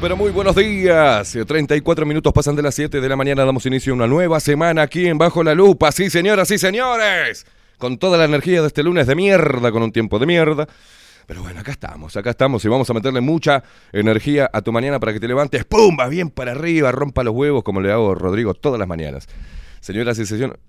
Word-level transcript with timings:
Pero 0.00 0.16
muy 0.16 0.30
buenos 0.30 0.54
días. 0.54 1.36
34 1.46 2.06
minutos 2.06 2.32
pasan 2.32 2.54
de 2.54 2.62
las 2.62 2.76
7 2.76 3.00
de 3.00 3.08
la 3.08 3.16
mañana. 3.16 3.44
Damos 3.44 3.66
inicio 3.66 3.92
a 3.92 3.96
una 3.96 4.06
nueva 4.06 4.38
semana 4.38 4.82
aquí 4.82 5.08
en 5.08 5.18
Bajo 5.18 5.42
la 5.42 5.54
Lupa. 5.54 5.90
Sí, 5.90 6.08
señoras 6.08 6.52
y 6.52 6.58
señores. 6.58 7.46
Con 7.78 7.98
toda 7.98 8.16
la 8.16 8.24
energía 8.24 8.60
de 8.60 8.68
este 8.68 8.84
lunes 8.84 9.08
de 9.08 9.16
mierda, 9.16 9.72
con 9.72 9.82
un 9.82 9.90
tiempo 9.90 10.20
de 10.20 10.26
mierda. 10.26 10.68
Pero 11.26 11.42
bueno, 11.42 11.58
acá 11.60 11.72
estamos, 11.72 12.16
acá 12.16 12.30
estamos 12.30 12.64
y 12.64 12.68
vamos 12.68 12.88
a 12.88 12.94
meterle 12.94 13.20
mucha 13.20 13.64
energía 13.92 14.48
a 14.52 14.62
tu 14.62 14.70
mañana 14.70 15.00
para 15.00 15.12
que 15.12 15.20
te 15.20 15.26
levantes, 15.26 15.64
¡pum! 15.64 15.96
Va 15.98 16.06
bien 16.06 16.30
para 16.30 16.52
arriba, 16.52 16.92
rompa 16.92 17.24
los 17.24 17.34
huevos 17.34 17.64
como 17.64 17.80
le 17.80 17.90
hago 17.90 18.12
a 18.12 18.14
Rodrigo 18.14 18.54
todas 18.54 18.78
las 18.78 18.86
mañanas. 18.86 19.26
Señoras 19.80 20.18
y 20.20 20.26
señores... 20.26 20.58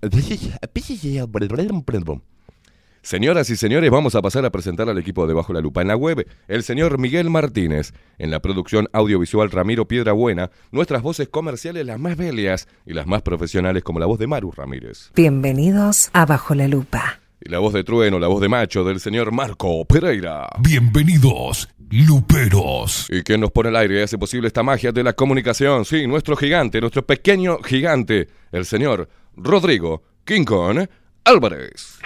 Señoras 3.02 3.48
y 3.48 3.56
señores, 3.56 3.90
vamos 3.90 4.14
a 4.14 4.20
pasar 4.20 4.44
a 4.44 4.50
presentar 4.50 4.90
al 4.90 4.98
equipo 4.98 5.26
de 5.26 5.32
Bajo 5.32 5.54
la 5.54 5.62
Lupa. 5.62 5.80
En 5.80 5.88
la 5.88 5.96
web, 5.96 6.26
el 6.48 6.62
señor 6.62 6.98
Miguel 6.98 7.30
Martínez. 7.30 7.94
En 8.18 8.30
la 8.30 8.40
producción 8.40 8.88
audiovisual, 8.92 9.50
Ramiro 9.50 9.88
Piedrabuena. 9.88 10.50
Nuestras 10.70 11.00
voces 11.00 11.28
comerciales, 11.28 11.86
las 11.86 11.98
más 11.98 12.18
bellas 12.18 12.68
y 12.84 12.92
las 12.92 13.06
más 13.06 13.22
profesionales, 13.22 13.82
como 13.82 14.00
la 14.00 14.06
voz 14.06 14.18
de 14.18 14.26
Maru 14.26 14.52
Ramírez. 14.52 15.12
Bienvenidos 15.14 16.10
a 16.12 16.26
Bajo 16.26 16.54
la 16.54 16.68
Lupa. 16.68 17.20
Y 17.42 17.48
la 17.48 17.58
voz 17.58 17.72
de 17.72 17.84
trueno, 17.84 18.18
la 18.18 18.28
voz 18.28 18.42
de 18.42 18.50
macho 18.50 18.84
del 18.84 19.00
señor 19.00 19.32
Marco 19.32 19.82
Pereira. 19.86 20.46
Bienvenidos, 20.58 21.70
Luperos. 21.90 23.06
Y 23.08 23.22
quien 23.22 23.40
nos 23.40 23.50
pone 23.50 23.70
al 23.70 23.76
aire 23.76 24.00
y 24.00 24.02
hace 24.02 24.18
posible 24.18 24.46
esta 24.48 24.62
magia 24.62 24.92
de 24.92 25.02
la 25.02 25.14
comunicación. 25.14 25.86
Sí, 25.86 26.06
nuestro 26.06 26.36
gigante, 26.36 26.82
nuestro 26.82 27.06
pequeño 27.06 27.62
gigante, 27.62 28.28
el 28.52 28.66
señor 28.66 29.08
Rodrigo 29.36 30.02
King 30.26 30.44
Kong 30.44 30.86
Álvarez. 31.24 31.98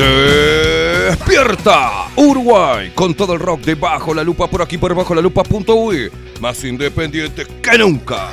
Despierta 0.00 2.08
Uruguay 2.16 2.90
con 2.94 3.14
todo 3.14 3.34
el 3.34 3.40
rock 3.40 3.60
de 3.62 3.74
Bajo 3.74 4.14
la 4.14 4.24
Lupa 4.24 4.48
por 4.48 4.62
aquí 4.62 4.78
por 4.78 4.94
Bajo 4.94 5.14
la 5.14 5.20
Lupa.uy 5.20 6.10
más 6.40 6.64
independiente 6.64 7.46
que 7.62 7.78
nunca. 7.78 8.30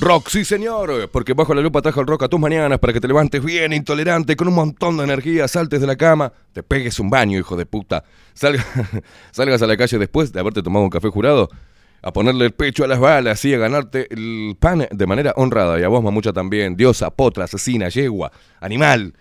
Rock, 0.00 0.28
sí 0.30 0.44
señor, 0.46 1.10
porque 1.12 1.34
Bajo 1.34 1.52
la 1.52 1.60
Lupa 1.60 1.82
trajo 1.82 2.00
el 2.00 2.06
rock 2.06 2.22
a 2.22 2.28
tus 2.28 2.40
mañanas 2.40 2.78
para 2.78 2.92
que 2.94 3.00
te 3.00 3.08
levantes 3.08 3.44
bien 3.44 3.72
intolerante, 3.74 4.34
con 4.34 4.48
un 4.48 4.54
montón 4.54 4.96
de 4.96 5.04
energía, 5.04 5.46
saltes 5.46 5.80
de 5.82 5.86
la 5.86 5.96
cama, 5.96 6.32
te 6.54 6.62
pegues 6.62 6.98
un 7.00 7.10
baño, 7.10 7.38
hijo 7.38 7.54
de 7.54 7.66
puta, 7.66 8.02
Salga- 8.34 8.64
salgas 9.30 9.60
a 9.60 9.66
la 9.66 9.76
calle 9.76 9.98
después 9.98 10.32
de 10.32 10.40
haberte 10.40 10.62
tomado 10.62 10.84
un 10.84 10.90
café 10.90 11.08
jurado, 11.08 11.50
a 12.02 12.12
ponerle 12.14 12.46
el 12.46 12.52
pecho 12.52 12.82
a 12.82 12.88
las 12.88 12.98
balas 12.98 13.44
y 13.44 13.52
a 13.52 13.58
ganarte 13.58 14.06
el 14.10 14.56
pan 14.58 14.86
de 14.90 15.06
manera 15.06 15.34
honrada. 15.36 15.78
Y 15.78 15.82
a 15.82 15.88
vos, 15.88 16.02
mamucha, 16.02 16.32
también, 16.32 16.74
diosa, 16.76 17.10
potra, 17.10 17.44
asesina, 17.44 17.90
yegua, 17.90 18.32
animal. 18.58 19.12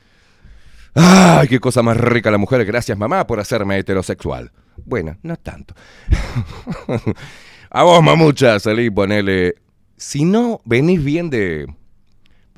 ¡Ay, 0.95 1.49
qué 1.49 1.59
cosa 1.59 1.83
más 1.83 1.97
rica 1.97 2.31
la 2.31 2.37
mujer! 2.37 2.63
Gracias, 2.63 2.97
mamá, 2.97 3.27
por 3.27 3.41
hacerme 3.41 3.77
heterosexual. 3.77 4.53
Bueno, 4.85 5.17
no 5.23 5.35
tanto. 5.35 5.73
a 7.69 7.83
vos, 7.83 8.01
mamucha, 8.01 8.57
salí 8.61 8.85
y 8.85 8.89
ponele... 8.89 9.55
Si 9.99 10.23
no 10.23 10.61
venís 10.63 11.03
bien 11.03 11.29
de... 11.29 11.67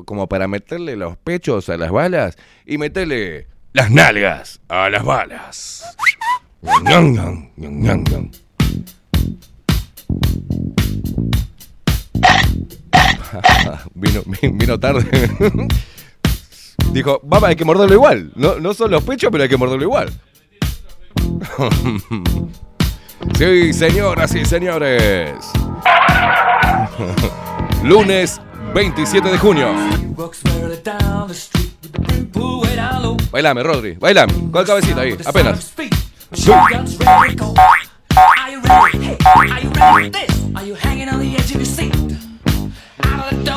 Como 0.05 0.29
para 0.29 0.47
meterle 0.47 0.95
los 0.95 1.17
pechos 1.17 1.69
a 1.69 1.77
las 1.77 1.91
balas 1.91 2.37
y 2.65 2.77
meterle 2.77 3.47
las 3.73 3.89
nalgas 3.91 4.61
a 4.67 4.89
las 4.89 5.03
balas. 5.03 5.97
Vino, 13.93 14.23
vino 14.41 14.79
tarde. 14.79 15.05
Dijo, 16.91 17.21
vamos, 17.23 17.49
hay 17.49 17.55
que 17.55 17.65
morderlo 17.65 17.93
igual. 17.93 18.31
No, 18.35 18.59
no 18.59 18.73
son 18.73 18.91
los 18.91 19.03
pechos, 19.03 19.29
pero 19.31 19.43
hay 19.43 19.49
que 19.49 19.57
morderlo 19.57 19.83
igual. 19.83 20.11
sí, 23.37 23.73
señoras 23.73 24.35
y 24.35 24.45
señores. 24.45 25.35
Lunes 27.83 28.39
27 28.73 29.29
de 29.29 29.37
junio. 29.37 29.67
Bailame, 33.31 33.63
Rodri, 33.63 33.93
bailame. 33.93 34.33
Con 34.51 34.65
cabecita 34.65 35.01
ahí, 35.01 35.17
apenas. 35.25 35.73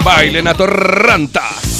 Bailen 0.04 0.48
a 0.48 0.54
torrantas. 0.54 1.74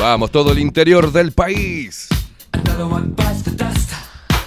Vamos, 0.00 0.30
todo 0.30 0.52
el 0.52 0.58
interior 0.58 1.12
del 1.12 1.32
país. 1.32 2.08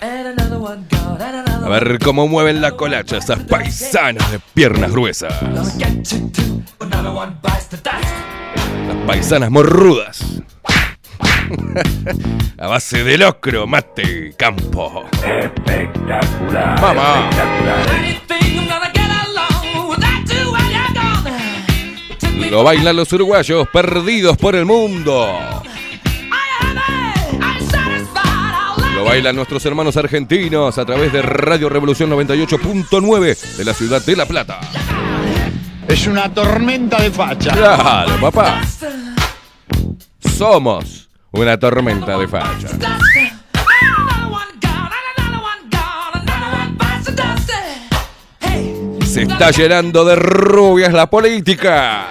A 0.03 1.69
ver 1.69 1.97
cómo 2.03 2.27
mueven 2.27 2.61
la 2.61 2.73
colacha 2.73 3.17
esas 3.17 3.39
paisanas 3.43 4.29
de 4.31 4.39
piernas 4.53 4.91
gruesas. 4.91 5.33
Las 5.41 5.77
paisanas 9.07 9.49
morrudas. 9.49 10.43
A 12.57 12.67
base 12.67 13.03
de 13.05 13.17
locro, 13.17 13.65
mate, 13.65 14.33
campo. 14.37 15.05
Espectacular. 15.25 16.81
Mamá. 16.81 17.29
Lo 22.49 22.63
bailan 22.63 22.97
los 22.97 23.11
uruguayos 23.13 23.67
perdidos 23.69 24.37
por 24.37 24.55
el 24.55 24.65
mundo. 24.65 25.63
Lo 28.93 29.03
bailan 29.03 29.35
nuestros 29.35 29.65
hermanos 29.65 29.97
argentinos 29.97 30.77
a 30.77 30.85
través 30.85 31.11
de 31.11 31.21
Radio 31.21 31.67
Revolución 31.67 32.11
98.9 32.11 33.55
de 33.57 33.65
la 33.65 33.73
ciudad 33.73 34.05
de 34.05 34.15
La 34.15 34.25
Plata. 34.25 34.59
Es 35.87 36.07
una 36.07 36.33
tormenta 36.33 37.01
de 37.01 37.11
facha. 37.11 37.53
Claro, 37.53 38.19
papá. 38.21 38.61
Somos 40.37 41.09
una 41.31 41.57
tormenta 41.57 42.17
de 42.17 42.27
facha. 42.27 42.67
Se 49.05 49.23
está 49.23 49.51
llenando 49.51 50.05
de 50.05 50.15
rubias 50.15 50.93
la 50.93 51.09
política. 51.09 52.07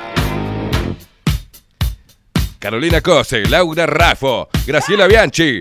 Carolina 2.59 3.01
Cose, 3.01 3.45
Laura 3.49 3.87
Raffo, 3.87 4.49
Graciela 4.65 5.09
Bianchi, 5.09 5.61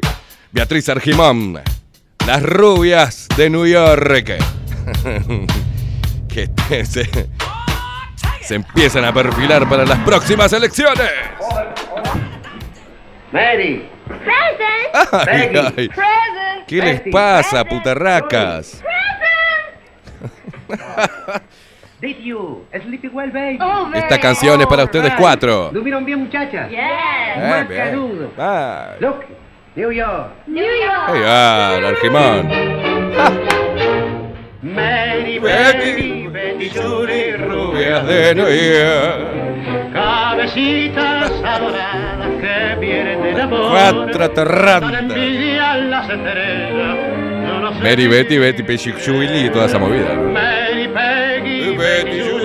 Beatriz 0.52 0.90
Argimón. 0.90 1.60
Las 2.28 2.44
rubias 2.44 3.28
de 3.36 3.50
New 3.50 3.66
York. 3.66 4.34
que 6.28 6.86
se, 6.86 7.10
se 8.42 8.56
empiezan 8.56 9.06
a 9.06 9.14
perfilar 9.14 9.68
para 9.68 9.86
las 9.86 10.00
próximas 10.00 10.52
elecciones. 10.54 11.10
Mary. 13.32 13.88
Present. 14.08 15.14
Ay, 15.14 15.52
ay. 15.78 15.88
Present. 15.90 16.66
¿Qué 16.68 16.78
les 16.78 17.02
pasa, 17.12 17.64
putarracas? 17.66 18.84
Did 22.02 22.18
you 22.18 22.66
sleep 22.82 23.14
well, 23.14 23.30
baby? 23.32 23.60
Oh, 23.62 23.90
Esta 23.94 24.20
canción 24.20 24.60
es 24.60 24.68
para 24.68 24.86
ustedes 24.86 25.12
Right. 25.12 25.20
cuatro. 25.20 25.70
¿Durmieron 25.72 26.04
bien, 26.04 26.20
muchachas? 26.20 26.70
Yes. 26.70 26.80
Eh, 26.80 27.66
bien. 27.70 27.96
Look, 29.00 29.26
New 29.74 29.90
York. 29.90 30.32
New 30.48 30.66
York. 30.66 31.08
Ay, 31.08 31.22
ah, 31.26 31.76
el 31.78 31.86
Argimón. 31.86 32.50
Mary, 34.62 35.40
Betty, 35.40 36.28
Betty, 36.28 36.70
Rubias 37.38 38.06
de 38.06 38.36
Nueva 38.36 39.32
Cabecitas 39.94 41.32
adoradas 41.44 42.42
que 42.42 42.80
vienen 42.82 43.24
del 43.24 43.40
amor. 43.40 43.72
Cuatro 43.72 44.26
las 45.90 46.10
estrellas. 46.10 46.98
Mary, 47.82 48.08
Betty, 48.08 48.38
Betty, 48.40 48.64
Jubilee 48.92 49.46
y 49.46 49.50
toda 49.52 49.68
esa 49.68 49.80
movida. 49.80 50.16
¿no? 50.16 50.32
Mary, 50.34 50.90
Peggy, 50.90 51.78
Betty, 51.78 52.20
Betty, 52.20 52.41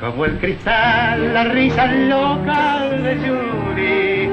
como 0.00 0.24
el 0.24 0.38
cristal, 0.38 1.34
la 1.34 1.44
risa 1.44 1.86
loca 1.86 2.88
de 2.88 3.16
Judy. 3.16 4.30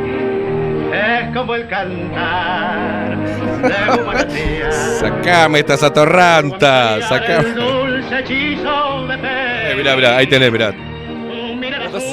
Es 0.94 1.36
como 1.36 1.56
el 1.56 1.68
cantar 1.68 3.18
de 3.18 4.02
una 4.02 4.28
tía. 4.28 4.72
Sacame 4.72 5.60
estas 5.60 5.84
atorrantas. 5.84 6.96
El 6.98 7.04
Sacame. 7.04 7.50
dulce 7.50 8.20
hechizo 8.20 9.08
de 9.08 9.18
fe. 9.18 9.72
Eh, 9.72 9.76
mirá, 9.76 9.96
mirá, 9.98 10.18
ahí 10.18 10.28
tenés, 10.28 10.52
mirá. 10.52 10.72
Mira 10.72 11.78
el 11.78 11.96
azul, 11.96 12.04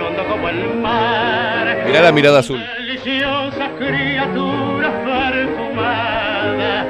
hondo 0.00 0.26
como 0.28 0.48
el 0.50 0.74
mar. 0.76 1.84
Mirá 1.86 2.02
la 2.02 2.12
mirada 2.12 2.40
azul. 2.40 2.62
Deliciosa 2.78 3.70
criatura 3.78 4.92
perfumada. 5.04 6.86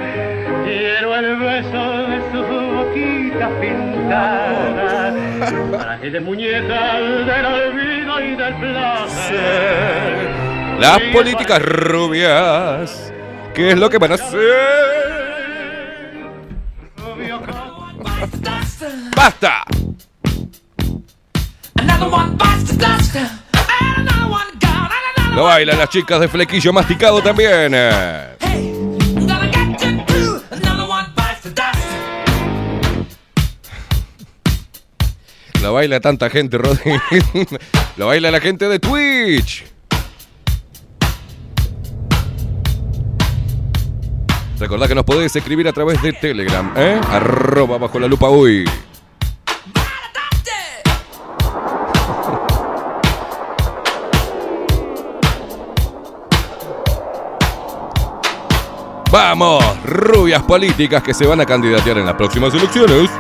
Quiero 0.65 1.15
el 1.17 1.37
beso 1.37 1.94
boquita 2.95 3.49
pintada. 3.61 5.15
Traje 5.79 6.11
de 6.11 6.21
muñeca 6.21 7.01
del 7.01 7.47
olvido 7.47 8.21
y 8.21 8.37
del 8.37 8.55
placer. 8.55 10.29
Las 10.79 11.01
políticas 11.13 11.63
rubias. 11.63 13.13
¿Qué 13.55 13.71
es 13.71 13.79
lo 13.79 13.89
que 13.89 13.99
van 13.99 14.13
a 14.13 14.15
hacer? 14.15 14.41
¡Basta! 19.17 19.65
Lo 25.35 25.45
bailan 25.45 25.79
las 25.79 25.89
chicas 25.89 26.21
de 26.21 26.29
flequillo 26.29 26.73
masticado 26.73 27.21
también. 27.21 27.75
Lo 35.65 35.73
baila 35.73 35.99
tanta 35.99 36.29
gente, 36.29 36.59
Rodri. 36.59 36.93
Lo 37.97 38.07
baila 38.09 38.31
la 38.31 38.39
gente 38.39 38.69
de 38.69 38.79
Twitch. 38.79 39.65
Recordá 44.59 44.87
que 44.87 44.95
nos 44.95 45.05
podés 45.05 45.35
escribir 45.35 45.67
a 45.67 45.73
través 45.73 46.03
de 46.03 46.13
Telegram, 46.13 46.71
¿eh? 46.77 47.01
Arroba 47.09 47.79
bajo 47.79 47.99
la 47.99 48.07
lupa 48.07 48.29
uy. 48.29 48.67
Vamos, 59.11 59.65
rubias 59.85 60.43
políticas 60.43 61.03
que 61.03 61.15
se 61.15 61.27
van 61.27 61.41
a 61.41 61.47
candidatear 61.47 61.97
en 61.97 62.05
las 62.05 62.17
próximas 62.17 62.53
elecciones. 62.53 63.11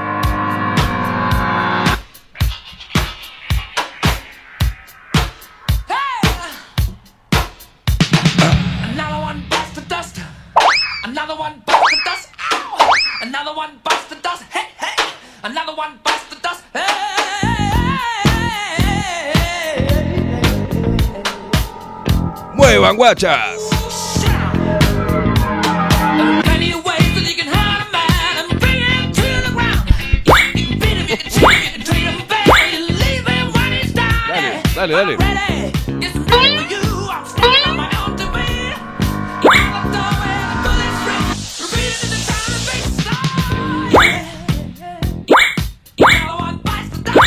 One 46.39 46.61
bites 46.65 46.91
the 46.91 47.13
dust. 47.13 47.19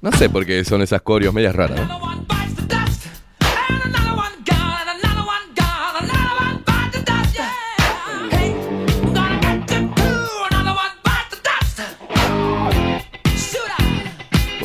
No 0.00 0.12
sé 0.12 0.28
por 0.28 0.46
qué 0.46 0.64
son 0.64 0.82
esas 0.82 1.02
corios 1.02 1.32
medias 1.32 1.54
raras. 1.54 2.11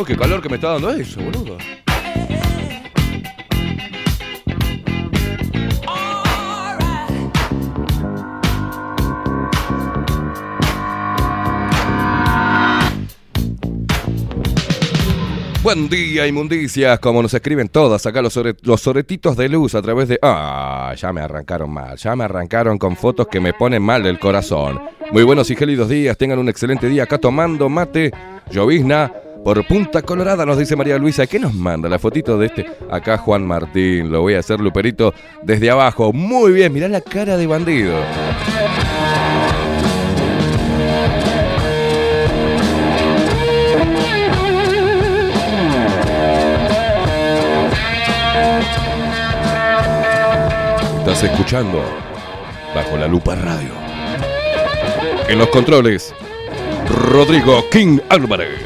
Qué 0.07 0.15
calor 0.15 0.41
que 0.41 0.47
me 0.47 0.55
está 0.55 0.69
dando 0.69 0.89
eso, 0.89 1.21
boludo. 1.21 1.57
Buen 15.61 15.89
día, 15.89 16.25
inmundicias, 16.25 16.97
como 16.99 17.21
nos 17.21 17.33
escriben 17.33 17.67
todas 17.67 18.05
acá 18.05 18.21
los, 18.21 18.39
los 18.61 18.79
soretitos 18.79 19.35
de 19.35 19.49
luz 19.49 19.75
a 19.75 19.81
través 19.81 20.07
de... 20.07 20.17
Ah, 20.21 20.93
ya 20.95 21.11
me 21.11 21.19
arrancaron 21.19 21.69
mal, 21.69 21.97
ya 21.97 22.15
me 22.15 22.23
arrancaron 22.23 22.77
con 22.77 22.95
fotos 22.95 23.27
que 23.27 23.41
me 23.41 23.51
ponen 23.51 23.83
mal 23.83 24.01
del 24.01 24.17
corazón. 24.17 24.79
Muy 25.11 25.23
buenos 25.23 25.51
y 25.51 25.57
gélidos 25.57 25.89
días, 25.89 26.17
tengan 26.17 26.39
un 26.39 26.47
excelente 26.47 26.87
día 26.87 27.03
acá 27.03 27.17
tomando 27.17 27.67
mate, 27.67 28.13
llovizna, 28.49 29.11
por 29.43 29.65
Punta 29.65 30.01
Colorada, 30.01 30.45
nos 30.45 30.57
dice 30.57 30.75
María 30.75 30.97
Luisa. 30.97 31.27
¿Qué 31.27 31.39
nos 31.39 31.53
manda 31.53 31.89
la 31.89 31.99
fotito 31.99 32.37
de 32.37 32.47
este? 32.47 32.65
Acá 32.89 33.17
Juan 33.17 33.45
Martín, 33.45 34.11
lo 34.11 34.21
voy 34.21 34.35
a 34.35 34.39
hacer 34.39 34.59
Luperito 34.59 35.13
desde 35.43 35.69
abajo. 35.69 36.13
Muy 36.13 36.51
bien, 36.51 36.73
mirá 36.73 36.87
la 36.87 37.01
cara 37.01 37.37
de 37.37 37.47
bandido. 37.47 37.95
Estás 50.99 51.23
escuchando 51.23 51.81
Bajo 52.75 52.97
la 52.97 53.07
Lupa 53.07 53.33
Radio. 53.33 53.71
En 55.29 55.37
los 55.39 55.47
controles, 55.47 56.13
Rodrigo 56.89 57.63
King 57.69 57.99
Álvarez. 58.09 58.63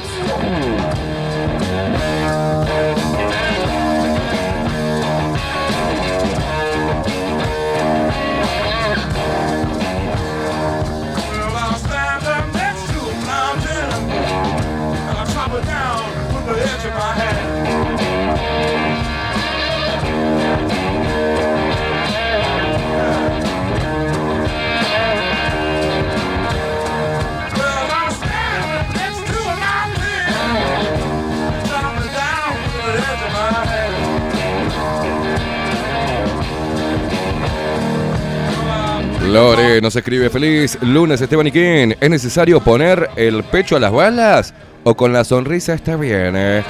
Lore 39.62 39.82
nos 39.82 39.96
escribe 39.96 40.30
feliz 40.30 40.78
lunes 40.82 41.22
Esteban. 41.22 41.48
¿Es 41.48 42.10
necesario 42.10 42.60
poner 42.62 43.10
el 43.16 43.44
pecho 43.44 43.76
a 43.76 43.80
las 43.80 43.92
balas? 43.92 44.54
¿O 44.84 44.96
con 44.96 45.14
la 45.14 45.24
sonrisa 45.24 45.74
está 45.74 45.96
bien? 45.96 46.34
Eh? 46.36 46.64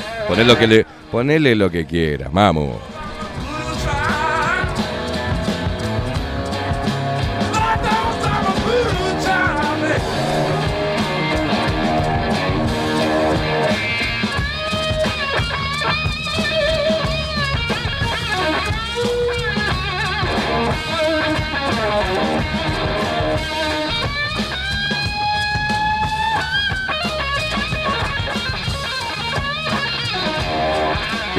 Lo 0.45 0.57
que 0.57 0.67
le, 0.67 0.85
ponele 1.11 1.55
lo 1.55 1.69
que 1.69 1.85
quieras, 1.85 2.31
mamu. 2.33 2.71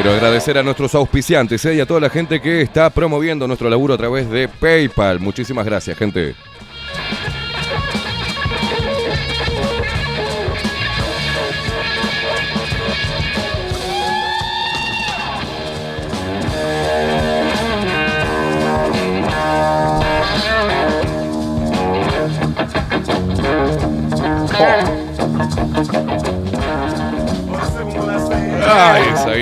Quiero 0.03 0.17
agradecer 0.17 0.59
a 0.59 0.65
nuestros 0.65 0.97
auspiciantes 0.97 1.65
eh, 1.65 1.77
y 1.77 1.81
a 1.81 1.87
toda 1.87 2.01
la 2.01 2.11
gente 2.11 2.41
que 2.41 2.61
está 2.61 2.91
promoviendo 2.91 3.47
nuestro 3.47 3.71
laburo 3.71 3.95
a 3.95 3.97
través 3.97 4.29
de 4.29 4.49
PayPal. 4.49 5.21
Muchísimas 5.21 5.65
gracias, 5.65 5.97
gente. 5.97 6.35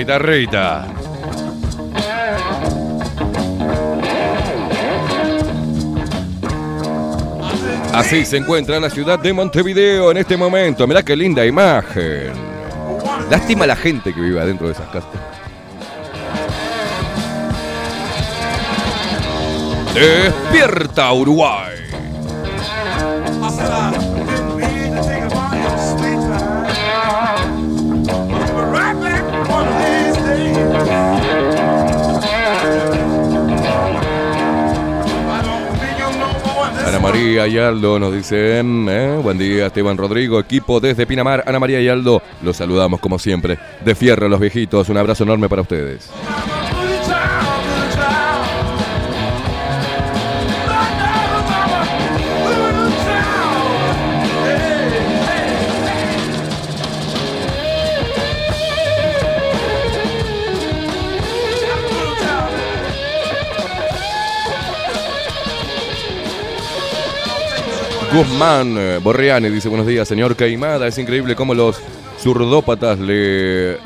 Guitarrita! 0.01 0.87
Así 7.93 8.25
se 8.25 8.37
encuentra 8.37 8.79
la 8.79 8.89
ciudad 8.89 9.19
de 9.19 9.31
Montevideo 9.31 10.09
en 10.09 10.17
este 10.17 10.37
momento. 10.37 10.87
Mirá 10.87 11.03
qué 11.03 11.15
linda 11.15 11.45
imagen. 11.45 12.33
Lástima 13.29 13.67
la 13.67 13.75
gente 13.75 14.11
que 14.13 14.21
vive 14.21 14.41
adentro 14.41 14.67
de 14.67 14.73
esas 14.73 14.87
casas. 14.87 15.09
Despierta 19.93 21.11
Uruguay. 21.11 21.75
María 37.11 37.45
y 37.45 37.57
Aldo 37.57 37.99
nos 37.99 38.13
dicen, 38.13 38.87
eh, 38.89 39.19
buen 39.21 39.37
día 39.37 39.65
Esteban 39.65 39.97
Rodrigo, 39.97 40.39
equipo 40.39 40.79
desde 40.79 41.05
Pinamar, 41.05 41.43
Ana 41.45 41.59
María 41.59 41.81
y 41.81 41.89
Aldo, 41.89 42.21
los 42.41 42.55
saludamos 42.55 43.01
como 43.01 43.19
siempre. 43.19 43.59
De 43.83 43.95
fierro 43.95 44.29
los 44.29 44.39
viejitos, 44.39 44.87
un 44.87 44.95
abrazo 44.95 45.25
enorme 45.25 45.49
para 45.49 45.61
ustedes. 45.61 46.09
Guzmán 68.13 68.75
eh, 68.77 68.99
Borriani 69.01 69.49
dice 69.49 69.69
buenos 69.69 69.87
días, 69.87 70.05
señor 70.05 70.35
Caimada. 70.35 70.85
Es 70.87 70.97
increíble 70.97 71.33
cómo 71.35 71.53
los 71.53 71.81
zurdópatas 72.19 72.99
le, 72.99 73.77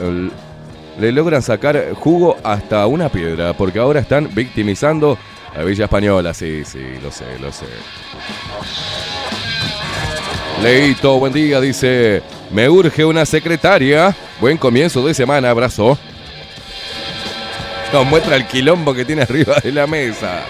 le 1.00 1.12
logran 1.12 1.44
sacar 1.44 1.94
jugo 1.94 2.36
hasta 2.44 2.88
una 2.88 3.10
piedra, 3.10 3.54
porque 3.54 3.78
ahora 3.78 4.00
están 4.00 4.30
victimizando 4.34 5.18
a 5.56 5.64
Villa 5.64 5.86
Española. 5.86 6.34
Sí, 6.34 6.64
sí, 6.66 6.80
lo 7.04 7.12
sé, 7.12 7.26
lo 7.40 7.52
sé. 7.52 7.66
Leito, 10.64 11.20
buen 11.20 11.32
día, 11.32 11.62
dice, 11.62 12.24
me 12.52 12.68
urge 12.68 13.06
una 13.06 13.26
secretaria. 13.26 14.16
Buen 14.42 14.58
comienzo 14.58 15.06
de 15.06 15.14
semana, 15.14 15.52
abrazo. 15.52 16.00
Nos 17.94 18.06
muestra 18.08 18.36
el 18.38 18.48
quilombo 18.48 18.94
que 18.94 19.06
tiene 19.06 19.22
arriba 19.22 19.60
de 19.64 19.72
la 19.72 19.86
mesa. 19.86 20.46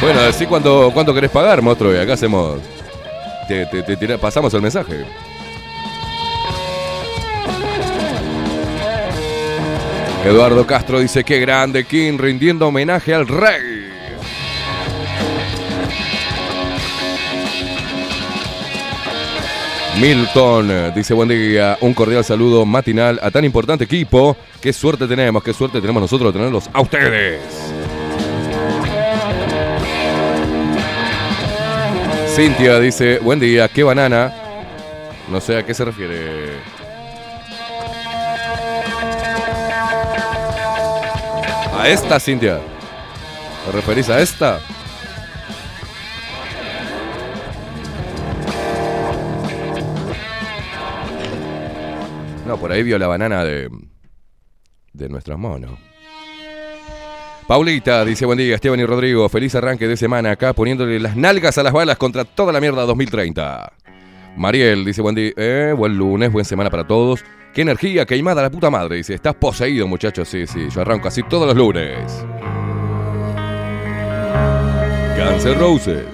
Bueno, 0.00 0.20
así 0.20 0.46
cuánto, 0.46 0.90
cuánto 0.94 1.12
querés 1.12 1.30
pagar, 1.30 1.60
monstruo, 1.60 1.94
y 1.94 1.98
acá 1.98 2.14
hacemos. 2.14 2.58
Te, 3.46 3.66
pasamos 4.18 4.54
el 4.54 4.62
mensaje. 4.62 5.04
Eduardo 10.24 10.66
Castro 10.66 11.00
dice 11.00 11.22
que 11.22 11.38
grande 11.38 11.84
King 11.84 12.16
rindiendo 12.18 12.68
homenaje 12.68 13.12
al 13.12 13.28
rey. 13.28 13.90
Milton 20.00 20.70
eh, 20.70 20.92
dice 20.94 21.12
buen 21.12 21.28
día, 21.28 21.76
un 21.82 21.92
cordial 21.92 22.24
saludo 22.24 22.64
matinal 22.64 23.20
a 23.22 23.30
tan 23.30 23.44
importante 23.44 23.84
equipo. 23.84 24.34
Qué 24.60 24.72
suerte 24.72 25.06
tenemos, 25.06 25.42
qué 25.42 25.52
suerte 25.52 25.78
tenemos 25.78 26.00
nosotros 26.00 26.32
de 26.32 26.38
tenerlos 26.38 26.70
a 26.72 26.80
ustedes. 26.80 27.40
Cintia 32.40 32.80
dice, 32.80 33.18
buen 33.18 33.38
día, 33.38 33.68
qué 33.68 33.82
banana. 33.82 34.32
No 35.28 35.42
sé 35.42 35.58
a 35.58 35.66
qué 35.66 35.74
se 35.74 35.84
refiere. 35.84 36.52
¿A 41.78 41.86
esta, 41.86 42.18
Cintia? 42.18 42.58
¿Te 43.66 43.72
referís 43.72 44.08
a 44.08 44.22
esta? 44.22 44.58
No, 52.46 52.56
por 52.56 52.72
ahí 52.72 52.82
vio 52.82 52.98
la 52.98 53.06
banana 53.06 53.44
de, 53.44 53.68
de 54.94 55.08
nuestros 55.10 55.38
monos. 55.38 55.89
Paulita 57.50 58.04
dice 58.04 58.26
buen 58.26 58.38
día, 58.38 58.54
Esteban 58.54 58.78
y 58.78 58.84
Rodrigo. 58.84 59.28
Feliz 59.28 59.56
arranque 59.56 59.88
de 59.88 59.96
semana 59.96 60.30
acá 60.30 60.52
poniéndole 60.52 61.00
las 61.00 61.16
nalgas 61.16 61.58
a 61.58 61.64
las 61.64 61.72
balas 61.72 61.98
contra 61.98 62.24
toda 62.24 62.52
la 62.52 62.60
mierda 62.60 62.86
2030. 62.86 63.72
Mariel 64.36 64.84
dice 64.84 65.02
buen 65.02 65.16
día, 65.16 65.32
eh, 65.36 65.74
buen 65.76 65.98
lunes, 65.98 66.30
buen 66.30 66.44
semana 66.44 66.70
para 66.70 66.86
todos. 66.86 67.24
Qué 67.52 67.62
energía, 67.62 68.06
queimada 68.06 68.40
la 68.40 68.50
puta 68.50 68.70
madre. 68.70 68.98
Dice, 68.98 69.14
estás 69.14 69.34
poseído, 69.34 69.88
muchachos. 69.88 70.28
Sí, 70.28 70.46
sí, 70.46 70.68
yo 70.70 70.80
arranco 70.80 71.08
así 71.08 71.24
todos 71.24 71.48
los 71.48 71.56
lunes. 71.56 72.24
N' 75.44 75.54
Roses. 75.54 76.06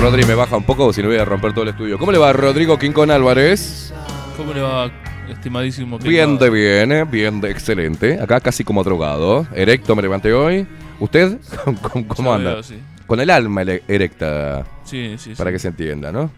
Rodri 0.00 0.24
me 0.24 0.34
baja 0.34 0.56
un 0.56 0.64
poco, 0.64 0.92
si 0.92 1.02
no 1.02 1.08
voy 1.08 1.16
a 1.18 1.24
romper 1.24 1.52
todo 1.52 1.62
el 1.62 1.70
estudio. 1.70 1.98
¿Cómo 1.98 2.12
le 2.12 2.18
va 2.18 2.32
Rodrigo 2.32 2.78
Quincón 2.78 3.10
Álvarez? 3.10 3.92
¿Cómo 4.36 4.52
le 4.52 4.60
va, 4.60 4.90
estimadísimo? 5.28 5.98
Bien 5.98 6.36
de 6.38 6.50
bien, 6.50 6.92
eh, 6.92 7.04
bien 7.04 7.40
de 7.40 7.50
excelente. 7.50 8.20
Acá 8.20 8.40
casi 8.40 8.64
como 8.64 8.84
drogado. 8.84 9.46
Erecto 9.54 9.96
me 9.96 10.02
levanté 10.02 10.32
hoy. 10.32 10.66
¿Usted? 11.00 11.38
¿Cómo, 12.08 12.34
anda? 12.34 12.54
veo, 12.54 12.62
sí. 12.62 12.78
Con 13.06 13.20
el 13.20 13.30
alma 13.30 13.62
erecta. 13.62 14.64
Sí, 14.84 15.14
sí, 15.18 15.34
Para 15.36 15.50
que 15.52 15.58
se 15.58 15.68
entienda, 15.68 16.12
¿no? 16.12 16.30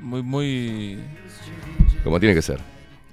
Muy, 0.00 0.22
muy. 0.22 0.98
Como 2.02 2.18
tiene 2.18 2.34
que 2.34 2.42
ser. 2.42 2.58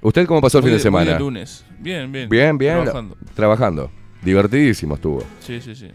¿Usted 0.00 0.26
cómo 0.26 0.40
pasó 0.40 0.58
el 0.58 0.62
muy 0.62 0.70
fin 0.70 0.78
de 0.78 0.82
semana? 0.82 1.18
lunes. 1.18 1.64
Bien, 1.78 2.10
bien. 2.10 2.28
Bien, 2.28 2.58
bien. 2.58 2.82
Trabajando. 2.82 3.16
Trabajando. 3.34 3.90
Divertidísimo 4.22 4.94
estuvo. 4.94 5.22
Sí, 5.40 5.60
sí, 5.60 5.74
sí. 5.74 5.88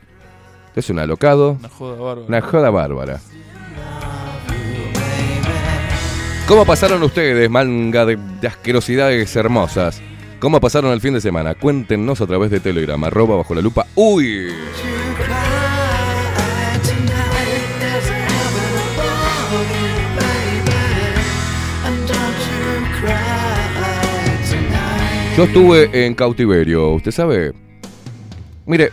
Es 0.76 0.90
un 0.90 1.00
alocado. 1.00 1.58
Una 1.60 1.70
joda 1.70 2.02
bárbara. 2.02 2.28
Una 2.28 2.42
joda 2.42 2.70
bárbara. 2.70 3.20
¿Cómo 6.48 6.64
pasaron 6.64 7.02
ustedes, 7.02 7.50
manga 7.50 8.06
de, 8.06 8.20
asquerosidades 8.48 9.36
hermosas? 9.36 10.00
¿Cómo 10.40 10.62
pasaron 10.62 10.92
el 10.92 11.02
fin 11.02 11.16
de 11.16 11.20
semana? 11.20 11.56
Cuéntenos 11.56 12.22
a 12.22 12.28
través 12.28 12.52
de 12.52 12.60
Telegram, 12.60 13.04
arroba 13.04 13.38
bajo 13.38 13.56
la 13.56 13.62
lupa. 13.62 13.88
¡Uy! 13.96 14.50
Yo 25.36 25.44
estuve 25.46 26.06
en 26.06 26.14
cautiverio, 26.14 26.92
¿usted 26.92 27.10
sabe? 27.10 27.54
Mire, 28.68 28.92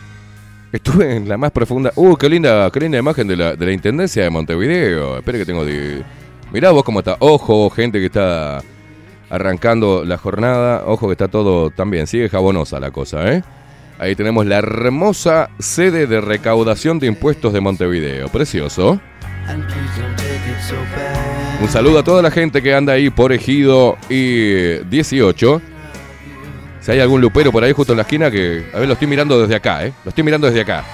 estuve 0.72 1.16
en 1.16 1.28
la 1.28 1.36
más 1.36 1.50
profunda. 1.50 1.92
¡Uh, 1.96 2.16
qué 2.16 2.30
linda, 2.30 2.70
qué 2.70 2.80
linda 2.80 2.96
imagen 2.96 3.28
de 3.28 3.36
la, 3.36 3.56
de 3.56 3.66
la 3.66 3.72
Intendencia 3.72 4.22
de 4.22 4.30
Montevideo! 4.30 5.18
Espere 5.18 5.36
que 5.36 5.44
tengo... 5.44 5.66
De... 5.66 6.02
Mirá 6.52 6.70
vos 6.70 6.84
cómo 6.84 6.98
está. 6.98 7.16
Ojo, 7.20 7.70
gente 7.70 7.98
que 7.98 8.06
está 8.06 8.62
arrancando 9.30 10.04
la 10.04 10.18
jornada. 10.18 10.84
Ojo 10.86 11.06
que 11.06 11.12
está 11.12 11.28
todo 11.28 11.70
también. 11.70 12.06
Sigue 12.06 12.28
jabonosa 12.28 12.78
la 12.78 12.90
cosa, 12.90 13.32
¿eh? 13.32 13.42
Ahí 13.98 14.14
tenemos 14.14 14.44
la 14.44 14.58
hermosa 14.58 15.48
sede 15.58 16.06
de 16.06 16.20
recaudación 16.20 16.98
de 16.98 17.06
impuestos 17.06 17.54
de 17.54 17.60
Montevideo. 17.60 18.28
Precioso. 18.28 19.00
Un 21.60 21.68
saludo 21.68 22.00
a 22.00 22.04
toda 22.04 22.20
la 22.20 22.30
gente 22.30 22.60
que 22.60 22.74
anda 22.74 22.92
ahí 22.92 23.08
por 23.08 23.32
Ejido 23.32 23.96
y 24.10 24.74
18. 24.90 25.62
Si 26.80 26.90
hay 26.90 27.00
algún 27.00 27.20
lupero 27.20 27.50
por 27.50 27.64
ahí 27.64 27.72
justo 27.72 27.94
en 27.94 27.98
la 27.98 28.02
esquina 28.02 28.30
que... 28.30 28.66
A 28.74 28.78
ver, 28.78 28.88
lo 28.88 28.94
estoy 28.94 29.08
mirando 29.08 29.40
desde 29.40 29.54
acá, 29.54 29.86
¿eh? 29.86 29.92
Lo 30.04 30.10
estoy 30.10 30.24
mirando 30.24 30.48
desde 30.48 30.60
acá. 30.60 30.84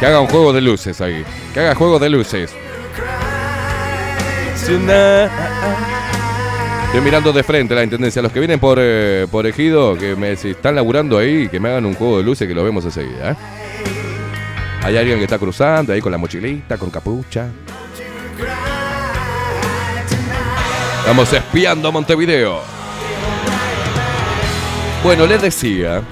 Que 0.00 0.06
haga 0.06 0.20
un 0.20 0.26
juego 0.26 0.52
de 0.52 0.60
luces 0.60 1.00
ahí. 1.00 1.24
Que 1.54 1.60
haga 1.60 1.74
juego 1.74 1.98
de 1.98 2.10
luces. 2.10 2.52
Estoy 6.86 7.00
mirando 7.02 7.32
de 7.32 7.42
frente 7.42 7.74
la 7.74 7.82
intendencia. 7.82 8.20
Los 8.20 8.30
que 8.32 8.38
vienen 8.38 8.60
por, 8.60 8.76
eh, 8.78 9.26
por 9.30 9.46
Ejido, 9.46 9.96
que 9.96 10.36
si 10.36 10.50
están 10.50 10.74
laburando 10.74 11.16
ahí, 11.16 11.48
que 11.48 11.58
me 11.58 11.70
hagan 11.70 11.86
un 11.86 11.94
juego 11.94 12.18
de 12.18 12.24
luces 12.24 12.46
que 12.46 12.54
lo 12.54 12.62
vemos 12.62 12.84
enseguida, 12.84 13.32
¿eh? 13.32 13.36
Hay 14.82 14.96
alguien 14.96 15.16
que 15.18 15.24
está 15.24 15.38
cruzando 15.38 15.92
ahí 15.92 16.00
con 16.02 16.12
la 16.12 16.18
mochilita, 16.18 16.76
con 16.76 16.90
capucha. 16.90 17.50
Estamos 21.00 21.32
espiando 21.32 21.90
Montevideo. 21.90 22.60
Bueno, 25.02 25.26
les 25.26 25.40
decía. 25.40 26.02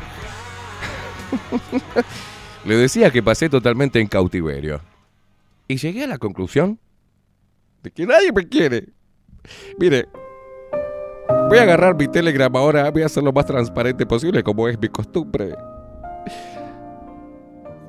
le 2.65 2.77
decía 2.77 3.11
que 3.11 3.23
pasé 3.23 3.51
totalmente 3.51 4.01
en 4.01 4.07
cautiverio. 4.07 4.81
Y 5.69 5.77
llegué 5.77 6.05
a 6.05 6.07
la 6.07 6.17
conclusión 6.17 6.79
que 7.91 8.07
nadie 8.07 8.33
me 8.33 8.49
quiere. 8.49 8.89
Mire, 9.79 10.09
voy 11.49 11.59
a 11.59 11.63
agarrar 11.63 11.97
mi 11.97 12.09
Telegram 12.09 12.55
ahora, 12.57 12.91
voy 12.91 13.03
a 13.03 13.07
hacer 13.07 13.23
lo 13.23 13.33
más 13.33 13.47
transparente 13.47 14.07
posible, 14.07 14.43
como 14.43 14.69
es 14.69 14.79
mi 14.79 14.89
costumbre. 14.89 15.55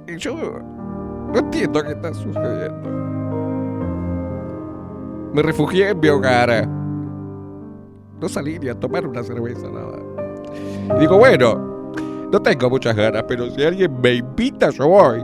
Y 0.07 0.17
yo 0.17 0.33
no 1.33 1.39
entiendo 1.39 1.83
qué 1.83 1.91
está 1.91 2.13
sucediendo. 2.13 2.89
Me 5.33 5.41
refugié 5.41 5.89
en 5.89 5.99
mi 5.99 6.07
hogar. 6.07 6.67
No 8.19 8.29
salí 8.29 8.57
ni 8.57 8.69
a 8.69 8.75
tomar 8.75 9.05
una 9.05 9.23
cerveza, 9.23 9.69
nada. 9.69 9.99
Y 10.95 10.99
digo, 11.01 11.17
bueno, 11.17 11.91
no 12.31 12.41
tengo 12.41 12.69
muchas 12.69 12.95
ganas, 12.95 13.23
pero 13.27 13.49
si 13.51 13.63
alguien 13.63 14.01
me 14.01 14.15
invita, 14.15 14.69
yo 14.69 14.87
voy. 14.87 15.23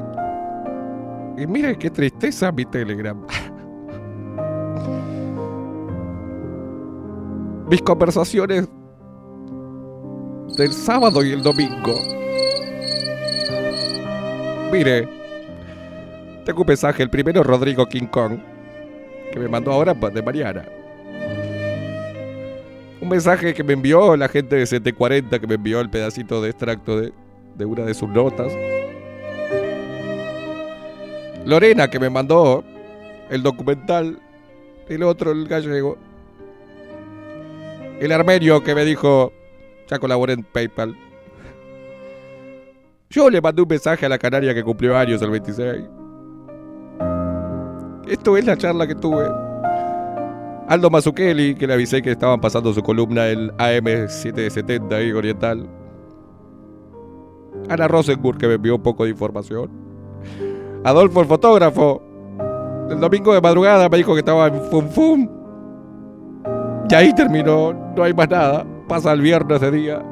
Y 1.38 1.47
mire 1.47 1.77
qué 1.77 1.89
tristeza 1.89 2.51
mi 2.51 2.65
Telegram. 2.65 3.25
Mis 7.73 7.81
conversaciones 7.81 8.69
del 10.57 10.71
sábado 10.73 11.25
y 11.25 11.31
el 11.31 11.41
domingo. 11.41 11.95
Mire, 14.71 15.09
tengo 16.45 16.62
un 16.62 16.67
mensaje, 16.67 17.01
el 17.01 17.09
primero 17.09 17.41
Rodrigo 17.41 17.88
King 17.88 18.05
Kong, 18.05 18.38
que 19.31 19.39
me 19.39 19.47
mandó 19.47 19.71
ahora 19.71 19.95
de 19.95 20.21
Mariana. 20.21 20.65
Un 23.01 23.09
mensaje 23.09 23.55
que 23.55 23.63
me 23.63 23.73
envió 23.73 24.15
la 24.17 24.29
gente 24.29 24.55
de 24.55 24.67
740, 24.67 25.39
que 25.39 25.47
me 25.47 25.55
envió 25.55 25.79
el 25.79 25.89
pedacito 25.89 26.43
de 26.43 26.51
extracto 26.51 27.01
de, 27.01 27.12
de 27.55 27.65
una 27.65 27.86
de 27.86 27.95
sus 27.95 28.07
notas. 28.07 28.53
Lorena, 31.43 31.89
que 31.89 31.99
me 31.99 32.12
mandó 32.12 32.63
el 33.31 33.41
documental. 33.41 34.19
El 34.88 35.01
otro, 35.01 35.31
el 35.31 35.47
gallego. 35.47 35.97
El 38.04 38.12
armenio, 38.12 38.62
que 38.62 38.76
me 38.76 38.84
dijo, 38.84 39.32
ya 39.89 39.98
colaboré 39.98 40.34
en 40.34 40.44
PayPal. 40.44 40.94
Yo 43.10 43.30
le 43.30 43.39
mandé 43.39 43.62
un 43.62 43.68
mensaje 43.70 44.06
a 44.06 44.10
la 44.10 44.18
canaria 44.18 44.54
que 44.54 44.62
cumplió 44.62 44.98
años 44.98 45.22
el 45.22 45.30
26. 45.30 45.86
Esto 48.10 48.36
es 48.36 48.46
la 48.46 48.58
charla 48.58 48.88
que 48.88 48.96
tuve. 48.96 49.26
Aldo 50.68 50.89
Mazzucchelli, 50.89 51.56
que 51.56 51.66
le 51.66 51.76
avisé 51.76 52.02
que 52.02 52.12
estaban 52.12 52.42
pasando 52.42 52.74
su 52.74 52.84
columna 52.84 53.28
el 53.28 53.54
AM770 53.54 54.94
ahí, 54.94 55.13
Oriental. 55.13 55.66
Ana 57.70 57.88
Rosenburg, 57.88 58.38
que 58.38 58.48
me 58.50 58.56
envió 58.56 58.76
un 58.76 58.84
poco 58.84 59.06
de 59.06 59.12
información. 59.12 59.72
Adolfo, 60.84 61.22
el 61.22 61.28
fotógrafo. 61.28 62.04
El 62.89 63.00
domingo 63.00 63.34
de 63.34 63.39
madrugada 63.39 63.88
me 63.88 63.96
dijo 63.96 64.12
que 64.13 64.20
estaba 64.20 64.48
en 64.48 64.60
Fum 64.63 64.89
Fum. 64.89 65.42
Y 66.89 66.96
ahí 66.96 67.13
terminó, 67.13 67.74
no 67.96 68.04
hay 68.04 68.13
más 68.13 68.30
nada. 68.30 68.65
Pasa 68.88 69.13
el 69.13 69.22
viernes 69.22 69.62
de 69.62 69.72
día. 69.72 70.04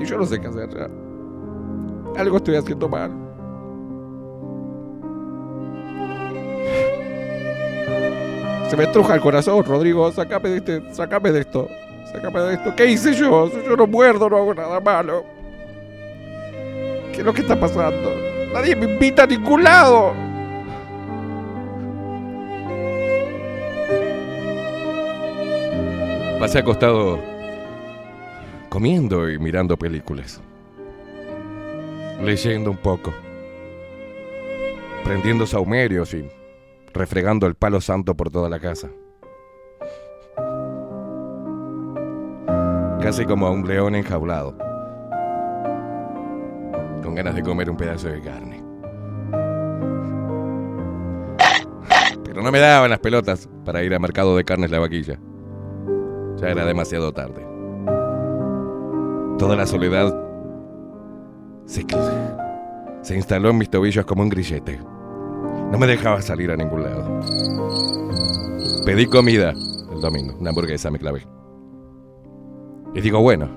Y 0.00 0.04
yo 0.04 0.16
no 0.16 0.24
sé 0.24 0.40
qué 0.40 0.48
hacer 0.48 0.68
ya. 0.70 0.88
Algo 2.20 2.38
estoy 2.38 2.56
haciendo 2.56 2.88
mal. 2.88 3.10
Se 8.68 8.76
me 8.76 8.84
estruja 8.84 9.14
el 9.14 9.20
corazón, 9.20 9.64
Rodrigo. 9.64 10.10
Sácame 10.12 10.48
de, 10.50 10.56
este, 10.58 10.94
sácame 10.94 11.32
de 11.32 11.40
esto. 11.40 11.68
Sácame 12.12 12.40
de 12.40 12.54
esto. 12.54 12.74
¿Qué 12.76 12.86
hice 12.86 13.14
yo? 13.14 13.50
Yo 13.64 13.76
no 13.76 13.86
muerdo, 13.86 14.28
no 14.28 14.36
hago 14.36 14.54
nada 14.54 14.80
malo. 14.80 15.24
¿Qué 17.12 17.18
es 17.18 17.24
lo 17.24 17.32
que 17.32 17.42
está 17.42 17.58
pasando? 17.58 18.14
Nadie 18.52 18.76
me 18.76 18.92
invita 18.92 19.24
a 19.24 19.26
ningún 19.26 19.64
lado. 19.64 20.27
Pasé 26.38 26.60
acostado 26.60 27.18
comiendo 28.68 29.28
y 29.28 29.40
mirando 29.40 29.76
películas. 29.76 30.40
Leyendo 32.22 32.70
un 32.70 32.76
poco. 32.76 33.12
Prendiendo 35.02 35.48
saumerios 35.48 36.14
y 36.14 36.30
refregando 36.94 37.48
el 37.48 37.56
palo 37.56 37.80
santo 37.80 38.14
por 38.14 38.30
toda 38.30 38.48
la 38.48 38.60
casa. 38.60 38.88
Casi 43.02 43.24
como 43.24 43.48
a 43.48 43.50
un 43.50 43.66
león 43.66 43.96
enjaulado. 43.96 44.56
Con 47.02 47.16
ganas 47.16 47.34
de 47.34 47.42
comer 47.42 47.68
un 47.68 47.76
pedazo 47.76 48.10
de 48.10 48.20
carne. 48.22 48.62
Pero 52.22 52.42
no 52.42 52.52
me 52.52 52.60
daban 52.60 52.90
las 52.90 53.00
pelotas 53.00 53.48
para 53.64 53.82
ir 53.82 53.92
al 53.92 54.00
mercado 54.00 54.36
de 54.36 54.44
carnes 54.44 54.70
la 54.70 54.78
vaquilla. 54.78 55.18
Ya 56.40 56.48
era 56.48 56.64
demasiado 56.64 57.12
tarde. 57.12 57.46
Toda 59.38 59.56
la 59.56 59.66
soledad 59.66 60.14
se, 61.64 61.84
se 63.02 63.16
instaló 63.16 63.50
en 63.50 63.58
mis 63.58 63.70
tobillos 63.70 64.04
como 64.04 64.22
un 64.22 64.28
grillete. 64.28 64.78
No 65.70 65.78
me 65.78 65.86
dejaba 65.86 66.22
salir 66.22 66.50
a 66.50 66.56
ningún 66.56 66.82
lado. 66.82 67.20
Pedí 68.84 69.06
comida 69.06 69.50
el 69.50 70.00
domingo, 70.00 70.36
una 70.38 70.50
hamburguesa 70.50 70.90
me 70.90 70.98
clavé. 70.98 71.26
Y 72.94 73.00
digo, 73.00 73.20
bueno. 73.20 73.48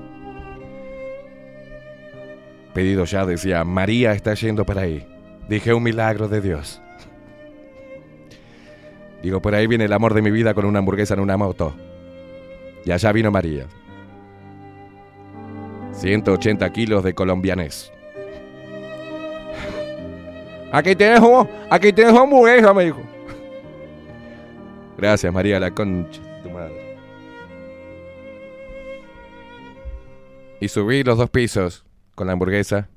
Pedido 2.73 3.05
ya 3.05 3.25
decía, 3.25 3.63
María 3.63 4.13
está 4.13 4.33
yendo 4.33 4.65
para 4.65 4.81
ahí. 4.81 5.07
Dije, 5.47 5.73
un 5.73 5.83
milagro 5.83 6.27
de 6.27 6.41
Dios. 6.41 6.81
Digo, 9.21 9.41
por 9.41 9.53
ahí 9.53 9.67
viene 9.67 9.85
el 9.85 9.93
amor 9.93 10.13
de 10.13 10.21
mi 10.21 10.31
vida 10.31 10.53
con 10.53 10.65
una 10.65 10.79
hamburguesa 10.79 11.13
en 11.13 11.19
una 11.19 11.37
moto. 11.37 11.75
Y 12.85 12.91
allá 12.91 13.11
vino 13.11 13.31
María. 13.31 13.65
180 15.93 16.71
kilos 16.71 17.03
de 17.03 17.13
colombianés. 17.13 17.91
Aquí 20.71 20.95
tienes, 20.95 21.19
un- 21.19 21.47
aquí 21.69 21.91
tienes 21.91 22.15
hamburguesa, 22.15 22.73
me 22.73 22.85
dijo. 22.85 23.01
Gracias, 24.97 25.33
María, 25.33 25.59
la 25.59 25.71
concha 25.71 26.21
tu 26.43 26.49
madre. 26.49 26.97
Y 30.59 30.67
subí 30.67 31.03
los 31.03 31.17
dos 31.17 31.29
pisos 31.29 31.85
con 32.15 32.27
la 32.27 32.33
hamburguesa. 32.33 32.87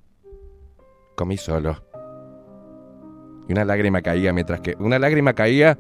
Comí 1.17 1.37
solo. 1.37 1.83
Y 3.49 3.53
una 3.53 3.65
lágrima 3.65 4.03
caía 4.03 4.33
mientras 4.33 4.61
que. 4.61 4.77
Una 4.79 4.99
lágrima 4.99 5.33
caía 5.33 5.79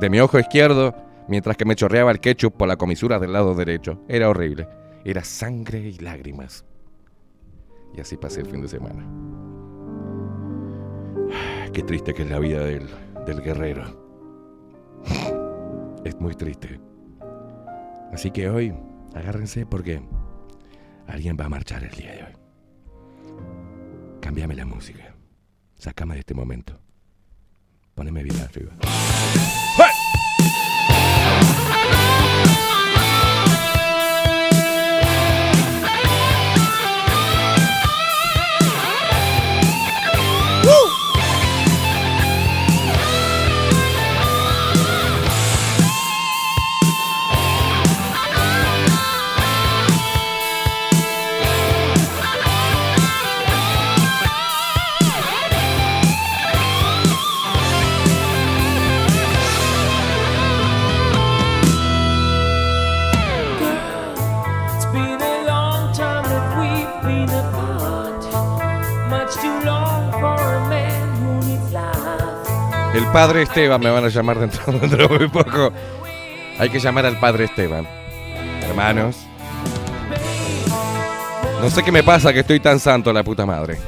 de 0.00 0.10
mi 0.10 0.18
ojo 0.20 0.38
izquierdo 0.38 0.94
mientras 1.28 1.56
que 1.56 1.64
me 1.64 1.76
chorreaba 1.76 2.10
el 2.10 2.20
ketchup 2.20 2.56
por 2.56 2.68
la 2.68 2.76
comisura 2.76 3.18
del 3.18 3.32
lado 3.32 3.54
derecho. 3.54 4.02
Era 4.08 4.28
horrible. 4.28 4.68
Era 5.04 5.24
sangre 5.24 5.80
y 5.80 5.98
lágrimas. 5.98 6.64
Y 7.94 8.00
así 8.00 8.16
pasé 8.16 8.40
el 8.40 8.46
fin 8.46 8.62
de 8.62 8.68
semana. 8.68 9.06
Qué 11.72 11.82
triste 11.82 12.14
que 12.14 12.22
es 12.22 12.30
la 12.30 12.38
vida 12.38 12.64
del, 12.64 12.88
del 13.26 13.40
guerrero. 13.42 14.06
Es 16.04 16.20
muy 16.20 16.36
triste. 16.36 16.78
Así 18.12 18.30
que 18.30 18.48
hoy, 18.48 18.72
agárrense 19.12 19.66
porque 19.66 20.00
Alguien 21.06 21.36
va 21.38 21.46
a 21.46 21.48
marchar 21.48 21.84
el 21.84 21.90
día 21.90 22.12
de 22.12 22.24
hoy. 22.24 22.32
Cámbiame 24.20 24.54
la 24.54 24.66
música. 24.66 25.14
Sácame 25.78 26.14
de 26.14 26.20
este 26.20 26.34
momento. 26.34 26.78
Poneme 27.94 28.22
bien 28.22 28.40
arriba. 28.40 28.72
Padre 73.16 73.40
Esteban 73.44 73.80
me 73.80 73.88
van 73.88 74.04
a 74.04 74.08
llamar 74.08 74.38
dentro, 74.38 74.60
dentro 74.78 75.08
de 75.08 75.18
muy 75.18 75.28
poco. 75.28 75.72
Hay 76.58 76.68
que 76.68 76.78
llamar 76.78 77.06
al 77.06 77.18
padre 77.18 77.44
Esteban. 77.44 77.88
Hermanos. 78.60 79.16
No 81.62 81.70
sé 81.70 81.82
qué 81.82 81.90
me 81.90 82.02
pasa 82.02 82.30
que 82.30 82.40
estoy 82.40 82.60
tan 82.60 82.78
santo, 82.78 83.14
la 83.14 83.24
puta 83.24 83.46
madre. 83.46 83.78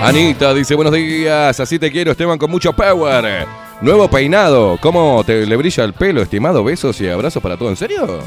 Anita 0.00 0.54
dice, 0.54 0.76
buenos 0.76 0.94
días, 0.94 1.58
así 1.58 1.80
te 1.80 1.90
quiero, 1.90 2.12
Esteban, 2.12 2.38
con 2.38 2.52
mucho 2.52 2.72
power. 2.72 3.48
Nuevo 3.80 4.08
peinado, 4.08 4.78
¿cómo 4.80 5.24
te 5.24 5.44
le 5.44 5.56
brilla 5.56 5.82
el 5.82 5.92
pelo, 5.92 6.22
estimado? 6.22 6.62
Besos 6.62 7.00
y 7.00 7.08
abrazos 7.08 7.42
para 7.42 7.56
todo, 7.56 7.70
¿en 7.70 7.76
serio? 7.76 8.20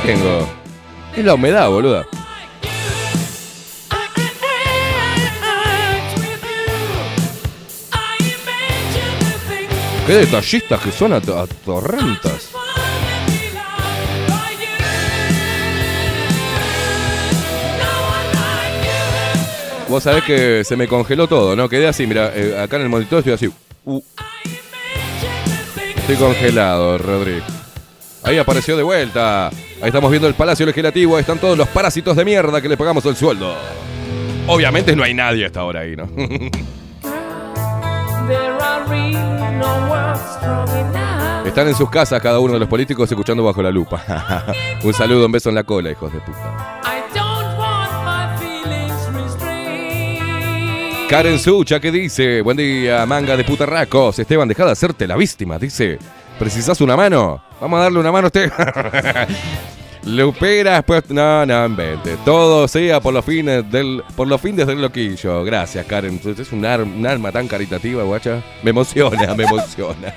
¿Qué 0.00 0.14
tengo? 0.14 0.48
Es 1.14 1.22
la 1.22 1.34
humedad, 1.34 1.68
boluda. 1.68 2.06
Qué 10.06 10.12
detallistas 10.12 10.80
que 10.82 10.92
son 10.92 11.14
a, 11.14 11.20
torrentas. 11.20 12.50
Vos 19.88 20.02
sabés 20.02 20.24
que 20.24 20.62
se 20.64 20.76
me 20.76 20.86
congeló 20.88 21.26
todo, 21.26 21.56
¿no? 21.56 21.70
Quedé 21.70 21.88
así, 21.88 22.06
mira, 22.06 22.32
eh, 22.34 22.60
acá 22.60 22.76
en 22.76 22.82
el 22.82 22.88
monitor 22.90 23.20
estoy 23.20 23.32
así. 23.32 23.50
Uh. 23.86 24.02
Estoy 25.96 26.16
congelado, 26.16 26.98
Rodrigo. 26.98 27.46
Ahí 28.24 28.36
apareció 28.36 28.76
de 28.76 28.82
vuelta. 28.82 29.48
Ahí 29.48 29.86
estamos 29.86 30.10
viendo 30.10 30.28
el 30.28 30.34
Palacio 30.34 30.66
Legislativo. 30.66 31.16
Ahí 31.16 31.22
están 31.22 31.38
todos 31.38 31.56
los 31.56 31.68
parásitos 31.68 32.14
de 32.14 32.26
mierda 32.26 32.60
que 32.60 32.68
le 32.68 32.76
pagamos 32.76 33.06
el 33.06 33.16
sueldo. 33.16 33.56
Obviamente 34.46 34.94
no 34.94 35.02
hay 35.02 35.14
nadie 35.14 35.46
hasta 35.46 35.60
ahora 35.60 35.80
ahí, 35.80 35.96
¿no? 35.96 36.10
Están 41.54 41.68
en 41.68 41.74
sus 41.76 41.88
casas 41.88 42.20
cada 42.20 42.40
uno 42.40 42.54
de 42.54 42.58
los 42.58 42.68
políticos 42.68 43.08
escuchando 43.08 43.44
bajo 43.44 43.62
la 43.62 43.70
lupa. 43.70 44.02
un 44.82 44.92
saludo, 44.92 45.26
un 45.26 45.30
beso 45.30 45.50
en 45.50 45.54
la 45.54 45.62
cola, 45.62 45.88
hijos 45.88 46.12
de 46.12 46.18
puta. 46.18 46.80
I 46.82 47.14
don't 47.14 47.56
want 47.56 47.92
my 48.04 48.36
feelings 48.38 49.08
restrained. 49.14 51.08
Karen 51.08 51.38
Sucha, 51.38 51.78
¿qué 51.78 51.92
dice? 51.92 52.42
Buen 52.42 52.56
día, 52.56 53.06
manga 53.06 53.36
de 53.36 53.44
putarracos. 53.44 54.18
Esteban, 54.18 54.48
deja 54.48 54.64
de 54.64 54.72
hacerte 54.72 55.06
la 55.06 55.16
víctima, 55.16 55.56
dice. 55.60 56.00
¿Precisás 56.40 56.80
una 56.80 56.96
mano? 56.96 57.40
Vamos 57.60 57.78
a 57.78 57.82
darle 57.84 58.00
una 58.00 58.10
mano 58.10 58.26
a 58.26 58.28
usted. 58.28 58.50
Luperas, 60.06 60.84
pues. 60.84 61.08
No, 61.08 61.46
no, 61.46 61.66
invente. 61.66 62.16
Todo 62.24 62.68
sea 62.68 63.00
por 63.00 63.14
los 63.14 63.24
fines 63.24 63.70
del. 63.70 64.02
Por 64.14 64.28
los 64.28 64.40
fines 64.40 64.66
del 64.66 64.82
loquillo. 64.82 65.44
Gracias, 65.44 65.86
Karen. 65.86 66.20
Es 66.24 66.52
un, 66.52 66.64
ar- 66.66 66.82
un 66.82 67.06
arma 67.06 67.32
tan 67.32 67.48
caritativa, 67.48 68.02
guacha. 68.02 68.42
Me 68.62 68.70
emociona, 68.70 69.34
me 69.34 69.44
emociona. 69.44 70.14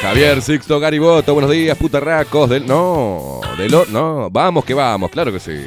Javier 0.00 0.42
Sixto 0.42 0.80
Gariboto, 0.80 1.32
buenos 1.34 1.50
días, 1.50 1.76
putarracos. 1.76 2.48
Del. 2.48 2.66
No, 2.66 3.40
del. 3.58 3.74
No, 3.90 4.28
vamos 4.30 4.64
que 4.64 4.74
vamos, 4.74 5.10
claro 5.10 5.32
que 5.32 5.40
sí. 5.40 5.66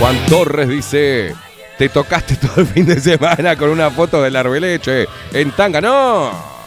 Juan 0.00 0.16
Torres 0.28 0.68
dice: 0.68 1.34
Te 1.78 1.88
tocaste 1.88 2.34
todo 2.36 2.62
el 2.62 2.66
fin 2.66 2.84
de 2.86 2.98
semana 3.00 3.54
con 3.56 3.68
una 3.70 3.90
foto 3.90 4.20
del 4.22 4.34
arbeleche 4.34 5.06
en 5.32 5.52
tanga. 5.52 5.80
¡No! 5.80 6.57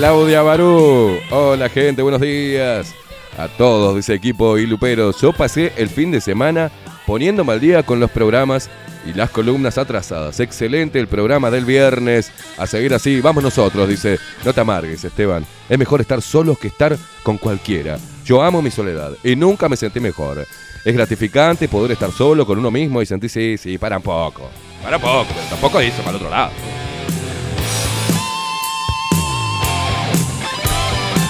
Claudia 0.00 0.40
Barú. 0.40 1.20
Hola, 1.30 1.68
gente, 1.68 2.00
buenos 2.00 2.22
días. 2.22 2.94
A 3.36 3.48
todos, 3.48 3.94
dice 3.94 4.14
equipo 4.14 4.56
y 4.56 4.64
Luperos. 4.64 5.20
Yo 5.20 5.34
pasé 5.34 5.74
el 5.76 5.90
fin 5.90 6.10
de 6.10 6.22
semana 6.22 6.70
poniéndome 7.06 7.52
al 7.52 7.60
día 7.60 7.82
con 7.82 8.00
los 8.00 8.10
programas 8.10 8.70
y 9.04 9.12
las 9.12 9.28
columnas 9.28 9.76
atrasadas. 9.76 10.40
Excelente 10.40 10.98
el 10.98 11.06
programa 11.06 11.50
del 11.50 11.66
viernes. 11.66 12.32
A 12.56 12.66
seguir 12.66 12.94
así, 12.94 13.20
vamos 13.20 13.44
nosotros, 13.44 13.86
dice. 13.90 14.18
No 14.42 14.54
te 14.54 14.62
amargues, 14.62 15.04
Esteban. 15.04 15.44
Es 15.68 15.78
mejor 15.78 16.00
estar 16.00 16.22
solos 16.22 16.58
que 16.58 16.68
estar 16.68 16.96
con 17.22 17.36
cualquiera. 17.36 17.98
Yo 18.24 18.42
amo 18.42 18.62
mi 18.62 18.70
soledad 18.70 19.12
y 19.22 19.36
nunca 19.36 19.68
me 19.68 19.76
sentí 19.76 20.00
mejor. 20.00 20.46
Es 20.82 20.94
gratificante 20.94 21.68
poder 21.68 21.92
estar 21.92 22.10
solo 22.10 22.46
con 22.46 22.58
uno 22.58 22.70
mismo 22.70 23.02
y 23.02 23.06
sentir, 23.06 23.28
sí, 23.28 23.58
sí, 23.58 23.76
para 23.76 23.98
un 23.98 24.02
poco. 24.02 24.48
Para 24.82 24.96
un 24.96 25.02
poco, 25.02 25.26
pero 25.28 25.46
tampoco 25.50 25.78
dice 25.78 25.98
para 25.98 26.12
el 26.12 26.16
otro 26.16 26.30
lado. 26.30 26.79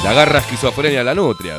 La 0.05 0.11
agarra 0.11 0.39
esquizofrenia 0.39 1.03
a 1.03 1.05
la 1.05 1.15
nutria. 1.15 1.57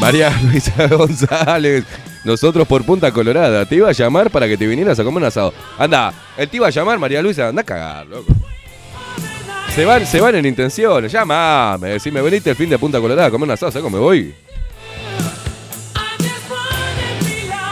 María 0.00 0.30
Luisa 0.42 0.86
González. 0.86 1.84
Nosotros 2.24 2.66
por 2.66 2.84
Punta 2.84 3.10
Colorada. 3.12 3.64
Te 3.66 3.76
iba 3.76 3.88
a 3.88 3.92
llamar 3.92 4.30
para 4.30 4.46
que 4.46 4.56
te 4.56 4.66
vinieras 4.66 4.98
a 4.98 5.04
comer 5.04 5.22
un 5.22 5.28
asado. 5.28 5.52
Anda, 5.78 6.12
él 6.36 6.48
te 6.48 6.56
iba 6.56 6.66
a 6.66 6.70
llamar, 6.70 6.98
María 6.98 7.22
Luisa. 7.22 7.48
Anda 7.48 7.62
a 7.62 7.64
cagar, 7.64 8.06
loco. 8.06 8.32
Se 9.74 9.84
van, 9.84 10.06
se 10.06 10.20
van 10.20 10.34
en 10.36 10.46
intenciones. 10.46 11.10
Llamame. 11.12 11.98
Si 12.00 12.10
me 12.10 12.22
veniste 12.22 12.50
el 12.50 12.56
fin 12.56 12.70
de 12.70 12.78
Punta 12.78 13.00
Colorada 13.00 13.28
a 13.28 13.30
comer 13.30 13.48
un 13.48 13.52
asado, 13.52 13.72
¿sabes 13.72 13.84
cómo 13.84 13.96
me 13.96 14.02
voy? 14.02 14.34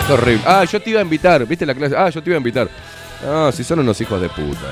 Qué 0.07 0.13
horrible. 0.13 0.43
Ah, 0.47 0.65
yo 0.65 0.81
te 0.81 0.91
iba 0.91 1.01
a 1.01 1.03
invitar. 1.03 1.47
¿Viste 1.47 1.65
la 1.65 1.75
clase? 1.75 1.97
Ah, 1.97 2.11
yo 2.11 2.23
te 2.23 2.31
iba 2.31 2.37
a 2.37 2.39
invitar. 2.39 2.69
No, 3.25 3.51
si 3.53 3.65
son 3.65 3.79
unos 3.81 4.01
hijos 4.01 4.21
de 4.21 4.29
puta. 4.29 4.69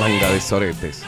Manga 0.00 0.30
de 0.30 0.40
soretes. 0.40 1.02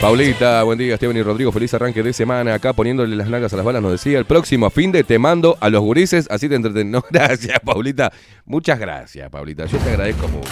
Paulita, 0.00 0.62
buen 0.62 0.78
día, 0.78 0.94
Esteban 0.94 1.16
y 1.16 1.22
Rodrigo, 1.22 1.50
feliz 1.50 1.74
arranque 1.74 2.02
de 2.02 2.12
semana. 2.12 2.54
Acá 2.54 2.72
poniéndole 2.72 3.16
las 3.16 3.28
nalgas 3.28 3.52
a 3.52 3.56
las 3.56 3.64
balas 3.64 3.82
nos 3.82 3.92
decía, 3.92 4.18
el 4.18 4.26
próximo 4.26 4.70
fin 4.70 4.92
de 4.92 5.02
te 5.02 5.18
mando 5.18 5.58
a 5.60 5.70
los 5.70 5.80
gurises, 5.80 6.28
así 6.30 6.48
te 6.48 6.54
entreten. 6.54 6.90
No, 6.98 7.04
gracias, 7.10 7.58
Paulita. 7.60 8.12
Muchas 8.44 8.78
gracias, 8.78 9.28
Paulita. 9.30 9.66
Yo 9.66 9.78
te 9.78 9.90
agradezco 9.90 10.28
mucho. 10.28 10.48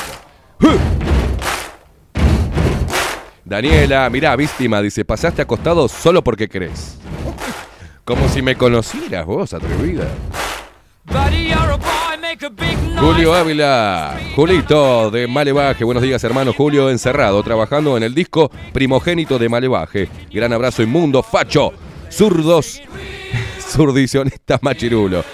Daniela, 3.44 4.10
mirá, 4.10 4.34
víctima, 4.34 4.82
dice, 4.82 5.04
pasaste 5.04 5.42
acostado 5.42 5.88
solo 5.88 6.22
porque 6.22 6.48
querés. 6.48 6.98
Como 8.04 8.28
si 8.28 8.42
me 8.42 8.56
conocieras 8.56 9.24
vos, 9.24 9.54
atrevida. 9.54 10.06
Julio 12.98 13.34
Ávila, 13.34 14.18
Julito 14.34 15.10
de 15.10 15.26
Malevaje. 15.28 15.84
Buenos 15.84 16.02
días, 16.02 16.22
hermano 16.24 16.52
Julio, 16.52 16.90
encerrado, 16.90 17.42
trabajando 17.42 17.96
en 17.96 18.02
el 18.02 18.14
disco 18.14 18.50
primogénito 18.72 19.38
de 19.38 19.48
Malevaje. 19.48 20.08
Gran 20.32 20.52
abrazo 20.52 20.82
inmundo, 20.82 21.22
facho, 21.22 21.72
zurdos, 22.10 22.82
zurdicionista 23.60 24.58
machirulo. 24.60 25.24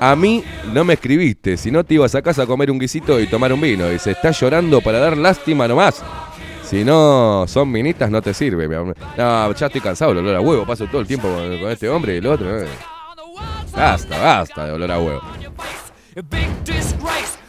A 0.00 0.14
mí 0.16 0.44
no 0.72 0.84
me 0.84 0.94
escribiste, 0.94 1.56
si 1.56 1.70
no 1.70 1.82
te 1.82 1.94
ibas 1.94 2.14
a 2.14 2.20
casa 2.22 2.42
a 2.42 2.46
comer 2.46 2.70
un 2.70 2.78
guisito 2.78 3.18
y 3.20 3.26
tomar 3.26 3.52
un 3.52 3.60
vino. 3.60 3.90
Y 3.90 3.98
se 3.98 4.10
está 4.10 4.30
llorando 4.32 4.80
para 4.80 4.98
dar 4.98 5.16
lástima 5.16 5.66
nomás. 5.66 6.02
Si 6.62 6.84
no 6.84 7.46
son 7.46 7.70
minitas, 7.70 8.10
no 8.10 8.20
te 8.20 8.34
sirve. 8.34 8.68
No, 8.68 9.52
ya 9.54 9.66
estoy 9.66 9.80
cansado 9.80 10.12
del 10.12 10.24
olor 10.24 10.36
a 10.36 10.40
huevo. 10.40 10.66
Paso 10.66 10.86
todo 10.86 11.00
el 11.00 11.06
tiempo 11.06 11.28
con, 11.28 11.58
con 11.58 11.70
este 11.70 11.88
hombre 11.88 12.14
y 12.14 12.18
el 12.18 12.26
otro. 12.26 12.60
eh. 12.60 12.66
Basta, 13.74 14.20
basta 14.20 14.66
de 14.66 14.72
olor 14.72 14.90
a 14.90 14.98
huevo. 14.98 15.22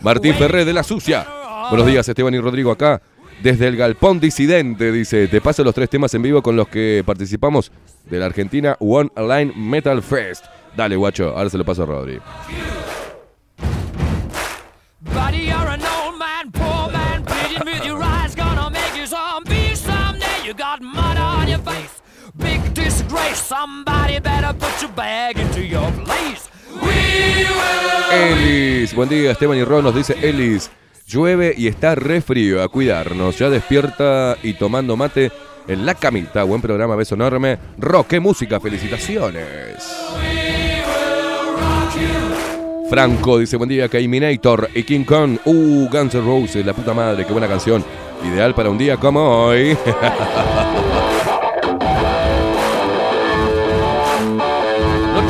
Martín 0.01 0.33
Ferré 0.35 0.65
de 0.65 0.73
la 0.73 0.83
Sucia. 0.83 1.25
Buenos 1.69 1.87
días, 1.87 2.07
Esteban 2.07 2.33
y 2.33 2.39
Rodrigo 2.39 2.71
acá. 2.71 3.01
Desde 3.41 3.67
el 3.67 3.75
Galpón 3.75 4.19
Disidente, 4.19 4.91
dice, 4.91 5.27
te 5.27 5.41
paso 5.41 5.63
los 5.63 5.75
tres 5.75 5.89
temas 5.89 6.13
en 6.13 6.21
vivo 6.21 6.41
con 6.41 6.55
los 6.55 6.67
que 6.67 7.03
participamos 7.05 7.71
de 8.09 8.19
la 8.19 8.27
Argentina 8.27 8.77
One 8.79 9.09
Line 9.17 9.51
Metal 9.55 10.01
Fest. 10.01 10.45
Dale, 10.75 10.95
guacho, 10.95 11.35
ahora 11.35 11.49
se 11.49 11.57
lo 11.57 11.65
paso 11.65 11.83
a 11.83 11.85
Rodri. 11.85 12.19
Will. 26.81 27.25
Ellis, 28.11 28.93
buen 28.93 29.09
día, 29.09 29.31
Esteban 29.31 29.57
y 29.57 29.63
Ron 29.63 29.83
nos 29.83 29.95
dice 29.95 30.15
Ellis. 30.21 30.71
Llueve 31.07 31.53
y 31.57 31.67
está 31.67 31.95
re 31.95 32.21
frío, 32.21 32.63
a 32.63 32.67
cuidarnos. 32.67 33.37
Ya 33.37 33.49
despierta 33.49 34.37
y 34.41 34.53
tomando 34.53 34.95
mate 34.95 35.31
en 35.67 35.85
la 35.85 35.95
camita. 35.95 36.43
Buen 36.43 36.61
programa, 36.61 36.95
beso 36.95 37.15
enorme. 37.15 37.57
Rock, 37.77 38.07
qué 38.07 38.19
música, 38.19 38.59
felicitaciones. 38.59 39.83
Franco 42.89 43.39
dice, 43.39 43.57
buen 43.57 43.69
día, 43.69 43.89
Minator 44.07 44.69
y 44.73 44.83
King 44.83 45.03
Kong. 45.03 45.39
Uh, 45.45 45.89
Guns 45.89 46.15
N' 46.15 46.21
Roses, 46.21 46.65
la 46.65 46.73
puta 46.73 46.93
madre, 46.93 47.25
qué 47.25 47.31
buena 47.31 47.47
canción. 47.47 47.83
Ideal 48.23 48.55
para 48.55 48.69
un 48.69 48.77
día 48.77 48.97
como 48.97 49.47
hoy. 49.47 49.77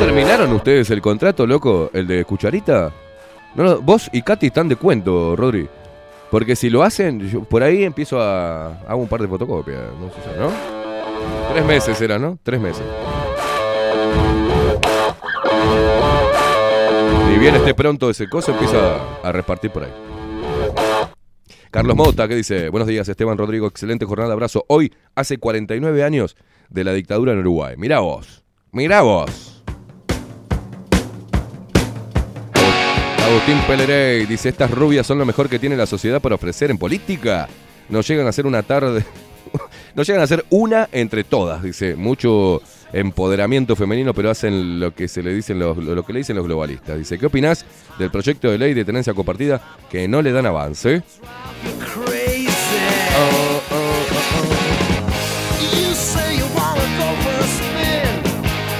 terminaron 0.06 0.52
ustedes 0.52 0.88
el 0.90 1.02
contrato, 1.02 1.48
loco? 1.48 1.90
¿El 1.92 2.06
de 2.06 2.24
Cucharita? 2.24 2.92
No, 3.56 3.80
vos 3.80 4.08
y 4.12 4.22
Katy 4.22 4.46
están 4.46 4.68
de 4.68 4.76
cuento, 4.76 5.34
Rodri. 5.34 5.68
Porque 6.30 6.54
si 6.54 6.70
lo 6.70 6.84
hacen, 6.84 7.28
yo 7.28 7.42
por 7.42 7.64
ahí 7.64 7.82
empiezo 7.82 8.20
a. 8.20 8.82
hago 8.86 9.02
un 9.02 9.08
par 9.08 9.20
de 9.20 9.26
fotocopias, 9.26 9.80
no 10.00 10.08
sé, 10.10 10.38
¿no? 10.38 10.52
Tres 11.52 11.64
meses 11.66 12.00
era, 12.00 12.20
¿no? 12.20 12.38
Tres 12.44 12.60
meses. 12.60 12.84
Ni 17.28 17.38
bien 17.38 17.56
esté 17.56 17.74
pronto 17.74 18.08
ese 18.08 18.28
coso, 18.28 18.52
empieza 18.52 18.94
a, 18.94 19.28
a 19.28 19.32
repartir 19.32 19.72
por 19.72 19.82
ahí. 19.82 19.92
Carlos 21.72 21.96
Mota, 21.96 22.28
que 22.28 22.36
dice, 22.36 22.68
buenos 22.68 22.86
días 22.86 23.08
Esteban 23.08 23.36
Rodrigo, 23.36 23.66
excelente 23.66 24.04
jornada, 24.04 24.32
abrazo. 24.32 24.64
Hoy 24.68 24.94
hace 25.16 25.38
49 25.38 26.04
años 26.04 26.36
de 26.70 26.84
la 26.84 26.92
dictadura 26.92 27.32
en 27.32 27.40
Uruguay. 27.40 27.74
Mirá 27.76 27.98
vos, 27.98 28.44
mirá 28.70 29.02
vos. 29.02 29.55
Agustín 33.26 33.58
Pelerey 33.66 34.24
dice, 34.24 34.50
estas 34.50 34.70
rubias 34.70 35.04
son 35.04 35.18
lo 35.18 35.26
mejor 35.26 35.48
que 35.48 35.58
tiene 35.58 35.76
la 35.76 35.86
sociedad 35.86 36.20
para 36.20 36.36
ofrecer 36.36 36.70
en 36.70 36.78
política. 36.78 37.48
No 37.88 38.00
llegan 38.00 38.28
a 38.28 38.30
ser 38.30 38.46
una 38.46 38.62
tarde, 38.62 39.04
no 39.96 40.04
llegan 40.04 40.22
a 40.22 40.28
ser 40.28 40.44
una 40.48 40.88
entre 40.92 41.24
todas, 41.24 41.60
dice. 41.60 41.96
Mucho 41.96 42.62
empoderamiento 42.92 43.74
femenino, 43.74 44.14
pero 44.14 44.30
hacen 44.30 44.78
lo 44.78 44.94
que 44.94 45.08
se 45.08 45.24
le 45.24 45.34
dicen 45.34 45.58
los, 45.58 45.76
lo 45.76 46.06
que 46.06 46.12
le 46.12 46.20
dicen 46.20 46.36
los 46.36 46.46
globalistas. 46.46 46.98
Dice, 46.98 47.18
¿qué 47.18 47.26
opinás 47.26 47.66
del 47.98 48.12
proyecto 48.12 48.48
de 48.48 48.58
ley 48.58 48.74
de 48.74 48.84
tenencia 48.84 49.12
compartida 49.12 49.60
que 49.90 50.06
no 50.06 50.22
le 50.22 50.30
dan 50.30 50.46
avance? 50.46 51.02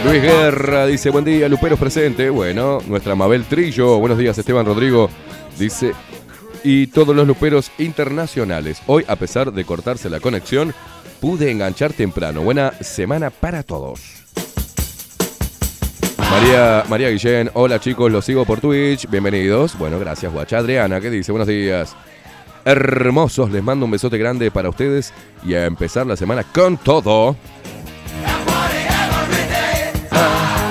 Luis 0.04 0.22
Guerra 0.22 0.86
dice, 0.86 1.10
buen 1.10 1.24
día, 1.24 1.48
Luperos 1.48 1.78
presente. 1.78 2.30
Bueno, 2.30 2.78
nuestra 2.86 3.14
Mabel 3.14 3.44
Trillo, 3.44 3.98
buenos 3.98 4.18
días, 4.18 4.38
Esteban 4.38 4.66
Rodrigo. 4.66 5.10
Dice, 5.58 5.92
y 6.62 6.86
todos 6.88 7.14
los 7.14 7.26
Luperos 7.26 7.70
internacionales. 7.78 8.80
Hoy, 8.86 9.04
a 9.08 9.16
pesar 9.16 9.52
de 9.52 9.64
cortarse 9.64 10.10
la 10.10 10.20
conexión, 10.20 10.74
pude 11.20 11.50
enganchar 11.50 11.92
temprano. 11.92 12.42
Buena 12.42 12.72
semana 12.80 13.30
para 13.30 13.62
todos. 13.62 14.00
María, 16.18 16.84
María 16.88 17.10
Guillén, 17.10 17.50
hola 17.54 17.80
chicos, 17.80 18.10
los 18.12 18.24
sigo 18.24 18.44
por 18.44 18.60
Twitch, 18.60 19.08
bienvenidos. 19.08 19.78
Bueno, 19.78 19.98
gracias, 19.98 20.32
guacha. 20.32 20.58
Adriana, 20.58 21.00
¿qué 21.00 21.10
dice? 21.10 21.32
Buenos 21.32 21.48
días. 21.48 21.96
Hermosos, 22.64 23.50
les 23.52 23.62
mando 23.62 23.84
un 23.84 23.92
besote 23.92 24.18
grande 24.18 24.50
para 24.50 24.68
ustedes 24.68 25.12
y 25.44 25.54
a 25.54 25.66
empezar 25.66 26.04
la 26.06 26.16
semana 26.16 26.42
con 26.42 26.76
todo. 26.76 27.36
You 30.16 30.65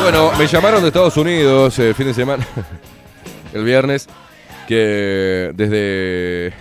Bueno, 0.00 0.30
me 0.38 0.46
llamaron 0.46 0.82
de 0.82 0.88
Estados 0.88 1.16
Unidos 1.16 1.78
el 1.78 1.94
fin 1.94 2.06
de 2.06 2.14
semana, 2.14 2.46
el 3.54 3.64
viernes, 3.64 4.06
que 4.68 5.52
desde 5.54 6.52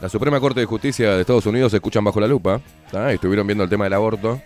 la 0.00 0.08
Suprema 0.08 0.40
Corte 0.40 0.60
de 0.60 0.66
Justicia 0.66 1.12
de 1.12 1.20
Estados 1.20 1.46
Unidos 1.46 1.70
se 1.70 1.76
escuchan 1.76 2.02
bajo 2.02 2.18
la 2.20 2.26
lupa. 2.26 2.60
¿tá? 2.90 3.12
Estuvieron 3.12 3.46
viendo 3.46 3.62
el 3.62 3.70
tema 3.70 3.84
del 3.84 3.92
aborto. 3.92 4.40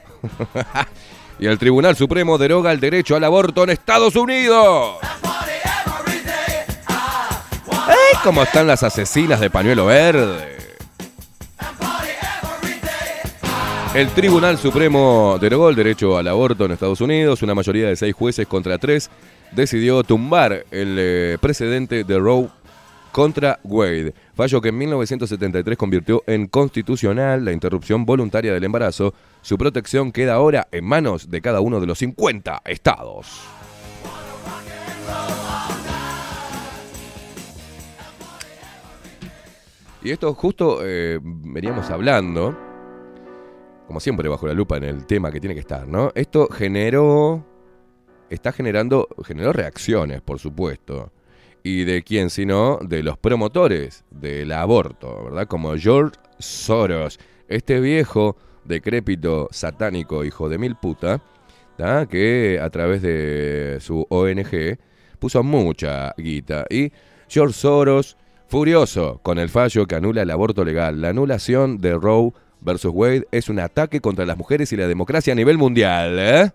y 1.39 1.47
el 1.47 1.59
Tribunal 1.59 1.97
Supremo 1.97 2.37
deroga 2.37 2.73
el 2.73 2.81
derecho 2.81 3.17
al 3.17 3.25
aborto 3.25 3.65
en 3.65 3.71
Estados 3.71 4.17
Unidos. 4.17 4.97
¡Ay, 7.89 8.19
cómo 8.23 8.43
están 8.43 8.67
las 8.67 8.83
asesinas 8.83 9.41
de 9.41 9.49
pañuelo 9.49 9.87
verde! 9.87 10.57
El 13.97 14.11
Tribunal 14.11 14.59
Supremo 14.59 15.39
derogó 15.41 15.71
el 15.71 15.75
derecho 15.75 16.19
al 16.19 16.29
aborto 16.29 16.67
en 16.67 16.73
Estados 16.73 17.01
Unidos. 17.01 17.41
Una 17.41 17.55
mayoría 17.55 17.89
de 17.89 17.97
seis 17.97 18.15
jueces 18.15 18.47
contra 18.47 18.77
tres 18.77 19.09
decidió 19.53 20.05
tumbar 20.05 20.67
el 20.71 20.97
eh, 20.99 21.39
precedente 21.41 22.05
de 22.05 22.19
Roe 22.19 22.51
contra 23.11 23.59
Wade. 23.65 24.13
Fallo 24.35 24.61
que 24.61 24.69
en 24.69 24.77
1973 24.77 25.79
convirtió 25.79 26.23
en 26.27 26.47
constitucional 26.47 27.43
la 27.43 27.53
interrupción 27.53 28.05
voluntaria 28.05 28.53
del 28.53 28.65
embarazo. 28.65 29.15
Su 29.41 29.57
protección 29.57 30.13
queda 30.13 30.35
ahora 30.35 30.69
en 30.73 30.85
manos 30.85 31.31
de 31.31 31.41
cada 31.41 31.63
uno 31.63 31.81
de 31.81 31.87
los 31.87 31.97
50 31.97 32.61
estados. 32.67 33.29
Y 40.03 40.11
esto 40.11 40.35
justo 40.35 40.81
eh, 40.85 41.19
veníamos 41.23 41.89
hablando, 41.89 42.66
como 43.87 44.01
siempre 44.01 44.29
bajo 44.29 44.47
la 44.47 44.55
lupa 44.55 44.77
en 44.77 44.85
el 44.85 45.07
tema 45.07 45.31
que 45.31 45.41
tiene 45.41 45.55
que 45.55 45.61
estar, 45.61 45.87
¿no? 45.87 46.11
Esto 46.15 46.49
generó, 46.49 47.45
está 48.31 48.53
generando, 48.53 49.09
generó 49.25 49.53
reacciones, 49.53 50.21
por 50.21 50.39
supuesto. 50.39 51.13
¿Y 51.63 51.85
de 51.85 52.03
quién 52.03 52.31
sino? 52.31 52.79
De 52.83 53.03
los 53.03 53.19
promotores 53.19 54.05
del 54.11 54.53
aborto, 54.53 55.25
¿verdad? 55.25 55.47
Como 55.49 55.77
George 55.77 56.17
Soros, 56.39 57.19
este 57.49 57.81
viejo 57.81 58.37
decrépito 58.65 59.49
satánico 59.51 60.25
hijo 60.25 60.49
de 60.49 60.59
mil 60.59 60.77
puta, 60.77 61.23
¿tá? 61.77 62.07
que 62.07 62.59
a 62.61 62.71
través 62.71 63.03
de 63.03 63.79
su 63.81 64.07
ONG 64.09 64.79
puso 65.19 65.43
mucha 65.43 66.15
guita. 66.17 66.67
Y 66.71 66.93
George 67.29 67.55
Soros, 67.55 68.17
furioso 68.49 69.21
con 69.23 69.39
el 69.39 69.49
fallo 69.49 69.87
que 69.87 69.97
anula 69.97 70.23
el 70.23 70.31
aborto 70.31 70.65
legal, 70.65 71.01
la 71.01 71.11
anulación 71.11 71.79
de 71.79 71.95
Roe 71.95 72.33
versus 72.67 72.91
Wade 72.93 73.27
es 73.31 73.49
un 73.49 73.61
ataque 73.61 74.01
contra 74.01 74.27
las 74.27 74.37
mujeres 74.37 74.73
y 74.73 74.77
la 74.77 74.87
democracia 74.87 75.33
a 75.33 75.37
nivel 75.37 75.57
mundial. 75.57 76.17
¿eh? 76.19 76.51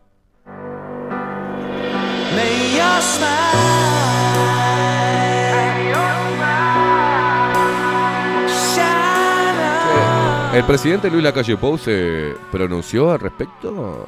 El 10.53 10.65
presidente 10.65 11.09
Luis 11.09 11.23
Lacalle 11.23 11.55
Pou 11.55 11.77
se 11.77 12.35
pronunció 12.51 13.11
al 13.11 13.21
respecto. 13.21 14.05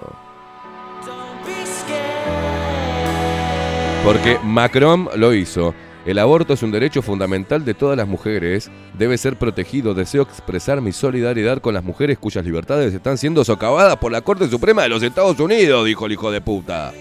Porque 4.04 4.38
Macron 4.44 5.08
lo 5.16 5.34
hizo. 5.34 5.74
El 6.06 6.20
aborto 6.20 6.54
es 6.54 6.62
un 6.64 6.72
derecho 6.72 7.02
fundamental 7.02 7.64
de 7.64 7.74
todas 7.74 7.96
las 7.96 8.08
mujeres. 8.08 8.70
Debe 8.98 9.18
ser 9.18 9.38
protegido. 9.38 9.94
Deseo 9.94 10.24
expresar 10.24 10.82
mi 10.82 10.92
solidaridad 10.92 11.62
con 11.62 11.74
las 11.74 11.84
mujeres 11.84 12.18
cuyas 12.18 12.44
libertades 12.44 12.94
están 12.94 13.18
siendo 13.18 13.46
socavadas 13.46 13.96
por 13.98 14.12
la 14.12 14.22
Corte 14.22 14.50
Suprema 14.50 14.84
de 14.84 14.90
los 14.90 15.02
Estados 15.02 15.40
Unidos, 15.40 15.86
dijo 15.86 16.06
el 16.06 16.12
hijo 16.12 16.30
de 16.30 16.42
puta. 16.42 16.92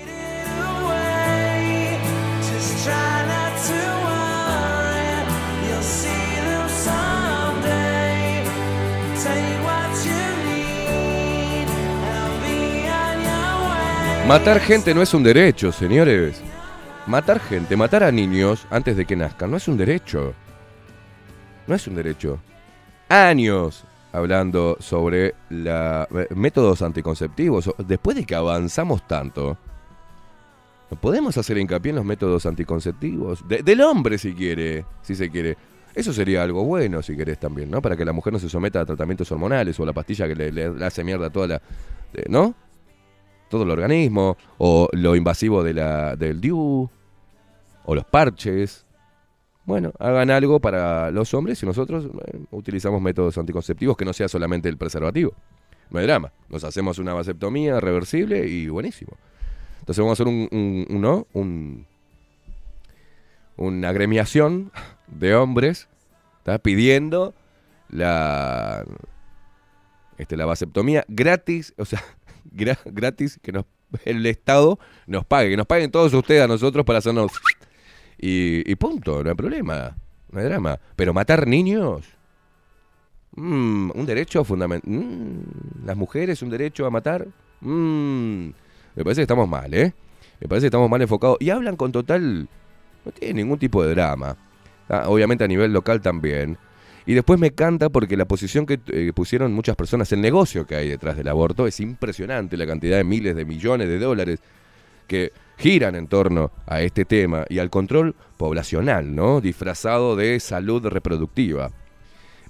Matar 14.28 14.60
gente 14.60 14.94
no 14.94 15.02
es 15.02 15.12
un 15.12 15.24
derecho, 15.24 15.72
señores. 15.72 16.40
Matar 17.06 17.40
gente, 17.40 17.76
matar 17.76 18.04
a 18.04 18.12
niños 18.12 18.66
antes 18.70 18.96
de 18.96 19.04
que 19.04 19.16
nazcan, 19.16 19.50
no 19.50 19.56
es 19.56 19.66
un 19.68 19.76
derecho. 19.76 20.34
No 21.66 21.74
es 21.74 21.86
un 21.88 21.94
derecho. 21.96 22.38
Años 23.08 23.84
hablando 24.12 24.76
sobre 24.78 25.34
la, 25.50 26.06
eh, 26.14 26.28
métodos 26.34 26.80
anticonceptivos. 26.82 27.70
Después 27.86 28.16
de 28.16 28.24
que 28.24 28.34
avanzamos 28.34 29.06
tanto, 29.08 29.56
¿no 30.90 30.96
podemos 31.00 31.36
hacer 31.36 31.58
hincapié 31.58 31.90
en 31.90 31.96
los 31.96 32.04
métodos 32.04 32.46
anticonceptivos? 32.46 33.46
De- 33.48 33.62
del 33.62 33.80
hombre, 33.80 34.16
si 34.18 34.32
quiere, 34.34 34.84
si 35.02 35.14
se 35.16 35.28
quiere. 35.30 35.56
Eso 35.94 36.12
sería 36.12 36.42
algo 36.42 36.64
bueno, 36.64 37.02
si 37.02 37.16
querés 37.16 37.38
también, 37.38 37.70
¿no? 37.70 37.82
Para 37.82 37.96
que 37.96 38.04
la 38.04 38.12
mujer 38.12 38.32
no 38.32 38.38
se 38.38 38.48
someta 38.48 38.80
a 38.80 38.86
tratamientos 38.86 39.30
hormonales 39.32 39.78
o 39.78 39.82
a 39.82 39.86
la 39.86 39.92
pastilla 39.92 40.26
que 40.28 40.34
le, 40.36 40.52
le- 40.52 40.70
le 40.72 40.84
hace 40.86 41.02
mierda 41.04 41.26
a 41.26 41.30
toda 41.30 41.46
la... 41.48 41.56
eh, 42.14 42.24
¿No? 42.28 42.54
Todo 43.52 43.64
el 43.64 43.70
organismo, 43.70 44.38
o 44.56 44.88
lo 44.92 45.14
invasivo 45.14 45.62
de 45.62 45.74
la, 45.74 46.16
del 46.16 46.40
DIU, 46.40 46.88
o 47.84 47.94
los 47.94 48.04
parches. 48.06 48.86
Bueno, 49.66 49.92
hagan 49.98 50.30
algo 50.30 50.58
para 50.58 51.10
los 51.10 51.34
hombres 51.34 51.62
y 51.62 51.66
nosotros 51.66 52.06
eh, 52.06 52.40
utilizamos 52.50 53.02
métodos 53.02 53.36
anticonceptivos 53.36 53.94
que 53.96 54.06
no 54.06 54.14
sea 54.14 54.26
solamente 54.28 54.70
el 54.70 54.78
preservativo. 54.78 55.34
No 55.90 56.00
hay 56.00 56.06
drama. 56.06 56.32
Nos 56.48 56.64
hacemos 56.64 56.98
una 56.98 57.12
vasectomía 57.12 57.78
reversible 57.78 58.46
y 58.48 58.68
buenísimo. 58.68 59.12
Entonces 59.80 60.02
vamos 60.02 60.18
a 60.18 60.22
hacer 60.22 60.28
un, 60.32 60.48
un- 60.50 61.00
¿no? 61.00 61.26
un- 61.34 61.84
una 63.58 63.90
agremiación 63.90 64.72
de 65.08 65.34
hombres 65.34 65.88
¿tá? 66.42 66.58
pidiendo 66.58 67.34
la, 67.90 68.84
este, 70.16 70.36
la 70.38 70.46
vasectomía 70.46 71.04
gratis, 71.08 71.74
o 71.76 71.84
sea, 71.84 72.02
gratis, 72.52 73.38
que 73.42 73.52
nos, 73.52 73.64
el 74.04 74.24
Estado 74.26 74.78
nos 75.06 75.24
pague, 75.24 75.50
que 75.50 75.56
nos 75.56 75.66
paguen 75.66 75.90
todos 75.90 76.12
ustedes 76.14 76.42
a 76.42 76.48
nosotros 76.48 76.84
para 76.84 76.98
hacernos... 76.98 77.32
Y, 78.18 78.70
y 78.70 78.76
punto, 78.76 79.24
no 79.24 79.30
hay 79.30 79.34
problema, 79.34 79.96
no 80.30 80.38
hay 80.38 80.44
drama. 80.44 80.78
Pero 80.94 81.12
matar 81.12 81.48
niños, 81.48 82.06
mm, 83.34 83.90
un 83.94 84.06
derecho 84.06 84.44
fundamental. 84.44 84.88
las 85.84 85.96
mujeres, 85.96 86.40
un 86.42 86.50
derecho 86.50 86.86
a 86.86 86.90
matar. 86.90 87.26
Mm, 87.60 88.50
me 88.94 89.04
parece 89.04 89.20
que 89.20 89.22
estamos 89.22 89.48
mal, 89.48 89.74
¿eh? 89.74 89.92
Me 90.40 90.48
parece 90.48 90.64
que 90.64 90.68
estamos 90.68 90.88
mal 90.88 91.02
enfocados. 91.02 91.38
Y 91.40 91.50
hablan 91.50 91.76
con 91.76 91.90
total... 91.90 92.48
No 93.04 93.10
tiene 93.10 93.34
ningún 93.42 93.58
tipo 93.58 93.82
de 93.82 93.90
drama. 93.90 94.36
Ah, 94.88 95.04
obviamente 95.08 95.42
a 95.42 95.48
nivel 95.48 95.72
local 95.72 96.00
también. 96.00 96.58
Y 97.06 97.14
después 97.14 97.38
me 97.38 97.50
canta 97.50 97.88
porque 97.90 98.16
la 98.16 98.26
posición 98.26 98.66
que 98.66 98.80
eh, 98.88 99.12
pusieron 99.14 99.52
muchas 99.52 99.76
personas, 99.76 100.12
el 100.12 100.20
negocio 100.20 100.66
que 100.66 100.76
hay 100.76 100.88
detrás 100.88 101.16
del 101.16 101.28
aborto, 101.28 101.66
es 101.66 101.80
impresionante 101.80 102.56
la 102.56 102.66
cantidad 102.66 102.96
de 102.96 103.04
miles 103.04 103.34
de 103.34 103.44
millones 103.44 103.88
de 103.88 103.98
dólares 103.98 104.40
que 105.08 105.32
giran 105.58 105.94
en 105.94 106.06
torno 106.06 106.52
a 106.66 106.80
este 106.80 107.04
tema 107.04 107.44
y 107.48 107.58
al 107.58 107.70
control 107.70 108.14
poblacional, 108.36 109.14
¿no? 109.14 109.40
Disfrazado 109.40 110.16
de 110.16 110.38
salud 110.40 110.86
reproductiva. 110.86 111.70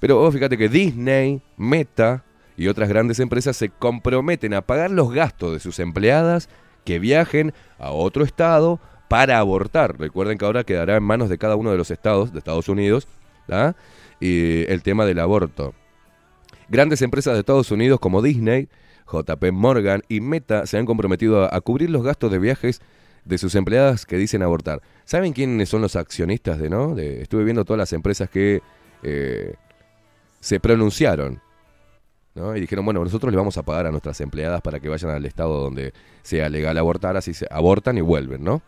Pero 0.00 0.16
vos 0.16 0.34
fíjate 0.34 0.59
que 0.59 0.68
Disney, 0.68 1.40
Meta 1.57 2.24
y 2.57 2.68
otras 2.68 2.88
grandes 2.88 3.20
empresas 3.20 3.57
se 3.57 3.70
comprometen 3.70 4.53
a 4.55 4.62
pagar 4.62 4.90
los 4.90 5.12
gastos 5.12 5.53
de 5.53 5.61
sus 5.61 5.78
empleadas 5.78 6.48
que 6.84 6.98
viajen 6.98 7.55
a 7.78 7.90
otro 7.90 8.24
estado 8.24 8.80
para 9.09 9.38
abortar. 9.38 9.98
Recuerden 9.98 10.38
que 10.38 10.44
ahora 10.44 10.64
quedará 10.64 10.96
en 10.96 11.03
manos 11.05 11.28
de 11.28 11.38
cada 11.38 11.57
uno 11.57 11.70
de 11.70 11.78
los 11.78 11.90
estados 11.90 12.32
de 12.32 12.38
Estados 12.38 12.68
Unidos 12.68 13.09
¿ah? 13.50 13.74
Y 14.23 14.64
el 14.70 14.83
tema 14.85 15.05
del 15.05 15.18
aborto. 15.18 15.75
Grandes 16.68 17.03
empresas 17.03 17.35
de 17.35 17.41
Estados 17.41 17.73
Unidos 17.73 17.99
como 17.99 18.23
Disney, 18.23 18.68
JP 19.12 19.51
Morgan 19.53 20.03
y 20.09 20.20
Meta 20.20 20.64
se 20.66 20.79
han 20.79 20.87
comprometido 20.87 21.53
a, 21.53 21.61
cubrir 21.61 21.91
los 21.91 22.05
gastos 22.05 22.31
de 22.31 22.39
viajes 22.39 22.81
de 23.25 23.37
sus 23.37 23.57
empleadas 23.57 24.07
que 24.07 24.16
dicen 24.16 24.43
abortar. 24.43 24.81
¿Saben 25.05 25.33
quiénes 25.33 25.68
son 25.68 25.83
los 25.83 25.97
accionistas 25.97 26.61
de 26.61 26.70
no? 26.70 26.97
Estuve 26.97 27.43
viendo 27.43 27.64
todas 27.64 27.79
las 27.79 27.93
empresas 27.93 28.31
que 28.31 28.62
eh, 29.03 29.55
se 30.39 30.61
pronunciaron. 30.61 31.43
¿no? 32.37 32.57
Y 32.57 32.61
dijeron, 32.61 32.85
bueno, 32.85 33.03
nosotros 33.03 33.31
le 33.33 33.37
vamos 33.37 33.59
a 33.59 33.64
pagar 33.64 33.87
a 33.87 33.91
nuestras 33.91 34.20
empleadas 34.20 34.62
para 34.62 34.79
que 34.79 34.89
vayan 34.89 35.11
al 35.11 35.27
estado 35.27 35.61
donde 35.61 35.93
sea 36.23 36.49
legal 36.49 36.79
abortar, 36.79 37.16
así 37.16 37.35
se 37.35 37.47
abortan 37.51 37.99
y 37.99 38.01
vuelven, 38.01 38.45
¿no? 38.45 38.62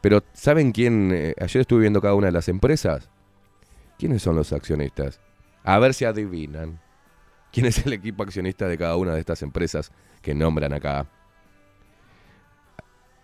Pero 0.00 0.24
¿saben 0.32 0.72
quién? 0.72 1.12
eh, 1.12 1.34
ayer 1.38 1.60
estuve 1.60 1.82
viendo 1.82 2.00
cada 2.00 2.14
una 2.14 2.28
de 2.28 2.32
las 2.32 2.48
empresas. 2.48 3.10
¿Quiénes 4.00 4.22
son 4.22 4.34
los 4.34 4.54
accionistas? 4.54 5.20
A 5.62 5.78
ver 5.78 5.92
si 5.92 6.06
adivinan. 6.06 6.80
¿Quién 7.52 7.66
es 7.66 7.84
el 7.84 7.92
equipo 7.92 8.22
accionista 8.22 8.66
de 8.66 8.78
cada 8.78 8.96
una 8.96 9.12
de 9.12 9.20
estas 9.20 9.42
empresas 9.42 9.92
que 10.22 10.34
nombran 10.34 10.72
acá? 10.72 11.06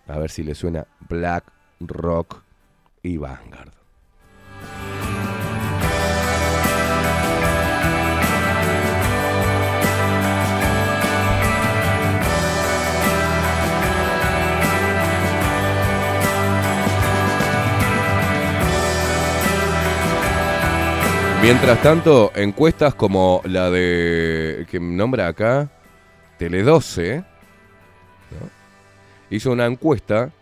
A 0.06 0.18
ver 0.18 0.30
si 0.30 0.42
le 0.42 0.54
suena 0.54 0.86
Black 1.08 1.50
Rock 1.80 2.42
y 3.02 3.16
Vanguard. 3.16 3.72
Mientras 21.42 21.80
tanto, 21.82 22.32
encuestas 22.34 22.94
como 22.94 23.40
la 23.44 23.70
de 23.70 24.66
que 24.70 24.80
nombra 24.80 25.28
acá 25.28 25.70
Tele 26.38 26.62
12 26.62 27.18
¿no? 27.18 27.24
hizo 29.30 29.52
una 29.52 29.66
encuesta 29.66 30.32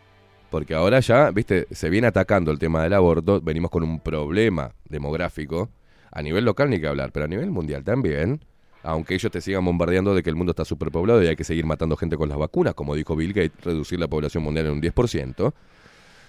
porque 0.55 0.72
ahora 0.72 1.01
ya, 1.01 1.32
viste, 1.32 1.66
se 1.72 1.90
viene 1.90 2.07
atacando 2.07 2.53
el 2.53 2.61
tema 2.61 2.84
del 2.84 2.92
aborto, 2.92 3.40
venimos 3.40 3.72
con 3.72 3.82
un 3.82 3.99
problema 3.99 4.72
demográfico 4.88 5.68
a 6.12 6.22
nivel 6.22 6.45
local 6.45 6.70
ni 6.70 6.80
que 6.80 6.86
hablar, 6.86 7.11
pero 7.11 7.24
a 7.24 7.28
nivel 7.28 7.51
mundial 7.51 7.82
también. 7.82 8.40
Aunque 8.84 9.14
ellos 9.14 9.32
te 9.32 9.40
sigan 9.40 9.64
bombardeando 9.64 10.14
de 10.14 10.22
que 10.22 10.30
el 10.30 10.36
mundo 10.36 10.53
está 10.53 10.64
superpoblado 10.64 11.20
y 11.24 11.26
hay 11.26 11.34
que 11.34 11.42
seguir 11.42 11.66
matando 11.66 11.97
gente 11.97 12.16
con 12.16 12.28
las 12.28 12.38
vacunas, 12.38 12.74
como 12.74 12.95
dijo 12.95 13.16
Bill 13.16 13.32
Gates, 13.32 13.64
reducir 13.64 13.99
la 13.99 14.07
población 14.07 14.45
mundial 14.45 14.66
en 14.66 14.72
un 14.74 14.80
10%. 14.80 15.53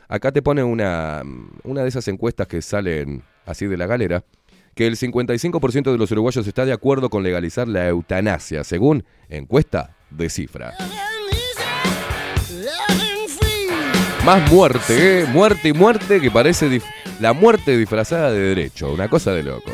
Acá 0.07 0.31
te 0.31 0.41
pone 0.41 0.63
una, 0.63 1.21
una 1.63 1.83
de 1.83 1.89
esas 1.89 2.07
encuestas 2.07 2.47
que 2.47 2.63
salen 2.63 3.21
así 3.45 3.67
de 3.67 3.77
la 3.77 3.85
galera, 3.85 4.23
que 4.75 4.85
el 4.85 4.97
55% 4.97 5.91
de 5.91 5.97
los 5.97 6.11
uruguayos 6.11 6.45
está 6.45 6.65
de 6.65 6.73
acuerdo 6.73 7.09
con 7.09 7.23
legalizar 7.23 7.67
la 7.67 7.87
eutanasia, 7.87 8.63
según 8.63 9.05
encuesta 9.29 9.95
de 10.09 10.29
cifra. 10.29 10.73
Más 14.25 14.51
muerte, 14.51 15.21
¿eh? 15.21 15.25
muerte 15.27 15.69
y 15.69 15.73
muerte 15.73 16.19
que 16.19 16.31
parece 16.31 16.81
la 17.19 17.33
muerte 17.33 17.77
disfrazada 17.77 18.31
de 18.31 18.39
derecho, 18.39 18.91
una 18.91 19.07
cosa 19.07 19.31
de 19.31 19.43
loco. 19.43 19.71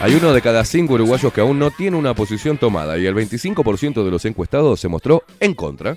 Hay 0.00 0.14
uno 0.14 0.32
de 0.32 0.42
cada 0.42 0.64
cinco 0.64 0.94
uruguayos 0.94 1.32
que 1.32 1.40
aún 1.40 1.58
no 1.58 1.70
tiene 1.70 1.96
una 1.96 2.14
posición 2.14 2.58
tomada 2.58 2.98
y 2.98 3.06
el 3.06 3.14
25% 3.14 4.04
de 4.04 4.10
los 4.10 4.24
encuestados 4.24 4.78
se 4.78 4.88
mostró 4.88 5.24
en 5.40 5.54
contra. 5.54 5.96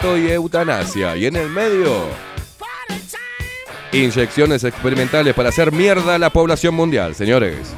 Y 0.00 0.30
eutanasia. 0.30 1.16
Y 1.16 1.26
en 1.26 1.34
el 1.34 1.48
medio, 1.48 2.04
inyecciones 3.92 4.62
experimentales 4.62 5.34
para 5.34 5.48
hacer 5.48 5.72
mierda 5.72 6.14
a 6.14 6.18
la 6.18 6.30
población 6.30 6.74
mundial, 6.74 7.16
señores. 7.16 7.74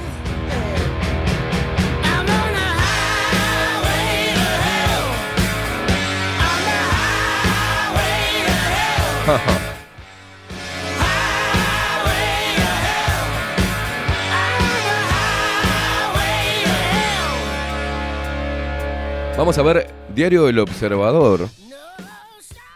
Vamos 19.39 19.57
a 19.57 19.63
ver 19.63 19.89
Diario 20.15 20.49
El 20.49 20.59
Observador, 20.59 21.49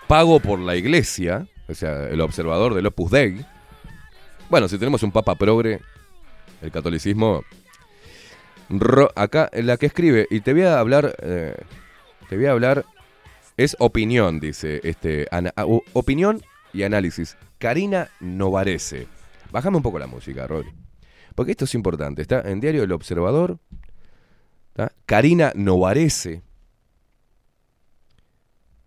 pago 0.06 0.40
por 0.40 0.58
la 0.58 0.76
iglesia, 0.76 1.46
o 1.68 1.74
sea, 1.74 2.08
el 2.08 2.20
observador 2.20 2.74
del 2.74 2.86
Opus 2.86 3.10
Dei. 3.10 3.44
Bueno, 4.50 4.68
si 4.68 4.78
tenemos 4.78 5.02
un 5.02 5.12
papa 5.12 5.34
progre, 5.34 5.80
el 6.62 6.70
catolicismo. 6.70 7.42
ro- 8.68 9.10
acá, 9.16 9.50
la 9.52 9.76
que 9.76 9.86
escribe, 9.86 10.26
y 10.30 10.40
te 10.40 10.52
voy 10.52 10.62
a 10.62 10.78
hablar, 10.78 11.14
eh, 11.22 11.54
te 12.28 12.36
voy 12.36 12.46
a 12.46 12.52
hablar, 12.52 12.84
es 13.56 13.76
opinión, 13.78 14.40
dice, 14.40 14.80
este, 14.84 15.26
ah, 15.30 15.42
opinión 15.92 16.42
y 16.72 16.82
análisis. 16.82 17.36
Karina 17.58 18.08
Novarese. 18.20 19.06
Bájame 19.52 19.76
un 19.76 19.82
poco 19.82 19.98
la 19.98 20.06
música, 20.06 20.46
Rodri. 20.46 20.70
Porque 21.34 21.52
esto 21.52 21.64
es 21.64 21.74
importante. 21.74 22.22
Está 22.22 22.40
en 22.50 22.60
Diario 22.60 22.82
El 22.82 22.92
Observador. 22.92 23.58
Karina 25.06 25.52
Novarese 25.54 26.42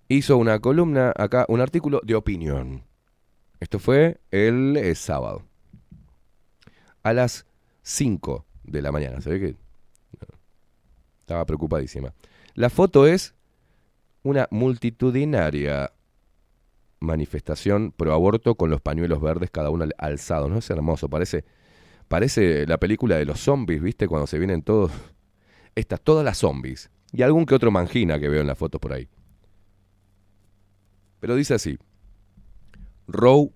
hizo 0.07 0.37
una 0.37 0.59
columna 0.59 1.13
acá, 1.15 1.45
un 1.49 1.61
artículo 1.61 2.01
de 2.03 2.15
opinión. 2.15 2.83
Esto 3.59 3.79
fue 3.79 4.19
el, 4.31 4.77
eh, 4.77 4.95
sábado. 4.95 5.43
A 7.03 7.13
las 7.13 7.45
5 7.81 8.45
de 8.63 8.81
la 8.81 8.91
mañana. 8.91 9.21
Se 9.21 9.29
ve 9.29 9.39
que 9.39 9.55
estaba 11.19 11.45
preocupadísima. 11.45 12.13
La 12.53 12.69
foto 12.69 13.07
es 13.07 13.33
una 14.23 14.47
multitudinaria 14.51 15.91
manifestación 16.99 17.91
pro 17.91 18.13
aborto 18.13 18.55
con 18.55 18.69
los 18.69 18.81
pañuelos 18.81 19.21
verdes, 19.21 19.51
cada 19.51 19.69
uno 19.69 19.83
al- 19.83 19.95
alzado. 19.97 20.49
¿No 20.49 20.57
es 20.57 20.69
hermoso? 20.69 21.09
Parece, 21.09 21.45
parece 22.07 22.65
la 22.65 22.77
película 22.77 23.15
de 23.17 23.25
los 23.25 23.39
zombies, 23.39 23.81
¿viste? 23.81 24.07
Cuando 24.07 24.27
se 24.27 24.37
vienen 24.39 24.61
todos. 24.63 24.91
Estas, 25.75 26.01
todas 26.01 26.25
las 26.25 26.39
zombies. 26.39 26.89
Y 27.13 27.21
algún 27.21 27.45
que 27.45 27.55
otro 27.55 27.71
mangina 27.71 28.19
que 28.19 28.29
veo 28.29 28.41
en 28.41 28.47
las 28.47 28.57
fotos 28.57 28.81
por 28.81 28.93
ahí. 28.93 29.07
Pero 31.19 31.35
dice 31.35 31.53
así: 31.53 31.77
Roe, 33.07 33.51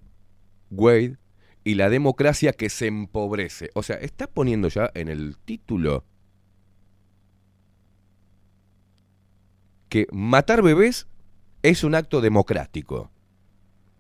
Wade 0.70 1.18
y 1.64 1.76
la 1.76 1.90
democracia 1.90 2.54
que 2.54 2.70
se 2.70 2.88
empobrece. 2.88 3.70
O 3.76 3.84
sea, 3.84 3.98
está 3.98 4.28
poniendo 4.28 4.68
ya 4.68 4.90
en 4.94 5.08
el 5.08 5.38
título 5.38 6.06
que 9.90 10.08
matar 10.12 10.62
bebés 10.62 11.08
es 11.64 11.84
un 11.84 11.96
acto 11.96 12.22
democrático. 12.22 13.12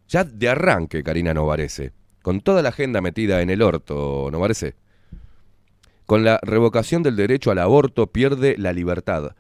Ya 0.08 0.24
de 0.24 0.50
arranque, 0.50 1.04
Karina 1.04 1.34
Novarese. 1.34 1.92
Con 2.22 2.42
toda 2.42 2.62
la 2.62 2.70
agenda 2.70 3.02
metida 3.02 3.42
en 3.42 3.50
el 3.50 3.62
orto, 3.62 4.30
Novarese. 4.32 4.76
Con 6.06 6.24
la 6.24 6.40
revocación 6.42 7.04
del 7.04 7.16
derecho 7.16 7.52
al 7.52 7.60
aborto 7.60 8.08
pierde 8.08 8.56
la 8.58 8.74
libertad. 8.74 9.36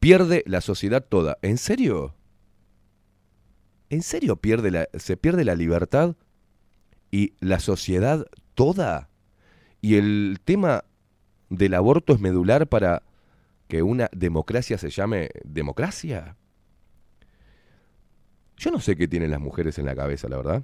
Pierde 0.00 0.42
la 0.46 0.60
sociedad 0.60 1.04
toda. 1.08 1.38
¿En 1.42 1.58
serio? 1.58 2.14
¿En 3.90 4.02
serio 4.02 4.36
pierde 4.36 4.70
la, 4.70 4.88
se 4.94 5.16
pierde 5.16 5.44
la 5.44 5.54
libertad 5.54 6.16
y 7.10 7.34
la 7.40 7.60
sociedad 7.60 8.26
toda? 8.54 9.08
Y 9.80 9.96
el 9.96 10.40
tema 10.44 10.84
del 11.50 11.74
aborto 11.74 12.14
es 12.14 12.20
medular 12.20 12.66
para 12.66 13.02
que 13.68 13.82
una 13.82 14.08
democracia 14.12 14.78
se 14.78 14.90
llame 14.90 15.30
democracia. 15.44 16.36
Yo 18.56 18.70
no 18.70 18.80
sé 18.80 18.96
qué 18.96 19.08
tienen 19.08 19.30
las 19.30 19.40
mujeres 19.40 19.78
en 19.78 19.86
la 19.86 19.94
cabeza, 19.94 20.28
la 20.28 20.36
verdad. 20.36 20.62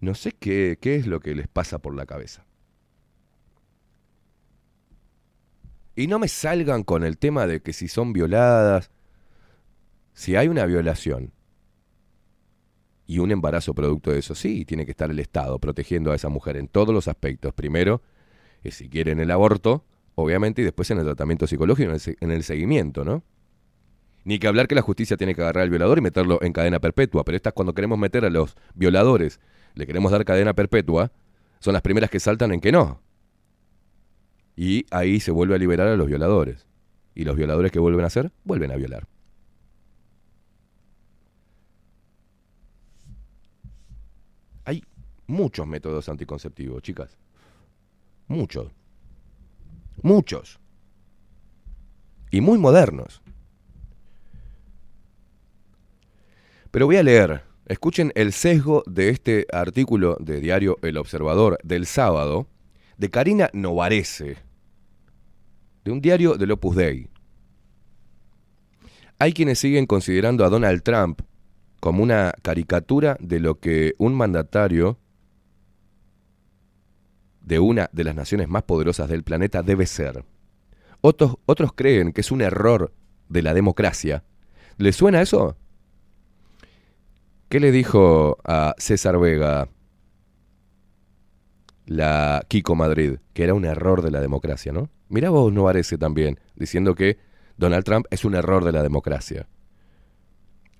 No 0.00 0.14
sé 0.14 0.32
qué, 0.32 0.78
qué 0.80 0.96
es 0.96 1.06
lo 1.06 1.20
que 1.20 1.34
les 1.34 1.48
pasa 1.48 1.78
por 1.80 1.94
la 1.94 2.06
cabeza. 2.06 2.46
Y 5.96 6.06
no 6.06 6.20
me 6.20 6.28
salgan 6.28 6.84
con 6.84 7.02
el 7.02 7.18
tema 7.18 7.48
de 7.48 7.60
que 7.60 7.72
si 7.72 7.88
son 7.88 8.12
violadas, 8.12 8.90
si 10.12 10.36
hay 10.36 10.46
una 10.46 10.64
violación 10.64 11.32
y 13.08 13.20
un 13.20 13.32
embarazo 13.32 13.74
producto 13.74 14.12
de 14.12 14.18
eso, 14.18 14.34
sí, 14.34 14.66
tiene 14.66 14.84
que 14.84 14.90
estar 14.90 15.10
el 15.10 15.18
Estado 15.18 15.58
protegiendo 15.58 16.12
a 16.12 16.14
esa 16.14 16.28
mujer 16.28 16.58
en 16.58 16.68
todos 16.68 16.94
los 16.94 17.08
aspectos. 17.08 17.54
Primero, 17.54 18.02
eh, 18.62 18.70
si 18.70 18.90
quieren 18.90 19.18
el 19.18 19.30
aborto, 19.30 19.82
obviamente, 20.14 20.60
y 20.60 20.64
después 20.66 20.90
en 20.90 20.98
el 20.98 21.06
tratamiento 21.06 21.46
psicológico, 21.46 21.90
en 21.90 21.96
el, 21.96 22.16
en 22.20 22.30
el 22.30 22.44
seguimiento, 22.44 23.06
¿no? 23.06 23.24
Ni 24.24 24.38
que 24.38 24.46
hablar 24.46 24.68
que 24.68 24.74
la 24.74 24.82
justicia 24.82 25.16
tiene 25.16 25.34
que 25.34 25.40
agarrar 25.40 25.62
al 25.62 25.70
violador 25.70 25.96
y 25.96 26.02
meterlo 26.02 26.38
en 26.42 26.52
cadena 26.52 26.80
perpetua, 26.80 27.24
pero 27.24 27.34
estas 27.34 27.54
cuando 27.54 27.72
queremos 27.72 27.98
meter 27.98 28.26
a 28.26 28.30
los 28.30 28.56
violadores, 28.74 29.40
le 29.74 29.86
queremos 29.86 30.12
dar 30.12 30.26
cadena 30.26 30.52
perpetua, 30.52 31.10
son 31.60 31.72
las 31.72 31.80
primeras 31.80 32.10
que 32.10 32.20
saltan 32.20 32.52
en 32.52 32.60
que 32.60 32.72
no. 32.72 33.00
Y 34.54 34.84
ahí 34.90 35.18
se 35.20 35.30
vuelve 35.30 35.54
a 35.54 35.58
liberar 35.58 35.88
a 35.88 35.96
los 35.96 36.08
violadores. 36.08 36.66
Y 37.14 37.24
los 37.24 37.36
violadores 37.36 37.72
que 37.72 37.78
vuelven 37.78 38.04
a 38.04 38.08
hacer, 38.08 38.32
vuelven 38.44 38.70
a 38.70 38.76
violar. 38.76 39.08
Muchos 45.28 45.66
métodos 45.66 46.08
anticonceptivos, 46.08 46.82
chicas. 46.82 47.16
Muchos. 48.26 48.72
Muchos. 50.02 50.58
Y 52.30 52.40
muy 52.40 52.58
modernos. 52.58 53.22
Pero 56.70 56.86
voy 56.86 56.96
a 56.96 57.02
leer. 57.02 57.42
Escuchen 57.66 58.12
el 58.14 58.32
sesgo 58.32 58.82
de 58.86 59.10
este 59.10 59.46
artículo 59.52 60.16
de 60.20 60.40
diario 60.40 60.78
El 60.82 60.96
Observador 60.96 61.58
del 61.62 61.86
sábado 61.86 62.48
de 62.96 63.10
Karina 63.10 63.50
Novarese, 63.52 64.38
de 65.84 65.90
un 65.90 66.00
diario 66.00 66.34
del 66.36 66.52
Opus 66.52 66.76
Dei. 66.76 67.08
Hay 69.18 69.32
quienes 69.32 69.58
siguen 69.58 69.86
considerando 69.86 70.44
a 70.44 70.48
Donald 70.48 70.82
Trump 70.82 71.20
como 71.80 72.02
una 72.02 72.32
caricatura 72.42 73.16
de 73.20 73.40
lo 73.40 73.60
que 73.60 73.94
un 73.98 74.14
mandatario 74.14 74.98
de 77.48 77.58
una 77.58 77.88
de 77.92 78.04
las 78.04 78.14
naciones 78.14 78.46
más 78.46 78.62
poderosas 78.64 79.08
del 79.08 79.24
planeta 79.24 79.62
debe 79.62 79.86
ser. 79.86 80.22
Otros, 81.00 81.36
otros 81.46 81.72
creen 81.72 82.12
que 82.12 82.20
es 82.20 82.30
un 82.30 82.42
error 82.42 82.92
de 83.30 83.42
la 83.42 83.54
democracia. 83.54 84.22
¿Les 84.76 84.94
suena 84.94 85.22
eso? 85.22 85.56
¿Qué 87.48 87.58
le 87.58 87.72
dijo 87.72 88.36
a 88.44 88.74
César 88.76 89.18
Vega 89.18 89.70
la 91.86 92.44
Kiko 92.48 92.74
Madrid? 92.74 93.16
Que 93.32 93.44
era 93.44 93.54
un 93.54 93.64
error 93.64 94.02
de 94.02 94.10
la 94.10 94.20
democracia, 94.20 94.70
¿no? 94.72 94.90
Mirá 95.08 95.30
vos, 95.30 95.50
no 95.50 95.64
parece 95.64 95.96
también, 95.96 96.38
diciendo 96.54 96.94
que 96.94 97.16
Donald 97.56 97.84
Trump 97.84 98.06
es 98.10 98.26
un 98.26 98.34
error 98.34 98.62
de 98.62 98.72
la 98.72 98.82
democracia. 98.82 99.48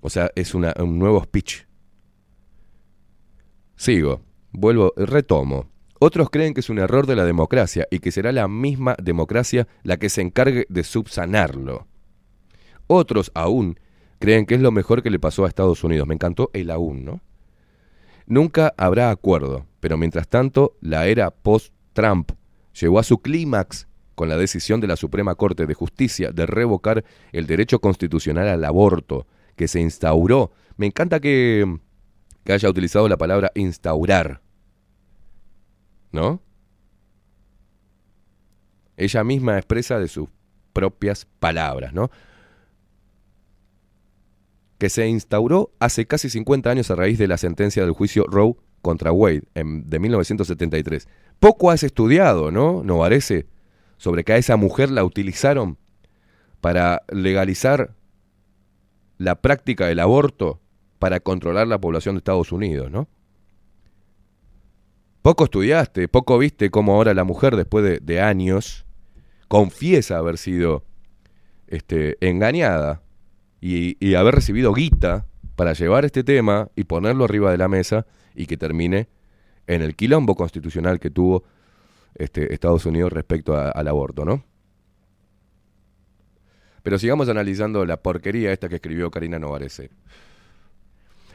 O 0.01 0.11
sea, 0.11 0.29
es 0.35 0.53
un 0.53 0.71
nuevo 0.99 1.23
speech. 1.23 1.63
Sigo, 3.75 4.21
vuelvo, 4.51 4.93
retomo. 4.95 5.67
Otros 5.99 6.29
creen 6.29 6.53
que 6.53 6.61
es 6.61 6.69
un 6.69 6.79
error 6.79 7.07
de 7.07 7.17
la 7.17 7.25
democracia 7.25 7.85
y 7.91 7.99
que 7.99 8.11
será 8.11 8.31
la 8.31 8.47
misma 8.47 8.95
democracia 9.01 9.67
la 9.83 9.97
que 9.97 10.09
se 10.09 10.21
encargue 10.21 10.65
de 10.69 10.83
subsanarlo. 10.85 11.87
Otros 12.87 13.31
aún 13.35 13.77
creen 14.17 14.45
que 14.45 14.55
es 14.55 14.61
lo 14.61 14.71
mejor 14.71 15.03
que 15.03 15.09
le 15.09 15.19
pasó 15.19 15.43
a 15.43 15.49
Estados 15.49 15.83
Unidos. 15.83 16.07
Me 16.07 16.15
encantó 16.15 16.51
el 16.53 16.71
aún, 16.71 17.03
¿no? 17.03 17.21
Nunca 18.25 18.73
habrá 18.77 19.11
acuerdo, 19.11 19.65
pero 19.81 19.97
mientras 19.97 20.27
tanto, 20.27 20.77
la 20.79 21.07
era 21.07 21.31
post-Trump 21.31 22.31
llegó 22.79 22.99
a 22.99 23.03
su 23.03 23.21
clímax 23.21 23.87
con 24.15 24.29
la 24.29 24.37
decisión 24.37 24.79
de 24.79 24.87
la 24.87 24.95
Suprema 24.95 25.35
Corte 25.35 25.65
de 25.65 25.73
Justicia 25.73 26.31
de 26.31 26.45
revocar 26.45 27.03
el 27.31 27.47
derecho 27.47 27.79
constitucional 27.79 28.47
al 28.47 28.63
aborto 28.63 29.27
que 29.55 29.67
se 29.67 29.81
instauró. 29.81 30.51
Me 30.77 30.85
encanta 30.85 31.19
que, 31.19 31.79
que 32.43 32.53
haya 32.53 32.69
utilizado 32.69 33.09
la 33.09 33.17
palabra 33.17 33.51
instaurar. 33.55 34.41
¿No? 36.11 36.41
Ella 38.97 39.23
misma 39.23 39.57
expresa 39.57 39.99
de 39.99 40.07
sus 40.07 40.29
propias 40.73 41.25
palabras, 41.39 41.93
¿no? 41.93 42.09
que 44.77 44.89
se 44.89 45.05
instauró 45.09 45.71
hace 45.79 46.07
casi 46.07 46.29
50 46.29 46.69
años 46.69 46.89
a 46.89 46.95
raíz 46.95 47.17
de 47.17 47.27
la 47.27 47.37
sentencia 47.37 47.83
del 47.83 47.91
juicio 47.91 48.23
Roe 48.29 48.55
contra 48.81 49.11
Wade 49.11 49.43
en- 49.53 49.89
de 49.89 49.99
1973. 49.99 51.09
Poco 51.41 51.69
has 51.69 51.83
estudiado, 51.83 52.49
¿no? 52.49 52.81
¿No 52.83 52.99
parece? 52.99 53.45
Sobre 53.97 54.23
que 54.23 54.31
a 54.31 54.37
esa 54.37 54.55
mujer 54.55 54.89
la 54.89 55.03
utilizaron 55.03 55.77
para 56.61 57.01
legalizar 57.09 57.93
la 59.17 59.35
práctica 59.41 59.85
del 59.87 59.99
aborto 59.99 60.61
para 60.97 61.19
controlar 61.19 61.67
la 61.67 61.81
población 61.81 62.15
de 62.15 62.19
Estados 62.19 62.53
Unidos, 62.53 62.89
¿no? 62.89 63.09
Poco 65.21 65.43
estudiaste, 65.43 66.07
poco 66.07 66.37
viste 66.37 66.69
cómo 66.69 66.93
ahora 66.93 67.13
la 67.13 67.25
mujer, 67.25 67.57
después 67.57 67.99
de, 68.01 68.21
años, 68.21 68.85
confiesa 69.49 70.17
haber 70.17 70.37
sido 70.37 70.85
este, 71.67 72.17
engañada 72.21 73.01
y, 73.59 74.15
haber 74.15 74.35
recibido 74.35 74.73
guita 74.73 75.25
para 75.57 75.73
llevar 75.73 76.05
este 76.05 76.23
tema 76.23 76.69
y 76.75 76.85
ponerlo 76.85 77.25
arriba 77.25 77.51
de 77.51 77.57
la 77.57 77.67
mesa 77.67 78.05
y 78.33 78.45
que 78.45 78.55
termine 78.55 79.09
en 79.67 79.81
el 79.81 79.95
quilombo 79.95 80.35
constitucional 80.35 80.99
que 81.01 81.09
tuvo 81.09 81.43
este, 82.15 82.53
Estados 82.53 82.85
Unidos 82.85 83.11
respecto 83.11 83.57
al 83.57 83.87
aborto, 83.87 84.23
¿no? 84.23 84.45
Pero 86.81 86.97
sigamos 86.97 87.27
analizando 87.27 87.85
la 87.85 88.01
porquería 88.01 88.53
esta 88.53 88.69
que 88.69 88.75
escribió 88.75 89.11
Karina 89.11 89.37
Novarese. 89.37 89.89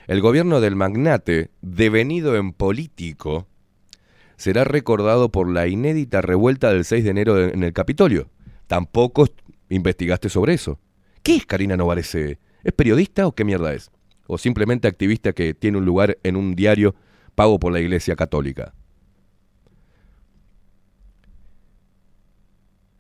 El 0.07 0.23
gobierno 0.23 0.63
del 0.63 0.75
magnate, 0.75 1.51
devenido 1.61 2.35
en 2.37 2.53
político, 2.53 3.47
será 4.45 4.65
recordado 4.65 5.31
por 5.31 5.51
la 5.51 5.67
inédita 5.69 6.21
revuelta 6.21 6.71
del 6.71 6.85
6 6.85 7.03
de 7.03 7.11
enero 7.11 7.43
en 7.43 7.63
el 7.63 7.73
Capitolio. 7.73 8.29
Tampoco 8.67 9.25
est- 9.25 9.41
investigaste 9.71 10.29
sobre 10.29 10.53
eso. 10.53 10.79
¿Qué 11.23 11.37
es 11.37 11.47
Karina 11.47 11.79
Novarese? 11.79 12.39
¿Es 12.63 12.73
periodista 12.75 13.27
o 13.27 13.33
qué 13.35 13.43
mierda 13.45 13.73
es? 13.73 13.91
¿O 14.27 14.37
simplemente 14.37 14.87
activista 14.87 15.33
que 15.33 15.55
tiene 15.55 15.79
un 15.79 15.87
lugar 15.87 16.19
en 16.23 16.37
un 16.37 16.55
diario 16.55 16.95
pago 17.35 17.59
por 17.59 17.73
la 17.73 17.81
Iglesia 17.81 18.17
Católica? 18.17 18.75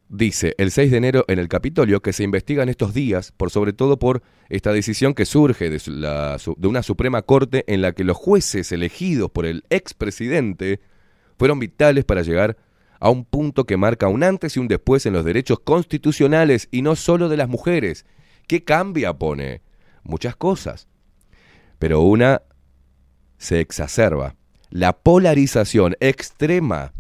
dice 0.09 0.55
el 0.59 0.71
6 0.71 0.93
de 0.93 0.97
enero 0.97 1.25
en 1.27 1.41
el 1.41 1.49
Capitolio 1.49 2.01
que 2.01 2.13
se 2.13 2.23
investigan 2.23 2.69
estos 2.69 2.95
días, 2.95 3.33
por 3.33 3.51
sobre 3.51 3.73
todo 3.73 3.99
por 3.99 4.23
esta 4.49 4.73
decisión 4.73 5.13
que 5.13 5.25
surge 5.25 5.71
de, 5.71 5.79
de 5.79 6.69
una 6.69 6.83
Suprema 6.85 7.23
Corte 7.23 7.65
en 7.67 7.83
la 7.83 7.93
que 7.93 8.05
los 8.05 8.17
jueces 8.17 8.71
elegidos 8.71 9.31
por 9.33 9.45
el 9.45 9.65
expresidente 9.71 10.81
fueron 11.39 11.59
vitales 11.59 12.05
para 12.05 12.23
llegar 12.23 12.57
a 13.01 13.11
un 13.11 13.25
punto 13.25 13.65
que 13.65 13.77
marca 13.77 14.09
un 14.09 14.23
antes 14.23 14.57
y 14.57 14.61
un 14.61 14.69
después 14.69 15.05
en 15.07 15.13
los 15.13 15.25
derechos 15.25 15.61
constitucionales 15.61 16.69
y 16.71 16.83
no 16.83 16.97
solo 16.97 17.29
de 17.29 17.37
las 17.37 17.49
mujeres. 17.49 18.07
¿Qué 18.47 18.65
cambia? 18.65 19.13
Pone 19.15 19.63
muchas 20.03 20.37
cosas, 20.37 20.89
pero 21.79 22.01
una 22.01 22.43
se 23.37 23.61
exacerba. 23.61 24.37
La 24.71 24.93
polarización 24.93 25.97
extrema 26.01 26.93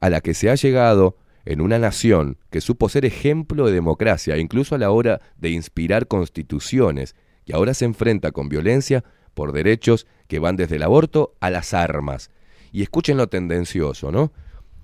a 0.00 0.10
la 0.10 0.20
que 0.20 0.34
se 0.34 0.50
ha 0.50 0.54
llegado 0.54 1.16
en 1.44 1.60
una 1.60 1.78
nación 1.78 2.36
que 2.50 2.60
supo 2.60 2.88
ser 2.88 3.06
ejemplo 3.06 3.66
de 3.66 3.72
democracia, 3.72 4.36
incluso 4.36 4.74
a 4.74 4.78
la 4.78 4.90
hora 4.90 5.20
de 5.38 5.50
inspirar 5.50 6.06
constituciones, 6.06 7.16
y 7.46 7.54
ahora 7.54 7.72
se 7.72 7.86
enfrenta 7.86 8.32
con 8.32 8.50
violencia 8.50 9.02
por 9.32 9.52
derechos 9.52 10.06
que 10.26 10.38
van 10.38 10.56
desde 10.56 10.76
el 10.76 10.82
aborto 10.82 11.34
a 11.40 11.48
las 11.48 11.72
armas. 11.72 12.30
Y 12.72 12.82
escuchen 12.82 13.16
lo 13.16 13.28
tendencioso, 13.28 14.10
¿no? 14.12 14.32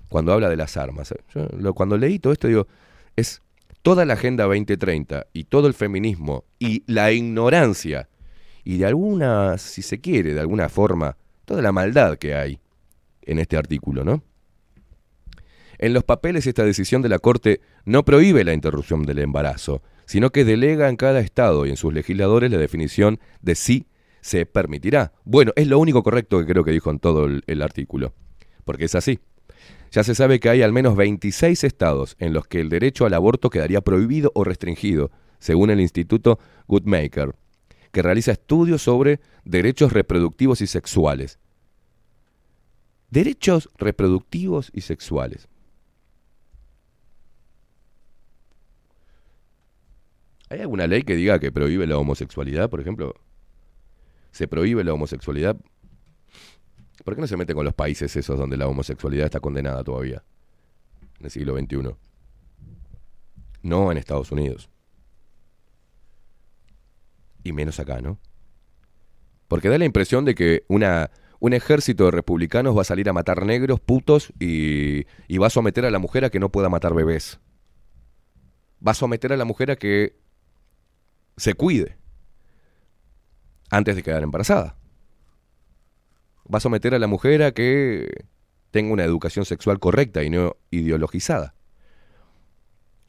Cuando 0.09 0.33
habla 0.33 0.49
de 0.49 0.57
las 0.57 0.77
armas. 0.77 1.13
Yo 1.33 1.47
lo- 1.57 1.73
cuando 1.73 1.97
leí 1.97 2.19
todo 2.19 2.33
esto, 2.33 2.47
digo, 2.47 2.67
es 3.15 3.41
toda 3.81 4.05
la 4.05 4.13
Agenda 4.13 4.45
2030 4.45 5.27
y 5.33 5.43
todo 5.45 5.67
el 5.67 5.73
feminismo 5.73 6.43
y 6.59 6.83
la 6.91 7.11
ignorancia 7.11 8.09
y 8.63 8.77
de 8.79 8.85
alguna, 8.87 9.57
si 9.59 9.81
se 9.83 10.01
quiere, 10.01 10.33
de 10.33 10.39
alguna 10.39 10.69
forma, 10.69 11.17
toda 11.45 11.61
la 11.61 11.71
maldad 11.71 12.17
que 12.17 12.33
hay 12.33 12.59
en 13.21 13.37
este 13.39 13.57
artículo, 13.57 14.03
¿no? 14.03 14.23
En 15.77 15.93
los 15.93 16.03
papeles 16.03 16.47
esta 16.47 16.63
decisión 16.63 17.01
de 17.01 17.09
la 17.09 17.19
Corte 17.19 17.59
no 17.83 18.03
prohíbe 18.05 18.43
la 18.43 18.53
interrupción 18.53 19.03
del 19.03 19.19
embarazo, 19.19 19.81
sino 20.05 20.31
que 20.31 20.45
delega 20.45 20.89
en 20.89 20.95
cada 20.95 21.19
estado 21.19 21.65
y 21.65 21.69
en 21.69 21.77
sus 21.77 21.93
legisladores 21.93 22.49
la 22.51 22.57
definición 22.57 23.19
de 23.41 23.55
si 23.55 23.85
se 24.25 24.47
permitirá. 24.47 25.13
Bueno, 25.23 25.51
es 25.55 25.67
lo 25.67 25.77
único 25.77 26.01
correcto 26.01 26.39
que 26.39 26.47
creo 26.47 26.63
que 26.63 26.71
dijo 26.71 26.89
en 26.89 26.97
todo 26.97 27.27
el, 27.27 27.61
artículo, 27.61 28.15
porque 28.63 28.85
es 28.85 28.95
así. 28.95 29.19
Ya 29.91 30.03
se 30.03 30.15
sabe 30.15 30.39
que 30.39 30.49
hay 30.49 30.63
al 30.63 30.73
menos 30.73 30.95
26 30.95 31.63
estados 31.63 32.15
en 32.17 32.33
los 32.33 32.47
que 32.47 32.59
el 32.59 32.69
derecho 32.69 33.05
al 33.05 33.13
aborto 33.13 33.51
quedaría 33.51 33.81
prohibido 33.81 34.31
o 34.33 34.43
restringido, 34.43 35.11
según 35.37 35.69
el 35.69 35.79
Instituto 35.79 36.39
Goodmaker, 36.67 37.35
que 37.91 38.01
realiza 38.01 38.31
estudios 38.31 38.81
sobre 38.81 39.19
derechos 39.43 39.93
reproductivos 39.93 40.59
y 40.61 40.65
sexuales. 40.65 41.37
Derechos 43.11 43.69
reproductivos 43.77 44.71
y 44.73 44.81
sexuales. 44.81 45.47
¿Hay 50.49 50.61
alguna 50.61 50.87
ley 50.87 51.03
que 51.03 51.15
diga 51.15 51.37
que 51.37 51.51
prohíbe 51.51 51.85
la 51.85 51.99
homosexualidad, 51.99 52.71
por 52.71 52.81
ejemplo? 52.81 53.13
¿Se 54.35 54.49
prohíbe 54.49 54.83
la 54.83 54.91
homosexualidad? 54.91 55.55
¿Por 57.05 57.15
qué 57.15 57.21
no 57.21 57.27
se 57.27 57.37
mete 57.37 57.53
con 57.53 57.63
los 57.63 57.73
países 57.73 58.13
esos 58.17 58.37
donde 58.37 58.57
la 58.57 58.67
homosexualidad 58.67 59.27
está 59.27 59.39
condenada 59.39 59.81
todavía? 59.81 60.25
En 61.19 61.27
el 61.27 61.31
siglo 61.31 61.57
XXI. 61.57 61.95
No 63.61 63.93
en 63.93 63.97
Estados 63.97 64.33
Unidos. 64.33 64.69
Y 67.45 67.53
menos 67.53 67.79
acá, 67.79 68.01
¿no? 68.01 68.19
Porque 69.47 69.69
da 69.69 69.77
la 69.77 69.85
impresión 69.85 70.25
de 70.25 70.35
que 70.35 70.65
una, 70.67 71.11
un 71.39 71.53
ejército 71.53 72.03
de 72.03 72.11
republicanos 72.11 72.75
va 72.75 72.81
a 72.81 72.83
salir 72.83 73.07
a 73.07 73.13
matar 73.13 73.45
negros, 73.45 73.79
putos, 73.79 74.33
y, 74.37 75.05
y 75.29 75.37
va 75.37 75.47
a 75.47 75.49
someter 75.49 75.85
a 75.85 75.91
la 75.91 75.99
mujer 75.99 76.25
a 76.25 76.29
que 76.29 76.41
no 76.41 76.51
pueda 76.51 76.67
matar 76.67 76.93
bebés. 76.93 77.39
Va 78.85 78.91
a 78.91 78.95
someter 78.95 79.31
a 79.31 79.37
la 79.37 79.45
mujer 79.45 79.71
a 79.71 79.77
que 79.77 80.17
se 81.37 81.53
cuide 81.53 81.95
antes 83.75 83.95
de 83.95 84.03
quedar 84.03 84.23
embarazada. 84.23 84.77
Va 86.51 86.57
a 86.57 86.61
someter 86.61 86.93
a 86.95 86.99
la 86.99 87.07
mujer 87.07 87.43
a 87.43 87.51
que 87.51 88.25
tenga 88.71 88.93
una 88.93 89.03
educación 89.03 89.45
sexual 89.45 89.79
correcta 89.79 90.23
y 90.23 90.29
no 90.29 90.55
ideologizada. 90.71 91.55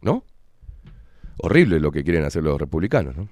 ¿No? 0.01 0.25
Horrible 1.39 1.79
lo 1.81 1.93
que 1.93 2.03
quieren 2.03 2.25
hacer 2.25 2.43
los 2.43 2.61
republicanos, 2.61 3.17
¿no? 3.17 3.29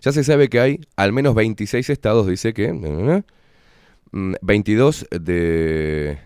Ya 0.00 0.12
se 0.12 0.22
sabe 0.22 0.48
que 0.48 0.60
hay 0.60 0.80
al 0.94 1.12
menos 1.12 1.34
26 1.34 1.90
estados, 1.90 2.28
dice 2.28 2.54
que 2.54 2.72
mm, 2.72 4.34
22 4.40 5.08
de 5.10 6.18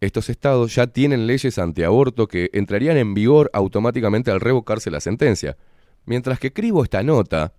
estos 0.00 0.28
estados 0.28 0.74
ya 0.74 0.88
tienen 0.88 1.26
leyes 1.26 1.58
antiaborto 1.58 2.28
que 2.28 2.50
entrarían 2.52 2.98
en 2.98 3.14
vigor 3.14 3.50
automáticamente 3.54 4.30
al 4.30 4.40
revocarse 4.40 4.90
la 4.90 5.00
sentencia. 5.00 5.56
Mientras 6.04 6.38
que 6.38 6.48
escribo 6.48 6.84
esta 6.84 7.02
nota, 7.02 7.54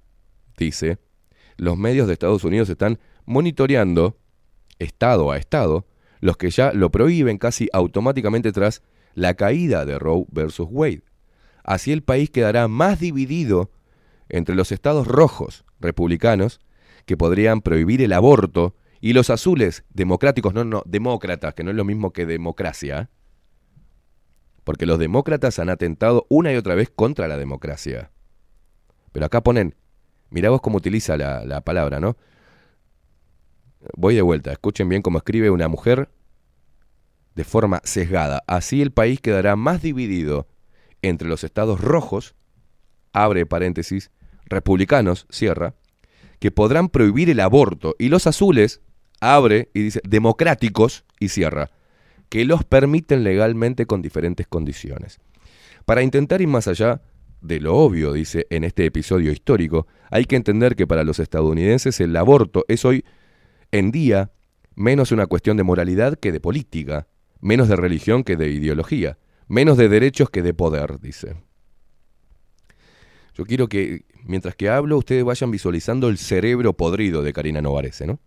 dice, 0.58 0.98
los 1.58 1.78
medios 1.78 2.08
de 2.08 2.14
Estados 2.14 2.44
Unidos 2.44 2.70
están 2.70 3.00
monitoreando, 3.26 4.18
estado 4.80 5.32
a 5.32 5.38
estado, 5.38 5.86
los 6.20 6.38
que 6.38 6.50
ya 6.50 6.74
lo 6.74 6.92
prohíben 6.92 7.38
casi 7.38 7.70
automáticamente 7.74 8.52
tras 8.52 8.82
la 9.14 9.36
caída 9.36 9.86
de 9.86 10.00
Roe 10.00 10.26
versus 10.32 10.68
Wade. 10.70 11.04
Así 11.64 11.92
el 11.92 12.04
país 12.04 12.30
quedará 12.30 12.68
más 12.68 13.00
dividido 13.00 13.72
entre 14.30 14.56
los 14.56 14.72
estados 14.72 15.08
rojos, 15.08 15.66
republicanos, 15.80 16.60
que 17.06 17.18
podrían 17.18 17.62
prohibir 17.62 18.02
el 18.02 18.14
aborto, 18.14 18.76
y 19.02 19.14
los 19.14 19.30
azules, 19.30 19.86
democráticos, 19.90 20.54
no, 20.54 20.64
no, 20.64 20.84
demócratas, 20.86 21.54
que 21.54 21.64
no 21.64 21.72
es 21.72 21.78
lo 21.78 21.86
mismo 21.86 22.12
que 22.12 22.26
democracia, 22.26 23.10
porque 24.64 24.86
los 24.86 25.00
demócratas 25.00 25.58
han 25.60 25.70
atentado 25.70 26.26
una 26.30 26.54
y 26.54 26.58
otra 26.58 26.76
vez 26.76 26.92
contra 26.94 27.28
la 27.28 27.38
democracia. 27.38 28.12
Pero 29.12 29.26
acá 29.26 29.41
ponen, 29.41 29.76
mirá 30.30 30.49
vos 30.49 30.62
cómo 30.62 30.78
utiliza 30.78 31.18
la, 31.18 31.45
la 31.45 31.62
palabra, 31.62 31.99
¿no? 31.99 32.18
Voy 33.95 34.16
de 34.16 34.22
vuelta, 34.22 34.51
escuchen 34.51 34.89
bien 34.89 35.01
cómo 35.01 35.18
escribe 35.18 35.49
una 35.49 35.68
mujer 35.68 36.10
de 37.36 37.43
forma 37.43 37.82
sesgada. 37.84 38.43
Así 38.47 38.82
el 38.82 38.91
país 38.91 39.22
quedará 39.22 39.55
más 39.55 39.82
dividido 39.82 40.47
entre 41.01 41.28
los 41.28 41.43
estados 41.43 41.80
rojos, 41.80 42.36
abre 43.14 43.45
paréntesis, 43.45 44.12
republicanos, 44.45 45.26
cierra, 45.30 45.76
que 46.39 46.51
podrán 46.51 46.89
prohibir 46.89 47.30
el 47.30 47.39
aborto, 47.39 47.95
y 47.99 48.10
los 48.10 48.28
azules, 48.28 48.82
abre 49.22 49.70
y 49.74 49.84
dice, 49.84 50.01
democráticos, 50.07 51.05
y 51.20 51.30
cierra, 51.30 51.72
que 52.30 52.45
los 52.45 52.64
permiten 52.64 53.24
legalmente 53.24 53.86
con 53.86 54.01
diferentes 54.01 54.47
condiciones. 54.47 55.20
Para 55.86 56.03
intentar 56.03 56.41
ir 56.41 56.47
más 56.47 56.68
allá 56.68 57.01
de 57.42 57.60
lo 57.60 57.76
obvio, 57.76 58.14
dice 58.14 58.48
en 58.50 58.64
este 58.64 58.86
episodio 58.86 59.32
histórico, 59.32 59.88
hay 60.12 60.26
que 60.26 60.36
entender 60.36 60.76
que 60.76 60.88
para 60.88 61.04
los 61.04 61.20
estadounidenses 61.20 62.00
el 62.00 62.16
aborto 62.16 62.66
es 62.68 62.86
hoy 62.86 63.06
en 63.72 63.92
día 63.92 64.32
menos 64.76 65.12
una 65.12 65.28
cuestión 65.28 65.58
de 65.58 65.64
moralidad 65.64 66.16
que 66.16 66.32
de 66.32 66.40
política, 66.40 67.08
menos 67.42 67.68
de 67.68 67.76
religión 67.76 68.24
que 68.24 68.38
de 68.38 68.50
ideología, 68.50 69.18
menos 69.48 69.78
de 69.78 69.90
derechos 69.90 70.30
que 70.30 70.42
de 70.42 70.54
poder, 70.54 71.00
dice. 71.00 71.36
Yo 73.34 73.46
quiero 73.46 73.68
que, 73.68 74.06
mientras 74.24 74.56
que 74.56 74.70
hablo, 74.70 74.98
ustedes 74.98 75.24
vayan 75.24 75.52
visualizando 75.52 76.10
el 76.10 76.18
cerebro 76.18 76.74
podrido 76.74 77.24
de 77.24 77.34
Karina 77.34 77.62
Novarese, 77.62 78.08
¿no? 78.08 78.20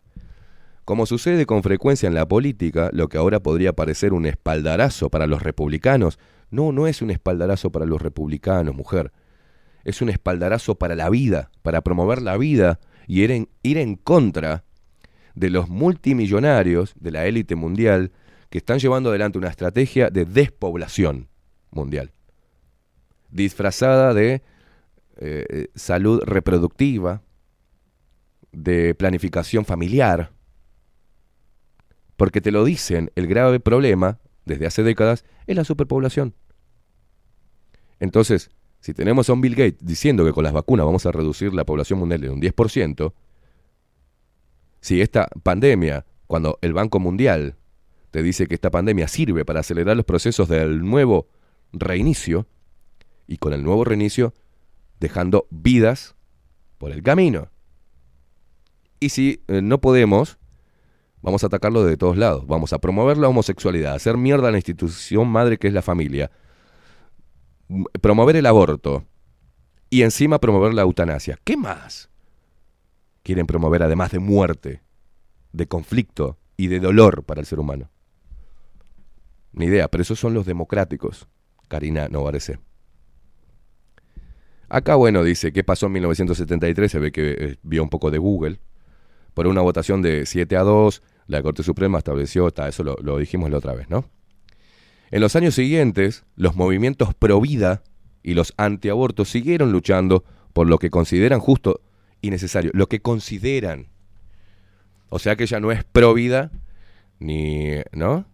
Como 0.85 1.07
sucede 1.07 1.47
con 1.47 1.63
frecuencia 1.63 2.07
en 2.09 2.15
la 2.15 2.27
política, 2.27 2.91
lo 2.93 3.09
que 3.09 3.17
ahora 3.17 3.41
podría 3.41 3.73
parecer 3.73 4.13
un 4.13 4.27
espaldarazo 4.27 5.11
para 5.11 5.27
los 5.27 5.43
republicanos, 5.43 6.19
no, 6.53 6.71
no 6.71 6.87
es 6.87 7.01
un 7.01 7.11
espaldarazo 7.11 7.73
para 7.73 7.87
los 7.87 8.01
republicanos, 8.01 8.77
mujer. 8.77 9.11
Es 9.85 10.03
un 10.03 10.11
espaldarazo 10.11 10.77
para 10.77 10.95
la 10.95 11.09
vida, 11.09 11.51
para 11.63 11.81
promover 11.81 12.21
la 12.21 12.37
vida 12.37 12.79
y 13.09 13.23
ir 13.23 13.47
en, 13.79 13.97
contra 13.97 14.63
de 15.35 15.49
los 15.49 15.71
multimillonarios 15.71 16.95
de 17.01 17.11
la 17.11 17.25
élite 17.25 17.57
mundial 17.57 18.13
que 18.51 18.59
están 18.59 18.79
llevando 18.79 19.09
adelante 19.09 19.39
una 19.39 19.49
estrategia 19.49 20.11
de 20.11 20.27
despoblación 20.27 21.29
mundial, 21.71 22.13
disfrazada 23.31 24.13
de 24.13 24.43
eh, 25.17 25.69
salud 25.75 26.21
reproductiva, 26.23 27.23
de 28.53 28.95
planificación 28.95 29.65
familiar, 29.65 30.33
porque 32.17 32.43
te 32.43 32.53
lo 32.53 32.63
dicen, 32.63 33.11
el 33.17 33.27
grave 33.27 33.59
problema 33.59 34.19
desde 34.45 34.67
hace 34.67 34.83
décadas 34.83 35.25
es 35.47 35.57
la 35.57 35.65
superpoblación. 35.65 36.35
Entonces, 38.03 38.51
si 38.81 38.95
tenemos 38.95 39.31
a 39.31 39.33
un 39.33 39.41
Bill 39.41 39.55
Gates 39.55 39.79
diciendo 39.81 40.25
que 40.25 40.33
con 40.33 40.43
las 40.43 40.53
vacunas 40.53 40.85
vamos 40.85 41.07
a 41.07 41.13
reducir 41.13 41.55
la 41.55 41.65
población 41.65 42.01
mundial 42.01 42.25
en 42.25 42.33
un 42.33 42.43
10%, 42.43 43.13
si 44.81 45.01
esta 45.01 45.29
pandemia, 45.45 46.05
cuando 46.27 46.59
el 46.63 46.73
Banco 46.73 46.99
Mundial 46.99 47.55
te 48.11 48.25
dice 48.25 48.49
que 48.49 48.57
esta 48.57 48.73
pandemia 48.73 49.07
sirve 49.07 49.45
para 49.45 49.61
acelerar 49.61 49.97
los 49.97 50.05
procesos 50.05 50.49
del 50.49 50.81
nuevo 50.81 51.29
reinicio, 51.73 52.49
y 53.29 53.37
con 53.37 53.53
el 53.53 53.63
nuevo 53.63 53.85
reinicio 53.85 54.35
dejando 54.99 55.47
vidas 55.51 56.17
por 56.79 56.91
el 56.91 57.05
camino. 57.05 57.51
Y 58.99 59.11
si 59.11 59.45
eh, 59.47 59.63
no 59.63 59.81
podemos 59.81 60.39
Vamos 61.23 61.45
a 61.45 61.47
atacarlo 61.47 61.85
de 61.85 61.97
todos 61.97 62.17
lados. 62.17 62.49
Vamos 62.49 62.73
a 62.73 62.81
promover 62.81 63.17
la 63.17 63.29
homosexualidad, 63.29 63.95
hacer 63.95 64.17
mierda 64.17 64.49
a 64.49 64.51
la 64.51 64.59
institución 64.59 65.29
madre 65.29 65.57
que 65.57 65.69
es 65.69 65.73
la 65.73 65.81
familia, 65.81 66.33
promover 68.01 68.37
el 68.37 68.47
aborto 68.47 69.05
y 69.91 70.03
encima 70.03 70.39
promover 70.39 70.75
la 70.75 70.83
eutanasia. 70.83 71.39
¿Qué 71.45 71.57
más? 71.57 72.11
Quieren 73.23 73.47
promover 73.47 73.83
además 73.83 74.11
de 74.11 74.19
muerte, 74.19 74.83
de 75.53 75.67
conflicto 75.67 76.39
y 76.57 76.69
de 76.69 76.81
dolor 76.81 77.25
para 77.25 77.41
el 77.41 77.47
ser 77.47 77.61
humano. 77.61 77.91
Ni 79.53 79.67
idea, 79.67 79.89
pero 79.89 80.03
esos 80.03 80.19
son 80.19 80.35
los 80.35 80.47
democráticos. 80.47 81.29
Karina 81.69 82.09
Novarese. 82.09 82.59
Acá, 84.69 84.95
bueno, 84.95 85.23
dice, 85.23 85.53
¿qué 85.53 85.63
pasó 85.63 85.87
en 85.87 85.93
1973? 85.93 86.91
Se 86.91 86.99
ve 86.99 87.13
que 87.13 87.31
eh, 87.39 87.57
vio 87.63 87.83
un 87.83 87.91
poco 87.91 88.11
de 88.11 88.19
Google. 88.19 88.59
Por 89.35 89.47
una 89.47 89.61
votación 89.61 90.01
de 90.01 90.25
7 90.25 90.57
a 90.57 90.63
2, 90.63 91.03
la 91.27 91.43
Corte 91.43 91.63
Suprema 91.63 91.99
estableció, 91.99 92.51
ta, 92.51 92.69
eso 92.69 92.83
lo, 92.83 92.97
lo 93.03 93.19
dijimos 93.19 93.51
la 93.51 93.59
otra 93.59 93.75
vez, 93.75 93.91
¿no? 93.91 94.07
En 95.13 95.21
los 95.21 95.37
años 95.37 95.55
siguientes, 95.55 96.25
los 96.37 96.57
movimientos 96.57 97.15
pro 97.15 97.39
vida 97.39 97.83
y 98.23 98.33
los 98.33 98.55
antiabortos 98.57 99.29
siguieron 99.29 99.71
luchando 99.71 100.25
por 100.55 100.67
lo 100.67 100.79
que 100.79 100.89
consideran 100.89 101.39
justo 101.39 101.83
y 102.23 102.31
necesario. 102.31 102.71
Lo 102.73 102.89
que 102.89 103.03
consideran. 103.03 103.89
O 105.11 105.19
sea 105.19 105.37
que 105.37 105.45
ya 105.45 105.61
no 105.61 105.71
es 105.71 105.85
pro 105.85 106.15
vida 106.15 106.51
ni. 107.19 107.73
¿No? 107.93 108.25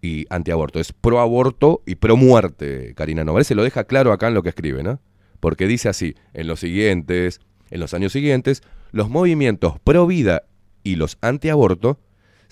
Y 0.00 0.26
antiaborto. 0.30 0.80
Es 0.80 0.92
pro 0.92 1.20
aborto 1.20 1.84
y 1.86 1.94
pro 1.94 2.16
muerte, 2.16 2.92
Karina 2.96 3.22
Novel. 3.22 3.44
Se 3.44 3.54
lo 3.54 3.62
deja 3.62 3.84
claro 3.84 4.12
acá 4.12 4.26
en 4.26 4.34
lo 4.34 4.42
que 4.42 4.48
escribe, 4.48 4.82
¿no? 4.82 5.00
Porque 5.38 5.68
dice 5.68 5.90
así: 5.90 6.16
en 6.34 6.48
los 6.48 6.58
siguientes, 6.58 7.40
en 7.70 7.78
los 7.78 7.94
años 7.94 8.10
siguientes, 8.10 8.64
los 8.90 9.08
movimientos 9.08 9.78
pro 9.78 10.08
vida 10.08 10.42
y 10.82 10.96
los 10.96 11.18
antiaborto 11.20 12.00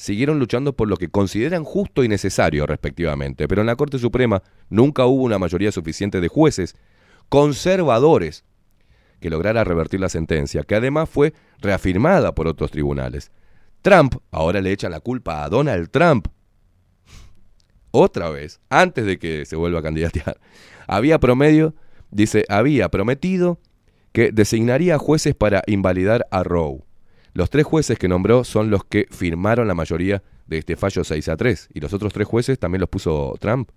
siguieron 0.00 0.38
luchando 0.38 0.74
por 0.74 0.88
lo 0.88 0.96
que 0.96 1.08
consideran 1.08 1.62
justo 1.62 2.02
y 2.02 2.08
necesario, 2.08 2.66
respectivamente. 2.66 3.46
Pero 3.46 3.60
en 3.60 3.66
la 3.66 3.76
Corte 3.76 3.98
Suprema 3.98 4.42
nunca 4.70 5.04
hubo 5.04 5.24
una 5.24 5.38
mayoría 5.38 5.72
suficiente 5.72 6.22
de 6.22 6.28
jueces 6.28 6.74
conservadores 7.28 8.44
que 9.20 9.28
lograra 9.28 9.62
revertir 9.62 10.00
la 10.00 10.08
sentencia, 10.08 10.62
que 10.62 10.74
además 10.74 11.10
fue 11.10 11.34
reafirmada 11.58 12.34
por 12.34 12.48
otros 12.48 12.70
tribunales. 12.70 13.30
Trump, 13.82 14.14
ahora 14.30 14.62
le 14.62 14.72
echan 14.72 14.90
la 14.90 15.00
culpa 15.00 15.44
a 15.44 15.50
Donald 15.50 15.90
Trump, 15.90 16.28
otra 17.90 18.30
vez, 18.30 18.60
antes 18.70 19.04
de 19.04 19.18
que 19.18 19.44
se 19.44 19.56
vuelva 19.56 19.80
a 19.80 19.82
candidatear, 19.82 20.38
había 20.86 21.18
promedio, 21.18 21.74
dice, 22.10 22.46
había 22.48 22.88
prometido 22.88 23.60
que 24.12 24.32
designaría 24.32 24.96
jueces 24.96 25.34
para 25.34 25.62
invalidar 25.66 26.26
a 26.30 26.42
Roe. 26.42 26.84
Los 27.32 27.50
tres 27.50 27.64
jueces 27.64 27.98
que 27.98 28.08
nombró 28.08 28.44
son 28.44 28.70
los 28.70 28.84
que 28.84 29.06
firmaron 29.10 29.68
la 29.68 29.74
mayoría 29.74 30.22
de 30.46 30.58
este 30.58 30.76
fallo 30.76 31.04
6 31.04 31.28
a 31.28 31.36
3, 31.36 31.68
y 31.74 31.80
los 31.80 31.92
otros 31.92 32.12
tres 32.12 32.26
jueces 32.26 32.58
también 32.58 32.80
los 32.80 32.88
puso 32.88 33.36
Trump. 33.38 33.70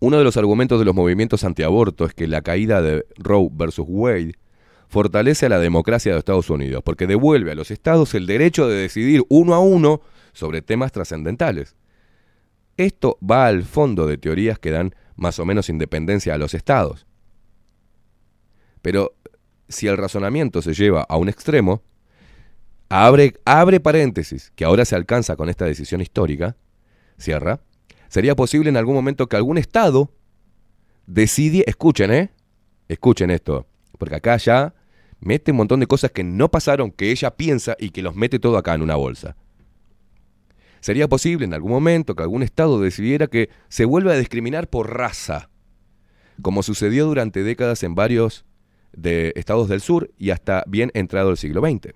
Uno 0.00 0.18
de 0.18 0.24
los 0.24 0.36
argumentos 0.36 0.80
de 0.80 0.84
los 0.84 0.96
movimientos 0.96 1.44
antiaborto 1.44 2.04
es 2.04 2.14
que 2.14 2.26
la 2.26 2.42
caída 2.42 2.82
de 2.82 3.06
Roe 3.16 3.48
versus 3.52 3.86
Wade 3.88 4.34
fortalece 4.88 5.46
a 5.46 5.48
la 5.48 5.60
democracia 5.60 6.12
de 6.12 6.18
Estados 6.18 6.50
Unidos, 6.50 6.82
porque 6.84 7.06
devuelve 7.06 7.52
a 7.52 7.54
los 7.54 7.70
estados 7.70 8.12
el 8.14 8.26
derecho 8.26 8.66
de 8.66 8.74
decidir 8.74 9.22
uno 9.28 9.54
a 9.54 9.60
uno 9.60 10.00
sobre 10.32 10.60
temas 10.60 10.90
trascendentales. 10.90 11.76
Esto 12.76 13.16
va 13.22 13.46
al 13.46 13.62
fondo 13.62 14.06
de 14.06 14.18
teorías 14.18 14.58
que 14.58 14.72
dan 14.72 14.94
más 15.14 15.38
o 15.38 15.44
menos 15.44 15.68
independencia 15.68 16.34
a 16.34 16.38
los 16.38 16.54
estados. 16.54 17.06
Pero 18.82 19.14
si 19.72 19.88
el 19.88 19.96
razonamiento 19.96 20.62
se 20.62 20.74
lleva 20.74 21.02
a 21.02 21.16
un 21.16 21.28
extremo, 21.28 21.82
abre, 22.88 23.34
abre 23.44 23.80
paréntesis, 23.80 24.52
que 24.54 24.64
ahora 24.64 24.84
se 24.84 24.94
alcanza 24.94 25.36
con 25.36 25.48
esta 25.48 25.64
decisión 25.64 26.00
histórica, 26.00 26.56
cierra, 27.18 27.60
sería 28.08 28.36
posible 28.36 28.68
en 28.68 28.76
algún 28.76 28.94
momento 28.94 29.28
que 29.28 29.36
algún 29.36 29.58
Estado 29.58 30.12
decide, 31.06 31.64
escuchen, 31.66 32.12
¿eh? 32.12 32.30
Escuchen 32.88 33.30
esto, 33.30 33.66
porque 33.98 34.16
acá 34.16 34.36
ya 34.36 34.74
mete 35.20 35.52
un 35.52 35.58
montón 35.58 35.80
de 35.80 35.86
cosas 35.86 36.10
que 36.10 36.24
no 36.24 36.50
pasaron, 36.50 36.90
que 36.90 37.10
ella 37.10 37.30
piensa 37.36 37.76
y 37.78 37.90
que 37.90 38.02
los 38.02 38.14
mete 38.14 38.38
todo 38.38 38.58
acá 38.58 38.74
en 38.74 38.82
una 38.82 38.96
bolsa. 38.96 39.36
Sería 40.80 41.08
posible 41.08 41.44
en 41.44 41.54
algún 41.54 41.70
momento 41.70 42.16
que 42.16 42.24
algún 42.24 42.42
Estado 42.42 42.80
decidiera 42.80 43.28
que 43.28 43.48
se 43.68 43.84
vuelva 43.84 44.12
a 44.12 44.16
discriminar 44.16 44.68
por 44.68 44.94
raza, 44.96 45.48
como 46.42 46.62
sucedió 46.62 47.06
durante 47.06 47.44
décadas 47.44 47.82
en 47.84 47.94
varios 47.94 48.44
de 48.92 49.32
estados 49.36 49.68
del 49.68 49.80
sur 49.80 50.10
y 50.18 50.30
hasta 50.30 50.64
bien 50.66 50.90
entrado 50.94 51.30
el 51.30 51.36
siglo 51.36 51.60
XX. 51.60 51.94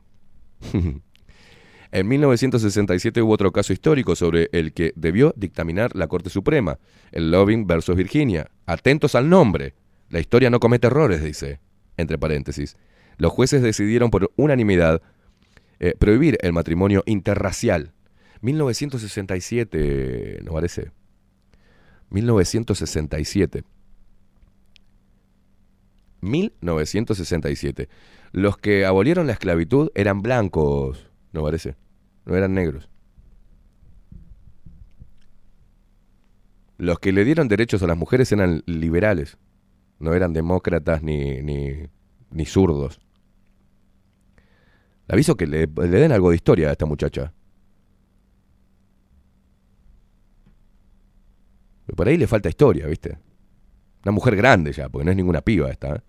En 1.93 2.09
1967 2.09 3.23
hubo 3.23 3.33
otro 3.33 3.53
caso 3.53 3.73
histórico 3.73 4.17
sobre 4.17 4.49
el 4.53 4.73
que 4.73 4.93
debió 4.97 5.33
dictaminar 5.37 5.95
la 5.95 6.09
Corte 6.09 6.31
Suprema, 6.31 6.79
el 7.13 7.31
Loving 7.31 7.67
versus 7.67 7.97
Virginia. 7.97 8.51
Atentos 8.67 9.15
al 9.15 9.29
nombre. 9.31 9.75
La 10.11 10.21
historia 10.21 10.51
no 10.51 10.61
comete 10.61 10.89
errores, 10.89 11.23
dice, 11.23 11.61
entre 11.97 12.19
paréntesis. 12.19 12.77
Los 13.19 13.33
jueces 13.33 13.63
decidieron 13.63 14.11
por 14.11 14.31
unanimidad 14.37 15.01
eh, 15.79 15.95
prohibir 15.99 16.39
el 16.43 16.53
matrimonio 16.53 17.03
interracial. 17.07 17.93
1967, 18.43 20.41
¿no 20.45 20.53
parece? 20.53 20.91
1967. 22.11 23.63
1967. 26.27 27.89
Los 28.33 28.59
que 28.59 28.85
abolieron 28.85 29.27
la 29.27 29.33
esclavitud 29.33 29.91
eran 29.95 30.23
blancos, 30.23 31.11
¿no 31.33 31.43
parece? 31.43 31.77
No 32.25 32.37
eran 32.37 32.55
negros. 32.55 32.91
Los 36.79 36.99
que 36.99 37.13
le 37.13 37.25
dieron 37.25 37.49
derechos 37.49 37.83
a 37.83 37.87
las 37.87 37.97
mujeres 37.97 38.31
eran 38.33 38.63
liberales, 38.67 39.39
no 39.99 40.13
eran 40.13 40.35
demócratas 40.35 41.03
ni, 41.03 41.41
ni, 41.41 41.89
ni 42.31 42.45
zurdos. 42.45 43.01
Le 45.09 45.15
aviso 45.15 45.37
que 45.37 45.47
le, 45.47 45.67
le 45.67 45.89
den 45.89 46.13
algo 46.13 46.31
de 46.31 46.37
historia 46.37 46.69
a 46.69 46.73
esta 46.73 46.85
muchacha. 46.85 47.33
Por 51.95 52.09
ahí 52.09 52.17
le 52.17 52.27
falta 52.27 52.49
historia, 52.49 52.87
¿viste? 52.87 53.17
Una 54.05 54.13
mujer 54.13 54.37
grande 54.37 54.73
ya, 54.73 54.89
porque 54.89 55.05
no 55.05 55.11
es 55.13 55.17
ninguna 55.17 55.41
piba 55.41 55.71
esta. 55.71 55.97
¿eh? 55.97 56.01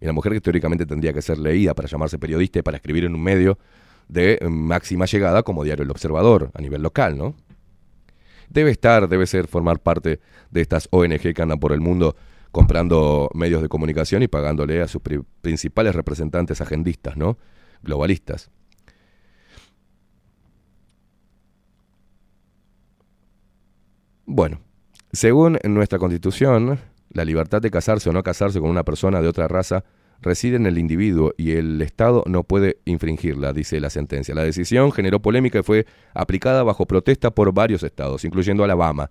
Y 0.00 0.04
una 0.04 0.12
mujer 0.12 0.32
que 0.32 0.40
teóricamente 0.40 0.86
tendría 0.86 1.12
que 1.12 1.22
ser 1.22 1.38
leída 1.38 1.74
para 1.74 1.88
llamarse 1.88 2.18
periodista 2.18 2.58
y 2.58 2.62
para 2.62 2.76
escribir 2.78 3.04
en 3.04 3.14
un 3.14 3.22
medio 3.22 3.58
de 4.08 4.38
eh, 4.40 4.48
máxima 4.48 5.04
llegada 5.04 5.42
como 5.42 5.62
diario 5.62 5.84
El 5.84 5.90
Observador 5.90 6.50
a 6.54 6.60
nivel 6.60 6.82
local, 6.82 7.16
¿no? 7.18 7.34
Debe 8.48 8.70
estar, 8.70 9.08
debe 9.08 9.26
ser, 9.26 9.46
formar 9.46 9.78
parte 9.78 10.20
de 10.50 10.60
estas 10.60 10.88
ONG 10.90 11.32
que 11.34 11.42
andan 11.42 11.60
por 11.60 11.72
el 11.72 11.80
mundo 11.80 12.16
comprando 12.50 13.30
medios 13.34 13.62
de 13.62 13.68
comunicación 13.68 14.24
y 14.24 14.28
pagándole 14.28 14.82
a 14.82 14.88
sus 14.88 15.00
pri- 15.02 15.22
principales 15.40 15.94
representantes 15.94 16.60
agendistas, 16.60 17.16
¿no? 17.16 17.38
Globalistas. 17.82 18.50
Bueno, 24.26 24.60
según 25.12 25.58
nuestra 25.64 25.98
constitución, 25.98 26.78
la 27.10 27.24
libertad 27.24 27.60
de 27.60 27.70
casarse 27.70 28.08
o 28.08 28.12
no 28.12 28.22
casarse 28.22 28.60
con 28.60 28.70
una 28.70 28.84
persona 28.84 29.20
de 29.20 29.28
otra 29.28 29.48
raza 29.48 29.84
reside 30.22 30.56
en 30.56 30.66
el 30.66 30.78
individuo 30.78 31.32
y 31.36 31.52
el 31.52 31.80
Estado 31.82 32.22
no 32.26 32.44
puede 32.44 32.78
infringirla, 32.84 33.52
dice 33.52 33.80
la 33.80 33.90
sentencia. 33.90 34.34
La 34.34 34.44
decisión 34.44 34.92
generó 34.92 35.20
polémica 35.20 35.60
y 35.60 35.62
fue 35.62 35.86
aplicada 36.14 36.62
bajo 36.62 36.86
protesta 36.86 37.30
por 37.30 37.52
varios 37.52 37.82
estados, 37.82 38.24
incluyendo 38.24 38.64
Alabama, 38.64 39.10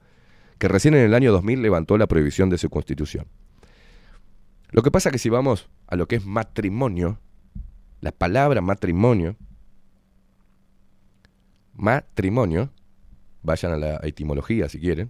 que 0.57 0.67
recién 0.67 0.93
en 0.93 1.01
el 1.01 1.13
año 1.13 1.31
2000 1.31 1.61
levantó 1.61 1.97
la 1.97 2.07
prohibición 2.07 2.49
de 2.49 2.57
su 2.57 2.69
constitución. 2.69 3.25
Lo 4.71 4.83
que 4.83 4.91
pasa 4.91 5.09
que 5.09 5.17
si 5.17 5.29
vamos 5.29 5.69
a 5.87 5.95
lo 5.95 6.07
que 6.07 6.17
es 6.17 6.25
matrimonio, 6.25 7.19
la 8.01 8.11
palabra 8.11 8.61
matrimonio, 8.61 9.35
matrimonio, 11.73 12.69
vayan 13.41 13.71
a 13.71 13.77
la 13.77 13.99
etimología 14.03 14.69
si 14.69 14.79
quieren, 14.79 15.09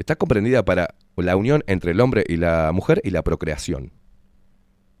está 0.00 0.16
comprendida 0.16 0.64
para 0.64 0.94
la 1.16 1.36
unión 1.36 1.62
entre 1.66 1.92
el 1.92 2.00
hombre 2.00 2.24
y 2.26 2.36
la 2.36 2.72
mujer 2.72 3.00
y 3.04 3.10
la 3.10 3.22
procreación. 3.22 3.92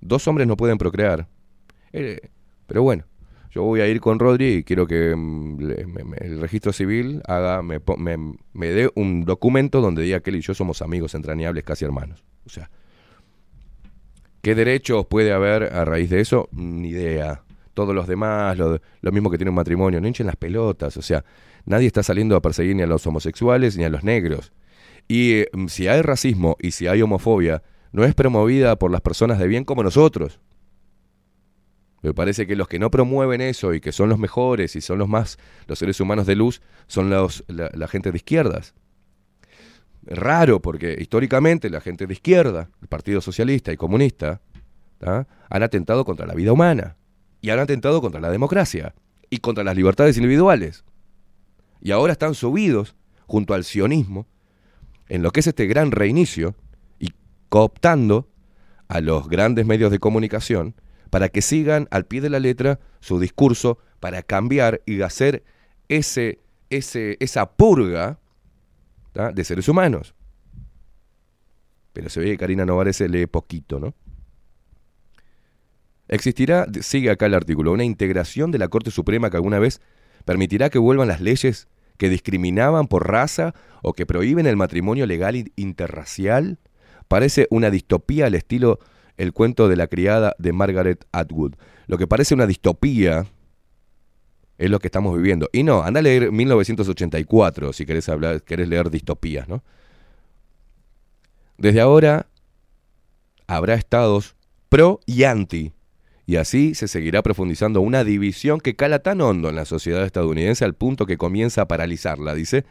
Dos 0.00 0.28
hombres 0.28 0.46
no 0.46 0.56
pueden 0.56 0.78
procrear. 0.78 1.26
Eh, 1.92 2.20
pero 2.66 2.82
bueno, 2.82 3.04
yo 3.50 3.62
voy 3.64 3.80
a 3.80 3.88
ir 3.88 4.00
con 4.00 4.18
Rodri 4.18 4.56
y 4.56 4.62
quiero 4.64 4.86
que 4.86 5.14
mm, 5.16 5.58
el 6.20 6.40
registro 6.40 6.72
civil 6.72 7.22
haga, 7.26 7.62
me- 7.62 7.80
me 8.52 8.66
dé 8.68 8.90
un 8.94 9.24
documento 9.24 9.80
donde 9.80 10.02
diga 10.02 10.20
que 10.20 10.30
él 10.30 10.36
y 10.36 10.40
yo 10.42 10.54
somos 10.54 10.82
amigos 10.82 11.14
entrañables, 11.14 11.64
casi 11.64 11.84
hermanos. 11.86 12.22
O 12.44 12.50
sea, 12.50 12.70
¿qué 14.42 14.54
derechos 14.54 15.06
puede 15.06 15.32
haber 15.32 15.64
a 15.74 15.84
raíz 15.84 16.10
de 16.10 16.20
eso? 16.20 16.48
Ni 16.52 16.90
idea. 16.90 17.42
Todos 17.74 17.94
los 17.94 18.06
demás, 18.06 18.58
lo, 18.58 18.80
lo 19.00 19.12
mismo 19.12 19.30
que 19.30 19.38
tiene 19.38 19.50
un 19.50 19.56
matrimonio, 19.56 20.00
no 20.00 20.06
hinchen 20.06 20.26
las 20.26 20.36
pelotas. 20.36 20.96
O 20.96 21.02
sea, 21.02 21.24
nadie 21.64 21.86
está 21.86 22.02
saliendo 22.02 22.36
a 22.36 22.42
perseguir 22.42 22.76
ni 22.76 22.82
a 22.82 22.86
los 22.86 23.06
homosexuales 23.06 23.76
ni 23.76 23.84
a 23.84 23.88
los 23.88 24.04
negros. 24.04 24.52
Y 25.10 25.32
eh, 25.32 25.50
si 25.66 25.88
hay 25.88 26.02
racismo 26.02 26.56
y 26.60 26.70
si 26.70 26.86
hay 26.86 27.02
homofobia, 27.02 27.64
no 27.90 28.04
es 28.04 28.14
promovida 28.14 28.76
por 28.76 28.92
las 28.92 29.00
personas 29.00 29.40
de 29.40 29.48
bien 29.48 29.64
como 29.64 29.82
nosotros. 29.82 30.38
Me 32.00 32.14
parece 32.14 32.46
que 32.46 32.54
los 32.54 32.68
que 32.68 32.78
no 32.78 32.92
promueven 32.92 33.40
eso 33.40 33.74
y 33.74 33.80
que 33.80 33.90
son 33.90 34.08
los 34.08 34.20
mejores 34.20 34.76
y 34.76 34.80
son 34.80 34.98
los 34.98 35.08
más, 35.08 35.36
los 35.66 35.80
seres 35.80 36.00
humanos 36.00 36.26
de 36.26 36.36
luz, 36.36 36.62
son 36.86 37.10
los, 37.10 37.42
la, 37.48 37.88
gente 37.88 38.12
de 38.12 38.18
izquierdas. 38.18 38.72
Raro, 40.04 40.62
porque 40.62 40.96
históricamente 40.96 41.70
la 41.70 41.80
gente 41.80 42.06
de 42.06 42.12
izquierda, 42.12 42.70
el 42.80 42.86
Partido 42.86 43.20
Socialista 43.20 43.72
y 43.72 43.76
Comunista, 43.76 44.40
han 45.00 45.62
atentado 45.64 46.04
contra 46.04 46.24
la 46.24 46.34
vida 46.34 46.52
humana 46.52 46.96
y 47.40 47.50
han 47.50 47.58
atentado 47.58 48.00
contra 48.00 48.20
la 48.20 48.30
democracia 48.30 48.94
y 49.28 49.38
contra 49.38 49.64
las 49.64 49.74
libertades 49.74 50.16
individuales. 50.18 50.84
Y 51.80 51.90
ahora 51.90 52.12
están 52.12 52.36
subidos 52.36 52.94
junto 53.26 53.54
al 53.54 53.64
sionismo 53.64 54.28
en 55.10 55.22
lo 55.22 55.32
que 55.32 55.40
es 55.40 55.46
este 55.48 55.66
gran 55.66 55.90
reinicio 55.90 56.54
y 56.98 57.12
cooptando 57.48 58.30
a 58.88 59.00
los 59.00 59.28
grandes 59.28 59.66
medios 59.66 59.90
de 59.90 59.98
comunicación 59.98 60.74
para 61.10 61.28
que 61.28 61.42
sigan 61.42 61.88
al 61.90 62.06
pie 62.06 62.20
de 62.20 62.30
la 62.30 62.38
letra 62.38 62.78
su 63.00 63.18
discurso 63.18 63.78
para 63.98 64.22
cambiar 64.22 64.80
y 64.86 65.02
hacer 65.02 65.42
ese, 65.88 66.38
ese, 66.70 67.16
esa 67.20 67.50
purga 67.50 68.20
de 69.34 69.44
seres 69.44 69.68
humanos. 69.68 70.14
Pero 71.92 72.08
se 72.08 72.20
ve 72.20 72.26
que 72.26 72.38
Karina 72.38 72.64
Novares 72.64 72.96
se 72.96 73.08
lee 73.08 73.26
poquito, 73.26 73.80
¿no? 73.80 73.94
Existirá, 76.06 76.66
sigue 76.82 77.10
acá 77.10 77.26
el 77.26 77.34
artículo, 77.34 77.72
una 77.72 77.84
integración 77.84 78.52
de 78.52 78.58
la 78.58 78.68
Corte 78.68 78.92
Suprema 78.92 79.28
que 79.28 79.36
alguna 79.36 79.58
vez 79.58 79.80
permitirá 80.24 80.70
que 80.70 80.78
vuelvan 80.78 81.08
las 81.08 81.20
leyes 81.20 81.68
que 82.00 82.08
discriminaban 82.08 82.88
por 82.88 83.06
raza 83.06 83.52
o 83.82 83.92
que 83.92 84.06
prohíben 84.06 84.46
el 84.46 84.56
matrimonio 84.56 85.04
legal 85.04 85.36
in- 85.36 85.52
interracial. 85.54 86.58
Parece 87.08 87.46
una 87.50 87.70
distopía 87.70 88.24
al 88.24 88.34
estilo 88.34 88.78
el 89.18 89.34
cuento 89.34 89.68
de 89.68 89.76
la 89.76 89.86
criada 89.86 90.34
de 90.38 90.54
Margaret 90.54 91.04
Atwood. 91.12 91.56
Lo 91.88 91.98
que 91.98 92.06
parece 92.06 92.32
una 92.32 92.46
distopía 92.46 93.26
es 94.56 94.70
lo 94.70 94.78
que 94.78 94.88
estamos 94.88 95.14
viviendo. 95.14 95.50
Y 95.52 95.62
no, 95.62 95.82
anda 95.82 96.00
a 96.00 96.02
leer 96.02 96.32
1984 96.32 97.74
si 97.74 97.84
querés, 97.84 98.08
hablar, 98.08 98.40
querés 98.44 98.66
leer 98.66 98.88
distopías, 98.88 99.46
¿no? 99.46 99.62
Desde 101.58 101.82
ahora 101.82 102.28
habrá 103.46 103.74
estados 103.74 104.36
pro 104.70 105.00
y 105.04 105.24
anti. 105.24 105.74
Y 106.30 106.36
así 106.36 106.76
se 106.76 106.86
seguirá 106.86 107.24
profundizando 107.24 107.80
una 107.80 108.04
división 108.04 108.60
que 108.60 108.76
cala 108.76 109.00
tan 109.00 109.20
hondo 109.20 109.48
en 109.48 109.56
la 109.56 109.64
sociedad 109.64 110.04
estadounidense 110.04 110.64
al 110.64 110.74
punto 110.74 111.04
que 111.04 111.16
comienza 111.16 111.62
a 111.62 111.66
paralizarla, 111.66 112.36
dice, 112.36 112.64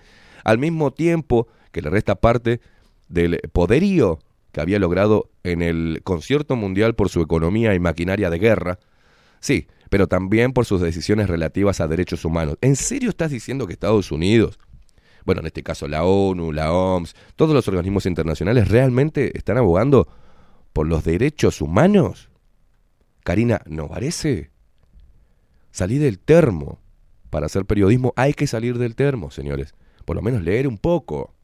al 0.45 0.60
mismo 0.60 0.91
tiempo 0.91 1.49
que 1.74 1.82
le 1.82 1.89
resta 1.89 2.16
parte 2.16 2.62
del 3.10 3.38
poderío 3.51 4.20
que 4.53 4.62
había 4.62 4.80
logrado 4.80 5.30
en 5.43 5.62
el 5.62 5.99
concierto 6.05 6.55
mundial 6.55 6.95
por 6.95 7.10
su 7.10 7.20
economía 7.20 7.76
y 7.76 7.82
maquinaria 7.82 8.30
de 8.30 8.39
guerra. 8.39 8.80
Sí, 9.41 9.68
pero 9.89 10.07
también 10.07 10.53
por 10.53 10.66
sus 10.66 10.80
decisiones 10.80 11.28
relativas 11.28 11.82
a 11.82 11.89
derechos 11.89 12.24
humanos. 12.24 12.55
¿En 12.62 12.78
serio 12.78 13.10
estás 13.10 13.30
diciendo 13.30 13.68
que 13.68 13.74
Estados 13.74 14.10
Unidos, 14.14 14.57
bueno, 15.26 15.41
en 15.41 15.47
este 15.47 15.64
caso 15.64 15.89
la 15.89 16.05
ONU, 16.05 16.53
la 16.53 16.72
OMS, 16.72 17.14
todos 17.36 17.53
los 17.53 17.68
organismos 17.68 18.05
internacionales 18.05 18.70
realmente 18.70 19.38
están 19.38 19.57
abogando 19.57 20.07
por 20.72 20.88
los 20.88 21.03
derechos 21.03 21.60
humanos? 21.60 22.30
Karina, 23.30 23.61
¿no 23.67 23.88
parece? 23.88 24.49
Salí 25.69 25.99
del 25.99 26.17
termo. 26.17 26.80
Para 27.30 27.45
hacer 27.45 27.63
periodismo 27.65 28.11
hay 28.15 28.34
que 28.34 28.47
salir 28.47 28.80
del 28.80 28.95
termo, 28.95 29.30
señores. 29.30 29.75
Por 30.03 30.15
lo 30.15 30.23
menos 30.23 30.41
leer 30.41 30.67
un 30.67 30.80
poco. 30.80 31.36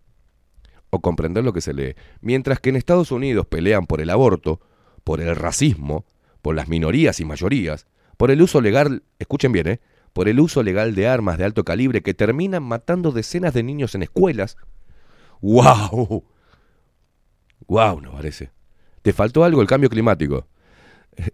O 0.89 0.99
comprender 0.99 1.43
lo 1.43 1.53
que 1.53 1.61
se 1.61 1.75
lee. 1.75 1.93
Mientras 2.21 2.59
que 2.59 2.71
en 2.71 2.75
Estados 2.75 3.11
Unidos 3.11 3.45
pelean 3.45 3.85
por 3.85 4.01
el 4.01 4.09
aborto, 4.09 4.61
por 5.03 5.21
el 5.21 5.35
racismo, 5.35 6.07
por 6.41 6.55
las 6.55 6.67
minorías 6.69 7.19
y 7.19 7.25
mayorías, 7.25 7.85
por 8.17 8.31
el 8.31 8.41
uso 8.41 8.61
legal, 8.61 9.03
escuchen 9.19 9.51
bien, 9.51 9.67
¿eh? 9.67 9.79
por 10.11 10.27
el 10.27 10.39
uso 10.39 10.63
legal 10.63 10.95
de 10.95 11.07
armas 11.07 11.37
de 11.37 11.45
alto 11.45 11.63
calibre 11.63 12.01
que 12.01 12.15
terminan 12.15 12.63
matando 12.63 13.11
decenas 13.11 13.53
de 13.53 13.61
niños 13.61 13.93
en 13.93 14.01
escuelas. 14.01 14.57
¡Wow! 15.39 16.23
¡Wow! 17.67 18.01
No 18.01 18.11
parece. 18.13 18.49
Te 19.03 19.13
faltó 19.13 19.43
algo 19.43 19.61
el 19.61 19.67
cambio 19.67 19.91
climático. 19.91 20.47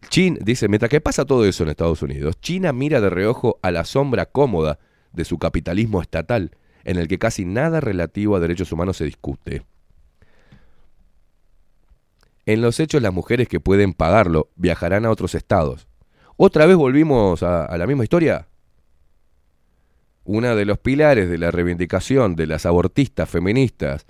Chin 0.09 0.37
dice, 0.41 0.67
mientras 0.67 0.89
que 0.89 1.01
pasa 1.01 1.25
todo 1.25 1.45
eso 1.45 1.63
en 1.63 1.69
Estados 1.69 2.01
Unidos, 2.01 2.39
China 2.41 2.73
mira 2.73 3.01
de 3.01 3.09
reojo 3.09 3.59
a 3.61 3.71
la 3.71 3.85
sombra 3.85 4.25
cómoda 4.25 4.79
de 5.13 5.25
su 5.25 5.37
capitalismo 5.39 6.01
estatal, 6.01 6.51
en 6.83 6.97
el 6.97 7.07
que 7.07 7.19
casi 7.19 7.45
nada 7.45 7.79
relativo 7.79 8.35
a 8.35 8.39
derechos 8.39 8.71
humanos 8.71 8.97
se 8.97 9.05
discute. 9.05 9.63
En 12.45 12.61
los 12.61 12.79
hechos, 12.79 13.01
las 13.01 13.13
mujeres 13.13 13.47
que 13.47 13.59
pueden 13.59 13.93
pagarlo 13.93 14.49
viajarán 14.55 15.05
a 15.05 15.11
otros 15.11 15.35
estados. 15.35 15.87
¿Otra 16.37 16.65
vez 16.65 16.75
volvimos 16.75 17.43
a, 17.43 17.77
la 17.77 17.85
misma 17.85 18.03
historia? 18.03 18.47
Una 20.23 20.55
de 20.55 20.65
los 20.65 20.79
pilares 20.79 21.29
de 21.29 21.37
la 21.37 21.51
reivindicación 21.51 22.35
de 22.35 22.47
las 22.47 22.65
abortistas 22.65 23.29
feministas, 23.29 24.05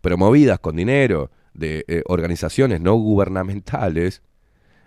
promovidas 0.00 0.58
con 0.58 0.76
dinero 0.76 1.30
de 1.54 1.84
eh, 1.88 2.02
organizaciones 2.06 2.80
no 2.80 2.94
gubernamentales, 2.94 4.22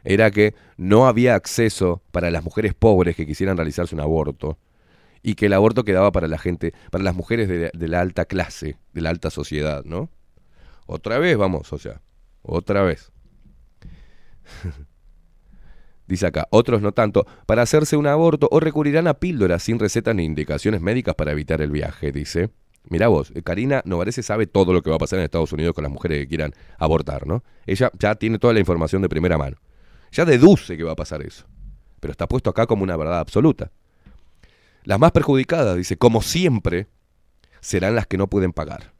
era 0.03 0.31
que 0.31 0.53
no 0.77 1.07
había 1.07 1.35
acceso 1.35 2.01
para 2.11 2.31
las 2.31 2.43
mujeres 2.43 2.73
pobres 2.73 3.15
que 3.15 3.25
quisieran 3.25 3.57
realizarse 3.57 3.95
un 3.95 4.01
aborto 4.01 4.57
y 5.23 5.35
que 5.35 5.45
el 5.47 5.53
aborto 5.53 5.83
quedaba 5.83 6.11
para 6.11 6.27
la 6.27 6.37
gente, 6.37 6.73
para 6.89 7.03
las 7.03 7.15
mujeres 7.15 7.47
de, 7.47 7.87
la 7.87 8.01
alta 8.01 8.25
clase, 8.25 8.77
de 8.93 9.01
la 9.01 9.09
alta 9.09 9.29
sociedad, 9.29 9.83
¿no? 9.85 10.09
Otra 10.87 11.19
vez, 11.19 11.37
vamos, 11.37 11.71
o 11.71 11.77
sea, 11.77 12.01
otra 12.41 12.81
vez. 12.83 13.11
Dice 16.07 16.25
acá, 16.27 16.47
otros 16.49 16.81
no 16.81 16.91
tanto, 16.91 17.25
para 17.45 17.61
hacerse 17.61 17.95
un 17.95 18.07
aborto 18.07 18.49
o 18.51 18.59
recurrirán 18.59 19.07
a 19.07 19.13
píldoras 19.13 19.63
sin 19.63 19.79
recetas 19.79 20.13
ni 20.15 20.25
indicaciones 20.25 20.81
médicas 20.81 21.15
para 21.15 21.31
evitar 21.31 21.61
el 21.61 21.71
viaje, 21.71 22.11
dice. 22.11 22.49
Mirá 22.89 23.07
vos, 23.07 23.31
eh, 23.35 23.43
Karina 23.43 23.81
Novarese 23.85 24.23
sabe 24.23 24.47
todo 24.47 24.73
lo 24.73 24.81
que 24.81 24.89
va 24.89 24.97
a 24.97 24.99
pasar 24.99 25.19
en 25.19 25.25
Estados 25.25 25.53
Unidos 25.53 25.73
con 25.73 25.83
las 25.83 25.91
mujeres 25.93 26.19
que 26.19 26.27
quieran 26.27 26.53
abortar, 26.79 27.27
¿no? 27.27 27.43
Ella 27.65 27.91
ya 27.97 28.15
tiene 28.15 28.39
toda 28.39 28.53
la 28.53 28.59
información 28.59 29.01
de 29.01 29.07
primera 29.07 29.37
mano. 29.37 29.57
Ya 30.11 30.25
deduce 30.25 30.77
que 30.77 30.83
va 30.83 30.91
a 30.91 30.95
pasar 30.95 31.21
eso. 31.21 31.45
Pero 31.99 32.11
está 32.11 32.27
puesto 32.27 32.49
acá 32.49 32.67
como 32.67 32.83
una 32.83 32.97
verdad 32.97 33.19
absoluta. 33.19 33.71
Las 34.83 34.99
más 34.99 35.11
perjudicadas, 35.11 35.77
dice, 35.77 35.97
como 35.97 36.21
siempre, 36.21 36.87
serán 37.61 37.95
las 37.95 38.07
que 38.07 38.17
no 38.17 38.27
pueden 38.27 38.51
pagar. 38.51 38.93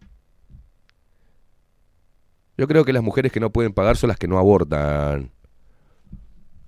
Yo 2.58 2.68
creo 2.68 2.86
que 2.86 2.94
las 2.94 3.04
mujeres 3.04 3.32
que 3.32 3.40
no 3.40 3.52
pueden 3.52 3.74
pagar 3.74 3.98
son 3.98 4.10
las 4.10 4.18
que 4.18 4.28
no 4.28 4.38
abortan. 4.38 5.32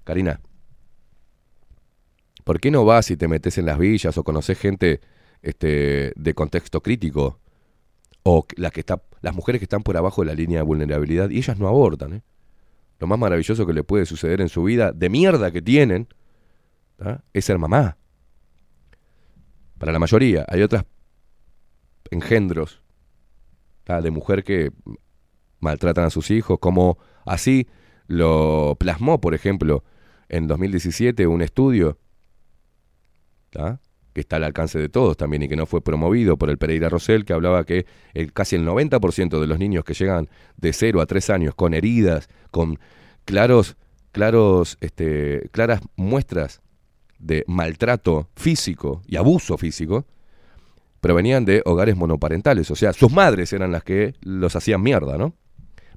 Karina, 0.03 0.41
¿por 2.43 2.59
qué 2.59 2.71
no 2.71 2.83
vas 2.83 3.11
y 3.11 3.17
te 3.17 3.27
metes 3.27 3.57
en 3.57 3.67
las 3.67 3.77
villas 3.77 4.17
o 4.17 4.23
conoces 4.23 4.57
gente 4.57 5.01
este, 5.41 6.13
de 6.15 6.33
contexto 6.33 6.81
crítico? 6.81 7.39
O 8.23 8.45
las, 8.55 8.71
que 8.71 8.79
está, 8.79 9.03
las 9.21 9.35
mujeres 9.35 9.59
que 9.59 9.65
están 9.65 9.83
por 9.83 9.95
abajo 9.95 10.21
de 10.21 10.27
la 10.27 10.33
línea 10.33 10.59
de 10.59 10.63
vulnerabilidad 10.63 11.29
y 11.29 11.37
ellas 11.37 11.59
no 11.59 11.67
abortan. 11.67 12.13
¿eh? 12.13 12.21
Lo 12.99 13.07
más 13.07 13.19
maravilloso 13.19 13.65
que 13.65 13.73
le 13.73 13.83
puede 13.83 14.05
suceder 14.05 14.41
en 14.41 14.49
su 14.49 14.63
vida, 14.63 14.91
de 14.91 15.09
mierda 15.09 15.51
que 15.51 15.61
tienen, 15.61 16.07
es 17.33 17.45
ser 17.45 17.57
mamá. 17.57 17.97
Para 19.77 19.91
la 19.91 19.99
mayoría, 19.99 20.45
hay 20.47 20.61
otras 20.61 20.85
engendros 22.11 22.81
de 23.85 24.11
mujer 24.11 24.43
que 24.43 24.71
maltratan 25.59 26.05
a 26.05 26.09
sus 26.09 26.31
hijos, 26.31 26.59
como 26.59 26.97
así 27.25 27.67
lo 28.07 28.77
plasmó, 28.79 29.19
por 29.19 29.33
ejemplo, 29.33 29.83
en 30.29 30.47
2017 30.47 31.27
un 31.27 31.41
estudio 31.41 31.97
¿tá? 33.53 33.79
Que 34.13 34.21
está 34.21 34.35
al 34.37 34.43
alcance 34.43 34.79
de 34.79 34.89
todos 34.89 35.17
también 35.17 35.43
y 35.43 35.47
que 35.47 35.55
no 35.55 35.65
fue 35.65 35.81
promovido 35.81 36.37
por 36.37 36.49
el 36.49 36.57
Pereira 36.57 36.89
Rosell, 36.89 37.25
que 37.25 37.33
hablaba 37.33 37.65
que 37.65 37.85
el, 38.13 38.31
casi 38.31 38.55
el 38.55 38.65
90% 38.65 39.39
de 39.39 39.47
los 39.47 39.59
niños 39.59 39.83
que 39.83 39.93
llegan 39.93 40.29
de 40.57 40.73
0 40.73 41.01
a 41.01 41.05
3 41.05 41.29
años 41.31 41.55
con 41.55 41.73
heridas, 41.73 42.29
con 42.51 42.79
claros, 43.25 43.75
claros, 44.11 44.77
este, 44.81 45.49
claras 45.51 45.81
muestras 45.95 46.61
de 47.19 47.43
maltrato 47.47 48.29
físico 48.35 49.01
y 49.07 49.15
abuso 49.15 49.57
físico, 49.57 50.05
provenían 51.01 51.43
de 51.43 51.61
hogares 51.65 51.97
monoparentales, 51.97 52.69
o 52.71 52.75
sea, 52.75 52.93
sus 52.93 53.11
madres 53.11 53.51
eran 53.51 53.71
las 53.71 53.83
que 53.83 54.13
los 54.21 54.55
hacían 54.55 54.81
mierda, 54.81 55.17
¿no? 55.17 55.35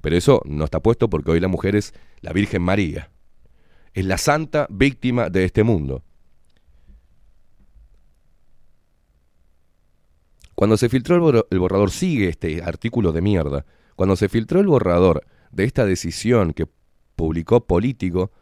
Pero 0.01 0.17
eso 0.17 0.43
no 0.45 0.64
está 0.64 0.81
puesto 0.81 1.09
porque 1.11 1.31
hoy 1.31 1.41
la 1.41 1.49
mujer 1.49 1.77
es 1.77 1.95
la 2.21 2.33
Virgen 2.33 2.62
María. 2.62 3.11
Es 3.93 4.05
la 4.05 4.19
santa 4.19 4.67
víctima 4.71 5.31
de 5.31 5.45
este 5.45 5.62
mundo. 5.62 6.03
Cuando 10.57 10.77
se 10.77 10.89
filtró 10.89 11.15
el, 11.15 11.21
borra- 11.21 11.47
el 11.51 11.59
borrador, 11.61 11.93
sigue 11.93 12.29
este 12.29 12.63
artículo 12.63 13.13
de 13.13 13.21
mierda. 13.21 13.65
Cuando 13.95 14.17
se 14.17 14.29
filtró 14.29 14.59
el 14.59 14.67
borrador 14.67 15.23
de 15.53 15.63
esta 15.65 15.87
decisión 15.87 16.53
que 16.53 16.67
publicó 17.15 17.65
Político, 17.67 18.33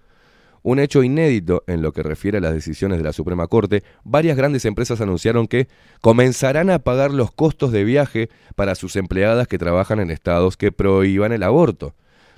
un 0.62 0.78
hecho 0.78 1.02
inédito 1.02 1.62
en 1.66 1.82
lo 1.82 1.92
que 1.92 2.02
refiere 2.02 2.38
a 2.38 2.40
las 2.40 2.54
decisiones 2.54 2.96
de 2.96 3.04
la 3.04 3.12
Suprema 3.12 3.48
Corte, 3.48 3.82
varias 4.02 4.36
grandes 4.36 4.64
empresas 4.64 5.00
anunciaron 5.02 5.46
que 5.46 5.68
comenzarán 6.00 6.70
a 6.70 6.78
pagar 6.78 7.10
los 7.10 7.30
costos 7.32 7.70
de 7.70 7.84
viaje 7.84 8.30
para 8.56 8.74
sus 8.74 8.96
empleadas 8.96 9.46
que 9.46 9.58
trabajan 9.58 10.00
en 10.00 10.10
estados 10.10 10.56
que 10.56 10.72
prohíban 10.72 11.32
el 11.32 11.42
aborto. 11.42 11.94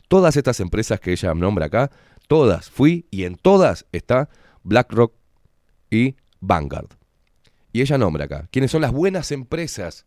Todas 0.09 0.37
estas 0.37 0.59
empresas 0.59 0.99
que 0.99 1.12
ella 1.12 1.35
nombra 1.35 1.66
acá, 1.66 1.91
todas 2.27 2.68
fui 2.70 3.07
y 3.11 3.24
en 3.24 3.37
todas 3.37 3.87
está 3.93 4.29
BlackRock 4.64 5.12
y 5.91 6.16
Vanguard. 6.41 6.89
Y 7.77 7.83
ella 7.83 7.99
nombra 7.99 8.24
acá 8.24 8.49
quiénes 8.51 8.70
son 8.70 8.81
las 8.81 8.91
buenas 8.91 9.31
empresas 9.33 10.07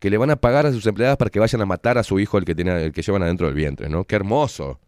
que 0.00 0.10
le 0.10 0.16
van 0.16 0.32
a 0.32 0.36
pagar 0.36 0.66
a 0.66 0.72
sus 0.72 0.84
empleadas 0.84 1.16
para 1.16 1.30
que 1.30 1.38
vayan 1.38 1.60
a 1.60 1.64
matar 1.64 1.96
a 1.96 2.02
su 2.02 2.18
hijo 2.18 2.38
el 2.38 2.44
que 2.44 2.56
tiene 2.56 2.86
el 2.86 2.92
que 2.92 3.02
llevan 3.02 3.22
adentro 3.22 3.46
del 3.46 3.54
vientre, 3.54 3.88
¿no? 3.88 4.02
Qué 4.02 4.16
hermoso. 4.16 4.80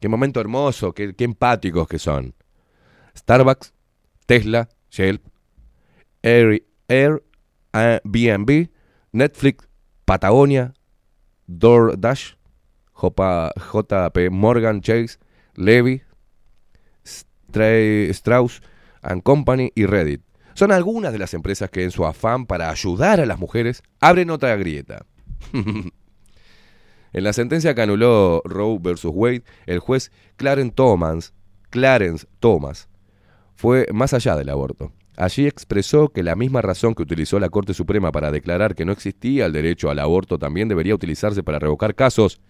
Qué 0.00 0.08
momento 0.08 0.40
hermoso, 0.40 0.92
qué, 0.92 1.14
empáticos 1.16 1.86
que 1.86 2.00
son. 2.00 2.34
Starbucks, 3.16 3.72
Tesla, 4.26 4.68
Shell, 4.90 5.20
Air, 6.24 6.64
Airbnb, 6.88 8.68
Netflix, 9.12 9.68
Patagonia, 10.04 10.74
DoorDash, 11.46 12.34
JP 13.00 14.30
Morgan 14.32 14.80
Chase, 14.80 15.18
Levy, 15.54 16.02
Stra- 17.04 18.10
Strauss 18.10 18.62
and 19.02 19.22
Company 19.22 19.70
y 19.76 19.86
Reddit. 19.86 20.25
Son 20.56 20.72
algunas 20.72 21.12
de 21.12 21.18
las 21.18 21.34
empresas 21.34 21.68
que 21.68 21.84
en 21.84 21.90
su 21.90 22.06
afán 22.06 22.46
para 22.46 22.70
ayudar 22.70 23.20
a 23.20 23.26
las 23.26 23.38
mujeres 23.38 23.82
abren 24.00 24.30
otra 24.30 24.56
grieta. 24.56 25.04
en 25.52 25.92
la 27.12 27.34
sentencia 27.34 27.74
que 27.74 27.82
anuló 27.82 28.40
Roe 28.46 28.78
versus 28.80 29.12
Wade, 29.14 29.44
el 29.66 29.80
juez 29.80 30.10
Clarence 30.36 30.72
Thomas, 30.74 31.34
Clarence 31.68 32.26
Thomas 32.40 32.88
fue 33.54 33.86
más 33.92 34.14
allá 34.14 34.34
del 34.34 34.48
aborto. 34.48 34.92
Allí 35.18 35.46
expresó 35.46 36.08
que 36.08 36.22
la 36.22 36.36
misma 36.36 36.62
razón 36.62 36.94
que 36.94 37.02
utilizó 37.02 37.38
la 37.38 37.50
Corte 37.50 37.74
Suprema 37.74 38.10
para 38.10 38.30
declarar 38.30 38.74
que 38.74 38.86
no 38.86 38.92
existía 38.92 39.44
el 39.44 39.52
derecho 39.52 39.90
al 39.90 39.98
aborto 39.98 40.38
también 40.38 40.68
debería 40.68 40.94
utilizarse 40.94 41.42
para 41.42 41.58
revocar 41.58 41.94
casos 41.94 42.40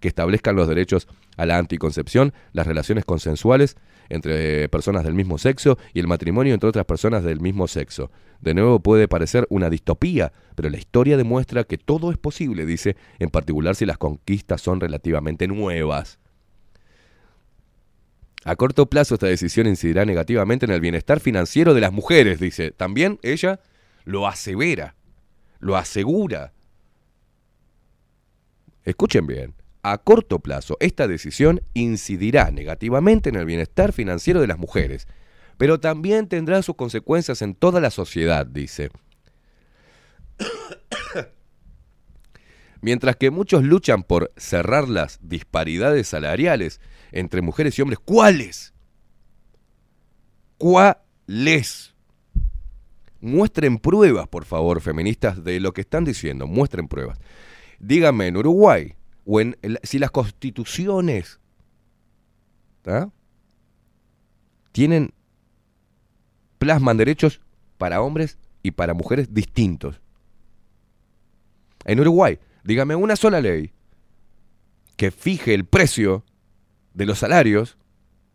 que 0.00 0.08
establezcan 0.08 0.56
los 0.56 0.68
derechos 0.68 1.06
a 1.36 1.46
la 1.46 1.58
anticoncepción, 1.58 2.32
las 2.52 2.66
relaciones 2.66 3.04
consensuales 3.04 3.76
entre 4.08 4.68
personas 4.68 5.04
del 5.04 5.14
mismo 5.14 5.38
sexo 5.38 5.78
y 5.94 6.00
el 6.00 6.08
matrimonio 6.08 6.52
entre 6.52 6.68
otras 6.68 6.84
personas 6.84 7.22
del 7.22 7.40
mismo 7.40 7.68
sexo. 7.68 8.10
De 8.40 8.54
nuevo 8.54 8.80
puede 8.80 9.06
parecer 9.06 9.46
una 9.50 9.70
distopía, 9.70 10.32
pero 10.56 10.68
la 10.68 10.78
historia 10.78 11.16
demuestra 11.16 11.64
que 11.64 11.78
todo 11.78 12.10
es 12.10 12.18
posible, 12.18 12.66
dice, 12.66 12.96
en 13.18 13.30
particular 13.30 13.76
si 13.76 13.86
las 13.86 13.98
conquistas 13.98 14.60
son 14.60 14.80
relativamente 14.80 15.46
nuevas. 15.46 16.18
A 18.44 18.56
corto 18.56 18.86
plazo 18.86 19.14
esta 19.14 19.26
decisión 19.26 19.66
incidirá 19.66 20.04
negativamente 20.04 20.64
en 20.64 20.72
el 20.72 20.80
bienestar 20.80 21.20
financiero 21.20 21.74
de 21.74 21.82
las 21.82 21.92
mujeres, 21.92 22.40
dice. 22.40 22.70
También 22.70 23.18
ella 23.22 23.60
lo 24.04 24.26
asevera, 24.26 24.94
lo 25.58 25.76
asegura. 25.76 26.52
Escuchen 28.82 29.26
bien, 29.26 29.54
a 29.82 29.98
corto 29.98 30.40
plazo 30.40 30.76
esta 30.80 31.08
decisión 31.08 31.62
incidirá 31.74 32.50
negativamente 32.50 33.30
en 33.30 33.36
el 33.36 33.46
bienestar 33.46 33.92
financiero 33.92 34.40
de 34.40 34.46
las 34.46 34.58
mujeres, 34.58 35.06
pero 35.56 35.80
también 35.80 36.28
tendrá 36.28 36.62
sus 36.62 36.76
consecuencias 36.76 37.42
en 37.42 37.54
toda 37.54 37.80
la 37.80 37.90
sociedad, 37.90 38.46
dice. 38.46 38.90
Mientras 42.82 43.16
que 43.16 43.30
muchos 43.30 43.62
luchan 43.62 44.02
por 44.02 44.32
cerrar 44.36 44.88
las 44.88 45.18
disparidades 45.22 46.08
salariales 46.08 46.80
entre 47.12 47.42
mujeres 47.42 47.78
y 47.78 47.82
hombres, 47.82 47.98
¿cuáles? 48.02 48.72
¿Cuáles? 50.56 51.94
Muestren 53.20 53.78
pruebas, 53.78 54.28
por 54.28 54.46
favor, 54.46 54.80
feministas, 54.80 55.44
de 55.44 55.60
lo 55.60 55.74
que 55.74 55.82
están 55.82 56.04
diciendo. 56.04 56.46
Muestren 56.46 56.88
pruebas. 56.88 57.18
Díganme 57.78 58.28
en 58.28 58.38
Uruguay 58.38 58.94
o 59.24 59.40
en 59.40 59.56
si 59.82 59.98
las 59.98 60.10
constituciones 60.10 61.40
tienen 64.72 65.12
plasman 66.58 66.96
derechos 66.96 67.40
para 67.78 68.02
hombres 68.02 68.38
y 68.62 68.72
para 68.72 68.94
mujeres 68.94 69.32
distintos. 69.32 70.00
En 71.84 72.00
Uruguay, 72.00 72.38
dígame 72.64 72.94
una 72.94 73.16
sola 73.16 73.40
ley 73.40 73.72
que 74.96 75.10
fije 75.10 75.54
el 75.54 75.64
precio 75.64 76.24
de 76.92 77.06
los 77.06 77.18
salarios 77.18 77.78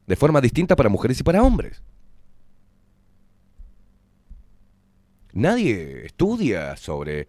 de 0.08 0.16
forma 0.16 0.42
distinta 0.42 0.76
para 0.76 0.90
mujeres 0.90 1.20
y 1.20 1.24
para 1.24 1.44
hombres. 1.44 1.84
Nadie 5.34 6.06
estudia 6.06 6.78
sobre 6.78 7.28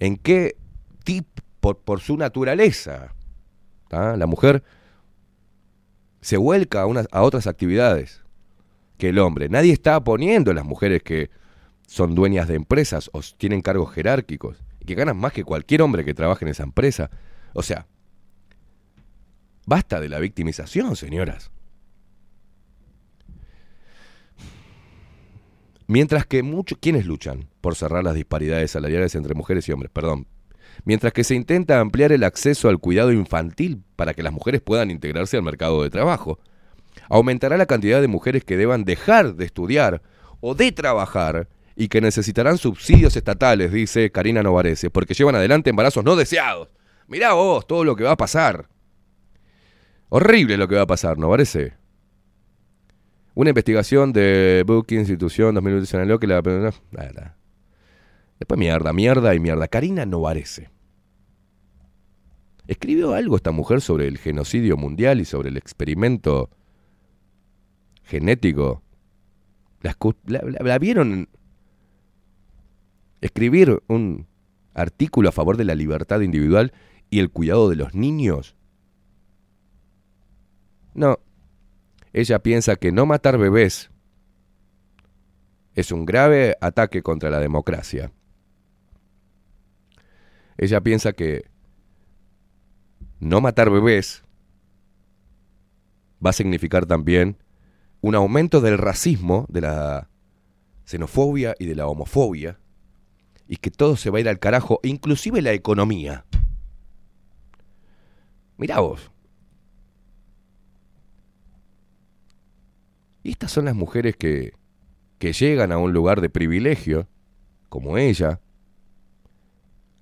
en 0.00 0.16
qué 0.16 0.56
tipo, 1.04 1.42
por, 1.74 2.00
su 2.00 2.16
naturaleza, 2.16 3.14
la 3.90 4.26
mujer 4.26 4.62
se 6.20 6.36
vuelca 6.36 6.82
a, 6.82 7.22
otras 7.22 7.46
actividades 7.46 8.22
que 8.98 9.10
el 9.10 9.18
hombre. 9.18 9.48
Nadie 9.48 9.72
está 9.72 10.02
poniendo 10.02 10.50
a 10.50 10.54
las 10.54 10.64
mujeres 10.64 11.02
que 11.02 11.30
son 11.86 12.14
dueñas 12.14 12.48
de 12.48 12.54
empresas 12.54 13.10
o 13.12 13.20
tienen 13.36 13.62
cargos 13.62 13.92
jerárquicos 13.92 14.62
que 14.84 14.94
ganan 14.94 15.16
más 15.16 15.32
que 15.32 15.44
cualquier 15.44 15.82
hombre 15.82 16.04
que 16.04 16.14
trabaje 16.14 16.44
en 16.44 16.50
esa 16.50 16.62
empresa. 16.62 17.10
O 17.52 17.62
sea, 17.62 17.86
basta 19.66 20.00
de 20.00 20.08
la 20.08 20.18
victimización, 20.18 20.96
señoras. 20.96 21.50
Mientras 25.88 26.26
que 26.26 26.42
muchos, 26.42 26.78
¿quiénes 26.80 27.06
luchan 27.06 27.48
por 27.60 27.76
cerrar 27.76 28.02
las 28.02 28.14
disparidades 28.14 28.72
salariales 28.72 29.14
entre 29.14 29.34
mujeres 29.34 29.68
y 29.68 29.72
hombres? 29.72 29.90
Perdón. 29.92 30.26
Mientras 30.84 31.12
que 31.12 31.24
se 31.24 31.34
intenta 31.34 31.80
ampliar 31.80 32.12
el 32.12 32.24
acceso 32.24 32.68
al 32.68 32.78
cuidado 32.78 33.12
infantil 33.12 33.82
para 33.96 34.14
que 34.14 34.22
las 34.22 34.32
mujeres 34.32 34.60
puedan 34.60 34.90
integrarse 34.90 35.36
al 35.36 35.42
mercado 35.42 35.82
de 35.82 35.90
trabajo. 35.90 36.38
Aumentará 37.08 37.56
la 37.56 37.66
cantidad 37.66 38.00
de 38.00 38.08
mujeres 38.08 38.44
que 38.44 38.56
deban 38.56 38.84
dejar 38.84 39.34
de 39.34 39.44
estudiar 39.44 40.02
o 40.40 40.54
de 40.54 40.72
trabajar 40.72 41.48
y 41.76 41.88
que 41.88 42.00
necesitarán 42.00 42.58
subsidios 42.58 43.16
estatales, 43.16 43.70
dice 43.70 44.10
Karina 44.10 44.42
Novarese, 44.42 44.90
porque 44.90 45.14
llevan 45.14 45.34
adelante 45.34 45.70
embarazos 45.70 46.04
no 46.04 46.16
deseados. 46.16 46.68
Mirá 47.06 47.34
vos 47.34 47.66
todo 47.66 47.84
lo 47.84 47.94
que 47.96 48.04
va 48.04 48.12
a 48.12 48.16
pasar. 48.16 48.68
Horrible 50.08 50.56
lo 50.56 50.68
que 50.68 50.76
va 50.76 50.82
a 50.82 50.86
pasar, 50.86 51.18
Novarese. 51.18 51.74
Una 53.34 53.50
investigación 53.50 54.12
de 54.14 54.64
Book 54.66 54.86
Institución 54.90 55.54
2020 55.54 55.86
señaló 55.86 56.18
que 56.18 56.26
la... 56.26 56.40
Después 58.38 58.58
mierda, 58.58 58.92
mierda 58.92 59.34
y 59.34 59.40
mierda. 59.40 59.68
Karina 59.68 60.04
Novarese. 60.06 60.70
¿Escribió 62.66 63.14
algo 63.14 63.36
esta 63.36 63.52
mujer 63.52 63.80
sobre 63.80 64.08
el 64.08 64.18
genocidio 64.18 64.76
mundial 64.76 65.20
y 65.20 65.24
sobre 65.24 65.48
el 65.50 65.56
experimento 65.56 66.50
genético? 68.02 68.82
¿La, 69.82 69.94
escu- 69.96 70.16
la- 70.26 70.40
la- 70.42 70.58
la 70.64 70.78
vieron 70.78 71.28
escribir 73.20 73.82
un 73.88 74.26
artículo 74.74 75.28
a 75.28 75.32
favor 75.32 75.56
de 75.56 75.64
la 75.64 75.74
libertad 75.74 76.20
individual 76.20 76.72
y 77.08 77.20
el 77.20 77.30
cuidado 77.30 77.68
de 77.70 77.76
los 77.76 77.94
niños? 77.94 78.56
No. 80.94 81.18
Ella 82.12 82.42
piensa 82.42 82.76
que 82.76 82.92
no 82.92 83.06
matar 83.06 83.38
bebés 83.38 83.90
es 85.74 85.92
un 85.92 86.04
grave 86.06 86.56
ataque 86.60 87.02
contra 87.02 87.30
la 87.30 87.38
democracia. 87.38 88.10
Ella 90.58 90.80
piensa 90.80 91.12
que 91.12 91.50
no 93.20 93.40
matar 93.40 93.70
bebés 93.70 94.24
va 96.24 96.30
a 96.30 96.34
significar 96.34 96.86
también 96.86 97.36
un 98.00 98.14
aumento 98.14 98.60
del 98.60 98.78
racismo, 98.78 99.46
de 99.48 99.62
la 99.62 100.10
xenofobia 100.84 101.54
y 101.58 101.66
de 101.66 101.74
la 101.74 101.86
homofobia, 101.86 102.58
y 103.48 103.56
que 103.56 103.70
todo 103.70 103.96
se 103.96 104.10
va 104.10 104.18
a 104.18 104.20
ir 104.20 104.28
al 104.28 104.38
carajo, 104.38 104.80
inclusive 104.82 105.42
la 105.42 105.52
economía. 105.52 106.24
Mirá 108.56 108.80
vos. 108.80 109.10
Y 113.22 113.30
estas 113.30 113.50
son 113.50 113.64
las 113.64 113.74
mujeres 113.74 114.16
que, 114.16 114.52
que 115.18 115.32
llegan 115.32 115.72
a 115.72 115.78
un 115.78 115.92
lugar 115.92 116.20
de 116.20 116.30
privilegio, 116.30 117.08
como 117.68 117.98
ella, 117.98 118.40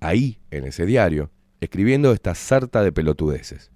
ahí, 0.07 0.39
en 0.51 0.65
ese 0.65 0.85
diario, 0.85 1.31
escribiendo 1.59 2.11
esta 2.11 2.35
sarta 2.35 2.83
de 2.83 2.91
pelotudeces. 2.91 3.71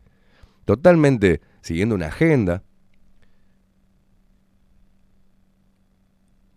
Totalmente 0.66 1.42
siguiendo 1.62 1.96
una 1.96 2.08
agenda, 2.08 2.64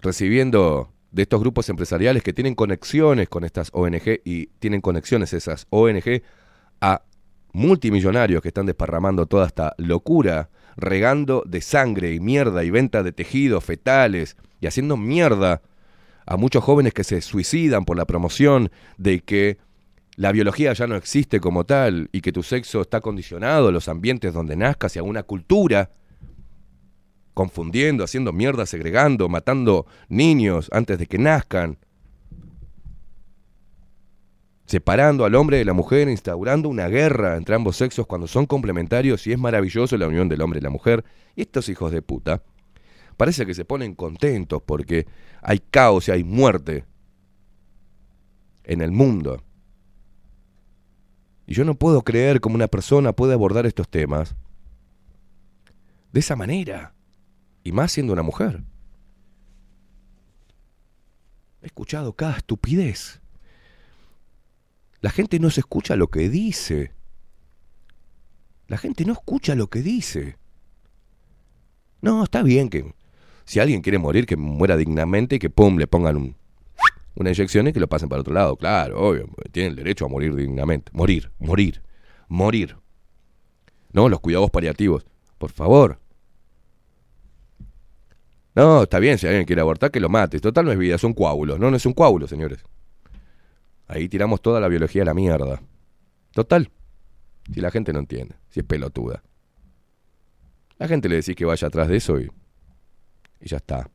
recibiendo 0.00 0.92
de 1.10 1.22
estos 1.22 1.40
grupos 1.40 1.68
empresariales 1.68 2.22
que 2.22 2.32
tienen 2.32 2.54
conexiones 2.54 3.28
con 3.28 3.44
estas 3.44 3.70
ONG 3.72 4.20
y 4.24 4.46
tienen 4.58 4.80
conexiones 4.80 5.32
esas 5.32 5.66
ONG 5.70 6.22
a 6.80 7.02
multimillonarios 7.52 8.42
que 8.42 8.48
están 8.48 8.66
desparramando 8.66 9.26
toda 9.26 9.46
esta 9.46 9.74
locura, 9.76 10.50
regando 10.76 11.44
de 11.46 11.60
sangre 11.60 12.14
y 12.14 12.20
mierda 12.20 12.64
y 12.64 12.70
venta 12.70 13.02
de 13.02 13.12
tejidos 13.12 13.62
fetales 13.64 14.36
y 14.60 14.66
haciendo 14.66 14.96
mierda 14.96 15.60
a 16.32 16.38
muchos 16.38 16.64
jóvenes 16.64 16.94
que 16.94 17.04
se 17.04 17.20
suicidan 17.20 17.84
por 17.84 17.96
la 17.98 18.06
promoción 18.06 18.70
de 18.96 19.20
que 19.20 19.58
la 20.16 20.32
biología 20.32 20.72
ya 20.72 20.86
no 20.86 20.96
existe 20.96 21.40
como 21.40 21.64
tal 21.64 22.08
y 22.10 22.22
que 22.22 22.32
tu 22.32 22.42
sexo 22.42 22.80
está 22.80 23.02
condicionado 23.02 23.68
a 23.68 23.72
los 23.72 23.86
ambientes 23.86 24.32
donde 24.32 24.56
nazcas 24.56 24.96
y 24.96 24.98
a 24.98 25.02
una 25.02 25.24
cultura 25.24 25.90
confundiendo, 27.34 28.02
haciendo 28.02 28.32
mierda, 28.32 28.64
segregando, 28.64 29.28
matando 29.28 29.86
niños 30.08 30.70
antes 30.72 30.98
de 30.98 31.06
que 31.06 31.18
nazcan, 31.18 31.76
separando 34.64 35.26
al 35.26 35.34
hombre 35.34 35.58
de 35.58 35.66
la 35.66 35.74
mujer, 35.74 36.08
instaurando 36.08 36.70
una 36.70 36.88
guerra 36.88 37.36
entre 37.36 37.56
ambos 37.56 37.76
sexos 37.76 38.06
cuando 38.06 38.26
son 38.26 38.46
complementarios 38.46 39.26
y 39.26 39.32
es 39.32 39.38
maravilloso 39.38 39.98
la 39.98 40.08
unión 40.08 40.30
del 40.30 40.40
hombre 40.40 40.60
y 40.60 40.62
la 40.62 40.70
mujer. 40.70 41.04
Y 41.36 41.42
estos 41.42 41.68
hijos 41.68 41.92
de 41.92 42.00
puta 42.00 42.42
parece 43.22 43.46
que 43.46 43.54
se 43.54 43.64
ponen 43.64 43.94
contentos 43.94 44.60
porque 44.66 45.06
hay 45.42 45.60
caos 45.60 46.08
y 46.08 46.10
hay 46.10 46.24
muerte 46.24 46.86
en 48.64 48.80
el 48.80 48.90
mundo. 48.90 49.44
Y 51.46 51.54
yo 51.54 51.64
no 51.64 51.76
puedo 51.76 52.02
creer 52.02 52.40
cómo 52.40 52.56
una 52.56 52.66
persona 52.66 53.12
puede 53.12 53.34
abordar 53.34 53.64
estos 53.64 53.88
temas 53.88 54.34
de 56.10 56.18
esa 56.18 56.34
manera. 56.34 56.96
Y 57.62 57.70
más 57.70 57.92
siendo 57.92 58.12
una 58.12 58.24
mujer. 58.24 58.64
He 61.60 61.66
escuchado 61.66 62.14
cada 62.14 62.38
estupidez. 62.38 63.20
La 65.00 65.10
gente 65.10 65.38
no 65.38 65.48
se 65.50 65.60
escucha 65.60 65.94
lo 65.94 66.08
que 66.08 66.28
dice. 66.28 66.92
La 68.66 68.78
gente 68.78 69.04
no 69.04 69.12
escucha 69.12 69.54
lo 69.54 69.70
que 69.70 69.80
dice. 69.80 70.38
No, 72.00 72.24
está 72.24 72.42
bien 72.42 72.68
que 72.68 72.92
si 73.44 73.60
alguien 73.60 73.80
quiere 73.80 73.98
morir, 73.98 74.26
que 74.26 74.36
muera 74.36 74.76
dignamente 74.76 75.36
y 75.36 75.38
que 75.38 75.50
pum, 75.50 75.76
le 75.78 75.86
pongan 75.86 76.16
un, 76.16 76.36
una 77.14 77.30
inyección 77.30 77.68
y 77.68 77.72
que 77.72 77.80
lo 77.80 77.88
pasen 77.88 78.08
para 78.08 78.20
otro 78.20 78.34
lado. 78.34 78.56
Claro, 78.56 79.00
obvio, 79.00 79.28
tiene 79.50 79.70
el 79.70 79.76
derecho 79.76 80.06
a 80.06 80.08
morir 80.08 80.34
dignamente. 80.34 80.90
Morir, 80.94 81.30
morir, 81.38 81.82
morir. 82.28 82.76
No, 83.92 84.08
los 84.08 84.20
cuidados 84.20 84.50
paliativos. 84.50 85.04
Por 85.38 85.50
favor. 85.50 85.98
No, 88.54 88.82
está 88.82 88.98
bien, 88.98 89.18
si 89.18 89.26
alguien 89.26 89.44
quiere 89.44 89.62
abortar, 89.62 89.90
que 89.90 90.00
lo 90.00 90.08
mate. 90.08 90.38
Total 90.38 90.64
no 90.64 90.72
es 90.72 90.78
vida, 90.78 90.98
son 90.98 91.14
coágulos. 91.14 91.58
No, 91.58 91.70
no 91.70 91.76
es 91.76 91.86
un 91.86 91.94
coágulo, 91.94 92.26
señores. 92.26 92.64
Ahí 93.88 94.08
tiramos 94.08 94.40
toda 94.40 94.60
la 94.60 94.68
biología 94.68 95.02
a 95.02 95.06
la 95.06 95.14
mierda. 95.14 95.60
Total. 96.32 96.70
Si 97.52 97.60
la 97.60 97.70
gente 97.70 97.92
no 97.92 97.98
entiende, 97.98 98.36
si 98.48 98.60
es 98.60 98.66
pelotuda. 98.66 99.22
La 100.78 100.88
gente 100.88 101.08
le 101.08 101.16
decís 101.16 101.34
que 101.34 101.44
vaya 101.44 101.68
atrás 101.68 101.88
de 101.88 101.96
eso 101.96 102.20
y, 102.20 102.30
y 103.42 103.48
ya 103.48 103.58
está. 103.58 103.90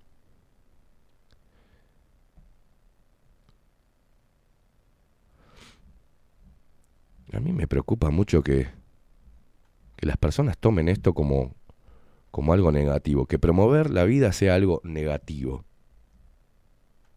A 7.34 7.40
mí 7.40 7.52
me 7.52 7.68
preocupa 7.68 8.10
mucho 8.10 8.42
que, 8.42 8.68
que 9.98 10.06
las 10.06 10.18
personas 10.18 10.58
tomen 10.58 10.88
esto 10.88 11.14
como, 11.14 11.56
como 12.32 12.54
algo 12.54 12.72
negativo, 12.72 13.26
que 13.26 13.38
promover 13.40 13.90
la 13.90 14.06
vida 14.06 14.32
sea 14.32 14.56
algo 14.56 14.82
negativo. 14.84 15.66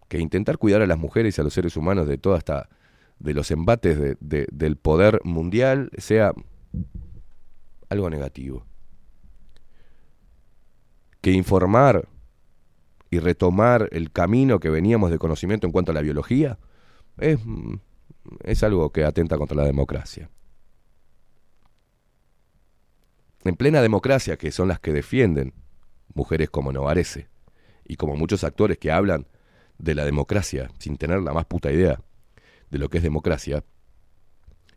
Que 0.08 0.18
intentar 0.18 0.58
cuidar 0.58 0.82
a 0.82 0.86
las 0.88 0.98
mujeres 0.98 1.38
y 1.38 1.40
a 1.40 1.44
los 1.44 1.54
seres 1.54 1.76
humanos 1.76 2.08
de 2.08 2.18
toda 2.18 2.38
esta, 2.38 2.68
de 3.20 3.34
los 3.34 3.50
embates 3.52 3.98
de- 3.98 4.16
de- 4.20 4.48
del 4.50 4.76
poder 4.76 5.20
mundial 5.22 5.90
sea 5.98 6.32
algo 7.88 8.10
negativo. 8.10 8.66
Que 11.20 11.30
informar 11.32 12.08
y 13.10 13.18
retomar 13.18 13.88
el 13.92 14.12
camino 14.12 14.60
que 14.60 14.70
veníamos 14.70 15.10
de 15.10 15.18
conocimiento 15.18 15.66
en 15.66 15.72
cuanto 15.72 15.90
a 15.90 15.94
la 15.94 16.00
biología 16.00 16.58
es, 17.18 17.38
mm, 17.44 17.74
es 18.44 18.62
algo 18.62 18.90
que 18.90 19.04
atenta 19.04 19.36
contra 19.36 19.56
la 19.56 19.64
democracia. 19.64 20.30
En 23.44 23.56
plena 23.56 23.82
democracia, 23.82 24.36
que 24.36 24.52
son 24.52 24.68
las 24.68 24.80
que 24.80 24.92
defienden 24.92 25.54
mujeres 26.14 26.50
como 26.50 26.72
Novarese 26.72 27.28
y 27.84 27.96
como 27.96 28.14
muchos 28.16 28.44
actores 28.44 28.78
que 28.78 28.92
hablan 28.92 29.26
de 29.78 29.94
la 29.94 30.04
democracia 30.04 30.70
sin 30.78 30.96
tener 30.96 31.22
la 31.22 31.32
más 31.32 31.46
puta 31.46 31.72
idea 31.72 32.00
de 32.70 32.78
lo 32.78 32.88
que 32.88 32.98
es 32.98 33.02
democracia, 33.02 33.64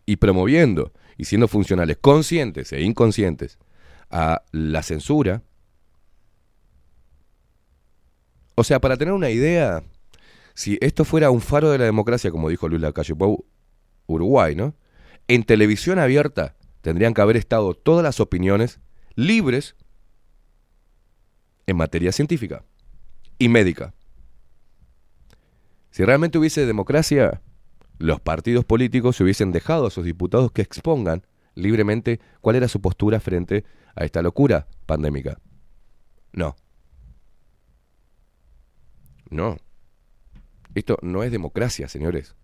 y 0.05 0.17
promoviendo 0.17 0.91
y 1.17 1.25
siendo 1.25 1.47
funcionales, 1.47 1.97
conscientes 2.01 2.73
e 2.73 2.81
inconscientes, 2.81 3.59
a 4.09 4.43
la 4.51 4.84
censura. 4.84 5.41
O 8.56 8.64
sea, 8.64 8.80
para 8.80 8.97
tener 8.97 9.14
una 9.14 9.30
idea, 9.30 9.84
si 10.54 10.78
esto 10.82 11.06
fuera 11.06 11.32
un 11.32 11.41
faro 11.41 11.72
de 11.72 11.78
la 11.78 11.86
democracia, 11.86 12.32
como 12.32 12.49
dijo 12.49 12.68
Luis 12.68 12.82
Lacalle 12.82 13.16
Pou, 13.16 13.45
Uruguay, 14.06 14.56
¿no? 14.56 14.76
En 15.28 15.43
televisión 15.43 15.99
abierta 15.99 16.56
tendrían 16.82 17.14
que 17.14 17.22
haber 17.22 17.38
estado 17.38 17.74
todas 17.74 18.04
las 18.04 18.20
opiniones 18.20 18.80
libres 19.16 19.76
en 21.66 21.78
materia 21.78 22.12
científica 22.12 22.64
y 23.39 23.47
médica. 23.49 23.93
Si 25.91 26.04
realmente 26.04 26.38
hubiese 26.38 26.66
democracia, 26.66 27.41
los 27.99 28.20
partidos 28.20 28.66
políticos 28.66 29.16
se 29.16 29.24
hubiesen 29.24 29.51
dejado 29.51 29.88
a 29.88 29.91
sus 29.91 30.04
diputados 30.04 30.51
que 30.51 30.62
expongan 30.62 31.26
libremente 31.56 32.20
cuál 32.41 32.56
era 32.56 32.68
su 32.68 32.82
postura 32.82 33.20
frente 33.20 33.64
a 33.95 34.04
esta 34.04 34.22
locura 34.22 34.68
pandémica. 34.86 35.39
No. 36.32 36.56
No. 39.34 39.57
Esto 40.75 40.97
no 41.01 41.23
es 41.23 41.31
democracia, 41.31 41.88
señores. 41.88 42.36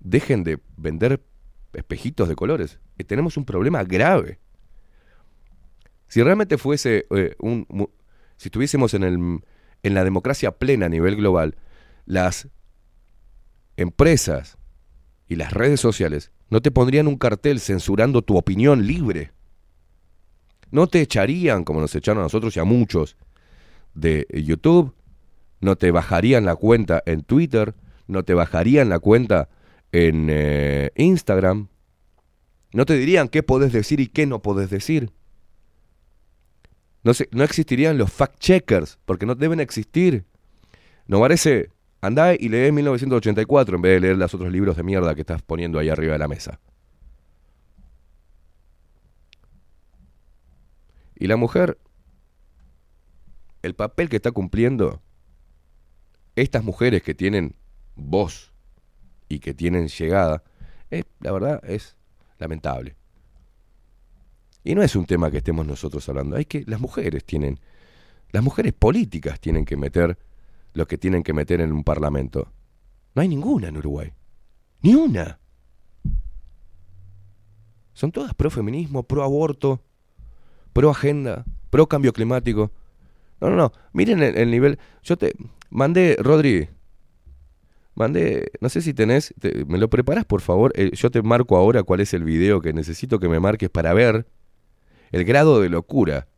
Dejen 0.00 0.44
de 0.44 0.60
vender 0.76 1.22
espejitos 1.72 2.28
de 2.28 2.36
colores. 2.36 2.78
Eh, 2.98 3.04
tenemos 3.04 3.36
un 3.36 3.44
problema 3.44 3.82
grave. 3.82 4.38
Si 6.08 6.22
realmente 6.22 6.58
fuese 6.58 7.06
eh, 7.10 7.34
un... 7.38 7.66
Si 8.36 8.48
estuviésemos 8.48 8.92
en, 8.92 9.04
el, 9.04 9.40
en 9.82 9.94
la 9.94 10.04
democracia 10.04 10.52
plena 10.52 10.86
a 10.86 10.90
nivel 10.90 11.16
global, 11.16 11.56
las 12.04 12.48
empresas 13.78 14.58
y 15.28 15.36
las 15.36 15.52
redes 15.52 15.80
sociales 15.80 16.30
no 16.50 16.60
te 16.60 16.70
pondrían 16.70 17.06
un 17.06 17.16
cartel 17.16 17.58
censurando 17.58 18.20
tu 18.20 18.36
opinión 18.36 18.86
libre. 18.86 19.32
No 20.70 20.86
te 20.86 21.00
echarían, 21.00 21.64
como 21.64 21.80
nos 21.80 21.94
echaron 21.94 22.20
a 22.20 22.24
nosotros 22.24 22.54
y 22.56 22.60
a 22.60 22.64
muchos, 22.64 23.16
de 23.94 24.26
YouTube. 24.30 24.94
No 25.60 25.76
te 25.76 25.90
bajarían 25.90 26.44
la 26.44 26.56
cuenta 26.56 27.02
en 27.06 27.22
Twitter. 27.22 27.74
No 28.06 28.22
te 28.22 28.34
bajarían 28.34 28.88
la 28.88 28.98
cuenta 28.98 29.48
en 29.92 30.28
eh, 30.30 30.90
Instagram. 30.96 31.68
No 32.72 32.84
te 32.84 32.94
dirían 32.94 33.28
qué 33.28 33.42
podés 33.42 33.72
decir 33.72 34.00
y 34.00 34.08
qué 34.08 34.26
no 34.26 34.42
podés 34.42 34.70
decir. 34.70 35.10
No, 37.02 37.12
no 37.30 37.44
existirían 37.44 37.98
los 37.98 38.10
fact-checkers, 38.10 38.98
porque 39.04 39.26
no 39.26 39.34
deben 39.34 39.60
existir. 39.60 40.24
No 41.06 41.20
parece... 41.20 41.70
Andá 42.02 42.34
y 42.34 42.48
lee 42.50 42.70
1984 42.70 43.76
en 43.76 43.82
vez 43.82 43.92
de 43.94 44.00
leer 44.00 44.18
los 44.18 44.32
otros 44.32 44.52
libros 44.52 44.76
de 44.76 44.82
mierda 44.82 45.14
que 45.14 45.22
estás 45.22 45.42
poniendo 45.42 45.78
ahí 45.78 45.88
arriba 45.88 46.12
de 46.12 46.18
la 46.18 46.28
mesa. 46.28 46.60
Y 51.18 51.26
la 51.26 51.36
mujer, 51.36 51.78
el 53.62 53.74
papel 53.74 54.08
que 54.08 54.16
está 54.16 54.30
cumpliendo, 54.30 55.00
estas 56.36 56.62
mujeres 56.62 57.02
que 57.02 57.14
tienen 57.14 57.56
voz 57.96 58.52
y 59.28 59.40
que 59.40 59.54
tienen 59.54 59.88
llegada, 59.88 60.44
la 61.20 61.32
verdad 61.32 61.60
es 61.64 61.96
lamentable. 62.38 62.94
Y 64.62 64.74
no 64.74 64.82
es 64.82 64.94
un 64.94 65.06
tema 65.06 65.30
que 65.30 65.38
estemos 65.38 65.66
nosotros 65.66 66.08
hablando, 66.08 66.36
hay 66.36 66.44
que 66.44 66.64
las 66.66 66.80
mujeres 66.80 67.24
tienen, 67.24 67.58
las 68.30 68.42
mujeres 68.42 68.72
políticas 68.72 69.40
tienen 69.40 69.64
que 69.64 69.76
meter 69.76 70.18
lo 70.74 70.86
que 70.86 70.98
tienen 70.98 71.22
que 71.22 71.32
meter 71.32 71.60
en 71.60 71.72
un 71.72 71.82
parlamento. 71.82 72.52
No 73.14 73.22
hay 73.22 73.28
ninguna 73.28 73.68
en 73.68 73.78
Uruguay. 73.78 74.12
Ni 74.82 74.94
una. 74.94 75.38
Son 77.94 78.12
todas 78.12 78.34
pro 78.34 78.50
feminismo, 78.50 79.04
pro 79.04 79.22
aborto, 79.22 79.80
pro 80.74 80.90
agenda, 80.90 81.46
pro 81.70 81.86
cambio 81.86 82.12
climático. 82.12 82.70
No, 83.40 83.48
no, 83.48 83.56
no. 83.56 83.72
Miren 83.94 84.22
el 84.22 84.50
nivel. 84.50 84.78
Yo 85.02 85.16
te 85.16 85.34
mandé, 85.76 86.16
Rodri. 86.18 86.68
Mandé, 87.94 88.50
no 88.60 88.68
sé 88.68 88.82
si 88.82 88.92
tenés, 88.92 89.34
te- 89.40 89.64
me 89.64 89.78
lo 89.78 89.88
preparas 89.88 90.24
por 90.24 90.40
favor. 90.42 90.72
Eh, 90.76 90.90
yo 90.94 91.10
te 91.10 91.22
marco 91.22 91.56
ahora 91.56 91.82
cuál 91.82 92.00
es 92.00 92.12
el 92.12 92.24
video 92.24 92.60
que 92.60 92.72
necesito 92.72 93.18
que 93.18 93.28
me 93.28 93.40
marques 93.40 93.70
para 93.70 93.94
ver 93.94 94.26
el 95.12 95.24
grado 95.24 95.60
de 95.60 95.70
locura 95.70 96.28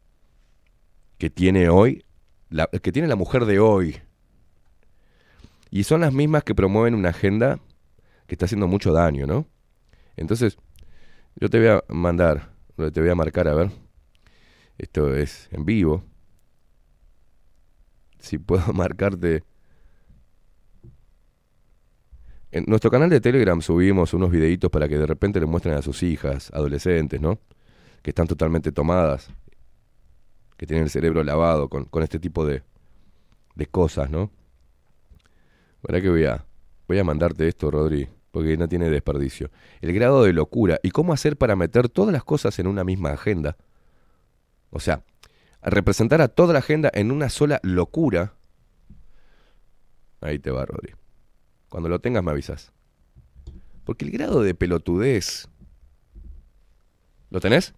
que 1.18 1.30
tiene 1.30 1.68
hoy, 1.68 2.04
la, 2.48 2.68
que 2.68 2.92
tiene 2.92 3.08
la 3.08 3.16
mujer 3.16 3.44
de 3.44 3.58
hoy. 3.58 3.96
Y 5.70 5.84
son 5.84 6.00
las 6.00 6.12
mismas 6.12 6.44
que 6.44 6.54
promueven 6.54 6.94
una 6.94 7.10
agenda 7.10 7.58
que 8.26 8.34
está 8.34 8.44
haciendo 8.46 8.68
mucho 8.68 8.92
daño, 8.92 9.26
¿no? 9.26 9.46
Entonces, 10.16 10.56
yo 11.36 11.50
te 11.50 11.58
voy 11.58 11.68
a 11.68 11.84
mandar, 11.88 12.50
te 12.92 13.00
voy 13.00 13.10
a 13.10 13.14
marcar, 13.16 13.48
a 13.48 13.54
ver. 13.54 13.70
Esto 14.78 15.14
es 15.14 15.48
en 15.50 15.64
vivo. 15.64 16.04
Si 18.18 18.38
puedo 18.38 18.72
marcarte. 18.72 19.44
En 22.50 22.64
nuestro 22.66 22.90
canal 22.90 23.10
de 23.10 23.20
Telegram 23.20 23.60
subimos 23.60 24.14
unos 24.14 24.30
videitos 24.30 24.70
para 24.70 24.88
que 24.88 24.96
de 24.96 25.06
repente 25.06 25.38
le 25.38 25.46
muestren 25.46 25.74
a 25.74 25.82
sus 25.82 26.02
hijas, 26.02 26.50
adolescentes, 26.54 27.20
¿no? 27.20 27.38
Que 28.02 28.10
están 28.10 28.26
totalmente 28.26 28.72
tomadas. 28.72 29.30
que 30.56 30.66
tienen 30.66 30.84
el 30.84 30.90
cerebro 30.90 31.22
lavado 31.22 31.68
con, 31.68 31.84
con 31.84 32.02
este 32.02 32.18
tipo 32.18 32.46
de, 32.46 32.62
de 33.54 33.66
cosas, 33.66 34.08
¿no? 34.10 34.30
¿Para 35.82 36.00
que 36.00 36.08
voy 36.08 36.24
a, 36.24 36.44
voy 36.86 36.98
a 36.98 37.04
mandarte 37.04 37.46
esto, 37.46 37.70
Rodri? 37.70 38.08
Porque 38.30 38.56
no 38.56 38.68
tiene 38.68 38.90
desperdicio. 38.90 39.50
El 39.80 39.92
grado 39.92 40.24
de 40.24 40.32
locura 40.32 40.78
y 40.82 40.90
cómo 40.90 41.12
hacer 41.12 41.36
para 41.36 41.56
meter 41.56 41.88
todas 41.88 42.12
las 42.12 42.24
cosas 42.24 42.58
en 42.58 42.66
una 42.66 42.84
misma 42.84 43.10
agenda. 43.10 43.56
O 44.70 44.80
sea, 44.80 45.02
representar 45.62 46.20
a 46.20 46.28
toda 46.28 46.52
la 46.52 46.60
agenda 46.60 46.90
en 46.92 47.10
una 47.10 47.28
sola 47.28 47.60
locura. 47.62 48.34
Ahí 50.20 50.38
te 50.38 50.50
va, 50.50 50.64
Rodri. 50.66 50.94
Cuando 51.68 51.88
lo 51.88 52.00
tengas 52.00 52.22
me 52.24 52.30
avisas. 52.30 52.72
Porque 53.84 54.04
el 54.04 54.10
grado 54.10 54.42
de 54.42 54.54
pelotudez... 54.54 55.48
¿Lo 57.30 57.40
tenés? 57.40 57.74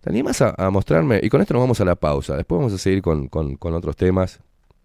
¿Te 0.00 0.10
animas 0.10 0.42
a, 0.42 0.70
mostrarme? 0.70 1.20
Y 1.22 1.28
con 1.28 1.40
esto 1.40 1.54
nos 1.54 1.62
vamos 1.62 1.80
a 1.80 1.84
la 1.84 1.94
pausa. 1.94 2.36
Después 2.36 2.58
vamos 2.58 2.72
a 2.72 2.78
seguir 2.78 3.00
con, 3.00 3.28
con- 3.28 3.56
con 3.56 3.74
otros 3.74 3.96
temas. 3.96 4.40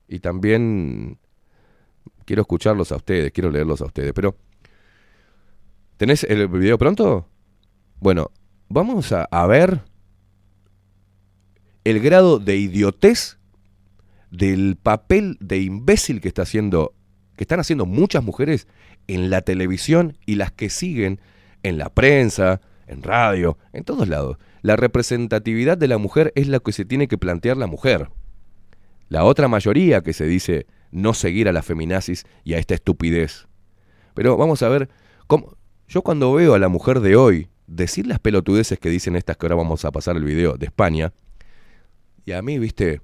Y 0.08 0.20
también 0.20 1.18
quiero 2.26 2.42
escucharlos 2.42 2.92
a 2.92 2.98
ustedes, 2.98 3.32
quiero 3.32 3.50
leerlos 3.50 3.82
a 3.82 3.86
ustedes. 3.86 4.14
Pero, 4.14 4.36
¿tenés 5.98 6.24
el 6.26 6.48
video 6.48 6.78
pronto? 6.78 7.28
Bueno, 8.00 8.32
vamos 8.70 9.12
a 9.12 9.48
ver 9.48 9.82
el 11.84 12.00
grado 12.00 12.40
de 12.40 12.58
idiotez 12.58 13.38
del 14.30 14.78
papel 14.82 15.38
de 15.40 15.60
imbécil 15.60 16.22
que 16.22 16.28
está 16.28 16.44
haciendo, 16.44 16.94
que 17.36 17.44
están 17.44 17.60
haciendo 17.60 17.86
muchas 17.86 18.24
mujeres 18.24 18.68
en 19.08 19.30
la 19.30 19.42
televisión 19.42 20.18
y 20.26 20.36
las 20.36 20.52
que 20.52 20.70
siguen 20.70 21.20
en 21.64 21.78
la 21.78 21.90
prensa, 21.90 22.62
en 22.88 23.04
radio, 23.04 23.58
en 23.74 23.84
todos 23.84 24.08
lados. 24.08 24.38
La 24.62 24.76
representatividad 24.76 25.78
de 25.78 25.88
la 25.88 25.98
mujer 25.98 26.32
es 26.36 26.48
la 26.48 26.60
que 26.60 26.72
se 26.72 26.86
tiene 26.86 27.08
que 27.08 27.18
plantear 27.18 27.58
la 27.58 27.68
mujer. 27.68 28.10
La 29.10 29.24
otra 29.24 29.48
mayoría 29.48 30.02
que 30.02 30.14
se 30.14 30.26
dice 30.26 30.68
no 30.92 31.14
seguir 31.14 31.50
a 31.50 31.54
la 31.54 31.64
feminazis 31.64 32.26
y 32.44 32.54
a 32.54 32.60
esta 32.60 32.76
estupidez. 32.76 33.48
Pero 34.14 34.38
vamos 34.38 34.62
a 34.62 34.70
ver 34.70 34.90
cómo. 35.28 35.58
Yo 35.88 36.02
cuando 36.04 36.32
veo 36.34 36.54
a 36.54 36.60
la 36.60 36.70
mujer 36.70 37.02
de 37.02 37.16
hoy 37.16 37.50
decir 37.68 38.08
las 38.08 38.20
pelotudeces 38.20 38.80
que 38.80 38.90
dicen 38.90 39.16
estas 39.16 39.38
que 39.38 39.46
ahora 39.46 39.56
vamos 39.56 39.84
a 39.84 39.92
pasar 39.92 40.16
el 40.16 40.24
video 40.24 40.58
de 40.58 40.68
España, 40.68 41.14
y 42.26 42.34
a 42.34 42.42
mí, 42.42 42.60
viste, 42.60 43.02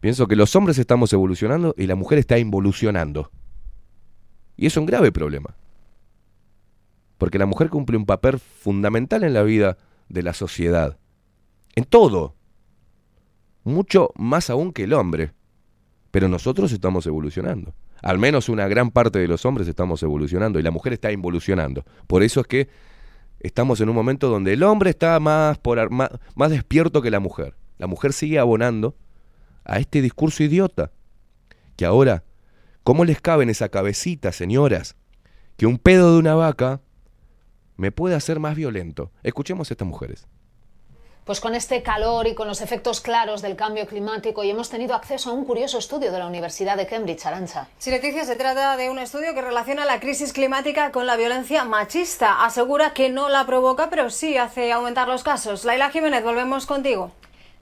pienso 0.00 0.26
que 0.26 0.36
los 0.36 0.54
hombres 0.56 0.78
estamos 0.78 1.12
evolucionando 1.12 1.74
y 1.76 1.86
la 1.86 1.94
mujer 1.94 2.18
está 2.18 2.38
involucionando. 2.38 3.30
Y 4.56 4.66
es 4.66 4.76
un 4.76 4.86
grave 4.86 5.12
problema. 5.12 5.56
Porque 7.18 7.38
la 7.38 7.46
mujer 7.46 7.70
cumple 7.70 7.96
un 7.96 8.06
papel 8.06 8.38
fundamental 8.38 9.24
en 9.24 9.34
la 9.34 9.42
vida 9.42 9.76
de 10.08 10.22
la 10.22 10.32
sociedad. 10.32 10.98
En 11.74 11.84
todo. 11.84 12.34
Mucho 13.62 14.10
más 14.16 14.50
aún 14.50 14.72
que 14.72 14.84
el 14.84 14.92
hombre. 14.92 15.32
Pero 16.10 16.28
nosotros 16.28 16.72
estamos 16.72 17.06
evolucionando. 17.06 17.74
Al 18.02 18.18
menos 18.18 18.48
una 18.48 18.66
gran 18.68 18.90
parte 18.90 19.18
de 19.18 19.28
los 19.28 19.44
hombres 19.44 19.68
estamos 19.68 20.02
evolucionando 20.02 20.58
y 20.58 20.62
la 20.62 20.70
mujer 20.70 20.94
está 20.94 21.12
involucionando. 21.12 21.84
Por 22.06 22.22
eso 22.22 22.40
es 22.40 22.46
que 22.46 22.68
estamos 23.40 23.80
en 23.80 23.88
un 23.88 23.94
momento 23.94 24.28
donde 24.28 24.52
el 24.52 24.62
hombre 24.62 24.90
está 24.90 25.18
más, 25.20 25.58
por, 25.58 25.90
más 25.90 26.50
despierto 26.50 27.02
que 27.02 27.10
la 27.10 27.20
mujer. 27.20 27.54
La 27.78 27.86
mujer 27.86 28.12
sigue 28.12 28.38
abonando 28.38 28.94
a 29.64 29.78
este 29.78 30.02
discurso 30.02 30.42
idiota. 30.42 30.92
Que 31.76 31.84
ahora, 31.84 32.24
¿cómo 32.82 33.04
les 33.04 33.20
cabe 33.20 33.42
en 33.42 33.50
esa 33.50 33.68
cabecita, 33.68 34.32
señoras, 34.32 34.96
que 35.56 35.66
un 35.66 35.78
pedo 35.78 36.12
de 36.12 36.18
una 36.18 36.34
vaca 36.34 36.80
me 37.76 37.92
puede 37.92 38.14
hacer 38.14 38.38
más 38.38 38.54
violento? 38.54 39.10
Escuchemos 39.22 39.70
a 39.70 39.74
estas 39.74 39.88
mujeres. 39.88 40.26
Pues 41.30 41.40
con 41.40 41.54
este 41.54 41.80
calor 41.84 42.26
y 42.26 42.34
con 42.34 42.48
los 42.48 42.60
efectos 42.60 43.00
claros 43.00 43.40
del 43.40 43.54
cambio 43.54 43.86
climático 43.86 44.42
y 44.42 44.50
hemos 44.50 44.68
tenido 44.68 44.96
acceso 44.96 45.30
a 45.30 45.32
un 45.32 45.44
curioso 45.44 45.78
estudio 45.78 46.10
de 46.10 46.18
la 46.18 46.26
Universidad 46.26 46.76
de 46.76 46.88
Cambridge, 46.88 47.24
Arancha. 47.24 47.68
Sí, 47.78 47.92
Leticia, 47.92 48.24
se 48.24 48.34
trata 48.34 48.76
de 48.76 48.90
un 48.90 48.98
estudio 48.98 49.32
que 49.32 49.40
relaciona 49.40 49.84
la 49.84 50.00
crisis 50.00 50.32
climática 50.32 50.90
con 50.90 51.06
la 51.06 51.14
violencia 51.14 51.62
machista. 51.62 52.44
Asegura 52.44 52.94
que 52.94 53.10
no 53.10 53.28
la 53.28 53.46
provoca, 53.46 53.90
pero 53.90 54.10
sí 54.10 54.38
hace 54.38 54.72
aumentar 54.72 55.06
los 55.06 55.22
casos. 55.22 55.64
Laila 55.64 55.90
Jiménez, 55.90 56.24
volvemos 56.24 56.66
contigo. 56.66 57.12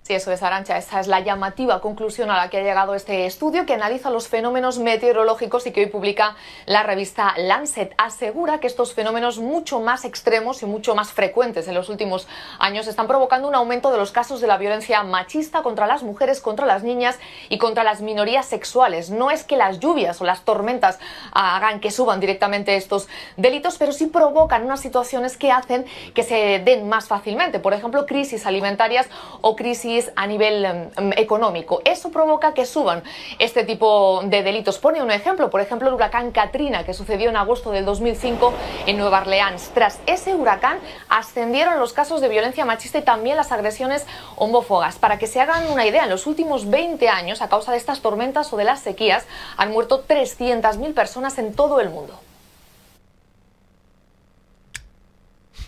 Sí, 0.08 0.14
eso 0.14 0.32
es, 0.32 0.42
Arancha. 0.42 0.78
Esta 0.78 1.00
es 1.00 1.06
la 1.06 1.20
llamativa 1.20 1.82
conclusión 1.82 2.30
a 2.30 2.38
la 2.38 2.48
que 2.48 2.56
ha 2.56 2.62
llegado 2.62 2.94
este 2.94 3.26
estudio 3.26 3.66
que 3.66 3.74
analiza 3.74 4.08
los 4.08 4.26
fenómenos 4.26 4.78
meteorológicos 4.78 5.66
y 5.66 5.70
que 5.70 5.82
hoy 5.82 5.88
publica 5.88 6.34
la 6.64 6.82
revista 6.82 7.34
Lancet. 7.36 7.92
Asegura 7.98 8.58
que 8.58 8.68
estos 8.68 8.94
fenómenos 8.94 9.38
mucho 9.38 9.80
más 9.80 10.06
extremos 10.06 10.62
y 10.62 10.64
mucho 10.64 10.94
más 10.94 11.12
frecuentes 11.12 11.68
en 11.68 11.74
los 11.74 11.90
últimos 11.90 12.26
años 12.58 12.86
están 12.86 13.06
provocando 13.06 13.48
un 13.48 13.54
aumento 13.54 13.90
de 13.92 13.98
los 13.98 14.10
casos 14.10 14.40
de 14.40 14.46
la 14.46 14.56
violencia 14.56 15.02
machista 15.02 15.62
contra 15.62 15.86
las 15.86 16.02
mujeres, 16.02 16.40
contra 16.40 16.64
las 16.64 16.82
niñas 16.84 17.18
y 17.50 17.58
contra 17.58 17.84
las 17.84 18.00
minorías 18.00 18.46
sexuales. 18.46 19.10
No 19.10 19.30
es 19.30 19.44
que 19.44 19.58
las 19.58 19.78
lluvias 19.78 20.22
o 20.22 20.24
las 20.24 20.40
tormentas 20.40 20.98
hagan 21.32 21.80
que 21.80 21.90
suban 21.90 22.18
directamente 22.18 22.76
estos 22.76 23.08
delitos, 23.36 23.76
pero 23.76 23.92
sí 23.92 24.06
provocan 24.06 24.64
unas 24.64 24.80
situaciones 24.80 25.36
que 25.36 25.52
hacen 25.52 25.84
que 26.14 26.22
se 26.22 26.60
den 26.60 26.88
más 26.88 27.08
fácilmente. 27.08 27.58
Por 27.58 27.74
ejemplo, 27.74 28.06
crisis 28.06 28.46
alimentarias 28.46 29.06
o 29.42 29.54
crisis 29.54 29.97
a 30.16 30.26
nivel 30.26 30.64
em, 30.64 31.12
económico. 31.16 31.80
Eso 31.84 32.10
provoca 32.10 32.54
que 32.54 32.66
suban 32.66 33.02
este 33.38 33.64
tipo 33.64 34.22
de 34.24 34.42
delitos. 34.42 34.78
Pone 34.78 35.02
un 35.02 35.10
ejemplo, 35.10 35.50
por 35.50 35.60
ejemplo, 35.60 35.88
el 35.88 35.94
huracán 35.94 36.30
Katrina, 36.32 36.84
que 36.84 36.94
sucedió 36.94 37.30
en 37.30 37.36
agosto 37.36 37.70
del 37.70 37.84
2005 37.84 38.52
en 38.86 38.98
Nueva 38.98 39.20
Orleans. 39.20 39.70
Tras 39.74 40.00
ese 40.06 40.34
huracán 40.34 40.78
ascendieron 41.08 41.78
los 41.78 41.92
casos 41.92 42.20
de 42.20 42.28
violencia 42.28 42.64
machista 42.64 42.98
y 42.98 43.02
también 43.02 43.36
las 43.36 43.52
agresiones 43.52 44.06
homófobas. 44.36 44.96
Para 44.96 45.18
que 45.18 45.26
se 45.26 45.40
hagan 45.40 45.70
una 45.70 45.86
idea, 45.86 46.04
en 46.04 46.10
los 46.10 46.26
últimos 46.26 46.68
20 46.70 47.08
años, 47.08 47.42
a 47.42 47.48
causa 47.48 47.72
de 47.72 47.78
estas 47.78 48.00
tormentas 48.00 48.52
o 48.52 48.56
de 48.56 48.64
las 48.64 48.80
sequías, 48.80 49.26
han 49.56 49.70
muerto 49.72 50.04
300.000 50.06 50.94
personas 50.94 51.38
en 51.38 51.54
todo 51.54 51.80
el 51.80 51.90
mundo. 51.90 52.18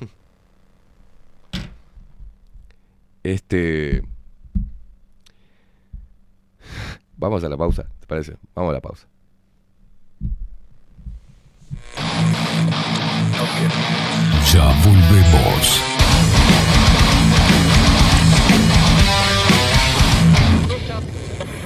Este. 3.23 4.03
Vamos 7.21 7.45
a 7.45 7.51
la 7.51 7.57
pausa, 7.59 7.85
¿te 8.01 8.07
parece? 8.07 8.35
Vamos 8.55 8.71
a 8.71 8.73
la 8.73 8.81
pausa. 8.81 9.07
Ya 14.51 14.83
volvemos. 14.83 15.83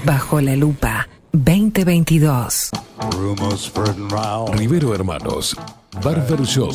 Bajo 0.04 0.40
la 0.40 0.56
lupa 0.56 1.08
2022. 1.32 2.70
Rivero 4.54 4.92
Hermanos, 4.92 5.56
Barber 6.02 6.42
Shop. 6.42 6.74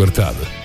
2 0.09 0.60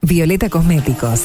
Violeta 0.00 0.48
Cosméticos. 0.48 1.24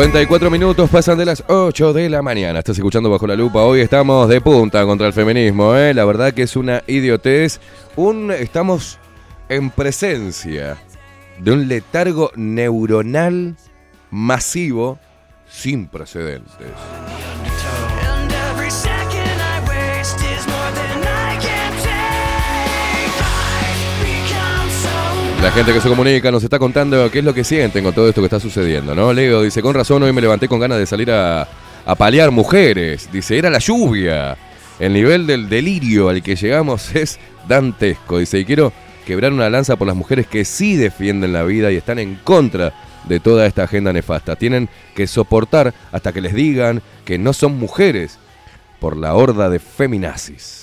54 0.00 0.50
minutos 0.50 0.88
pasan 0.88 1.18
de 1.18 1.26
las 1.26 1.44
8 1.46 1.92
de 1.92 2.08
la 2.08 2.22
mañana. 2.22 2.60
Estás 2.60 2.78
escuchando 2.78 3.10
bajo 3.10 3.26
la 3.26 3.36
lupa. 3.36 3.64
Hoy 3.64 3.82
estamos 3.82 4.30
de 4.30 4.40
punta 4.40 4.82
contra 4.86 5.06
el 5.06 5.12
feminismo, 5.12 5.76
¿eh? 5.76 5.92
La 5.92 6.06
verdad 6.06 6.32
que 6.32 6.40
es 6.40 6.56
una 6.56 6.82
idiotez. 6.86 7.60
Un, 7.96 8.30
estamos 8.30 8.98
en 9.50 9.68
presencia 9.68 10.78
de 11.38 11.52
un 11.52 11.68
letargo 11.68 12.30
neuronal 12.34 13.56
masivo 14.10 14.98
sin 15.46 15.86
precedentes. 15.86 16.70
La 25.42 25.50
gente 25.52 25.72
que 25.72 25.80
se 25.80 25.88
comunica 25.88 26.30
nos 26.30 26.44
está 26.44 26.58
contando 26.58 27.10
qué 27.10 27.20
es 27.20 27.24
lo 27.24 27.32
que 27.32 27.44
sienten 27.44 27.82
con 27.82 27.94
todo 27.94 28.08
esto 28.08 28.20
que 28.20 28.26
está 28.26 28.38
sucediendo, 28.38 28.94
¿no? 28.94 29.10
Leo 29.10 29.40
dice, 29.40 29.62
con 29.62 29.74
razón 29.74 30.02
hoy 30.02 30.12
me 30.12 30.20
levanté 30.20 30.48
con 30.48 30.60
ganas 30.60 30.78
de 30.78 30.84
salir 30.84 31.10
a, 31.10 31.48
a 31.86 31.94
paliar 31.94 32.30
mujeres. 32.30 33.08
Dice, 33.10 33.38
era 33.38 33.48
la 33.48 33.58
lluvia. 33.58 34.36
El 34.78 34.92
nivel 34.92 35.26
del 35.26 35.48
delirio 35.48 36.10
al 36.10 36.22
que 36.22 36.36
llegamos 36.36 36.94
es 36.94 37.18
dantesco. 37.48 38.18
Dice, 38.18 38.38
y 38.38 38.44
quiero 38.44 38.70
quebrar 39.06 39.32
una 39.32 39.48
lanza 39.48 39.76
por 39.76 39.86
las 39.86 39.96
mujeres 39.96 40.26
que 40.26 40.44
sí 40.44 40.76
defienden 40.76 41.32
la 41.32 41.42
vida 41.42 41.72
y 41.72 41.76
están 41.76 41.98
en 41.98 42.16
contra 42.16 42.74
de 43.08 43.18
toda 43.18 43.46
esta 43.46 43.62
agenda 43.62 43.94
nefasta. 43.94 44.36
Tienen 44.36 44.68
que 44.94 45.06
soportar 45.06 45.72
hasta 45.90 46.12
que 46.12 46.20
les 46.20 46.34
digan 46.34 46.82
que 47.06 47.16
no 47.16 47.32
son 47.32 47.58
mujeres 47.58 48.18
por 48.78 48.94
la 48.94 49.14
horda 49.14 49.48
de 49.48 49.58
feminazis. 49.58 50.59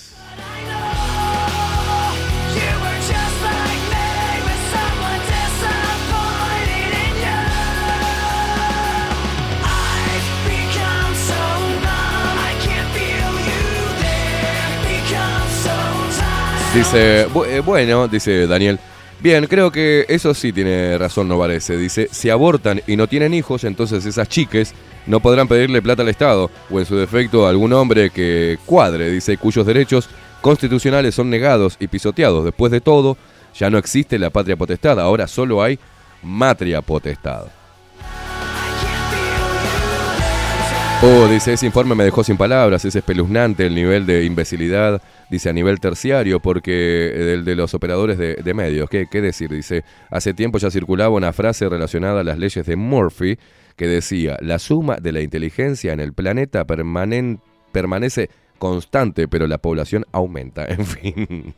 Dice, 16.74 17.28
"Bu- 17.34 17.46
eh, 17.48 17.60
bueno, 17.62 18.08
dice 18.08 18.46
Daniel. 18.46 18.80
Bien, 19.20 19.48
creo 19.48 19.72
que 19.72 20.06
eso 20.10 20.34
sí 20.36 20.54
tiene 20.54 20.96
razón, 20.98 21.28
no 21.28 21.40
parece. 21.40 21.76
Dice, 21.76 22.08
si 22.12 22.30
abortan 22.30 22.82
y 22.86 22.96
no 22.96 23.08
tienen 23.08 23.34
hijos, 23.34 23.64
entonces 23.64 24.06
esas 24.06 24.30
chiques 24.30 24.74
no 25.08 25.20
podrán 25.22 25.48
pedirle 25.48 25.82
plata 25.82 26.04
al 26.04 26.10
Estado, 26.10 26.52
o 26.70 26.80
en 26.80 26.86
su 26.86 26.96
defecto 26.96 27.48
a 27.48 27.50
algún 27.50 27.74
hombre 27.74 28.12
que 28.12 28.60
cuadre, 28.66 29.10
dice, 29.10 29.38
cuyos 29.38 29.66
derechos 29.66 30.08
constitucionales 30.42 31.16
son 31.16 31.32
negados 31.32 31.78
y 31.80 31.88
pisoteados. 31.88 32.46
Después 32.46 32.72
de 32.72 32.80
todo, 32.82 33.18
ya 33.58 33.72
no 33.72 33.80
existe 33.80 34.20
la 34.20 34.30
patria 34.30 34.56
potestad, 34.56 35.00
ahora 35.00 35.26
solo 35.28 35.64
hay 35.64 35.80
matria 36.22 36.82
potestad. 36.84 37.46
Oh, 41.02 41.28
dice, 41.28 41.54
ese 41.54 41.66
informe 41.66 41.96
me 41.96 42.04
dejó 42.04 42.24
sin 42.24 42.38
palabras, 42.38 42.84
es 42.86 42.96
espeluznante 42.96 43.66
el 43.68 43.74
nivel 43.76 44.06
de 44.06 44.26
imbecilidad, 44.26 45.02
dice, 45.30 45.50
a 45.50 45.54
nivel 45.54 45.80
terciario, 45.80 46.40
porque 46.40 47.12
eh, 47.14 47.24
del 47.24 47.46
de 47.46 47.56
los 47.56 47.74
operadores 47.74 48.18
de, 48.18 48.54
medios. 48.54 48.90
¿Qué, 48.90 49.08
¿Qué 49.10 49.22
decir? 49.22 49.50
Dice, 49.50 49.84
hace 50.10 50.34
tiempo 50.34 50.58
ya 50.58 50.72
circulaba 50.72 51.16
una 51.16 51.34
frase 51.34 51.70
relacionada 51.70 52.22
a 52.22 52.24
las 52.24 52.38
leyes 52.38 52.66
de 52.66 52.76
Murphy 52.76 53.38
que 53.78 53.88
decía, 53.88 54.38
la 54.42 54.60
suma 54.60 54.98
de 54.98 55.12
la 55.12 55.22
inteligencia 55.22 55.94
en 55.94 56.00
el 56.00 56.12
planeta 56.12 56.66
permanece 56.66 58.30
constante, 58.58 59.28
pero 59.28 59.48
la 59.48 59.60
población 59.60 60.06
aumenta. 60.12 60.66
En 60.70 60.86
fin. 60.86 61.56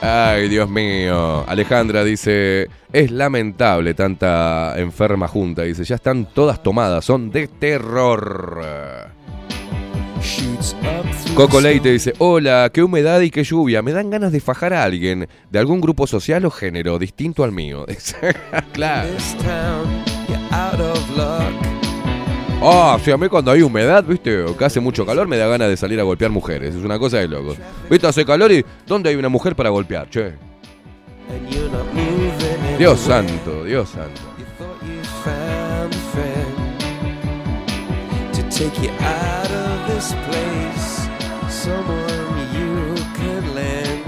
Ay, 0.00 0.48
Dios 0.48 0.68
mío. 0.68 1.44
Alejandra 1.48 2.04
dice, 2.04 2.68
es 2.92 3.10
lamentable 3.10 3.94
tanta 3.94 4.78
enferma 4.78 5.28
junta. 5.28 5.62
Dice, 5.62 5.84
ya 5.84 5.96
están 5.96 6.26
todas 6.32 6.62
tomadas, 6.62 7.04
son 7.04 7.30
de 7.30 7.48
terror. 7.48 8.62
Coco 11.34 11.60
Leite 11.60 11.92
dice, 11.92 12.14
hola, 12.18 12.70
qué 12.72 12.82
humedad 12.82 13.20
y 13.20 13.30
qué 13.30 13.44
lluvia. 13.44 13.82
Me 13.82 13.92
dan 13.92 14.10
ganas 14.10 14.32
de 14.32 14.40
fajar 14.40 14.72
a 14.72 14.84
alguien 14.84 15.28
de 15.50 15.58
algún 15.58 15.80
grupo 15.80 16.06
social 16.06 16.44
o 16.46 16.50
género 16.50 16.98
distinto 16.98 17.44
al 17.44 17.52
mío. 17.52 17.86
Claro. 18.72 19.08
Ah, 22.62 22.98
sí, 23.02 23.10
a 23.10 23.16
mí 23.16 23.28
cuando 23.28 23.50
hay 23.50 23.62
humedad, 23.62 24.04
viste, 24.04 24.42
o 24.42 24.56
que 24.56 24.64
hace 24.64 24.80
mucho 24.80 25.06
calor, 25.06 25.26
me 25.28 25.36
da 25.36 25.46
ganas 25.46 25.68
de 25.68 25.76
salir 25.76 26.00
a 26.00 26.02
golpear 26.02 26.30
mujeres. 26.30 26.74
Es 26.74 26.84
una 26.84 26.98
cosa 26.98 27.18
de 27.18 27.28
locos. 27.28 27.56
Viste, 27.88 28.06
hace 28.06 28.24
calor 28.24 28.52
y 28.52 28.64
¿dónde 28.86 29.10
hay 29.10 29.16
una 29.16 29.28
mujer 29.28 29.56
para 29.56 29.70
golpear, 29.70 30.08
che? 30.10 30.32
Dios 32.78 33.00
santo, 33.00 33.64
Dios 33.64 33.88
santo. 33.90 34.36
you 38.58 39.65
this 39.96 40.14
place. 40.28 41.08
Someone 41.48 42.36
you 42.52 42.94
could 43.16 43.54
lend 43.54 44.04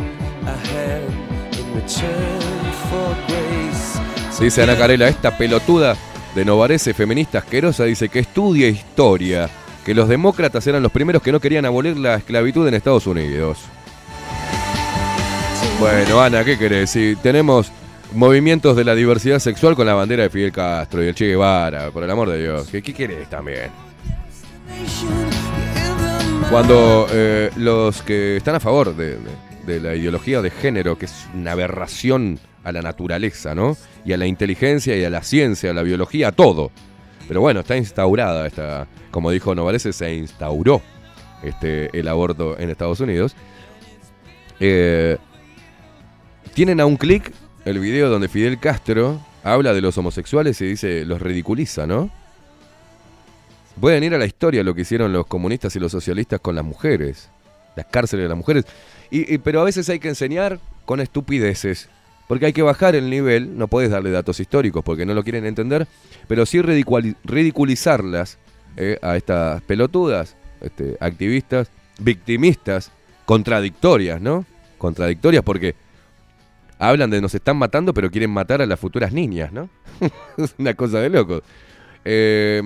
a 0.47 0.57
hand 0.69 1.09
in 1.59 1.75
return 1.75 2.73
for 2.91 3.17
grace. 3.27 3.99
Dice 4.39 4.63
Ana 4.63 4.77
Carela, 4.77 5.09
esta 5.09 5.37
pelotuda 5.37 5.97
de 6.35 6.45
Novarese, 6.45 6.93
feminista 6.93 7.39
asquerosa, 7.39 7.85
dice 7.85 8.11
que 8.11 8.19
estudia 8.19 8.69
historia, 8.69 9.49
que 9.85 9.95
los 9.95 10.09
demócratas 10.09 10.67
eran 10.67 10.83
los 10.83 10.93
primeros 10.93 11.23
que 11.23 11.33
no 11.33 11.41
querían 11.41 11.65
abolir 11.65 11.97
la 11.97 12.17
esclavitud 12.17 12.69
en 12.69 12.75
Estados 12.75 13.07
Unidos. 13.07 13.59
Bueno, 15.81 16.21
Ana, 16.21 16.45
¿qué 16.45 16.59
querés? 16.59 16.91
Si 16.91 17.17
tenemos 17.17 17.73
movimientos 18.13 18.77
de 18.77 18.85
la 18.85 18.95
diversidad 18.95 19.39
sexual 19.39 19.75
con 19.75 19.87
la 19.87 19.95
bandera 19.95 20.25
de 20.25 20.31
Fidel 20.31 20.53
Castro 20.53 21.03
y 21.03 21.09
el 21.09 21.15
Che 21.15 21.27
Guevara, 21.29 21.91
por 21.91 22.05
el 22.05 22.11
amor 22.11 22.29
de 22.29 22.43
Dios, 22.43 22.69
¿qué, 22.69 22.83
qué 22.83 22.93
querés 22.93 23.31
también? 23.31 23.71
Cuando 26.51 27.07
eh, 27.13 27.51
los 27.57 28.01
que 28.01 28.39
están 28.39 28.55
a 28.55 28.61
favor 28.61 28.97
de, 28.97 29.19
la 29.67 29.95
ideología 29.95 30.41
de 30.41 30.51
género, 30.51 30.97
que 30.97 31.05
es 31.05 31.27
una 31.35 31.53
aberración 31.53 32.41
a 32.65 32.73
la 32.73 32.81
naturaleza, 32.81 33.55
¿no? 33.55 33.77
Y 34.07 34.15
a 34.15 34.17
la 34.17 34.27
inteligencia 34.27 34.97
y 34.97 35.05
a 35.05 35.11
la 35.11 35.23
ciencia, 35.23 35.73
a 35.73 35.75
la 35.75 35.83
biología, 35.83 36.29
a 36.29 36.33
todo. 36.33 36.71
Pero 37.29 37.43
bueno, 37.43 37.61
está 37.61 37.77
instaurada 37.77 38.47
esta, 38.47 38.87
como 39.11 39.31
dijo 39.31 39.55
Novarese, 39.55 39.93
se 39.93 40.15
instauró 40.15 40.81
este, 41.43 41.91
el 41.97 42.09
aborto 42.09 42.59
en 42.59 42.71
Estados 42.71 43.01
Unidos. 43.01 43.37
Eh, 44.59 45.19
tienen 46.55 46.81
a 46.81 46.87
un 46.87 46.97
clic 46.97 47.31
el 47.67 47.79
video 47.79 48.09
donde 48.09 48.29
Fidel 48.29 48.59
Castro 48.59 49.21
habla 49.45 49.75
de 49.75 49.83
los 49.83 49.99
homosexuales 49.99 50.59
y 50.63 50.67
dice, 50.67 51.05
los 51.05 51.21
ridiculiza, 51.21 51.87
¿no? 51.87 52.11
Pueden 53.81 54.03
ir 54.05 54.15
a 54.15 54.19
la 54.19 54.27
historia 54.27 54.63
lo 54.65 54.75
que 54.75 54.83
hicieron 54.83 55.13
los 55.13 55.27
comunistas 55.27 55.75
y 55.77 55.79
los 55.81 55.93
socialistas 55.93 56.41
con 56.41 56.55
las 56.55 56.65
mujeres, 56.65 57.31
las 57.77 57.87
cárceles 57.87 58.25
de 58.25 58.29
las 58.29 58.37
mujeres. 58.39 58.65
Y, 59.11 59.39
pero 59.39 59.61
a 59.61 59.65
veces 59.65 59.89
hay 59.89 59.99
que 60.01 60.09
enseñar 60.09 60.59
con 60.85 61.01
estupideces, 61.01 61.89
porque 62.27 62.47
hay 62.47 62.53
que 62.53 62.63
bajar 62.63 62.95
el 62.95 63.09
nivel, 63.09 63.57
no 63.57 63.69
puedes 63.69 63.91
darle 63.91 64.11
datos 64.11 64.41
históricos 64.41 64.83
porque 64.85 65.07
no 65.07 65.15
lo 65.15 65.23
quieren 65.23 65.47
entender, 65.47 65.87
pero 66.27 66.45
sí 66.45 66.59
ridiculi- 66.59 67.17
ridiculizarlas 67.25 68.39
eh, 68.77 68.99
a 69.01 69.17
estas 69.17 69.63
pelotudas, 69.63 70.37
este, 70.61 70.97
activistas, 71.01 71.71
victimistas, 72.01 72.91
contradictorias, 73.25 74.21
¿no? 74.21 74.45
Contradictorias 74.77 75.43
porque 75.43 75.75
hablan 76.79 77.11
de 77.11 77.21
nos 77.21 77.35
están 77.35 77.57
matando, 77.57 77.95
pero 77.95 78.11
quieren 78.11 78.31
matar 78.31 78.61
a 78.63 78.67
las 78.67 78.79
futuras 78.79 79.13
niñas, 79.13 79.53
¿no? 79.53 79.69
es 80.37 80.55
una 80.59 80.75
cosa 80.75 81.01
de 81.01 81.11
loco. 81.11 81.43
Eh, 82.05 82.63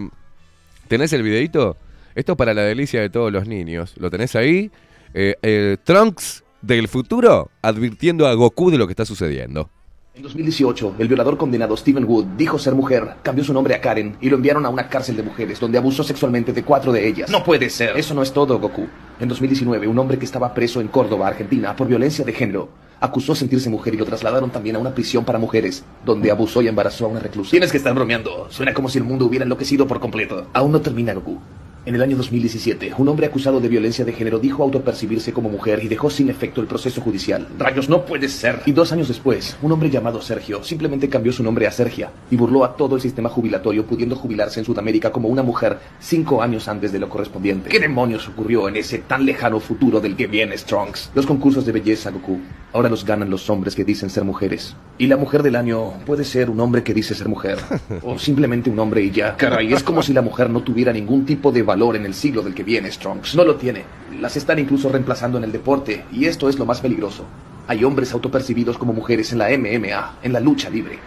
¿Tenés 0.92 1.10
el 1.14 1.22
videito? 1.22 1.78
Esto 2.14 2.32
es 2.32 2.36
para 2.36 2.52
la 2.52 2.60
delicia 2.64 3.00
de 3.00 3.08
todos 3.08 3.32
los 3.32 3.48
niños. 3.48 3.94
¿Lo 3.96 4.10
tenés 4.10 4.36
ahí? 4.36 4.70
Eh, 5.14 5.36
eh, 5.40 5.78
Trunks 5.82 6.44
del 6.60 6.86
futuro 6.86 7.50
advirtiendo 7.62 8.26
a 8.26 8.34
Goku 8.34 8.70
de 8.70 8.76
lo 8.76 8.86
que 8.86 8.92
está 8.92 9.06
sucediendo. 9.06 9.70
En 10.14 10.22
2018, 10.22 10.96
el 10.98 11.08
violador 11.08 11.38
condenado 11.38 11.78
Stephen 11.78 12.04
Wood 12.04 12.26
dijo 12.36 12.58
ser 12.58 12.74
mujer, 12.74 13.08
cambió 13.22 13.42
su 13.42 13.54
nombre 13.54 13.74
a 13.74 13.80
Karen 13.80 14.18
y 14.20 14.28
lo 14.28 14.36
enviaron 14.36 14.66
a 14.66 14.68
una 14.68 14.90
cárcel 14.90 15.16
de 15.16 15.22
mujeres 15.22 15.58
donde 15.58 15.78
abusó 15.78 16.04
sexualmente 16.04 16.52
de 16.52 16.62
cuatro 16.62 16.92
de 16.92 17.08
ellas. 17.08 17.30
No 17.30 17.42
puede 17.42 17.70
ser. 17.70 17.96
Eso 17.96 18.12
no 18.12 18.22
es 18.22 18.30
todo, 18.30 18.58
Goku. 18.58 18.86
En 19.18 19.28
2019, 19.30 19.88
un 19.88 19.98
hombre 19.98 20.18
que 20.18 20.26
estaba 20.26 20.52
preso 20.52 20.82
en 20.82 20.88
Córdoba, 20.88 21.28
Argentina, 21.28 21.74
por 21.74 21.86
violencia 21.86 22.22
de 22.22 22.34
género, 22.34 22.68
acusó 23.02 23.34
sentirse 23.34 23.68
mujer 23.68 23.94
y 23.94 23.96
lo 23.96 24.04
trasladaron 24.04 24.50
también 24.50 24.76
a 24.76 24.78
una 24.78 24.94
prisión 24.94 25.24
para 25.24 25.38
mujeres, 25.38 25.84
donde 26.06 26.30
abusó 26.30 26.62
y 26.62 26.68
embarazó 26.68 27.06
a 27.06 27.08
una 27.08 27.20
reclusa. 27.20 27.50
Tienes 27.50 27.72
que 27.72 27.78
estar 27.78 27.92
bromeando. 27.92 28.46
Suena 28.48 28.72
como 28.72 28.88
si 28.88 28.98
el 28.98 29.04
mundo 29.04 29.26
hubiera 29.26 29.42
enloquecido 29.42 29.88
por 29.88 29.98
completo. 29.98 30.46
Aún 30.52 30.70
no 30.70 30.80
termina, 30.80 31.12
Goku. 31.12 31.40
En 31.84 31.96
el 31.96 32.02
año 32.02 32.16
2017, 32.16 32.92
un 32.96 33.08
hombre 33.08 33.26
acusado 33.26 33.58
de 33.58 33.68
violencia 33.68 34.04
de 34.04 34.12
género 34.12 34.38
dijo 34.38 34.62
autopercibirse 34.62 35.32
como 35.32 35.48
mujer 35.48 35.82
y 35.82 35.88
dejó 35.88 36.10
sin 36.10 36.30
efecto 36.30 36.60
el 36.60 36.68
proceso 36.68 37.00
judicial. 37.00 37.48
Rayos, 37.58 37.88
no 37.88 38.04
puede 38.04 38.28
ser. 38.28 38.60
Y 38.66 38.70
dos 38.70 38.92
años 38.92 39.08
después, 39.08 39.56
un 39.62 39.72
hombre 39.72 39.90
llamado 39.90 40.22
Sergio 40.22 40.62
simplemente 40.62 41.08
cambió 41.08 41.32
su 41.32 41.42
nombre 41.42 41.66
a 41.66 41.72
Sergia 41.72 42.12
y 42.30 42.36
burló 42.36 42.64
a 42.64 42.76
todo 42.76 42.94
el 42.94 43.02
sistema 43.02 43.28
jubilatorio 43.28 43.84
pudiendo 43.84 44.14
jubilarse 44.14 44.60
en 44.60 44.66
Sudamérica 44.66 45.10
como 45.10 45.26
una 45.26 45.42
mujer 45.42 45.80
cinco 45.98 46.40
años 46.40 46.68
antes 46.68 46.92
de 46.92 47.00
lo 47.00 47.08
correspondiente. 47.08 47.68
¿Qué 47.68 47.80
demonios 47.80 48.28
ocurrió 48.28 48.68
en 48.68 48.76
ese 48.76 48.98
tan 48.98 49.26
lejano 49.26 49.58
futuro 49.58 50.00
del 50.00 50.14
que 50.14 50.28
viene 50.28 50.56
Strongs? 50.56 51.10
Los 51.16 51.26
concursos 51.26 51.66
de 51.66 51.72
belleza, 51.72 52.12
Goku, 52.12 52.38
ahora 52.72 52.90
los 52.90 53.04
ganan 53.04 53.28
los 53.28 53.50
hombres 53.50 53.74
que 53.74 53.84
dicen 53.84 54.08
ser 54.08 54.22
mujeres. 54.22 54.76
Y 54.98 55.08
la 55.08 55.16
mujer 55.16 55.42
del 55.42 55.56
año 55.56 55.94
puede 56.06 56.22
ser 56.22 56.48
un 56.48 56.60
hombre 56.60 56.84
que 56.84 56.94
dice 56.94 57.16
ser 57.16 57.28
mujer. 57.28 57.58
o 58.02 58.20
simplemente 58.20 58.70
un 58.70 58.78
hombre 58.78 59.02
y 59.02 59.10
ya. 59.10 59.36
Caray, 59.36 59.72
es 59.72 59.82
como 59.82 60.00
si 60.00 60.12
la 60.12 60.22
mujer 60.22 60.48
no 60.48 60.62
tuviera 60.62 60.92
ningún 60.92 61.26
tipo 61.26 61.50
de 61.50 61.71
valor 61.72 61.96
en 61.96 62.04
el 62.04 62.12
siglo 62.12 62.42
del 62.42 62.54
que 62.54 62.64
viene, 62.64 62.92
Strongs. 62.92 63.34
No 63.34 63.44
lo 63.44 63.56
tiene. 63.56 63.84
Las 64.20 64.36
están 64.36 64.58
incluso 64.58 64.90
reemplazando 64.90 65.38
en 65.38 65.44
el 65.44 65.52
deporte. 65.52 66.04
Y 66.12 66.26
esto 66.26 66.50
es 66.50 66.58
lo 66.58 66.66
más 66.66 66.82
peligroso. 66.82 67.24
Hay 67.66 67.82
hombres 67.82 68.12
autopercibidos 68.12 68.76
como 68.76 68.92
mujeres 68.92 69.32
en 69.32 69.38
la 69.38 69.48
MMA, 69.48 70.18
en 70.22 70.32
la 70.34 70.40
lucha 70.40 70.68
libre. 70.68 70.98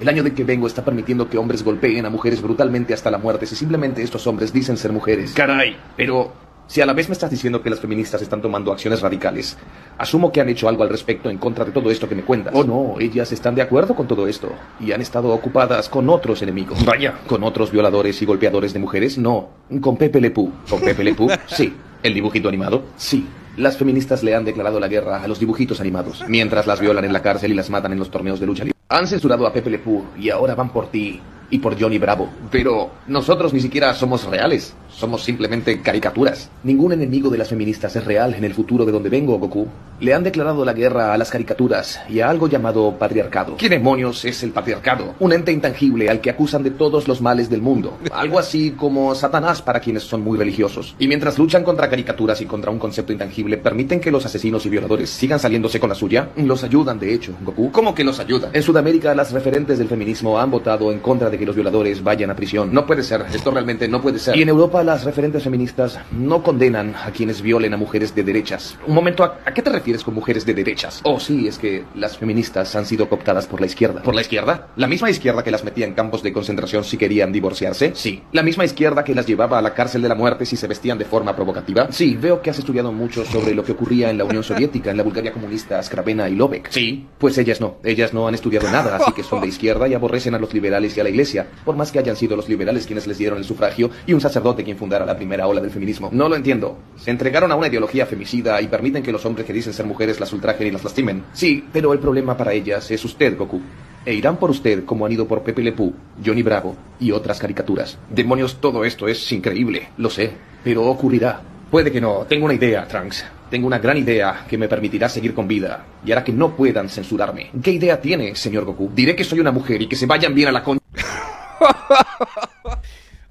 El 0.00 0.08
año 0.08 0.24
de 0.24 0.34
que 0.34 0.42
vengo 0.42 0.66
está 0.66 0.84
permitiendo 0.84 1.28
que 1.30 1.38
hombres 1.38 1.62
golpeen 1.62 2.04
a 2.04 2.10
mujeres 2.10 2.42
brutalmente 2.42 2.94
hasta 2.94 3.12
la 3.12 3.18
muerte 3.18 3.46
si 3.46 3.54
simplemente 3.54 4.02
estos 4.02 4.26
hombres 4.26 4.52
dicen 4.52 4.76
ser 4.76 4.92
mujeres. 4.92 5.34
Caray, 5.34 5.76
Pero 5.96 6.32
si 6.68 6.80
a 6.80 6.86
la 6.86 6.92
vez 6.92 7.08
me 7.08 7.14
estás 7.14 7.30
diciendo 7.30 7.60
que 7.62 7.70
las 7.70 7.80
feministas 7.80 8.22
están 8.22 8.40
tomando 8.40 8.70
acciones 8.70 9.00
radicales, 9.00 9.56
asumo 9.96 10.30
que 10.30 10.40
han 10.40 10.48
hecho 10.48 10.68
algo 10.68 10.84
al 10.84 10.88
respecto 10.90 11.30
en 11.30 11.38
contra 11.38 11.64
de 11.64 11.72
todo 11.72 11.90
esto 11.90 12.08
que 12.08 12.14
me 12.14 12.22
cuentas. 12.22 12.52
Oh 12.54 12.62
no, 12.62 13.00
ellas 13.00 13.32
están 13.32 13.54
de 13.54 13.62
acuerdo 13.62 13.96
con 13.96 14.06
todo 14.06 14.28
esto 14.28 14.52
y 14.78 14.92
han 14.92 15.00
estado 15.00 15.30
ocupadas 15.30 15.88
con 15.88 16.08
otros 16.10 16.42
enemigos. 16.42 16.84
Vaya. 16.84 17.14
¿Con 17.26 17.42
otros 17.42 17.72
violadores 17.72 18.22
y 18.22 18.26
golpeadores 18.26 18.72
de 18.72 18.78
mujeres? 18.78 19.18
No. 19.18 19.48
¿Con 19.80 19.96
Pepe 19.96 20.20
Le 20.20 20.30
Pew? 20.30 20.52
¿Con 20.70 20.80
Pepe 20.80 21.02
Le 21.02 21.14
Pew? 21.14 21.28
Sí. 21.46 21.74
¿El 22.02 22.14
dibujito 22.14 22.48
animado? 22.48 22.84
Sí. 22.96 23.26
Las 23.56 23.76
feministas 23.76 24.22
le 24.22 24.36
han 24.36 24.44
declarado 24.44 24.78
la 24.78 24.86
guerra 24.86 25.20
a 25.22 25.26
los 25.26 25.40
dibujitos 25.40 25.80
animados, 25.80 26.22
mientras 26.28 26.66
las 26.68 26.78
violan 26.80 27.04
en 27.04 27.12
la 27.12 27.22
cárcel 27.22 27.50
y 27.50 27.54
las 27.54 27.70
matan 27.70 27.92
en 27.92 27.98
los 27.98 28.08
torneos 28.10 28.38
de 28.38 28.46
lucha 28.46 28.62
libre. 28.62 28.78
Han 28.90 29.08
censurado 29.08 29.46
a 29.46 29.52
Pepe 29.52 29.70
Le 29.70 29.78
Pew 29.80 30.04
y 30.16 30.30
ahora 30.30 30.54
van 30.54 30.70
por 30.70 30.90
ti. 30.90 31.20
y 31.50 31.58
por 31.60 31.80
Johnny 31.80 31.96
Bravo. 31.98 32.28
Pero 32.50 32.90
nosotros 33.06 33.54
ni 33.54 33.60
siquiera 33.60 33.94
somos 33.94 34.24
reales. 34.26 34.74
Somos 34.98 35.22
simplemente 35.22 35.80
caricaturas. 35.80 36.50
Ningún 36.64 36.90
enemigo 36.90 37.30
de 37.30 37.38
las 37.38 37.50
feministas 37.50 37.94
es 37.94 38.04
real 38.04 38.34
en 38.34 38.42
el 38.42 38.52
futuro 38.52 38.84
de 38.84 38.90
donde 38.90 39.08
vengo, 39.08 39.38
Goku. 39.38 39.68
Le 40.00 40.12
han 40.12 40.24
declarado 40.24 40.64
la 40.64 40.72
guerra 40.72 41.12
a 41.12 41.18
las 41.18 41.30
caricaturas 41.30 42.00
y 42.08 42.18
a 42.18 42.28
algo 42.28 42.48
llamado 42.48 42.98
patriarcado. 42.98 43.56
¿Qué 43.56 43.68
demonios 43.68 44.24
es 44.24 44.42
el 44.42 44.50
patriarcado? 44.50 45.14
Un 45.20 45.32
ente 45.32 45.52
intangible 45.52 46.10
al 46.10 46.20
que 46.20 46.30
acusan 46.30 46.64
de 46.64 46.72
todos 46.72 47.06
los 47.06 47.20
males 47.20 47.48
del 47.48 47.62
mundo. 47.62 47.96
Algo 48.12 48.40
así 48.40 48.72
como 48.72 49.14
Satanás 49.14 49.62
para 49.62 49.78
quienes 49.78 50.02
son 50.02 50.22
muy 50.22 50.36
religiosos. 50.36 50.96
Y 50.98 51.06
mientras 51.06 51.38
luchan 51.38 51.62
contra 51.62 51.88
caricaturas 51.88 52.40
y 52.40 52.46
contra 52.46 52.72
un 52.72 52.80
concepto 52.80 53.12
intangible, 53.12 53.56
permiten 53.56 54.00
que 54.00 54.10
los 54.10 54.26
asesinos 54.26 54.66
y 54.66 54.68
violadores 54.68 55.10
sigan 55.10 55.38
saliéndose 55.38 55.78
con 55.78 55.90
la 55.90 55.94
suya. 55.94 56.30
Los 56.36 56.64
ayudan, 56.64 56.98
de 56.98 57.14
hecho, 57.14 57.34
Goku. 57.44 57.70
¿Cómo 57.70 57.94
que 57.94 58.02
los 58.02 58.18
ayudan? 58.18 58.50
En 58.52 58.62
Sudamérica, 58.64 59.14
las 59.14 59.30
referentes 59.30 59.78
del 59.78 59.88
feminismo 59.88 60.40
han 60.40 60.50
votado 60.50 60.90
en 60.90 60.98
contra 60.98 61.30
de 61.30 61.38
que 61.38 61.46
los 61.46 61.54
violadores 61.54 62.02
vayan 62.02 62.30
a 62.30 62.34
prisión. 62.34 62.72
No 62.72 62.84
puede 62.84 63.04
ser. 63.04 63.26
Esto 63.32 63.52
realmente 63.52 63.86
no 63.86 64.02
puede 64.02 64.18
ser. 64.18 64.36
Y 64.36 64.42
en 64.42 64.48
Europa, 64.48 64.82
las 64.88 65.04
referentes 65.04 65.42
feministas 65.44 65.98
no 66.10 66.42
condenan 66.42 66.94
a 66.94 67.10
quienes 67.10 67.42
violen 67.42 67.74
a 67.74 67.76
mujeres 67.76 68.14
de 68.14 68.22
derechas. 68.24 68.78
Un 68.86 68.94
momento, 68.94 69.22
¿a, 69.22 69.38
a 69.44 69.52
qué 69.52 69.60
te 69.60 69.68
refieres 69.68 70.02
con 70.02 70.14
mujeres 70.14 70.46
de 70.46 70.54
derechas? 70.54 71.00
Oh, 71.04 71.20
sí, 71.20 71.46
es 71.46 71.58
que 71.58 71.84
las 71.94 72.16
feministas 72.16 72.74
han 72.74 72.86
sido 72.86 73.06
cooptadas 73.06 73.46
por 73.46 73.60
la 73.60 73.66
izquierda. 73.66 74.02
¿Por 74.02 74.14
la 74.14 74.22
izquierda? 74.22 74.68
¿La 74.76 74.86
misma 74.86 75.10
izquierda 75.10 75.44
que 75.44 75.50
las 75.50 75.62
metía 75.62 75.84
en 75.84 75.92
campos 75.92 76.22
de 76.22 76.32
concentración 76.32 76.84
si 76.84 76.96
querían 76.96 77.32
divorciarse? 77.32 77.92
Sí. 77.94 78.22
¿La 78.32 78.42
misma 78.42 78.64
izquierda 78.64 79.04
que 79.04 79.14
las 79.14 79.26
llevaba 79.26 79.58
a 79.58 79.62
la 79.62 79.74
cárcel 79.74 80.00
de 80.00 80.08
la 80.08 80.14
muerte 80.14 80.46
si 80.46 80.56
se 80.56 80.66
vestían 80.66 80.96
de 80.96 81.04
forma 81.04 81.36
provocativa? 81.36 81.88
Sí, 81.92 82.16
veo 82.18 82.40
que 82.40 82.48
has 82.48 82.58
estudiado 82.58 82.90
mucho 82.90 83.26
sobre 83.26 83.54
lo 83.54 83.62
que 83.62 83.72
ocurría 83.72 84.08
en 84.08 84.16
la 84.16 84.24
Unión 84.24 84.42
Soviética, 84.42 84.90
en 84.90 84.96
la 84.96 85.02
Bulgaria 85.02 85.34
comunista, 85.34 85.82
Skravena 85.82 86.30
y 86.30 86.34
Lobek. 86.34 86.70
Sí. 86.70 87.06
Pues 87.18 87.36
ellas 87.36 87.60
no. 87.60 87.76
Ellas 87.84 88.14
no 88.14 88.26
han 88.26 88.34
estudiado 88.34 88.70
nada, 88.70 88.96
así 88.96 89.12
que 89.12 89.22
son 89.22 89.42
de 89.42 89.48
izquierda 89.48 89.86
y 89.86 89.92
aborrecen 89.92 90.34
a 90.34 90.38
los 90.38 90.54
liberales 90.54 90.96
y 90.96 91.00
a 91.00 91.04
la 91.04 91.10
iglesia, 91.10 91.46
por 91.66 91.76
más 91.76 91.92
que 91.92 91.98
hayan 91.98 92.16
sido 92.16 92.36
los 92.36 92.48
liberales 92.48 92.86
quienes 92.86 93.06
les 93.06 93.18
dieron 93.18 93.36
el 93.36 93.44
sufragio 93.44 93.90
y 94.06 94.14
un 94.14 94.22
sacerdote 94.22 94.64
quien 94.64 94.77
fundara 94.78 95.04
la 95.04 95.16
primera 95.16 95.46
ola 95.46 95.60
del 95.60 95.70
feminismo. 95.70 96.08
No 96.12 96.28
lo 96.28 96.36
entiendo. 96.36 96.78
Se 96.96 97.10
entregaron 97.10 97.52
a 97.52 97.56
una 97.56 97.66
ideología 97.66 98.06
femicida 98.06 98.60
y 98.62 98.68
permiten 98.68 99.02
que 99.02 99.12
los 99.12 99.26
hombres 99.26 99.46
que 99.46 99.52
dicen 99.52 99.74
ser 99.74 99.86
mujeres 99.86 100.20
las 100.20 100.32
ultrajen 100.32 100.68
y 100.68 100.70
las 100.70 100.84
lastimen. 100.84 101.24
Sí, 101.32 101.64
pero 101.72 101.92
el 101.92 101.98
problema 101.98 102.36
para 102.36 102.52
ellas 102.52 102.90
es 102.90 103.04
usted, 103.04 103.36
Goku. 103.36 103.60
E 104.06 104.14
irán 104.14 104.38
por 104.38 104.50
usted 104.50 104.84
como 104.84 105.04
han 105.04 105.12
ido 105.12 105.28
por 105.28 105.42
Pepe 105.42 105.62
Le 105.62 105.72
Pew, 105.72 105.92
Johnny 106.24 106.42
Bravo 106.42 106.76
y 106.98 107.10
otras 107.10 107.38
caricaturas. 107.38 107.98
Demonios, 108.08 108.56
todo 108.60 108.84
esto 108.84 109.08
es 109.08 109.30
increíble. 109.32 109.88
Lo 109.98 110.08
sé, 110.08 110.30
pero 110.64 110.86
ocurrirá. 110.86 111.42
Puede 111.70 111.92
que 111.92 112.00
no. 112.00 112.24
Tengo 112.26 112.46
una 112.46 112.54
idea, 112.54 112.86
Trunks. 112.88 113.26
Tengo 113.50 113.66
una 113.66 113.78
gran 113.78 113.96
idea 113.98 114.46
que 114.48 114.56
me 114.56 114.68
permitirá 114.68 115.08
seguir 115.08 115.34
con 115.34 115.48
vida 115.48 115.84
y 116.04 116.12
hará 116.12 116.24
que 116.24 116.32
no 116.32 116.54
puedan 116.54 116.88
censurarme. 116.88 117.50
¿Qué 117.62 117.72
idea 117.72 118.00
tiene, 118.00 118.34
señor 118.34 118.64
Goku? 118.64 118.90
Diré 118.94 119.16
que 119.16 119.24
soy 119.24 119.40
una 119.40 119.52
mujer 119.52 119.82
y 119.82 119.88
que 119.88 119.96
se 119.96 120.06
vayan 120.06 120.34
bien 120.34 120.48
a 120.48 120.52
la 120.52 120.62
con... 120.62 120.78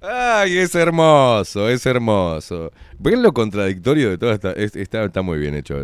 Ay, 0.10 0.58
es 0.58 0.74
hermoso, 0.74 1.68
es 1.68 1.86
hermoso. 1.86 2.72
¿Ven 2.98 3.22
lo 3.22 3.34
contradictorio 3.34 4.10
de 4.10 4.18
todo 4.18 4.32
esta? 4.32 4.54
es- 4.54 4.76
Está, 4.76 5.22
muy 5.22 5.38
bien 5.38 5.54
hecho, 5.56 5.78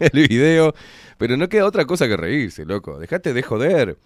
el 0.00 0.28
video. 0.28 0.74
Pero 1.18 1.36
no 1.36 1.48
queda 1.50 1.66
otra 1.66 1.84
cosa 1.84 2.08
que 2.08 2.16
reírse, 2.16 2.64
loco. 2.64 2.98
Dejate 2.98 3.34
de 3.34 3.42
joder. 3.42 3.98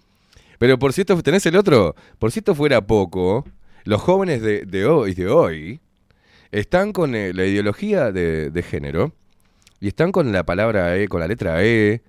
Pero 0.59 0.77
por 0.79 0.91
cierto, 0.91 1.21
¿tenés 1.23 1.45
el 1.45 1.55
otro? 1.55 1.95
Por 2.19 2.31
si 2.31 2.39
esto 2.39 2.55
fuera 2.55 2.85
poco, 2.85 3.45
los 3.85 4.01
jóvenes 4.01 4.41
de, 4.41 4.85
hoy, 4.85 5.13
de 5.13 5.27
hoy 5.27 5.79
están 6.51 6.91
con 6.91 7.15
eh, 7.15 7.31
la 7.33 7.45
ideología 7.45 8.11
de, 8.11 8.65
género 8.69 9.13
y 9.79 9.87
están 9.87 10.11
con 10.11 10.31
la 10.33 10.43
palabra 10.45 10.97
E, 10.97 11.07
con 11.07 11.21
la 11.21 11.27
letra 11.27 11.63
E, 11.63 12.01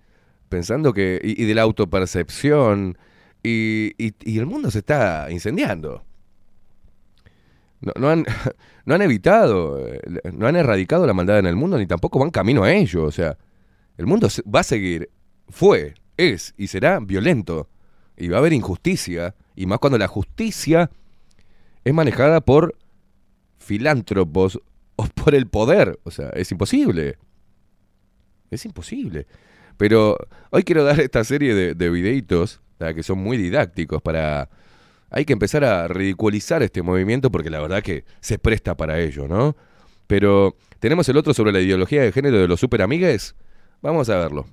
pensando 0.49 0.93
que. 0.93 1.21
y, 1.23 1.45
de 1.45 1.55
la 1.55 1.63
autopercepción. 1.63 2.99
Y 3.45 3.93
el 4.39 4.47
mundo 4.47 4.71
se 4.73 4.79
está 4.79 5.29
incendiando. 5.31 6.03
No, 7.97 8.09
han, 8.09 8.25
no 8.85 8.95
han 8.95 9.03
evitado, 9.03 9.79
eh, 9.87 10.01
no 10.33 10.47
han 10.47 10.57
erradicado 10.57 11.07
la 11.07 11.15
maldad 11.15 11.39
en 11.39 11.47
el 11.47 11.57
mundo, 11.57 11.79
ni 11.79 11.87
tampoco 11.87 12.19
van 12.19 12.31
camino 12.31 12.65
a 12.65 12.73
ello. 12.73 13.05
O 13.05 13.11
sea, 13.11 13.37
el 13.97 14.07
mundo 14.07 14.29
va 14.53 14.61
a 14.61 14.65
seguir, 14.65 15.11
fue, 15.49 15.95
es 16.17 16.55
y 16.57 16.69
será 16.69 17.01
violento. 17.01 17.69
Y 18.17 18.29
va 18.29 18.37
a 18.37 18.41
haber 18.41 18.53
injusticia. 18.53 19.35
Y 19.57 19.67
más 19.67 19.79
cuando 19.79 19.99
la 19.99 20.07
justicia 20.07 20.91
es 21.83 21.95
manejada 21.95 22.41
por 22.41 22.77
filántropos 23.59 24.61
o 24.97 25.07
por 25.07 25.35
el 25.35 25.49
poder. 25.49 25.99
O 26.05 26.11
sea, 26.11 26.31
es 26.31 26.51
imposible. 26.53 27.19
Es 28.51 28.65
imposible. 28.65 29.27
Pero 29.77 30.17
hoy 30.51 30.63
quiero 30.63 30.85
dar 30.85 31.01
esta 31.01 31.25
serie 31.25 31.55
de, 31.55 31.75
de 31.75 31.91
videitos 31.91 32.61
que 32.93 33.03
son 33.03 33.19
muy 33.19 33.37
didácticos 33.37 34.03
para... 34.03 34.51
Hay 35.17 35.25
que 35.25 35.33
empezar 35.33 35.65
a 35.65 35.87
ridiculizar 35.87 36.65
este 36.65 36.83
movimiento 36.83 37.31
porque 37.31 37.49
la 37.49 37.61
verdad 37.61 37.85
que 37.85 38.05
se 38.21 38.37
presta 38.37 38.77
para 38.77 38.99
ello, 38.99 39.29
¿no? 39.29 39.57
Pero 40.09 40.57
tenemos 40.81 41.09
el 41.09 41.17
otro 41.17 41.33
sobre 41.33 41.53
la 41.53 41.61
ideología 41.61 42.03
de 42.03 42.11
género 42.11 42.39
de 42.39 42.49
los 42.49 42.59
superamigues. 42.59 43.37
Vamos 43.81 44.09
a 44.11 44.17
verlo. 44.17 44.47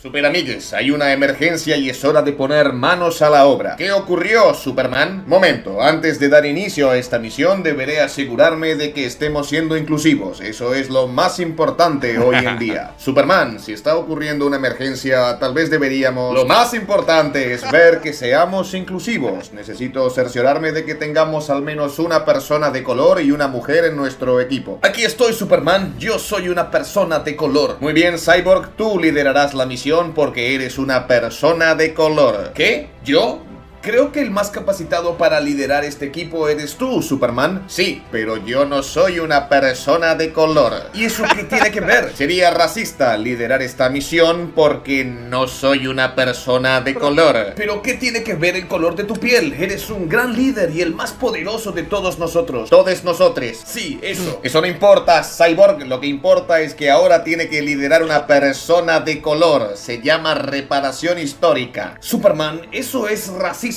Superamigues, 0.00 0.74
hay 0.74 0.92
una 0.92 1.12
emergencia 1.12 1.76
y 1.76 1.90
es 1.90 2.04
hora 2.04 2.22
de 2.22 2.32
poner 2.32 2.72
manos 2.72 3.20
a 3.20 3.30
la 3.30 3.46
obra. 3.46 3.74
¿Qué 3.74 3.90
ocurrió, 3.90 4.54
Superman? 4.54 5.24
Momento, 5.26 5.82
antes 5.82 6.20
de 6.20 6.28
dar 6.28 6.46
inicio 6.46 6.90
a 6.90 6.96
esta 6.96 7.18
misión 7.18 7.64
deberé 7.64 7.98
asegurarme 7.98 8.76
de 8.76 8.92
que 8.92 9.06
estemos 9.06 9.48
siendo 9.48 9.76
inclusivos. 9.76 10.40
Eso 10.40 10.72
es 10.72 10.88
lo 10.88 11.08
más 11.08 11.40
importante 11.40 12.16
hoy 12.16 12.36
en 12.36 12.58
día. 12.60 12.92
Superman, 12.96 13.58
si 13.58 13.72
está 13.72 13.96
ocurriendo 13.96 14.46
una 14.46 14.58
emergencia, 14.58 15.36
tal 15.40 15.52
vez 15.52 15.68
deberíamos... 15.68 16.32
Lo 16.32 16.46
más 16.46 16.74
importante 16.74 17.52
es 17.52 17.68
ver 17.72 18.00
que 18.00 18.12
seamos 18.12 18.74
inclusivos. 18.74 19.52
Necesito 19.52 20.08
cerciorarme 20.10 20.70
de 20.70 20.84
que 20.84 20.94
tengamos 20.94 21.50
al 21.50 21.62
menos 21.62 21.98
una 21.98 22.24
persona 22.24 22.70
de 22.70 22.84
color 22.84 23.20
y 23.20 23.32
una 23.32 23.48
mujer 23.48 23.86
en 23.86 23.96
nuestro 23.96 24.40
equipo. 24.40 24.78
Aquí 24.82 25.02
estoy, 25.02 25.32
Superman. 25.32 25.96
Yo 25.98 26.20
soy 26.20 26.50
una 26.50 26.70
persona 26.70 27.18
de 27.18 27.34
color. 27.34 27.78
Muy 27.80 27.94
bien, 27.94 28.16
Cyborg, 28.16 28.76
tú 28.76 28.96
liderarás 29.00 29.54
la 29.54 29.66
misión 29.66 29.87
porque 30.14 30.54
eres 30.54 30.78
una 30.78 31.06
persona 31.06 31.74
de 31.74 31.94
color. 31.94 32.52
¿Qué? 32.54 32.88
¿Yo? 33.04 33.42
Creo 33.80 34.10
que 34.10 34.20
el 34.20 34.30
más 34.30 34.50
capacitado 34.50 35.16
para 35.16 35.40
liderar 35.40 35.84
este 35.84 36.06
equipo 36.06 36.48
eres 36.48 36.74
tú, 36.74 37.00
Superman. 37.00 37.64
Sí, 37.68 38.02
pero 38.10 38.36
yo 38.36 38.64
no 38.64 38.82
soy 38.82 39.20
una 39.20 39.48
persona 39.48 40.14
de 40.16 40.32
color. 40.32 40.90
¿Y 40.94 41.04
eso 41.04 41.22
qué 41.34 41.44
tiene 41.44 41.70
que 41.70 41.80
ver? 41.80 42.12
Sería 42.16 42.50
racista 42.50 43.16
liderar 43.16 43.62
esta 43.62 43.88
misión 43.88 44.52
porque 44.54 45.04
no 45.04 45.46
soy 45.46 45.86
una 45.86 46.14
persona 46.14 46.80
de 46.80 46.94
color. 46.94 47.52
Pero 47.54 47.80
¿qué 47.82 47.94
tiene 47.94 48.22
que 48.22 48.34
ver 48.34 48.56
el 48.56 48.66
color 48.66 48.96
de 48.96 49.04
tu 49.04 49.14
piel? 49.14 49.52
Eres 49.52 49.90
un 49.90 50.08
gran 50.08 50.34
líder 50.34 50.70
y 50.74 50.82
el 50.82 50.94
más 50.94 51.12
poderoso 51.12 51.72
de 51.72 51.84
todos 51.84 52.18
nosotros. 52.18 52.70
Todos 52.70 53.04
nosotros. 53.04 53.28
Sí, 53.64 53.98
eso. 54.02 54.40
Eso 54.48 54.60
no 54.60 54.66
importa, 54.66 55.22
Cyborg. 55.22 55.86
Lo 55.86 56.00
que 56.00 56.06
importa 56.06 56.60
es 56.60 56.74
que 56.74 56.90
ahora 56.90 57.22
tiene 57.22 57.48
que 57.48 57.60
liderar 57.60 58.02
una 58.02 58.26
persona 58.26 59.00
de 59.00 59.20
color. 59.20 59.76
Se 59.76 60.00
llama 60.00 60.34
reparación 60.34 61.18
histórica. 61.18 61.96
Superman, 62.00 62.62
eso 62.72 63.08
es 63.08 63.28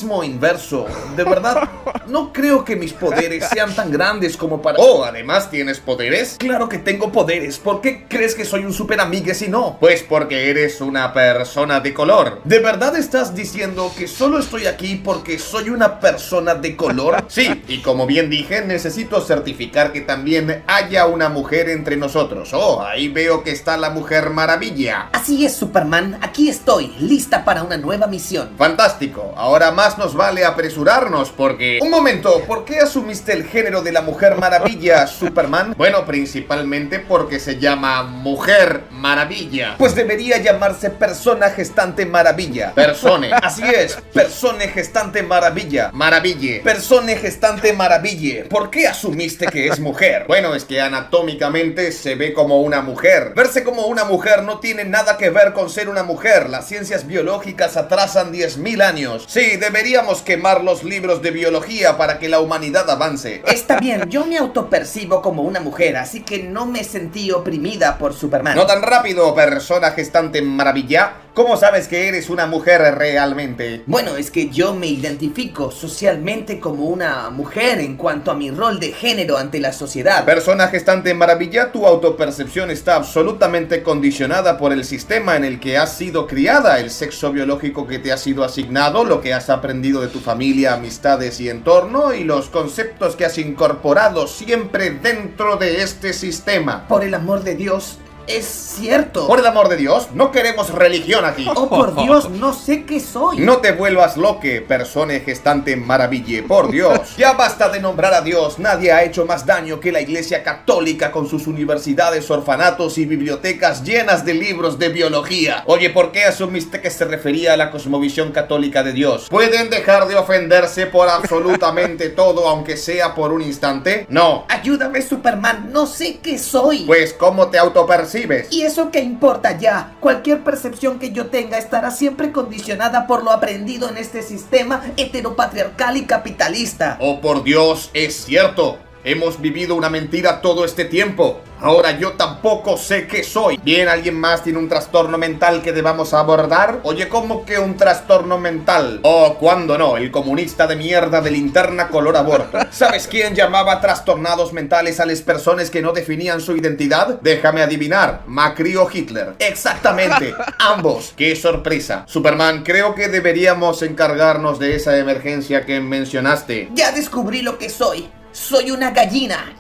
racismo 0.02 0.24
inverso. 0.24 0.88
De 1.16 1.24
verdad, 1.24 1.70
no 2.08 2.34
creo 2.34 2.66
que 2.66 2.76
mis 2.76 2.94
poderes 2.94 3.48
sean 3.50 3.76
tan 3.76 3.92
grandes 3.92 4.36
como 4.36 4.62
para... 4.62 4.78
Oh, 4.80 5.04
además 5.04 5.50
tienes 5.50 5.80
poderes. 5.80 6.38
Claro 6.40 6.68
que 6.68 6.78
tengo 6.78 7.12
poderes. 7.12 7.60
¿Por 7.60 7.82
qué 7.82 8.06
crees 8.08 8.34
que 8.34 8.46
soy 8.46 8.66
un 8.66 8.74
super 8.74 9.00
amigue 9.00 9.36
si 9.36 9.48
no? 9.48 9.78
Pues 9.80 10.04
porque 10.04 10.50
eres 10.50 10.82
una 10.82 11.14
persona 11.14 11.80
de 11.80 11.94
color. 11.94 12.42
¿De 12.44 12.60
verdad 12.60 12.96
estás 12.96 13.36
diciendo 13.36 13.92
que 13.96 14.08
solo 14.08 14.40
estoy 14.40 14.66
aquí 14.66 14.96
porque 15.04 15.38
soy 15.38 15.70
una 15.70 16.00
persona 16.00 16.56
de 16.56 16.76
color? 16.76 17.26
Sí, 17.32 17.64
y 17.70 17.82
como 17.82 18.08
bien 18.08 18.30
dije, 18.30 18.62
necesito 18.62 19.22
certificar 19.22 19.94
que 19.94 20.02
también 20.02 20.64
haya 20.68 21.06
una 21.06 21.30
mujer 21.30 21.70
entre 21.70 21.96
nosotros. 21.96 22.54
Oh, 22.54 22.82
ahí 22.82 23.08
veo 23.08 23.42
que 23.42 23.52
está 23.52 23.78
la 23.78 23.90
Mujer 23.90 24.32
Maravilla. 24.32 25.10
Así 25.14 25.46
es, 25.46 25.56
Superman. 25.56 26.20
Aquí 26.22 26.50
estoy, 26.50 26.94
lista 27.00 27.46
para 27.46 27.64
una 27.64 27.78
nueva 27.78 28.08
misión. 28.08 28.50
Fantástico. 28.58 29.34
Ahora 29.38 29.72
más 29.72 29.81
nos 29.98 30.14
vale 30.14 30.46
apresurarnos 30.46 31.32
porque... 31.32 31.80
Un 31.82 31.90
momento, 31.90 32.44
¿por 32.46 32.66
qué 32.66 32.80
asumiste 32.80 33.34
el 33.34 33.46
género 33.46 33.82
de 33.82 33.92
la 33.92 34.02
Mujer 34.02 34.38
Maravilla, 34.38 35.08
Superman? 35.22 35.74
Bueno, 35.76 36.06
principalmente 36.06 37.00
porque 37.00 37.40
se 37.40 37.58
llama 37.60 38.04
Mujer 38.04 38.84
Maravilla. 38.92 39.76
Pues 39.80 39.96
debería 39.96 40.38
llamarse 40.38 40.92
Persona 40.92 41.50
Gestante 41.50 42.06
Maravilla. 42.06 42.74
Persone. 42.76 43.32
Así 43.42 43.64
es. 43.64 43.98
Persone 44.14 44.68
Gestante 44.68 45.24
Maravilla. 45.24 45.90
Maraville. 45.94 46.62
Persone 46.64 47.16
Gestante 47.16 47.74
Maraville. 47.74 48.46
¿Por 48.46 48.70
qué 48.70 48.88
asumiste 48.88 49.48
que 49.48 49.68
es 49.68 49.80
mujer? 49.80 50.26
Bueno, 50.32 50.56
es 50.56 50.64
que 50.64 50.80
anatómicamente 50.80 51.92
se 51.92 52.16
ve 52.16 52.34
como 52.34 52.62
una 52.62 52.82
mujer. 52.82 53.34
Verse 53.36 53.64
como 53.64 53.88
una 53.88 54.06
mujer 54.06 54.44
no 54.44 54.60
tiene 54.60 54.86
nada 54.86 55.18
que 55.18 55.30
ver 55.30 55.52
con 55.52 55.70
ser 55.70 55.90
una 55.90 56.04
mujer. 56.04 56.50
Las 56.50 56.68
ciencias 56.68 57.06
biológicas 57.06 57.76
atrasan 57.76 58.32
10.000 58.32 58.82
años. 58.82 59.26
Sí, 59.28 59.58
deberíamos 59.72 60.22
quemar 60.22 60.66
los 60.66 60.84
libros 60.84 61.22
de 61.22 61.32
biología 61.32 61.98
para 61.98 62.20
que 62.20 62.28
la 62.28 62.42
humanidad 62.42 62.90
avance. 62.90 63.42
Está 63.48 63.80
bien, 63.80 64.10
yo 64.10 64.26
me 64.26 64.38
autopercibo 64.38 65.22
como 65.22 65.44
una 65.44 65.62
mujer, 65.62 65.96
así 65.96 66.24
que 66.24 66.44
no 66.44 66.66
me 66.66 66.84
sentí 66.84 67.32
oprimida 67.32 67.98
por 67.98 68.14
Superman. 68.14 68.58
No 68.58 68.66
tan 68.66 68.82
rápido, 68.82 69.34
persona 69.34 69.92
gestante 69.92 70.42
maravilla. 70.42 71.14
¿Cómo 71.34 71.56
sabes 71.56 71.88
que 71.88 72.10
eres 72.10 72.30
una 72.30 72.46
mujer 72.46 72.82
realmente? 72.98 73.84
Bueno, 73.86 74.18
es 74.18 74.30
que 74.30 74.50
yo 74.50 74.76
me 74.76 74.88
identifico 74.88 75.72
socialmente 75.72 76.60
como 76.60 76.88
una 76.88 77.30
mujer 77.30 77.80
en 77.80 77.96
cuanto 77.96 78.32
a 78.32 78.36
mi 78.36 78.52
rol 78.52 78.82
de 78.82 78.92
género 78.92 79.38
ante 79.38 79.62
la 79.62 79.72
sociedad. 79.72 80.26
Persona 80.26 80.68
gestante 80.68 81.14
maravilla, 81.14 81.72
tu 81.72 81.88
autopercepción 81.88 82.70
está 82.70 82.96
absolutamente 82.96 83.82
condicionada 83.82 84.58
por 84.58 84.74
el 84.74 84.84
sistema 84.84 85.38
en 85.38 85.46
el 85.46 85.62
que 85.62 85.78
has 85.78 85.98
sido 85.98 86.28
criada, 86.28 86.82
el 86.82 86.90
sexo 86.90 87.32
biológico 87.32 87.88
que 87.88 88.00
te 88.00 88.12
ha 88.12 88.18
sido 88.18 88.44
asignado, 88.44 89.06
lo 89.06 89.22
que 89.22 89.34
has 89.34 89.50
aprendido 89.50 90.02
de 90.02 90.10
tu 90.10 90.20
familia, 90.20 90.74
amistades 90.74 91.40
y 91.40 91.48
entorno 91.48 92.14
y 92.14 92.26
los 92.26 92.50
conceptos 92.50 93.16
que 93.16 93.24
has 93.24 93.38
incorporado 93.38 94.28
siempre 94.28 94.90
dentro 94.90 95.56
de 95.56 95.82
este 95.82 96.12
sistema. 96.12 96.90
Por 96.90 97.06
el 97.06 97.14
amor 97.14 97.44
de 97.44 97.56
Dios, 97.56 98.00
es 98.28 98.46
cierto. 98.46 99.28
Por 99.28 99.40
el 99.40 99.46
amor 99.46 99.70
de 99.70 99.78
Dios, 99.78 100.10
no 100.14 100.32
queremos 100.32 100.70
religión 100.70 101.26
aquí. 101.26 101.48
Oh, 101.54 101.70
por 101.70 101.96
Dios, 102.04 102.30
no 102.30 102.54
sé 102.54 102.84
qué 102.84 103.00
soy. 103.00 103.40
No 103.40 103.58
te 103.58 103.72
vuelvas 103.72 104.18
loque, 104.18 104.62
persona 104.62 105.14
gestante 105.20 105.76
maraville, 105.76 106.44
por 106.44 106.72
Dios. 106.72 107.16
Ya 107.18 107.34
basta 107.34 107.70
de 107.70 107.80
nombrar 107.80 108.14
a 108.14 108.22
Dios, 108.22 108.58
nadie 108.58 108.92
ha 108.92 109.04
hecho 109.04 109.26
más 109.26 109.46
daño 109.46 109.80
que 109.80 109.92
la 109.92 110.02
Iglesia 110.02 110.44
Católica 110.44 111.12
con 111.12 111.28
sus 111.28 111.46
universidades, 111.46 112.32
orfanatos 112.32 112.98
y 112.98 113.06
bibliotecas 113.06 113.84
llenas 113.84 114.26
de 114.26 114.34
libros 114.34 114.80
de 114.80 114.90
biología. 114.90 115.64
Oye, 115.68 115.90
¿por 115.90 116.12
qué 116.12 116.24
asumiste 116.24 116.82
que 116.82 116.90
se 116.90 117.06
refería 117.06 117.54
a 117.54 117.58
la 117.58 117.70
cosmovisión 117.70 118.32
católica 118.32 118.82
de 118.82 118.94
Dios? 118.94 119.28
¿Pueden 119.30 119.70
dejar 119.70 120.08
de 120.08 120.16
ofenderse 120.16 120.88
por 120.88 121.10
absolutamente 121.10 122.10
todo, 122.16 122.48
aunque 122.48 122.78
sea 122.78 123.14
por 123.14 123.32
un 123.32 123.42
instante? 123.42 124.08
No. 124.10 124.46
Ayúdame, 124.50 125.02
Superman, 125.02 125.70
no 125.72 125.86
sé 125.86 126.20
qué 126.24 126.40
soy. 126.40 126.86
Pues, 126.86 127.14
¿cómo 127.14 127.50
te 127.50 127.60
autopercibes? 127.60 128.11
¿Y 128.50 128.64
eso 128.64 128.92
qué 128.92 129.00
importa 129.00 129.58
ya? 129.58 129.96
Cualquier 130.00 130.44
percepción 130.44 131.00
que 131.00 131.12
yo 131.12 131.28
tenga 131.28 131.58
estará 131.58 131.92
siempre 131.92 132.32
condicionada 132.32 133.08
por 133.08 133.24
lo 133.24 133.32
aprendido 133.32 133.90
en 133.90 133.98
este 133.98 134.22
sistema 134.22 134.84
heteropatriarcal 134.98 135.98
y 135.98 136.06
capitalista. 136.06 136.98
Oh, 137.00 137.22
por 137.22 137.44
Dios, 137.44 137.90
es 137.94 138.26
cierto. 138.26 138.78
Hemos 139.04 139.42
vivido 139.42 139.76
una 139.76 139.90
mentira 139.90 140.42
todo 140.42 140.64
este 140.64 140.86
tiempo. 140.86 141.42
Ahora 141.60 141.98
yo 141.98 142.14
tampoco 142.14 142.78
sé 142.78 143.08
qué 143.08 143.24
soy. 143.24 143.60
Bien, 143.64 143.88
¿alguien 143.88 144.20
más 144.20 144.44
tiene 144.44 144.60
un 144.60 144.70
trastorno 144.70 145.18
mental 145.18 145.64
que 145.64 145.72
debamos 145.72 146.14
abordar? 146.14 146.80
Oye, 146.84 147.10
¿cómo 147.10 147.44
que 147.44 147.58
un 147.58 147.78
trastorno 147.78 148.38
mental? 148.38 149.00
Oh, 149.02 149.38
¿cuándo 149.40 149.76
no? 149.76 149.98
El 149.98 150.12
comunista 150.12 150.68
de 150.68 150.76
mierda 150.76 151.20
de 151.22 151.32
linterna 151.32 151.88
color 151.88 152.16
aborto. 152.16 152.60
¿Sabes 152.72 153.08
quién 153.08 153.34
llamaba 153.34 153.82
trastornados 153.82 154.54
mentales 154.54 155.00
a 155.00 155.06
las 155.08 155.22
personas 155.22 155.72
que 155.72 155.82
no 155.82 155.94
definían 155.94 156.40
su 156.40 156.56
identidad? 156.56 157.20
Déjame 157.22 157.64
adivinar. 157.64 158.22
Macri 158.28 158.76
o 158.76 158.88
Hitler. 158.92 159.34
Exactamente. 159.40 160.36
Ambos. 160.60 161.14
¡Qué 161.18 161.36
sorpresa! 161.36 162.04
Superman, 162.08 162.64
creo 162.64 162.94
que 162.94 163.08
deberíamos 163.08 163.82
encargarnos 163.82 164.60
de 164.60 164.76
esa 164.76 164.96
emergencia 164.98 165.66
que 165.66 165.80
mencionaste. 165.80 166.70
Ya 166.74 166.92
descubrí 166.92 167.42
lo 167.42 167.58
que 167.58 167.70
soy. 167.70 168.08
Soy 168.42 168.72
una 168.72 168.90
gallina. 168.90 169.54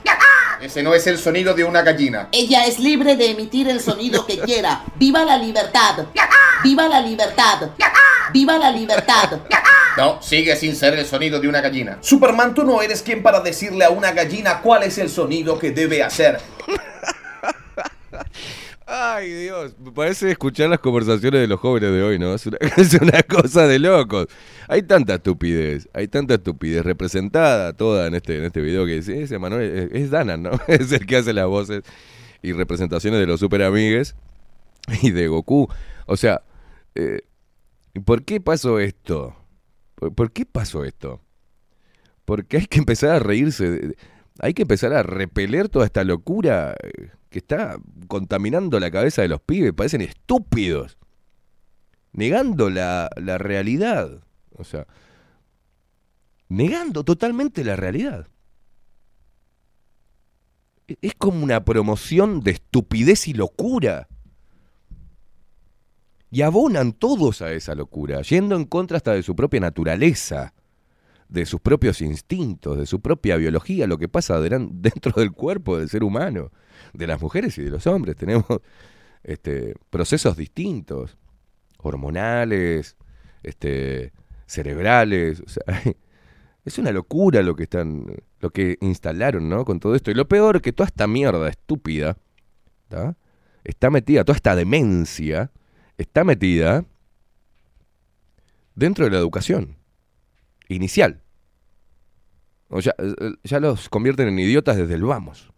Ese 0.59 0.81
no 0.81 0.93
es 0.95 1.05
el 1.05 1.19
sonido 1.19 1.53
de 1.53 1.63
una 1.63 1.83
gallina. 1.83 2.29
Ella 2.31 2.65
es 2.65 2.79
libre 2.79 3.15
de 3.15 3.29
emitir 3.31 3.69
el 3.69 3.79
sonido 3.79 4.25
que 4.25 4.39
quiera. 4.45 4.83
¡Viva 4.95 5.23
la 5.23 5.37
libertad! 5.37 6.05
¡Viva 6.63 6.87
la 6.87 6.99
libertad! 6.99 7.69
¡Viva 8.33 8.57
la 8.57 8.71
libertad! 8.71 9.39
No, 9.97 10.21
sigue 10.21 10.55
sin 10.55 10.75
ser 10.75 10.95
el 10.95 11.05
sonido 11.05 11.39
de 11.39 11.47
una 11.47 11.61
gallina. 11.61 11.99
Superman, 12.01 12.55
tú 12.55 12.63
no 12.63 12.81
eres 12.81 13.03
quien 13.03 13.21
para 13.21 13.39
decirle 13.41 13.85
a 13.85 13.91
una 13.91 14.13
gallina 14.13 14.61
cuál 14.61 14.83
es 14.83 14.97
el 14.97 15.09
sonido 15.09 15.59
que 15.59 15.71
debe 15.71 16.01
hacer. 16.01 16.39
Ay, 18.93 19.31
Dios, 19.31 19.73
me 19.79 19.93
parece 19.93 20.31
escuchar 20.31 20.69
las 20.69 20.79
conversaciones 20.79 21.39
de 21.39 21.47
los 21.47 21.61
jóvenes 21.61 21.93
de 21.93 22.03
hoy, 22.03 22.19
¿no? 22.19 22.35
Es 22.35 22.93
una, 23.01 23.23
cosa 23.23 23.65
de 23.65 23.79
locos. 23.79 24.27
Hay 24.67 24.83
tanta 24.83 25.15
estupidez, 25.15 25.87
hay 25.93 26.09
tanta 26.09 26.33
estupidez 26.33 26.83
representada 26.83 27.71
toda 27.71 28.07
en 28.07 28.15
este, 28.15 28.37
en 28.37 28.43
este 28.43 28.59
video 28.59 28.85
que 28.85 28.95
dice, 28.95 29.21
ese 29.21 29.39
Manuel 29.39 29.89
es, 29.93 30.03
es 30.03 30.09
Dana, 30.09 30.35
¿no? 30.35 30.51
Es 30.67 30.91
el 30.91 31.05
que 31.05 31.15
hace 31.15 31.31
las 31.31 31.47
voces 31.47 31.83
y 32.41 32.51
representaciones 32.51 33.21
de 33.21 33.27
los 33.27 33.39
super 33.39 33.63
amigues 33.63 34.13
y 35.01 35.11
de 35.11 35.29
Goku. 35.29 35.69
O 36.05 36.17
sea, 36.17 36.41
eh, 36.95 37.21
¿por 38.03 38.25
qué 38.25 38.41
pasó 38.41 38.77
esto? 38.77 39.37
¿Por, 39.95 40.13
por 40.13 40.33
qué 40.33 40.45
pasó 40.45 40.83
esto? 40.83 41.21
Porque 42.25 42.57
hay 42.57 42.65
que 42.65 42.79
empezar 42.79 43.11
a 43.11 43.19
reírse, 43.19 43.95
hay 44.39 44.53
que 44.53 44.63
empezar 44.63 44.91
a 44.91 45.01
repeler 45.01 45.69
toda 45.69 45.85
esta 45.85 46.03
locura 46.03 46.75
eh, 46.83 47.11
que 47.31 47.39
está 47.39 47.79
contaminando 48.07 48.79
la 48.79 48.91
cabeza 48.91 49.21
de 49.23 49.29
los 49.29 49.41
pibes, 49.41 49.73
parecen 49.73 50.01
estúpidos, 50.01 50.97
negando 52.11 52.69
la, 52.69 53.09
la 53.15 53.37
realidad, 53.37 54.21
o 54.57 54.63
sea, 54.65 54.85
negando 56.49 57.03
totalmente 57.05 57.63
la 57.63 57.77
realidad. 57.77 58.27
E- 60.89 60.97
Es 61.01 61.13
como 61.15 61.41
una 61.43 61.63
promoción 61.63 62.41
de 62.41 62.51
estupidez 62.51 63.27
y 63.29 63.33
locura. 63.33 64.09
Y 66.29 66.41
abonan 66.43 66.91
todos 66.93 67.41
a 67.41 67.51
esa 67.53 67.75
locura, 67.75 68.21
yendo 68.21 68.55
en 68.55 68.65
contra 68.65 68.97
hasta 68.97 69.13
de 69.13 69.23
su 69.23 69.35
propia 69.35 69.59
naturaleza, 69.61 70.53
de 71.31 71.45
sus 71.45 71.61
propios 71.61 72.01
instintos, 72.01 72.77
de 72.77 72.85
su 72.85 72.99
propia 73.01 73.37
biología, 73.37 73.87
lo 73.87 73.97
que 73.97 74.09
pasa 74.09 74.39
dentro 74.41 75.13
del 75.15 75.31
cuerpo 75.31 75.79
del 75.79 75.89
ser 75.89 76.03
humano, 76.03 76.51
de 76.93 77.07
las 77.07 77.21
mujeres 77.21 77.57
y 77.57 77.63
de 77.63 77.71
los 77.71 77.87
hombres. 77.87 78.17
Tenemos 78.17 78.45
este, 79.23 79.73
procesos 79.89 80.35
distintos, 80.37 81.17
hormonales, 81.77 82.97
este, 83.43 84.11
cerebrales. 84.45 85.39
o 85.39 85.49
sea, 85.49 85.63
es 86.65 86.77
una 86.77 86.91
locura 86.91 87.41
lo 87.41 87.55
que 87.55 87.63
están, 87.63 88.05
lo 88.41 88.49
que 88.51 88.77
instalaron, 88.81 89.49
¿no? 89.49 89.63
Con 89.63 89.79
todo 89.79 89.95
esto. 89.95 90.11
Y 90.11 90.13
lo 90.13 90.27
peor 90.27 90.61
que 90.61 90.73
toda 90.73 90.87
esta 90.87 91.07
mierda 91.07 91.47
estúpida, 91.47 92.17
¿tá? 92.89 93.15
está 93.63 93.89
metida, 93.89 94.25
toda 94.25 94.35
esta 94.35 94.55
demencia, 94.55 95.49
está 95.97 96.25
metida 96.25 96.83
dentro 98.75 99.05
de 99.05 99.11
la 99.11 99.17
educación 99.17 99.77
inicial. 100.67 101.20
Ya, 102.79 102.95
eh, 102.97 103.13
ya 103.43 103.59
los 103.59 103.89
convierten 103.89 104.27
en 104.29 104.39
idiotas 104.39 104.77
desde 104.77 104.93
el 104.95 105.03
vamos. 105.03 105.51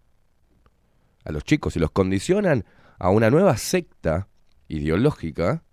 A 1.26 1.32
los 1.32 1.44
chicos 1.44 1.76
y 1.76 1.80
los 1.80 1.92
condicionan 1.92 2.66
a 2.98 3.10
una 3.10 3.30
nueva 3.30 3.56
secta 3.58 4.28
ideológica 4.68 5.64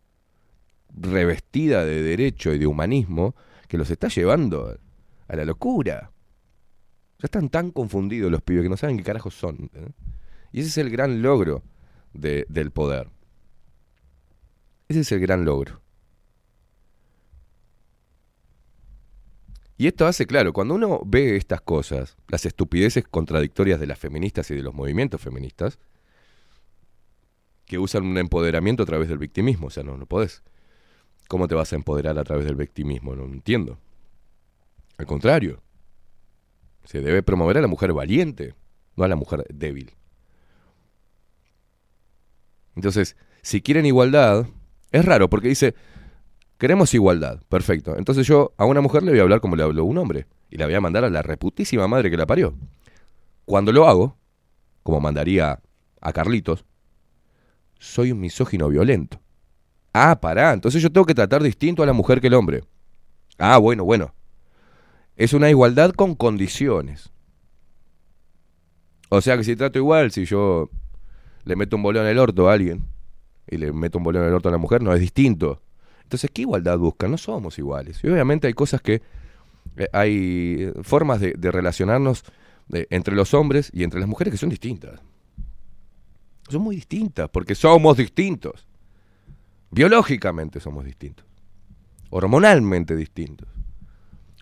revestida 0.94 1.84
de 1.84 2.02
derecho 2.02 2.52
y 2.52 2.58
de 2.58 2.66
humanismo 2.66 3.34
que 3.68 3.78
los 3.78 3.90
está 3.90 4.08
llevando 4.08 4.76
a 5.28 5.36
la 5.36 5.44
locura. 5.44 6.10
Ya 7.18 7.24
están 7.26 7.48
tan 7.48 7.70
confundidos 7.70 8.30
los 8.30 8.42
pibes 8.42 8.62
que 8.64 8.68
no 8.68 8.76
saben 8.76 8.96
qué 8.96 9.02
carajos 9.04 9.34
son. 9.34 9.70
¿eh? 9.74 9.88
Y 10.52 10.60
ese 10.60 10.68
es 10.68 10.78
el 10.78 10.90
gran 10.90 11.22
logro 11.22 11.62
de- 12.12 12.46
del 12.48 12.70
poder. 12.70 13.08
Ese 14.88 15.00
es 15.00 15.12
el 15.12 15.20
gran 15.20 15.44
logro. 15.44 15.80
Y 19.80 19.86
esto 19.86 20.06
hace, 20.06 20.26
claro, 20.26 20.52
cuando 20.52 20.74
uno 20.74 21.00
ve 21.06 21.36
estas 21.36 21.62
cosas, 21.62 22.18
las 22.28 22.44
estupideces 22.44 23.08
contradictorias 23.08 23.80
de 23.80 23.86
las 23.86 23.98
feministas 23.98 24.50
y 24.50 24.54
de 24.54 24.62
los 24.62 24.74
movimientos 24.74 25.22
feministas, 25.22 25.78
que 27.64 27.78
usan 27.78 28.04
un 28.04 28.18
empoderamiento 28.18 28.82
a 28.82 28.86
través 28.86 29.08
del 29.08 29.16
victimismo, 29.16 29.68
o 29.68 29.70
sea, 29.70 29.82
no, 29.82 29.96
no 29.96 30.04
podés. 30.04 30.42
¿Cómo 31.28 31.48
te 31.48 31.54
vas 31.54 31.72
a 31.72 31.76
empoderar 31.76 32.18
a 32.18 32.24
través 32.24 32.44
del 32.44 32.56
victimismo? 32.56 33.16
No 33.16 33.24
entiendo. 33.24 33.78
Al 34.98 35.06
contrario, 35.06 35.62
se 36.84 37.00
debe 37.00 37.22
promover 37.22 37.56
a 37.56 37.62
la 37.62 37.66
mujer 37.66 37.94
valiente, 37.94 38.54
no 38.96 39.04
a 39.04 39.08
la 39.08 39.16
mujer 39.16 39.46
débil. 39.48 39.94
Entonces, 42.76 43.16
si 43.40 43.62
quieren 43.62 43.86
igualdad, 43.86 44.46
es 44.92 45.06
raro 45.06 45.30
porque 45.30 45.48
dice, 45.48 45.74
queremos 46.60 46.92
igualdad, 46.92 47.40
perfecto. 47.48 47.96
Entonces 47.96 48.26
yo 48.26 48.52
a 48.58 48.66
una 48.66 48.82
mujer 48.82 49.02
le 49.02 49.10
voy 49.12 49.18
a 49.18 49.22
hablar 49.22 49.40
como 49.40 49.56
le 49.56 49.62
habló 49.62 49.84
un 49.86 49.96
hombre 49.96 50.26
y 50.50 50.58
la 50.58 50.66
voy 50.66 50.74
a 50.74 50.80
mandar 50.80 51.04
a 51.04 51.10
la 51.10 51.22
reputísima 51.22 51.88
madre 51.88 52.10
que 52.10 52.18
la 52.18 52.26
parió. 52.26 52.54
Cuando 53.46 53.72
lo 53.72 53.88
hago, 53.88 54.18
como 54.82 55.00
mandaría 55.00 55.58
a 56.02 56.12
Carlitos, 56.12 56.66
soy 57.78 58.12
un 58.12 58.20
misógino 58.20 58.68
violento. 58.68 59.18
Ah, 59.94 60.20
pará, 60.20 60.52
entonces 60.52 60.82
yo 60.82 60.92
tengo 60.92 61.06
que 61.06 61.14
tratar 61.14 61.42
distinto 61.42 61.82
a 61.82 61.86
la 61.86 61.94
mujer 61.94 62.20
que 62.20 62.26
el 62.26 62.34
hombre. 62.34 62.62
Ah, 63.38 63.56
bueno, 63.56 63.84
bueno. 63.84 64.14
Es 65.16 65.32
una 65.32 65.48
igualdad 65.48 65.92
con 65.92 66.14
condiciones. 66.14 67.10
O 69.08 69.22
sea 69.22 69.38
que 69.38 69.44
si 69.44 69.56
trato 69.56 69.78
igual, 69.78 70.12
si 70.12 70.26
yo 70.26 70.68
le 71.44 71.56
meto 71.56 71.76
un 71.76 71.82
bolón 71.82 72.04
en 72.04 72.10
el 72.10 72.18
orto 72.18 72.50
a 72.50 72.52
alguien 72.52 72.84
y 73.48 73.56
le 73.56 73.72
meto 73.72 73.96
un 73.96 74.04
bolón 74.04 74.22
en 74.24 74.28
el 74.28 74.34
orto 74.34 74.50
a 74.50 74.52
la 74.52 74.58
mujer, 74.58 74.82
no 74.82 74.92
es 74.92 75.00
distinto. 75.00 75.62
Entonces, 76.10 76.32
¿qué 76.34 76.42
igualdad 76.42 76.76
buscan? 76.76 77.12
No 77.12 77.18
somos 77.18 77.56
iguales. 77.60 78.02
Y 78.02 78.08
obviamente 78.08 78.48
hay 78.48 78.52
cosas 78.52 78.80
que, 78.80 79.00
eh, 79.76 79.86
hay 79.92 80.56
eh, 80.58 80.72
formas 80.82 81.20
de, 81.20 81.34
relacionarnos 81.52 82.24
eh, 82.72 82.88
entre 82.90 83.14
los 83.14 83.32
hombres 83.32 83.70
y 83.72 83.84
entre 83.84 84.00
las 84.00 84.08
mujeres 84.08 84.32
que 84.32 84.38
son 84.38 84.48
distintas. 84.48 85.00
Son 86.48 86.62
muy 86.62 86.74
distintas, 86.74 87.30
porque 87.30 87.54
somos 87.54 87.96
distintos. 87.96 88.66
Biológicamente 89.70 90.58
somos 90.58 90.84
distintos. 90.84 91.24
Hormonalmente 92.10 92.96
distintos. 92.96 93.46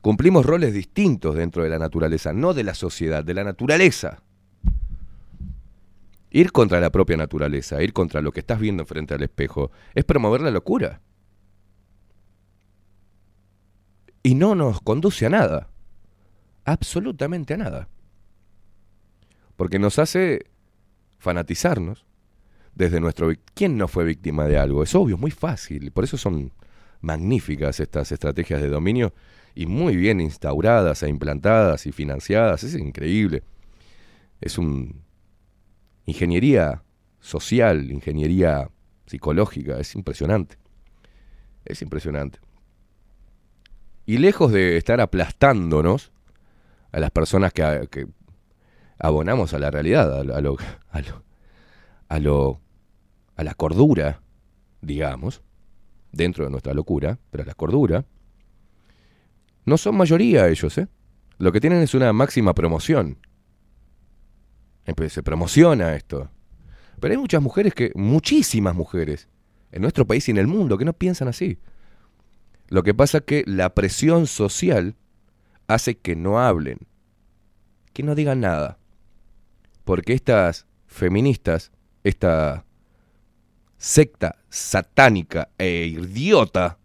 Cumplimos 0.01 0.47
roles 0.47 0.73
distintos 0.73 1.35
dentro 1.35 1.63
de 1.65 1.69
la 1.69 1.79
naturaleza, 1.79 2.33
no 2.33 2.55
de 2.55 2.65
la 2.65 2.73
sociedad, 2.73 3.23
de 3.23 3.35
la 3.35 3.45
naturaleza. 3.45 4.23
Ir 6.31 6.51
contra 6.51 6.81
la 6.81 6.89
propia 6.89 7.19
naturaleza, 7.19 7.83
ir 7.83 7.93
contra 7.93 8.23
lo 8.23 8.33
que 8.33 8.41
estás 8.41 8.59
viendo 8.59 8.87
frente 8.87 9.13
al 9.13 9.23
espejo, 9.23 9.71
es 9.95 10.07
promover 10.07 10.41
la 10.41 10.51
locura. 10.51 11.03
Y 14.23 14.35
no 14.35 14.55
nos 14.55 14.81
conduce 14.81 15.27
a 15.27 15.31
nada. 15.31 15.69
Absolutamente 16.65 17.55
a 17.55 17.57
nada. 17.57 17.89
Porque 19.57 19.79
nos 19.79 19.99
hace 19.99 20.47
fanatizarnos 21.19 22.07
desde 22.75 23.01
nuestro... 23.01 23.33
¿Quién 23.55 23.77
no 23.77 23.89
fue 23.89 24.05
víctima 24.05 24.47
de 24.47 24.59
algo? 24.59 24.83
Es 24.83 24.95
obvio, 24.95 25.17
es 25.17 25.21
muy 25.21 25.31
fácil. 25.31 25.91
Por 25.93 26.05
eso 26.05 26.17
son 26.17 26.53
magníficas 27.01 27.81
estas 27.81 28.13
estrategias 28.13 28.61
de 28.61 28.69
dominio 28.69 29.15
y 29.55 29.67
muy 29.67 29.97
bien 29.97 30.21
instauradas 30.21 31.03
e 31.03 31.09
implantadas 31.09 31.87
y 31.87 31.93
financiadas. 31.93 32.65
Es 32.65 32.75
increíble. 32.75 33.43
Es 34.41 34.59
un... 34.59 35.03
Ingeniería 36.07 36.83
social, 37.21 37.91
ingeniería 37.91 38.71
psicológica, 39.07 39.79
es 39.79 39.95
impresionante. 39.95 40.57
Es 41.65 41.83
impresionante. 41.83 42.39
Y 44.09 44.17
lejos 44.17 44.51
de 44.53 44.79
estar 44.79 45.03
aplastándonos 45.03 46.13
a 46.93 46.99
las 46.99 47.11
personas 47.11 47.53
que, 47.53 48.07
abonamos 48.99 49.53
a 49.53 49.59
la 49.59 49.71
realidad, 49.71 50.21
a 50.21 50.25
lo, 50.25 50.35
a 50.35 50.41
lo, 50.41 50.57
a 52.09 52.19
lo, 52.19 52.61
a 53.37 53.45
la 53.45 53.53
cordura, 53.53 54.23
digamos, 54.81 55.43
dentro 56.11 56.47
de 56.47 56.51
nuestra 56.51 56.73
locura, 56.73 57.19
pero 57.31 57.43
a 57.43 57.47
la 57.47 57.53
cordura, 57.53 58.07
no 59.67 59.77
son 59.77 59.99
mayoría 59.99 60.49
ellos, 60.49 60.79
¿eh? 60.79 60.89
Lo 61.37 61.53
que 61.53 61.61
tienen 61.61 61.83
es 61.83 61.93
una 61.93 62.11
máxima 62.15 62.55
promoción. 62.55 63.19
Se 65.11 65.23
promociona 65.23 65.95
esto. 65.95 66.31
Pero 66.99 67.13
hay 67.13 67.19
muchas 67.19 67.43
mujeres 67.43 67.75
que, 67.75 67.93
muchísimas 67.95 68.75
mujeres, 68.75 69.29
en 69.71 69.83
nuestro 69.83 70.07
país 70.07 70.27
y 70.29 70.31
en 70.31 70.39
el 70.39 70.47
mundo, 70.47 70.79
que 70.79 70.87
no 70.87 70.95
piensan 70.95 71.29
así. 71.29 71.59
Lo 72.69 72.83
que 72.83 72.95
pasa 72.95 73.19
es 73.19 73.25
que 73.25 73.45
la 73.47 73.75
presión 73.75 74.27
social 74.27 74.95
hace 75.67 75.97
que 75.99 76.17
no 76.17 76.39
hablen, 76.41 76.79
que 77.93 78.03
no 78.03 78.15
digan 78.15 78.41
nada. 78.41 78.79
Porque 79.85 80.13
estas 80.13 80.67
feministas, 80.87 81.73
esta 82.05 82.65
secta 83.79 84.37
satánica 84.49 85.51
e 85.59 85.87
idiota, 85.87 86.79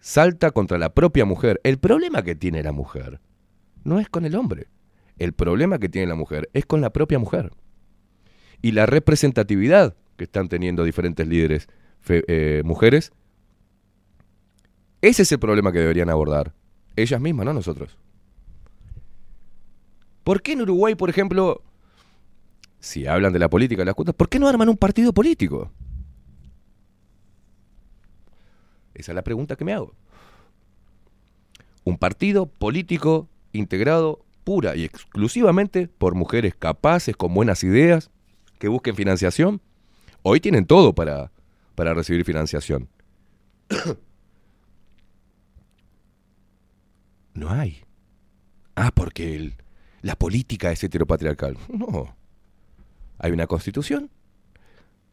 salta 0.00 0.50
contra 0.50 0.78
la 0.78 0.94
propia 0.94 1.24
mujer. 1.24 1.60
El 1.64 1.78
problema 1.78 2.22
que 2.22 2.34
tiene 2.34 2.62
la 2.62 2.72
mujer 2.72 3.20
no 3.84 3.98
es 4.00 4.08
con 4.08 4.24
el 4.24 4.34
hombre. 4.34 4.68
El 5.18 5.32
problema 5.32 5.78
que 5.78 5.88
tiene 5.88 6.06
la 6.06 6.14
mujer 6.14 6.50
es 6.52 6.66
con 6.66 6.80
la 6.80 6.90
propia 6.92 7.18
mujer. 7.18 7.52
Y 8.60 8.72
la 8.72 8.86
representatividad 8.86 9.96
que 10.16 10.24
están 10.24 10.48
teniendo 10.48 10.84
diferentes 10.84 11.26
líderes 11.26 11.68
fe- 12.00 12.24
eh, 12.28 12.62
mujeres, 12.64 13.12
ese 15.00 15.22
es 15.22 15.32
el 15.32 15.38
problema 15.38 15.72
que 15.72 15.78
deberían 15.78 16.10
abordar. 16.10 16.52
Ellas 16.96 17.20
mismas, 17.20 17.46
no 17.46 17.52
nosotros. 17.52 17.96
¿Por 20.24 20.42
qué 20.42 20.52
en 20.52 20.62
Uruguay, 20.62 20.94
por 20.94 21.08
ejemplo, 21.08 21.62
si 22.80 23.06
hablan 23.06 23.32
de 23.32 23.38
la 23.38 23.48
política, 23.48 23.82
de 23.82 23.86
las 23.86 23.94
cuotas, 23.94 24.14
¿por 24.14 24.28
qué 24.28 24.38
no 24.38 24.48
arman 24.48 24.68
un 24.68 24.76
partido 24.76 25.12
político? 25.12 25.70
Esa 28.94 29.12
es 29.12 29.16
la 29.16 29.22
pregunta 29.22 29.56
que 29.56 29.64
me 29.64 29.72
hago. 29.72 29.94
Un 31.84 31.96
partido 31.96 32.46
político 32.46 33.28
integrado 33.52 34.24
pura 34.44 34.76
y 34.76 34.84
exclusivamente 34.84 35.88
por 35.88 36.14
mujeres 36.14 36.54
capaces, 36.54 37.16
con 37.16 37.32
buenas 37.32 37.62
ideas, 37.62 38.10
que 38.58 38.68
busquen 38.68 38.96
financiación. 38.96 39.60
Hoy 40.22 40.40
tienen 40.40 40.66
todo 40.66 40.94
para, 40.94 41.30
para 41.74 41.94
recibir 41.94 42.24
financiación. 42.24 42.88
No 47.38 47.50
hay. 47.50 47.78
Ah, 48.74 48.90
porque 48.94 49.34
el- 49.36 49.54
la 50.02 50.16
política 50.16 50.70
es 50.72 50.82
heteropatriarcal. 50.84 51.56
No. 51.68 52.14
Hay 53.18 53.32
una 53.32 53.46
constitución. 53.46 54.10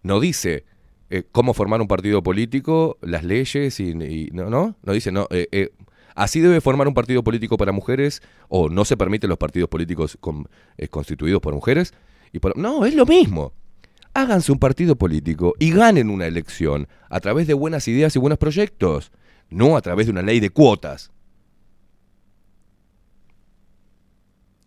No 0.03 0.19
dice 0.19 0.65
eh, 1.09 1.23
cómo 1.31 1.53
formar 1.53 1.81
un 1.81 1.87
partido 1.87 2.21
político, 2.23 2.97
las 3.01 3.23
leyes 3.23 3.79
y, 3.79 3.93
no, 4.31 4.49
no, 4.49 4.75
no 4.83 4.93
dice 4.93 5.11
no. 5.11 5.27
eh, 5.29 5.47
eh, 5.51 5.69
así 6.15 6.39
debe 6.39 6.61
formar 6.61 6.87
un 6.87 6.93
partido 6.95 7.23
político 7.23 7.57
para 7.57 7.71
mujeres 7.71 8.21
o 8.49 8.69
no 8.69 8.85
se 8.85 8.97
permiten 8.97 9.29
los 9.29 9.37
partidos 9.37 9.69
políticos 9.69 10.17
con- 10.19 10.47
eh, 10.77 10.87
constituidos 10.87 11.41
por 11.41 11.53
mujeres 11.53 11.93
y 12.31 12.39
por 12.39 12.57
no 12.57 12.85
es 12.85 12.95
lo 12.95 13.05
mismo. 13.05 13.53
Háganse 14.13 14.51
un 14.51 14.59
partido 14.59 14.95
político 14.95 15.53
y 15.59 15.71
ganen 15.71 16.09
una 16.09 16.25
elección 16.25 16.87
a 17.09 17.19
través 17.19 17.47
de 17.47 17.53
buenas 17.53 17.87
ideas 17.87 18.15
y 18.15 18.19
buenos 18.19 18.39
proyectos, 18.39 19.11
no 19.49 19.77
a 19.77 19.81
través 19.81 20.05
de 20.07 20.11
una 20.11 20.21
ley 20.21 20.39
de 20.39 20.49
cuotas. 20.49 21.11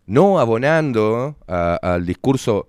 No 0.09 0.39
abonando 0.39 1.37
al 1.47 2.05
discurso 2.07 2.67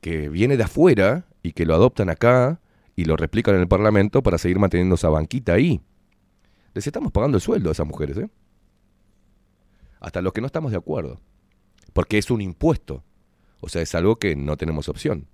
que 0.00 0.28
viene 0.28 0.56
de 0.56 0.62
afuera 0.62 1.26
y 1.42 1.52
que 1.52 1.66
lo 1.66 1.74
adoptan 1.74 2.08
acá 2.08 2.60
y 2.94 3.06
lo 3.06 3.16
replican 3.16 3.56
en 3.56 3.62
el 3.62 3.68
Parlamento 3.68 4.22
para 4.22 4.38
seguir 4.38 4.60
manteniendo 4.60 4.94
esa 4.94 5.08
banquita 5.08 5.54
ahí. 5.54 5.80
Les 6.74 6.86
estamos 6.86 7.10
pagando 7.10 7.38
el 7.38 7.42
sueldo 7.42 7.70
a 7.70 7.72
esas 7.72 7.88
mujeres, 7.88 8.16
¿eh? 8.18 8.30
Hasta 9.98 10.22
los 10.22 10.32
que 10.32 10.40
no 10.40 10.46
estamos 10.46 10.70
de 10.70 10.78
acuerdo. 10.78 11.20
Porque 11.92 12.18
es 12.18 12.30
un 12.30 12.40
impuesto. 12.40 13.02
O 13.60 13.68
sea, 13.68 13.82
es 13.82 13.92
algo 13.96 14.20
que 14.20 14.36
no 14.36 14.56
tenemos 14.56 14.88
opción. 14.88 15.26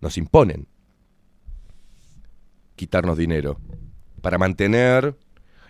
Nos 0.00 0.18
imponen 0.18 0.66
quitarnos 2.74 3.16
dinero 3.16 3.60
para 4.22 4.38
mantener 4.38 5.16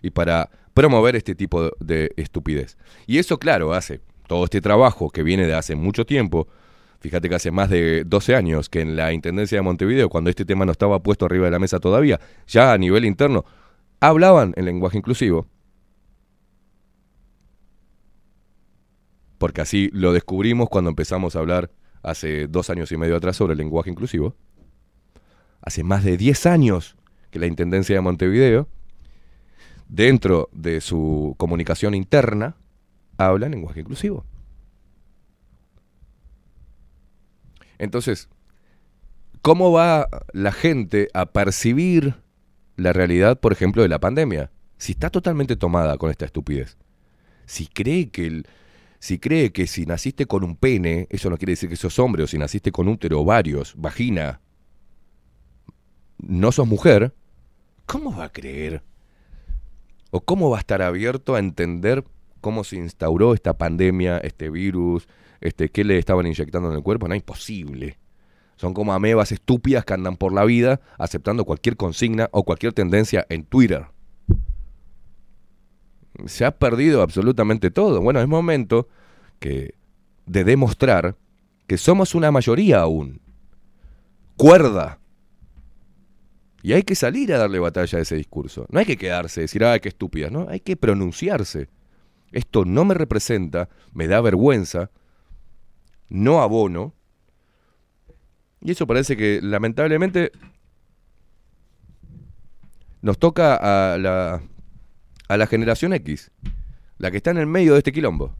y 0.00 0.10
para 0.10 0.50
promover 0.72 1.14
este 1.14 1.34
tipo 1.34 1.72
de 1.78 2.12
estupidez. 2.16 2.78
Y 3.06 3.18
eso, 3.18 3.38
claro, 3.38 3.74
hace 3.74 4.00
todo 4.28 4.44
este 4.44 4.60
trabajo 4.60 5.10
que 5.10 5.24
viene 5.24 5.46
de 5.46 5.54
hace 5.54 5.74
mucho 5.74 6.06
tiempo. 6.06 6.46
Fíjate 7.00 7.28
que 7.28 7.34
hace 7.34 7.50
más 7.50 7.70
de 7.70 8.04
12 8.04 8.36
años 8.36 8.68
que 8.68 8.80
en 8.80 8.94
la 8.94 9.12
Intendencia 9.12 9.58
de 9.58 9.62
Montevideo, 9.62 10.08
cuando 10.08 10.30
este 10.30 10.44
tema 10.44 10.64
no 10.64 10.72
estaba 10.72 11.02
puesto 11.02 11.26
arriba 11.26 11.46
de 11.46 11.50
la 11.50 11.58
mesa 11.58 11.80
todavía, 11.80 12.20
ya 12.46 12.72
a 12.72 12.78
nivel 12.78 13.04
interno, 13.04 13.44
hablaban 13.98 14.52
en 14.56 14.66
lenguaje 14.66 14.98
inclusivo. 14.98 15.48
Porque 19.38 19.60
así 19.60 19.90
lo 19.92 20.12
descubrimos 20.12 20.68
cuando 20.68 20.90
empezamos 20.90 21.34
a 21.34 21.38
hablar 21.38 21.70
hace 22.02 22.48
dos 22.48 22.70
años 22.70 22.92
y 22.92 22.96
medio 22.96 23.16
atrás 23.16 23.36
sobre 23.36 23.52
el 23.52 23.58
lenguaje 23.58 23.90
inclusivo. 23.90 24.34
Hace 25.62 25.84
más 25.84 26.04
de 26.04 26.16
10 26.16 26.46
años 26.46 26.96
que 27.30 27.38
la 27.38 27.46
Intendencia 27.46 27.94
de 27.94 28.00
Montevideo, 28.00 28.68
dentro 29.88 30.48
de 30.52 30.80
su 30.80 31.34
comunicación 31.38 31.94
interna, 31.94 32.56
habla 33.18 33.46
en 33.46 33.52
lenguaje 33.52 33.80
inclusivo. 33.80 34.24
Entonces, 37.78 38.28
¿cómo 39.42 39.70
va 39.72 40.08
la 40.32 40.52
gente 40.52 41.08
a 41.14 41.26
percibir 41.26 42.14
la 42.76 42.92
realidad, 42.92 43.38
por 43.38 43.52
ejemplo, 43.52 43.82
de 43.82 43.88
la 43.88 44.00
pandemia? 44.00 44.50
Si 44.78 44.92
está 44.92 45.10
totalmente 45.10 45.56
tomada 45.56 45.96
con 45.98 46.10
esta 46.10 46.24
estupidez. 46.24 46.76
Si 47.46 47.66
cree 47.66 48.10
que 48.10 48.44
si 49.00 49.18
cree 49.18 49.52
que 49.52 49.68
si 49.68 49.86
naciste 49.86 50.26
con 50.26 50.42
un 50.42 50.56
pene, 50.56 51.06
eso 51.10 51.30
no 51.30 51.38
quiere 51.38 51.52
decir 51.52 51.68
que 51.68 51.76
sos 51.76 51.98
hombre, 52.00 52.24
o 52.24 52.26
si 52.26 52.36
naciste 52.36 52.72
con 52.72 52.88
útero, 52.88 53.20
ovarios, 53.20 53.74
vagina, 53.76 54.40
no 56.18 56.50
sos 56.50 56.66
mujer, 56.66 57.14
¿cómo 57.86 58.16
va 58.16 58.24
a 58.24 58.32
creer? 58.32 58.82
¿O 60.10 60.20
cómo 60.20 60.50
va 60.50 60.56
a 60.56 60.60
estar 60.60 60.82
abierto 60.82 61.36
a 61.36 61.38
entender 61.38 62.04
cómo 62.40 62.64
se 62.64 62.76
instauró 62.76 63.34
esta 63.34 63.56
pandemia, 63.56 64.18
este 64.18 64.50
virus, 64.50 65.08
este, 65.40 65.68
qué 65.68 65.84
le 65.84 65.98
estaban 65.98 66.26
inyectando 66.26 66.70
en 66.70 66.76
el 66.76 66.82
cuerpo? 66.82 67.08
No, 67.08 67.14
imposible. 67.14 67.98
Son 68.56 68.74
como 68.74 68.92
amebas 68.92 69.30
estúpidas 69.30 69.84
que 69.84 69.94
andan 69.94 70.16
por 70.16 70.32
la 70.32 70.44
vida 70.44 70.80
aceptando 70.98 71.44
cualquier 71.44 71.76
consigna 71.76 72.28
o 72.32 72.42
cualquier 72.42 72.72
tendencia 72.72 73.24
en 73.28 73.44
Twitter. 73.44 73.86
Se 76.26 76.44
ha 76.44 76.50
perdido 76.50 77.02
absolutamente 77.02 77.70
todo. 77.70 78.00
Bueno, 78.00 78.20
es 78.20 78.26
momento 78.26 78.88
que 79.38 79.74
de 80.26 80.42
demostrar 80.42 81.16
que 81.68 81.78
somos 81.78 82.16
una 82.16 82.32
mayoría 82.32 82.80
aún. 82.80 83.20
Cuerda. 84.36 84.98
Y 86.62 86.72
hay 86.72 86.82
que 86.82 86.96
salir 86.96 87.32
a 87.32 87.38
darle 87.38 87.60
batalla 87.60 87.98
a 87.98 88.02
ese 88.02 88.16
discurso. 88.16 88.66
No 88.70 88.80
hay 88.80 88.86
que 88.86 88.96
quedarse, 88.96 89.42
decir, 89.42 89.64
ay, 89.64 89.78
qué 89.78 89.88
estúpida, 89.88 90.30
¿no? 90.30 90.48
Hay 90.48 90.60
que 90.60 90.76
pronunciarse. 90.76 91.68
Esto 92.32 92.64
no 92.64 92.84
me 92.84 92.94
representa, 92.94 93.68
me 93.92 94.06
da 94.06 94.20
vergüenza, 94.20 94.90
no 96.08 96.42
abono. 96.42 96.94
Y 98.60 98.72
eso 98.72 98.86
parece 98.86 99.16
que 99.16 99.40
lamentablemente 99.42 100.32
nos 103.00 103.18
toca 103.18 103.54
a 103.54 103.98
la, 103.98 104.42
a 105.28 105.36
la 105.36 105.46
generación 105.46 105.92
X, 105.92 106.30
la 106.98 107.10
que 107.10 107.18
está 107.18 107.30
en 107.30 107.38
el 107.38 107.46
medio 107.46 107.72
de 107.72 107.78
este 107.78 107.92
quilombo. 107.92 108.34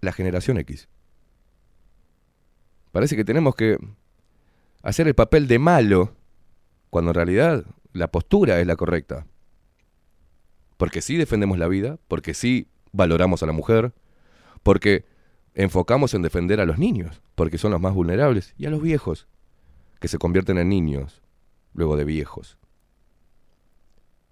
La 0.00 0.12
generación 0.12 0.58
X. 0.58 0.88
Parece 2.90 3.16
que 3.16 3.24
tenemos 3.24 3.54
que 3.54 3.78
hacer 4.82 5.08
el 5.08 5.14
papel 5.14 5.48
de 5.48 5.58
malo, 5.58 6.14
cuando 6.90 7.12
en 7.12 7.14
realidad 7.14 7.64
la 7.92 8.08
postura 8.08 8.60
es 8.60 8.66
la 8.66 8.76
correcta. 8.76 9.26
Porque 10.82 11.00
sí 11.00 11.16
defendemos 11.16 11.58
la 11.58 11.68
vida, 11.68 12.00
porque 12.08 12.34
sí 12.34 12.66
valoramos 12.90 13.40
a 13.44 13.46
la 13.46 13.52
mujer, 13.52 13.92
porque 14.64 15.04
enfocamos 15.54 16.12
en 16.12 16.22
defender 16.22 16.60
a 16.60 16.66
los 16.66 16.76
niños, 16.76 17.22
porque 17.36 17.56
son 17.56 17.70
los 17.70 17.80
más 17.80 17.94
vulnerables, 17.94 18.52
y 18.58 18.66
a 18.66 18.70
los 18.70 18.82
viejos, 18.82 19.28
que 20.00 20.08
se 20.08 20.18
convierten 20.18 20.58
en 20.58 20.68
niños, 20.68 21.22
luego 21.72 21.96
de 21.96 22.02
viejos. 22.04 22.58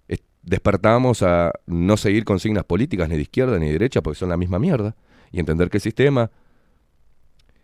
Es- 0.09 0.23
Despertamos 0.41 1.23
a 1.23 1.53
no 1.67 1.95
seguir 1.95 2.25
consignas 2.25 2.65
políticas 2.65 3.07
ni 3.07 3.15
de 3.15 3.21
izquierda 3.21 3.57
ni 3.57 3.67
de 3.67 3.71
derecha, 3.71 4.01
porque 4.01 4.19
son 4.19 4.27
la 4.27 4.35
misma 4.35 4.59
mierda, 4.59 4.97
y 5.31 5.39
entender 5.39 5.69
que 5.69 5.77
el 5.77 5.81
sistema... 5.81 6.31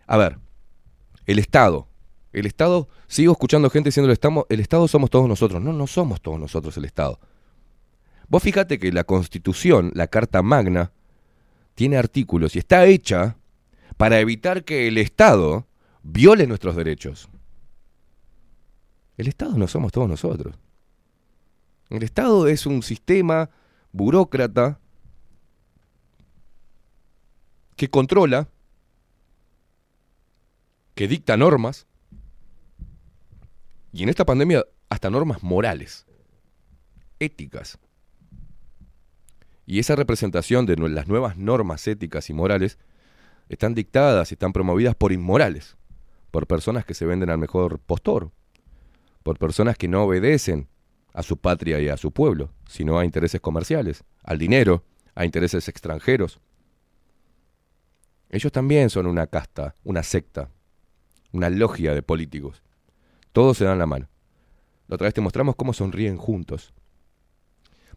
A 0.06 0.16
ver, 0.16 0.38
el 1.26 1.38
Estado. 1.38 1.88
El 2.32 2.46
Estado, 2.46 2.88
sigo 3.06 3.32
escuchando 3.32 3.68
gente 3.68 3.88
diciendo 3.88 4.08
el 4.08 4.14
Estado, 4.14 4.46
el 4.48 4.60
Estado 4.60 4.88
somos 4.88 5.10
todos 5.10 5.28
nosotros. 5.28 5.60
No, 5.60 5.74
no 5.74 5.86
somos 5.86 6.22
todos 6.22 6.40
nosotros 6.40 6.74
el 6.78 6.86
Estado. 6.86 7.20
Vos 8.28 8.42
fíjate 8.42 8.78
que 8.78 8.92
la 8.92 9.04
Constitución, 9.04 9.90
la 9.94 10.06
Carta 10.06 10.42
Magna, 10.42 10.92
tiene 11.74 11.96
artículos 11.96 12.56
y 12.56 12.58
está 12.58 12.84
hecha 12.86 13.36
para 13.96 14.20
evitar 14.20 14.64
que 14.64 14.86
el 14.88 14.98
Estado 14.98 15.66
viole 16.02 16.46
nuestros 16.46 16.76
derechos. 16.76 17.28
El 19.16 19.28
Estado 19.28 19.56
no 19.56 19.66
somos 19.66 19.92
todos 19.92 20.08
nosotros. 20.08 20.56
El 21.88 22.02
Estado 22.02 22.46
es 22.48 22.66
un 22.66 22.82
sistema 22.82 23.50
burócrata 23.92 24.78
que 27.76 27.88
controla, 27.88 28.48
que 30.94 31.08
dicta 31.08 31.36
normas, 31.36 31.86
y 33.92 34.02
en 34.02 34.10
esta 34.10 34.26
pandemia 34.26 34.66
hasta 34.90 35.08
normas 35.08 35.42
morales, 35.42 36.06
éticas. 37.18 37.78
Y 39.70 39.80
esa 39.80 39.96
representación 39.96 40.64
de 40.64 40.76
las 40.76 41.08
nuevas 41.08 41.36
normas 41.36 41.86
éticas 41.86 42.30
y 42.30 42.32
morales 42.32 42.78
están 43.50 43.74
dictadas 43.74 44.30
y 44.30 44.34
están 44.34 44.54
promovidas 44.54 44.94
por 44.94 45.12
inmorales, 45.12 45.76
por 46.30 46.46
personas 46.46 46.86
que 46.86 46.94
se 46.94 47.04
venden 47.04 47.28
al 47.28 47.36
mejor 47.36 47.78
postor, 47.78 48.30
por 49.22 49.38
personas 49.38 49.76
que 49.76 49.86
no 49.86 50.04
obedecen 50.04 50.68
a 51.12 51.22
su 51.22 51.36
patria 51.36 51.80
y 51.80 51.90
a 51.90 51.98
su 51.98 52.12
pueblo, 52.12 52.50
sino 52.66 52.98
a 52.98 53.04
intereses 53.04 53.42
comerciales, 53.42 54.04
al 54.22 54.38
dinero, 54.38 54.84
a 55.14 55.26
intereses 55.26 55.68
extranjeros. 55.68 56.40
Ellos 58.30 58.50
también 58.50 58.88
son 58.88 59.06
una 59.06 59.26
casta, 59.26 59.76
una 59.84 60.02
secta, 60.02 60.48
una 61.30 61.50
logia 61.50 61.92
de 61.92 62.00
políticos. 62.00 62.62
Todos 63.32 63.58
se 63.58 63.66
dan 63.66 63.78
la 63.78 63.84
mano. 63.84 64.08
La 64.86 64.94
otra 64.94 65.08
vez 65.08 65.14
te 65.14 65.20
mostramos 65.20 65.56
cómo 65.56 65.74
sonríen 65.74 66.16
juntos. 66.16 66.72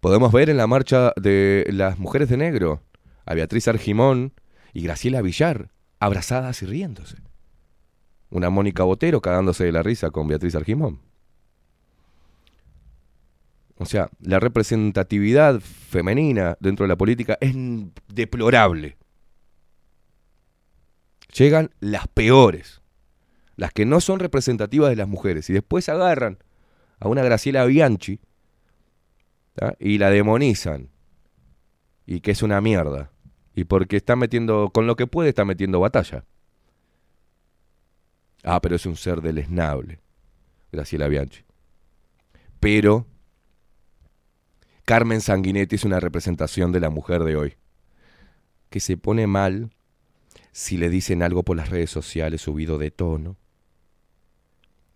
Podemos 0.02 0.32
ver 0.32 0.50
en 0.50 0.58
la 0.58 0.66
marcha 0.66 1.14
de 1.16 1.64
las 1.70 2.00
mujeres 2.00 2.28
de 2.28 2.36
negro 2.36 2.82
a 3.24 3.36
Beatriz 3.36 3.68
Argimón 3.68 4.34
y 4.74 4.82
Graciela 4.82 5.22
Villar 5.22 5.70
abrazadas 6.00 6.64
y 6.64 6.66
riéndose. 6.66 7.18
Una 8.32 8.50
Mónica 8.50 8.82
Botero 8.82 9.22
cagándose 9.22 9.64
de 9.64 9.72
la 9.72 9.84
risa 9.84 10.10
con 10.10 10.28
Beatriz 10.28 10.56
Argimón. 10.56 11.02
O 13.78 13.86
sea, 13.86 14.10
la 14.22 14.40
representatividad 14.40 15.60
femenina 15.60 16.58
dentro 16.60 16.84
de 16.84 16.88
la 16.88 16.98
política 16.98 17.38
es 17.40 17.54
deplorable. 18.08 18.98
Llegan 21.32 21.70
las 21.80 22.08
peores, 22.08 22.82
las 23.56 23.72
que 23.72 23.86
no 23.86 24.02
son 24.02 24.20
representativas 24.20 24.90
de 24.90 24.96
las 24.96 25.08
mujeres, 25.08 25.48
y 25.52 25.54
después 25.54 25.90
agarran 25.90 26.40
a 27.00 27.08
una 27.08 27.22
Graciela 27.22 27.66
Bianchi 27.66 28.20
y 29.80 29.98
la 29.98 30.10
demonizan. 30.10 30.90
Y 32.06 32.22
que 32.22 32.32
es 32.32 32.42
una 32.42 32.62
mierda. 32.62 33.12
Y 33.54 33.66
porque 33.66 33.98
está 33.98 34.16
metiendo, 34.16 34.70
con 34.74 34.88
lo 34.88 34.96
que 34.96 35.08
puede, 35.08 35.30
está 35.30 35.46
metiendo 35.46 35.80
batalla. 35.80 36.26
Ah, 38.44 38.62
pero 38.62 38.76
es 38.76 38.86
un 38.86 38.96
ser 38.96 39.22
deleznable, 39.22 40.00
Graciela 40.72 41.08
Bianchi. 41.08 41.44
Pero 42.60 43.06
Carmen 44.86 45.22
Sanguinetti 45.22 45.76
es 45.76 45.84
una 45.84 46.00
representación 46.00 46.72
de 46.72 46.80
la 46.80 46.90
mujer 46.90 47.24
de 47.24 47.36
hoy, 47.36 47.56
que 48.70 48.80
se 48.80 48.98
pone 48.98 49.28
mal 49.28 49.72
si 50.52 50.78
le 50.78 50.90
dicen 50.90 51.24
algo 51.24 51.44
por 51.44 51.56
las 51.56 51.70
redes 51.70 51.92
sociales 51.92 52.42
subido 52.42 52.78
de 52.78 52.92
tono, 52.92 53.38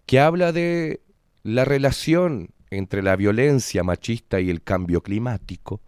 que 0.05 0.19
habla 0.19 0.51
de 0.51 1.01
la 1.43 1.65
relación 1.65 2.49
entre 2.69 3.01
la 3.01 3.15
violencia 3.15 3.83
machista 3.83 4.39
y 4.39 4.49
el 4.49 4.61
cambio 4.63 5.01
climático. 5.01 5.81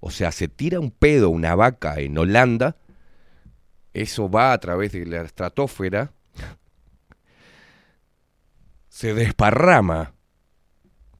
O 0.00 0.10
sea, 0.10 0.32
se 0.32 0.48
tira 0.48 0.80
un 0.80 0.90
pedo 0.90 1.30
una 1.30 1.54
vaca 1.54 1.98
en 2.00 2.16
Holanda, 2.18 2.76
eso 3.92 4.28
va 4.28 4.52
a 4.52 4.58
través 4.58 4.92
de 4.92 5.06
la 5.06 5.22
estratosfera, 5.22 6.12
se 8.88 9.14
desparrama 9.14 10.14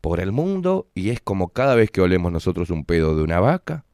por 0.01 0.21
el 0.21 0.33
mundo 0.33 0.91
y 0.95 1.11
es 1.11 1.21
como 1.21 1.49
cada 1.49 1.75
vez 1.75 1.91
que 1.91 2.03
olemos 2.03 2.31
nosotros 2.31 2.71
un 2.71 2.85
pedo 2.85 3.17
de 3.17 3.23
una 3.23 3.41
vaca, 3.41 3.85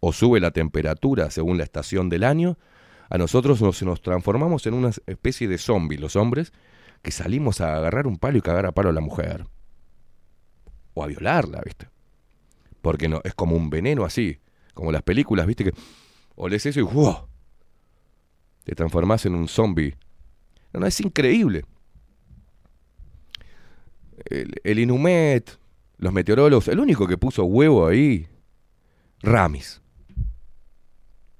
o 0.00 0.12
sube 0.12 0.40
la 0.40 0.50
temperatura 0.50 1.30
según 1.30 1.58
la 1.58 1.64
estación 1.64 2.08
del 2.08 2.24
año, 2.24 2.58
a 3.10 3.18
nosotros 3.18 3.62
nos, 3.62 3.82
nos 3.82 4.02
transformamos 4.02 4.66
en 4.66 4.74
una 4.74 4.90
especie 5.06 5.48
de 5.48 5.58
zombie, 5.58 5.98
los 5.98 6.16
hombres, 6.16 6.52
que 7.02 7.10
salimos 7.10 7.60
a 7.60 7.76
agarrar 7.76 8.06
un 8.06 8.18
palo 8.18 8.38
y 8.38 8.42
cagar 8.42 8.66
a 8.66 8.72
palo 8.72 8.90
a 8.90 8.92
la 8.92 9.00
mujer. 9.00 9.46
O 10.98 11.04
a 11.04 11.06
violarla, 11.06 11.60
¿viste? 11.64 11.86
Porque 12.82 13.08
no, 13.08 13.20
es 13.22 13.32
como 13.34 13.54
un 13.54 13.70
veneno 13.70 14.04
así, 14.04 14.40
como 14.74 14.90
las 14.90 15.02
películas, 15.02 15.46
¿viste? 15.46 15.62
Que 15.62 15.72
olés 16.34 16.66
eso 16.66 16.80
y 16.80 16.82
¡wow! 16.82 17.28
Te 18.64 18.74
transformás 18.74 19.24
en 19.24 19.36
un 19.36 19.46
zombie. 19.46 19.96
No, 20.72 20.80
no, 20.80 20.86
es 20.86 21.00
increíble. 21.00 21.64
El, 24.28 24.54
el 24.64 24.78
Inumet, 24.80 25.56
los 25.98 26.12
meteorólogos, 26.12 26.66
el 26.66 26.80
único 26.80 27.06
que 27.06 27.16
puso 27.16 27.44
huevo 27.44 27.86
ahí, 27.86 28.26
Ramis. 29.22 29.80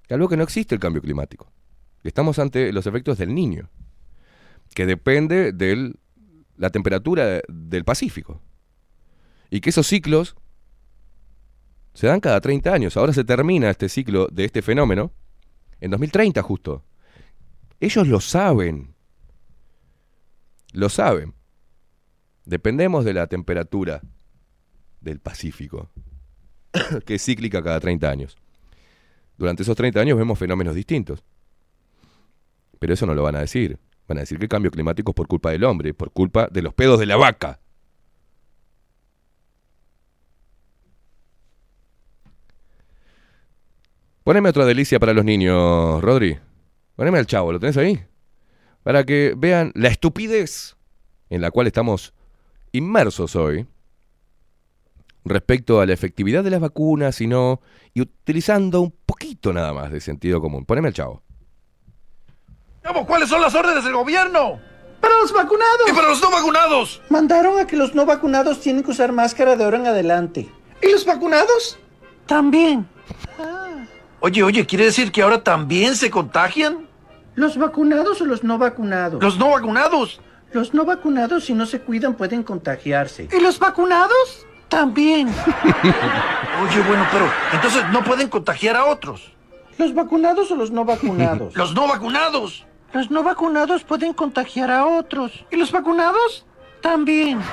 Algo 0.09 0.29
que 0.29 0.37
no 0.37 0.45
existe 0.45 0.75
el 0.75 0.81
cambio 0.81 1.03
climático. 1.03 1.51
Estamos 2.05 2.39
ante 2.39 2.73
los 2.73 2.87
efectos 2.87 3.19
del 3.19 3.35
niño, 3.35 3.69
que 4.73 4.87
depende 4.87 5.53
de 5.53 5.95
la 6.57 6.71
temperatura 6.71 7.27
de- 7.27 7.43
del 7.49 7.85
Pacífico. 7.85 8.41
Y 9.51 9.61
que 9.61 9.71
esos 9.71 9.87
ciclos 9.87 10.37
se 11.95 12.07
dan 12.07 12.21
cada 12.21 12.41
30 12.41 12.73
años. 12.73 12.97
Ahora 12.97 13.13
se 13.13 13.25
termina 13.25 13.71
este 13.71 13.89
ciclo 13.89 14.29
de 14.31 14.45
este 14.45 14.63
fenómeno 14.63 15.13
en 15.81 15.91
2030 15.91 16.43
justo. 16.43 16.85
Ellos 17.81 18.07
lo 18.07 18.21
saben. 18.21 18.95
Lo 20.73 20.89
saben. 20.89 21.35
Dependemos 22.45 23.05
de 23.05 23.15
la 23.15 23.27
temperatura 23.27 24.01
del 25.01 25.21
Pacífico, 25.21 25.91
que 27.05 27.17
es 27.17 27.25
cíclica 27.25 27.63
cada 27.63 27.81
30 27.81 28.11
años. 28.11 28.37
Durante 29.37 29.63
esos 29.63 29.77
30 29.77 30.01
años 30.01 30.19
vemos 30.19 30.39
fenómenos 30.39 30.75
distintos. 30.75 31.23
Pero 32.79 32.95
eso 32.95 33.07
no 33.07 33.15
lo 33.15 33.23
van 33.23 33.37
a 33.37 33.41
decir. 33.41 33.79
Van 34.07 34.19
a 34.19 34.21
decir 34.23 34.39
que 34.39 34.45
el 34.45 34.49
cambio 34.49 34.71
climático 34.71 35.11
es 35.11 35.15
por 35.15 35.29
culpa 35.29 35.51
del 35.51 35.65
hombre, 35.65 35.95
por 35.95 36.13
culpa 36.13 36.49
de 36.51 36.63
los 36.63 36.75
pedos 36.75 36.99
de 36.99 37.07
la 37.07 37.17
vaca. 37.17 37.61
Poneme 44.29 44.51
otra 44.51 44.67
delicia 44.67 45.01
para 45.01 45.15
los 45.15 45.25
niños, 45.25 46.03
Rodri. 46.03 46.39
Poneme 46.97 47.19
al 47.19 47.25
chavo, 47.25 47.51
¿lo 47.51 47.59
tenés 47.59 47.79
ahí? 47.79 47.99
Para 48.83 49.05
que 49.05 49.33
vean 49.35 49.73
la 49.75 49.89
estupidez 49.89 50.77
en 51.31 51.41
la 51.41 51.51
cual 51.51 51.67
estamos 51.67 52.13
inmersos 52.73 53.35
hoy 53.37 53.67
respecto 55.25 55.81
a 55.81 55.87
la 55.87 55.95
efectividad 55.95 56.45
de 56.45 56.51
las 56.51 56.61
vacunas 56.61 57.23
y 57.23 57.27
no, 57.27 57.63
y 57.95 58.03
utilizando 58.03 58.83
un 58.83 58.95
poquito 59.07 59.51
nada 59.55 59.73
más 59.73 59.91
de 59.91 59.99
sentido 59.99 60.43
común. 60.43 60.67
Poneme 60.67 60.89
al 60.89 60.95
chavo. 60.95 61.23
Vamos, 62.85 63.07
¿cuáles 63.07 63.31
son 63.31 63.41
las 63.41 63.55
órdenes 63.55 63.83
del 63.83 63.95
gobierno? 63.95 64.61
Para 65.01 65.15
los 65.23 65.33
vacunados. 65.33 65.89
¿Y 65.89 65.93
para 65.95 66.09
los 66.09 66.21
no 66.21 66.31
vacunados? 66.31 67.01
Mandaron 67.09 67.59
a 67.59 67.67
que 67.67 67.79
los 67.79 67.95
no 67.95 68.05
vacunados 68.05 68.61
tienen 68.61 68.83
que 68.83 68.91
usar 68.91 69.11
máscara 69.11 69.57
de 69.57 69.65
ahora 69.65 69.79
en 69.79 69.87
adelante. 69.87 70.53
¿Y 70.83 70.93
los 70.93 71.07
vacunados? 71.07 71.79
También. 72.27 72.87
Oye, 74.21 74.43
oye, 74.43 74.67
¿quiere 74.67 74.85
decir 74.85 75.13
que 75.13 75.23
ahora 75.23 75.45
también 75.45 75.95
se 75.95 76.11
contagian? 76.11 76.89
¿Los 77.35 77.57
vacunados 77.57 78.21
o 78.21 78.25
los 78.25 78.43
no 78.43 78.59
vacunados? 78.59 79.23
Los 79.23 79.39
no 79.39 79.51
vacunados. 79.51 80.21
Los 80.53 80.75
no 80.75 80.85
vacunados, 80.85 81.45
si 81.45 81.55
no 81.55 81.67
se 81.67 81.81
cuidan, 81.81 82.15
pueden 82.15 82.43
contagiarse. 82.43 83.29
¿Y 83.31 83.41
los 83.41 83.59
vacunados? 83.59 84.47
También. 84.69 85.29
Oye, 86.63 86.81
bueno, 86.87 87.07
pero 87.13 87.31
entonces 87.53 87.85
no 87.93 88.03
pueden 88.03 88.29
contagiar 88.29 88.77
a 88.77 88.87
otros. 88.87 89.33
¿Los 89.79 89.95
vacunados 89.95 90.51
o 90.51 90.57
los 90.57 90.73
no 90.73 90.85
vacunados? 90.85 91.55
¡Los 91.57 91.75
no 91.75 91.87
vacunados! 91.87 92.67
Los 92.93 93.11
no 93.11 93.23
vacunados 93.23 93.85
pueden 93.85 94.15
contagiar 94.15 94.71
a 94.71 94.87
otros. 94.87 95.45
¿Y 95.51 95.57
los 95.57 95.71
vacunados? 95.71 96.45
También. 96.81 97.41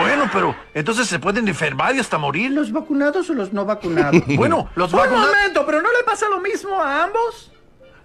Bueno, 0.00 0.28
pero 0.32 0.54
entonces 0.74 1.06
se 1.08 1.18
pueden 1.18 1.48
enfermar 1.48 1.94
y 1.94 1.98
hasta 1.98 2.18
morir. 2.18 2.50
¿Los 2.52 2.72
vacunados 2.72 3.28
o 3.30 3.34
los 3.34 3.52
no 3.52 3.64
vacunados? 3.64 4.22
Bueno, 4.36 4.68
los 4.74 4.92
Un 4.92 4.98
vacunados. 5.00 5.30
momento, 5.34 5.66
¿pero 5.66 5.82
no 5.82 5.88
le 5.92 6.04
pasa 6.04 6.28
lo 6.28 6.40
mismo 6.40 6.80
a 6.80 7.04
ambos? 7.04 7.52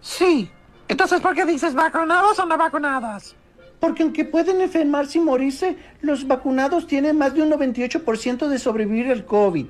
Sí. 0.02 0.50
Entonces, 0.88 1.22
¿por 1.22 1.34
qué 1.36 1.46
dices 1.46 1.74
vacunados 1.74 2.38
o 2.40 2.46
no 2.46 2.58
vacunados? 2.58 3.36
Porque 3.80 4.04
aunque 4.04 4.24
pueden 4.26 4.62
enfermarse 4.62 5.18
y 5.18 5.22
morirse, 5.22 5.78
los 6.02 6.26
vacunados 6.28 6.88
tienen 6.88 7.18
más 7.18 7.34
de 7.34 7.42
un 7.42 7.52
98% 7.52 8.48
de 8.48 8.60
sobrevivir 8.60 9.08
el 9.12 9.26
COVID. 9.26 9.66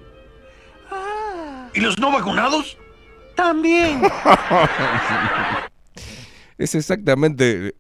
¿Y 1.76 1.80
los 1.80 1.98
no 2.00 2.12
vacunados? 2.12 2.78
También. 3.36 4.02
Es 6.58 6.76
exactamente 6.76 7.74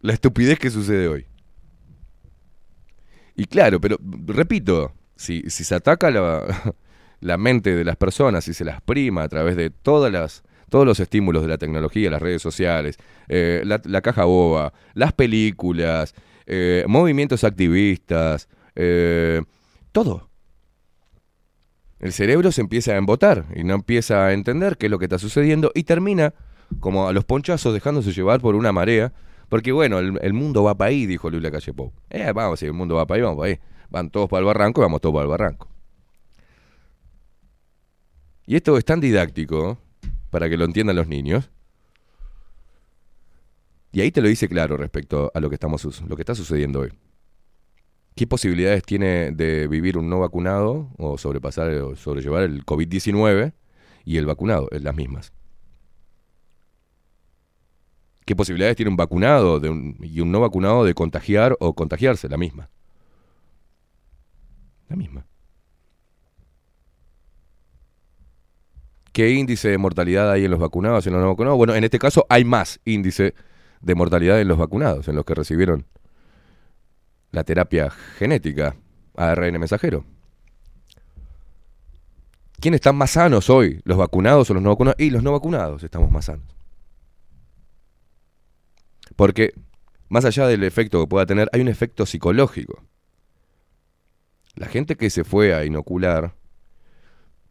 la 0.00 0.14
estupidez 0.14 0.58
que 0.58 0.70
sucede 0.70 1.08
hoy. 1.08 1.26
Y 3.38 3.44
claro, 3.44 3.80
pero 3.80 3.96
repito, 4.26 4.92
si, 5.14 5.42
si 5.48 5.62
se 5.62 5.76
ataca 5.76 6.10
la, 6.10 6.74
la 7.20 7.38
mente 7.38 7.76
de 7.76 7.84
las 7.84 7.96
personas 7.96 8.48
y 8.48 8.52
se 8.52 8.64
las 8.64 8.82
prima 8.82 9.22
a 9.22 9.28
través 9.28 9.54
de 9.54 9.70
todas 9.70 10.12
las, 10.12 10.42
todos 10.68 10.84
los 10.84 10.98
estímulos 10.98 11.42
de 11.42 11.48
la 11.48 11.56
tecnología, 11.56 12.10
las 12.10 12.20
redes 12.20 12.42
sociales, 12.42 12.98
eh, 13.28 13.62
la, 13.64 13.80
la 13.84 14.02
caja 14.02 14.24
boba, 14.24 14.72
las 14.94 15.12
películas, 15.12 16.16
eh, 16.46 16.84
movimientos 16.88 17.44
activistas, 17.44 18.48
eh, 18.74 19.40
todo. 19.92 20.28
El 22.00 22.12
cerebro 22.12 22.50
se 22.50 22.60
empieza 22.60 22.90
a 22.90 22.96
embotar 22.96 23.44
y 23.54 23.62
no 23.62 23.74
empieza 23.74 24.26
a 24.26 24.32
entender 24.32 24.76
qué 24.76 24.86
es 24.86 24.90
lo 24.90 24.98
que 24.98 25.04
está 25.04 25.20
sucediendo 25.20 25.70
y 25.76 25.84
termina 25.84 26.34
como 26.80 27.06
a 27.06 27.12
los 27.12 27.24
ponchazos 27.24 27.72
dejándose 27.72 28.12
llevar 28.12 28.40
por 28.40 28.56
una 28.56 28.72
marea. 28.72 29.12
Porque 29.48 29.72
bueno, 29.72 29.98
el, 29.98 30.32
mundo 30.32 30.62
va 30.62 30.76
para 30.76 30.90
ahí, 30.90 31.06
dijo 31.06 31.30
Luis 31.30 31.42
Calle 31.50 31.72
Pou. 31.72 31.92
Eh, 32.10 32.32
vamos, 32.34 32.60
si 32.60 32.66
el 32.66 32.74
mundo 32.74 32.96
va 32.96 33.06
para 33.06 33.16
ahí, 33.16 33.22
vamos 33.22 33.38
para 33.38 33.50
ahí. 33.50 33.58
Van 33.88 34.10
todos 34.10 34.28
para 34.28 34.40
el 34.40 34.44
barranco 34.44 34.80
y 34.80 34.82
vamos 34.82 35.00
todos 35.00 35.14
para 35.14 35.22
el 35.24 35.30
barranco. 35.30 35.68
Y 38.46 38.56
esto 38.56 38.76
es 38.76 38.84
tan 38.84 39.00
didáctico, 39.00 39.78
para 40.30 40.48
que 40.48 40.56
lo 40.56 40.64
entiendan 40.64 40.96
los 40.96 41.08
niños. 41.08 41.50
Y 43.92 44.00
ahí 44.00 44.10
te 44.10 44.20
lo 44.20 44.28
dice 44.28 44.48
claro 44.48 44.76
respecto 44.76 45.30
a 45.34 45.40
lo 45.40 45.48
que, 45.48 45.54
estamos, 45.54 46.02
lo 46.06 46.16
que 46.16 46.22
está 46.22 46.34
sucediendo 46.34 46.80
hoy. 46.80 46.92
¿Qué 48.14 48.26
posibilidades 48.26 48.82
tiene 48.82 49.30
de 49.30 49.68
vivir 49.68 49.96
un 49.96 50.10
no 50.10 50.18
vacunado 50.18 50.90
o 50.98 51.16
sobrepasar 51.16 51.70
o 51.70 51.96
sobrellevar 51.96 52.42
el 52.42 52.66
COVID-19 52.66 53.52
y 54.04 54.16
el 54.16 54.26
vacunado? 54.26 54.68
Las 54.72 54.94
mismas. 54.94 55.32
¿Qué 58.28 58.36
posibilidades 58.36 58.76
tiene 58.76 58.90
un 58.90 58.96
vacunado 58.98 59.58
y 60.02 60.20
un 60.20 60.30
no 60.30 60.40
vacunado 60.40 60.84
de 60.84 60.92
contagiar 60.92 61.56
o 61.60 61.72
contagiarse? 61.72 62.28
La 62.28 62.36
misma. 62.36 62.68
La 64.90 64.96
misma. 64.96 65.24
¿Qué 69.12 69.30
índice 69.30 69.70
de 69.70 69.78
mortalidad 69.78 70.30
hay 70.30 70.44
en 70.44 70.50
los 70.50 70.60
vacunados 70.60 71.06
y 71.06 71.08
en 71.08 71.14
los 71.14 71.22
no 71.22 71.28
vacunados? 71.28 71.56
Bueno, 71.56 71.74
en 71.74 71.84
este 71.84 71.98
caso 71.98 72.26
hay 72.28 72.44
más 72.44 72.80
índice 72.84 73.34
de 73.80 73.94
mortalidad 73.94 74.38
en 74.42 74.48
los 74.48 74.58
vacunados, 74.58 75.08
en 75.08 75.16
los 75.16 75.24
que 75.24 75.34
recibieron 75.34 75.86
la 77.30 77.44
terapia 77.44 77.88
genética, 77.88 78.76
ARN 79.16 79.58
mensajero. 79.58 80.04
¿Quiénes 82.60 82.80
están 82.80 82.96
más 82.96 83.12
sanos 83.12 83.48
hoy? 83.48 83.80
¿Los 83.84 83.96
vacunados 83.96 84.50
o 84.50 84.52
los 84.52 84.62
no 84.62 84.68
vacunados? 84.68 85.00
Y 85.00 85.08
los 85.08 85.22
no 85.22 85.32
vacunados 85.32 85.82
estamos 85.82 86.10
más 86.10 86.26
sanos. 86.26 86.57
Porque 89.18 89.52
más 90.08 90.24
allá 90.24 90.46
del 90.46 90.62
efecto 90.62 91.00
que 91.00 91.08
pueda 91.08 91.26
tener, 91.26 91.50
hay 91.52 91.60
un 91.60 91.66
efecto 91.66 92.06
psicológico. 92.06 92.84
La 94.54 94.68
gente 94.68 94.94
que 94.94 95.10
se 95.10 95.24
fue 95.24 95.52
a 95.54 95.64
inocular 95.64 96.36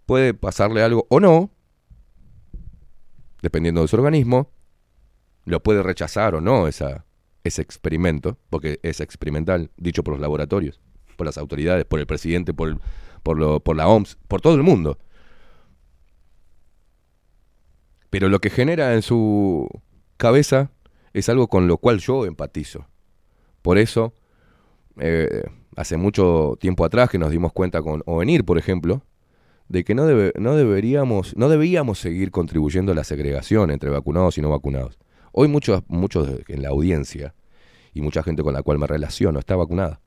puede 0.05 0.33
pasarle 0.33 0.81
algo 0.81 1.05
o 1.09 1.19
no, 1.19 1.51
dependiendo 3.41 3.81
de 3.81 3.89
su 3.89 3.97
organismo, 3.97 4.49
lo 5.43 5.61
puede 5.61 5.83
rechazar 5.83 6.35
o 6.35 6.39
no 6.41 6.69
ese 6.69 7.01
experimento, 7.61 8.37
porque 8.49 8.79
es 8.81 9.01
experimental, 9.01 9.69
dicho 9.75 10.05
por 10.05 10.13
los 10.13 10.21
laboratorios, 10.21 10.79
por 11.17 11.25
las 11.25 11.37
autoridades, 11.37 11.83
por 11.83 11.99
el 11.99 12.07
presidente, 12.07 12.53
por, 12.53 12.79
por, 13.23 13.37
lo- 13.37 13.59
por 13.59 13.75
la 13.75 13.89
OMS, 13.89 14.15
por 14.29 14.39
todo 14.39 14.55
el 14.55 14.63
mundo. 14.63 14.99
Pero 18.09 18.29
lo 18.29 18.39
que 18.39 18.49
genera 18.49 18.93
en 18.93 19.01
su 19.01 19.67
cabeza 20.15 20.71
es 21.19 21.29
algo 21.29 21.47
con 21.47 21.67
lo 21.67 21.77
cual 21.77 21.99
yo 21.99 22.25
empatizo. 22.25 22.87
Por 23.61 23.77
eso, 23.77 24.13
eh, 24.99 25.43
hace 25.75 25.97
mucho 25.97 26.57
tiempo 26.59 26.85
atrás 26.85 27.09
que 27.09 27.17
nos 27.17 27.31
dimos 27.31 27.53
cuenta 27.53 27.81
con 27.81 28.03
Ovenir, 28.05 28.45
por 28.45 28.57
ejemplo, 28.57 29.03
de 29.67 29.83
que 29.83 29.95
no, 29.95 30.05
debe- 30.05 30.33
no 30.39 30.55
deberíamos, 30.55 31.35
no 31.35 31.49
seguir 31.95 32.31
contribuyendo 32.31 32.91
a 32.91 32.95
la 32.95 33.03
segregación 33.03 33.71
entre 33.71 33.89
vacunados 33.89 34.37
y 34.37 34.41
no 34.41 34.49
vacunados. 34.49 34.97
Hoy 35.31 35.47
muchos, 35.47 35.83
muchos 35.87 36.29
en 36.47 36.61
la 36.61 36.69
audiencia 36.69 37.35
y 37.93 38.01
mucha 38.01 38.23
gente 38.23 38.43
con 38.43 38.53
la 38.53 38.63
cual 38.63 38.79
me 38.79 38.87
relaciono 38.87 39.39
está 39.39 39.55
vacunada. 39.55 39.99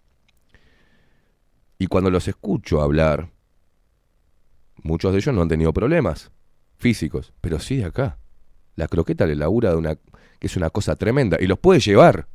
Y 1.78 1.86
cuando 1.88 2.10
los 2.10 2.28
escucho 2.28 2.82
hablar, 2.82 3.30
muchos 4.82 5.12
de 5.12 5.18
ellos 5.18 5.34
no 5.34 5.42
han 5.42 5.48
tenido 5.48 5.72
problemas 5.72 6.30
físicos, 6.76 7.32
pero 7.40 7.58
sí 7.58 7.76
de 7.76 7.84
acá. 7.86 8.18
La 8.76 8.88
croqueta 8.88 9.26
le 9.26 9.34
labura 9.34 9.70
de 9.70 9.76
una 9.76 9.98
que 10.40 10.48
es 10.48 10.56
una 10.56 10.70
cosa 10.70 10.96
tremenda 10.96 11.36
y 11.38 11.46
los 11.46 11.58
puede 11.58 11.78
llevar 11.78 12.26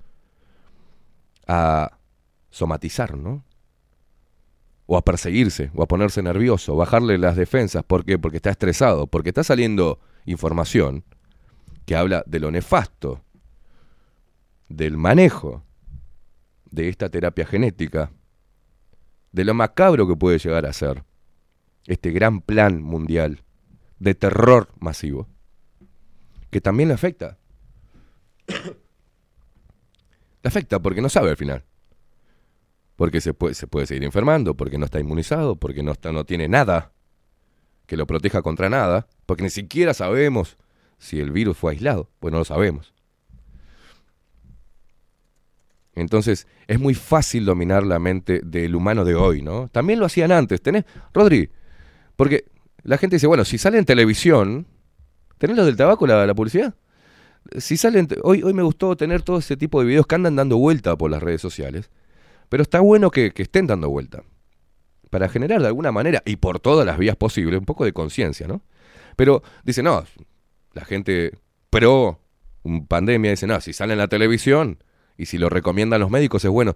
a 1.48 1.98
somatizar, 2.52 3.18
¿no? 3.18 3.44
O 4.86 4.98
a 4.98 5.04
perseguirse, 5.04 5.72
o 5.74 5.84
a 5.84 5.88
ponerse 5.88 6.22
nervioso, 6.22 6.76
bajarle 6.76 7.18
las 7.18 7.36
defensas. 7.36 7.84
¿Por 7.84 8.06
qué? 8.06 8.20
Porque 8.20 8.38
está 8.38 8.52
estresado, 8.52 9.08
porque 9.08 9.30
está 9.30 9.44
saliendo 9.44 10.00
información 10.26 11.04
que 11.86 11.96
habla 11.96 12.24
de 12.28 12.40
lo 12.40 12.52
nefasto, 12.52 13.24
del 14.70 14.98
manejo 14.98 15.64
de 16.70 16.90
esta 16.90 17.10
terapia 17.10 17.46
genética, 17.46 18.12
de 19.32 19.46
lo 19.46 19.54
macabro 19.54 20.08
que 20.08 20.16
puede 20.16 20.38
llegar 20.38 20.66
a 20.66 20.74
ser 20.74 21.04
este 21.88 22.12
gran 22.12 22.42
plan 22.42 22.82
mundial 22.82 23.44
de 24.00 24.14
terror 24.14 24.70
masivo, 24.80 25.28
que 26.52 26.62
también 26.62 26.90
le 26.90 26.96
afecta. 26.96 27.38
le 30.44 30.48
afecta 30.48 30.80
porque 30.80 31.02
no 31.02 31.10
sabe 31.10 31.30
al 31.30 31.38
final. 31.38 31.64
Porque 32.96 33.20
se 33.20 33.34
puede, 33.34 33.56
se 33.56 33.68
puede 33.68 33.88
seguir 33.88 34.04
enfermando, 34.04 34.56
porque 34.56 34.78
no 34.78 34.86
está 34.86 35.00
inmunizado, 35.00 35.58
porque 35.58 35.84
no, 35.84 35.92
está, 35.92 36.12
no 36.12 36.26
tiene 36.26 36.48
nada 36.48 36.94
que 37.86 37.98
lo 37.98 38.08
proteja 38.08 38.42
contra 38.42 38.70
nada, 38.70 39.08
porque 39.26 39.44
ni 39.44 39.50
siquiera 39.50 39.94
sabemos 39.94 40.58
si 40.98 41.20
el 41.20 41.32
virus 41.32 41.58
fue 41.58 41.74
aislado, 41.74 42.10
pues 42.20 42.32
no 42.32 42.40
lo 42.40 42.46
sabemos. 42.46 42.94
Entonces, 45.94 46.48
es 46.68 46.80
muy 46.80 46.94
fácil 46.94 47.46
dominar 47.46 47.84
la 47.86 48.00
mente 48.00 48.42
del 48.44 48.76
humano 48.76 49.06
de 49.06 49.16
hoy, 49.16 49.42
¿no? 49.42 49.70
También 49.70 50.00
lo 50.00 50.06
hacían 50.06 50.32
antes, 50.32 50.62
¿tenés? 50.62 50.86
Rodri, 51.14 51.50
porque 52.16 52.46
la 52.84 52.98
gente 52.98 53.16
dice, 53.16 53.28
bueno, 53.28 53.46
si 53.46 53.58
sale 53.58 53.78
en 53.78 53.86
televisión, 53.86 54.68
¿tenés 55.38 55.56
lo 55.56 55.66
del 55.66 55.78
tabaco, 55.78 56.06
la, 56.06 56.26
la 56.26 56.34
publicidad? 56.34 56.76
Si 57.58 57.78
salen, 57.78 58.08
hoy, 58.24 58.44
hoy 58.44 58.54
me 58.54 58.64
gustó 58.64 58.96
tener 58.96 59.22
todo 59.22 59.38
ese 59.38 59.56
tipo 59.58 59.80
de 59.80 59.88
videos 59.88 60.08
que 60.08 60.16
andan 60.16 60.36
dando 60.36 60.58
vuelta 60.58 60.96
por 60.96 61.12
las 61.12 61.22
redes 61.22 61.42
sociales, 61.42 61.90
pero 62.50 62.64
está 62.64 62.80
bueno 62.80 63.12
que, 63.12 63.32
estén 63.36 63.68
dando 63.68 63.90
vuelta, 63.90 64.24
para 65.10 65.30
generar 65.30 65.62
de 65.62 65.68
alguna 65.68 65.92
manera, 65.92 66.22
y 66.26 66.38
por 66.38 66.60
todas 66.60 66.86
las 66.86 66.98
vías 66.98 67.16
posibles, 67.16 67.60
un 67.60 67.66
poco 67.66 67.86
de 67.86 67.94
conciencia, 67.94 68.48
¿no? 68.48 68.62
Pero 69.16 69.44
dice, 69.64 69.84
no, 69.84 70.04
la 70.74 70.86
gente 70.86 71.38
pro 71.70 72.20
pandemia 72.88 73.32
dice, 73.32 73.48
no, 73.48 73.62
si 73.62 73.74
sale 73.74 73.94
en 73.94 74.00
la 74.00 74.08
televisión 74.08 74.84
y 75.18 75.28
si 75.28 75.38
lo 75.38 75.50
recomiendan 75.50 76.02
los 76.02 76.10
médicos 76.10 76.44
es 76.44 76.52
bueno. 76.52 76.76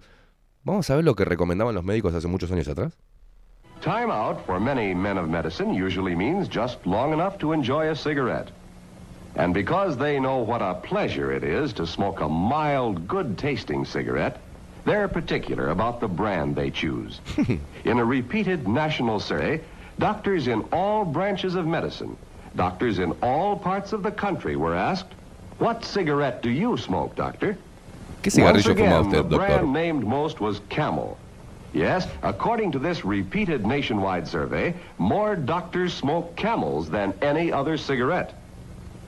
Vamos 0.62 0.88
a 0.90 0.96
ver 0.96 1.04
lo 1.04 1.14
que 1.14 1.24
recomendaban 1.24 1.74
los 1.74 1.84
médicos 1.84 2.14
hace 2.14 2.28
muchos 2.28 2.50
años 2.52 2.68
atrás. 2.68 2.96
Time 3.80 4.12
out 4.12 4.38
for 4.46 4.60
many 4.60 4.94
men 4.94 5.16
of 5.16 5.26
medicine 5.26 5.72
usually 5.72 6.14
means 6.14 6.48
just 6.48 6.84
long 6.84 7.12
enough 7.12 7.38
to 7.38 7.52
enjoy 7.54 7.88
a 7.90 7.94
cigarette. 7.94 8.52
And 9.36 9.54
because 9.54 9.96
they 9.96 10.18
know 10.18 10.38
what 10.38 10.62
a 10.62 10.74
pleasure 10.74 11.32
it 11.32 11.44
is 11.44 11.72
to 11.74 11.86
smoke 11.86 12.20
a 12.20 12.28
mild, 12.28 13.06
good 13.06 13.38
tasting 13.38 13.84
cigarette, 13.84 14.40
they're 14.84 15.08
particular 15.08 15.68
about 15.70 16.00
the 16.00 16.08
brand 16.08 16.56
they 16.56 16.70
choose. 16.70 17.20
in 17.84 17.98
a 17.98 18.04
repeated 18.04 18.66
national 18.66 19.20
survey, 19.20 19.60
doctors 19.98 20.48
in 20.48 20.62
all 20.72 21.04
branches 21.04 21.54
of 21.54 21.66
medicine, 21.66 22.16
doctors 22.56 22.98
in 22.98 23.12
all 23.22 23.56
parts 23.56 23.92
of 23.92 24.02
the 24.02 24.10
country 24.10 24.56
were 24.56 24.74
asked, 24.74 25.12
What 25.58 25.84
cigarette 25.84 26.42
do 26.42 26.50
you 26.50 26.76
smoke, 26.76 27.14
doctor? 27.14 27.56
Once 28.36 28.66
again, 28.66 29.10
the 29.10 29.22
brand 29.22 29.72
named 29.72 30.04
most 30.06 30.40
was 30.40 30.60
Camel. 30.68 31.16
Yes, 31.72 32.06
according 32.22 32.72
to 32.72 32.78
this 32.78 33.04
repeated 33.04 33.64
nationwide 33.64 34.26
survey, 34.26 34.74
more 34.98 35.36
doctors 35.36 35.94
smoke 35.94 36.34
Camels 36.36 36.90
than 36.90 37.14
any 37.22 37.52
other 37.52 37.76
cigarette. 37.76 38.34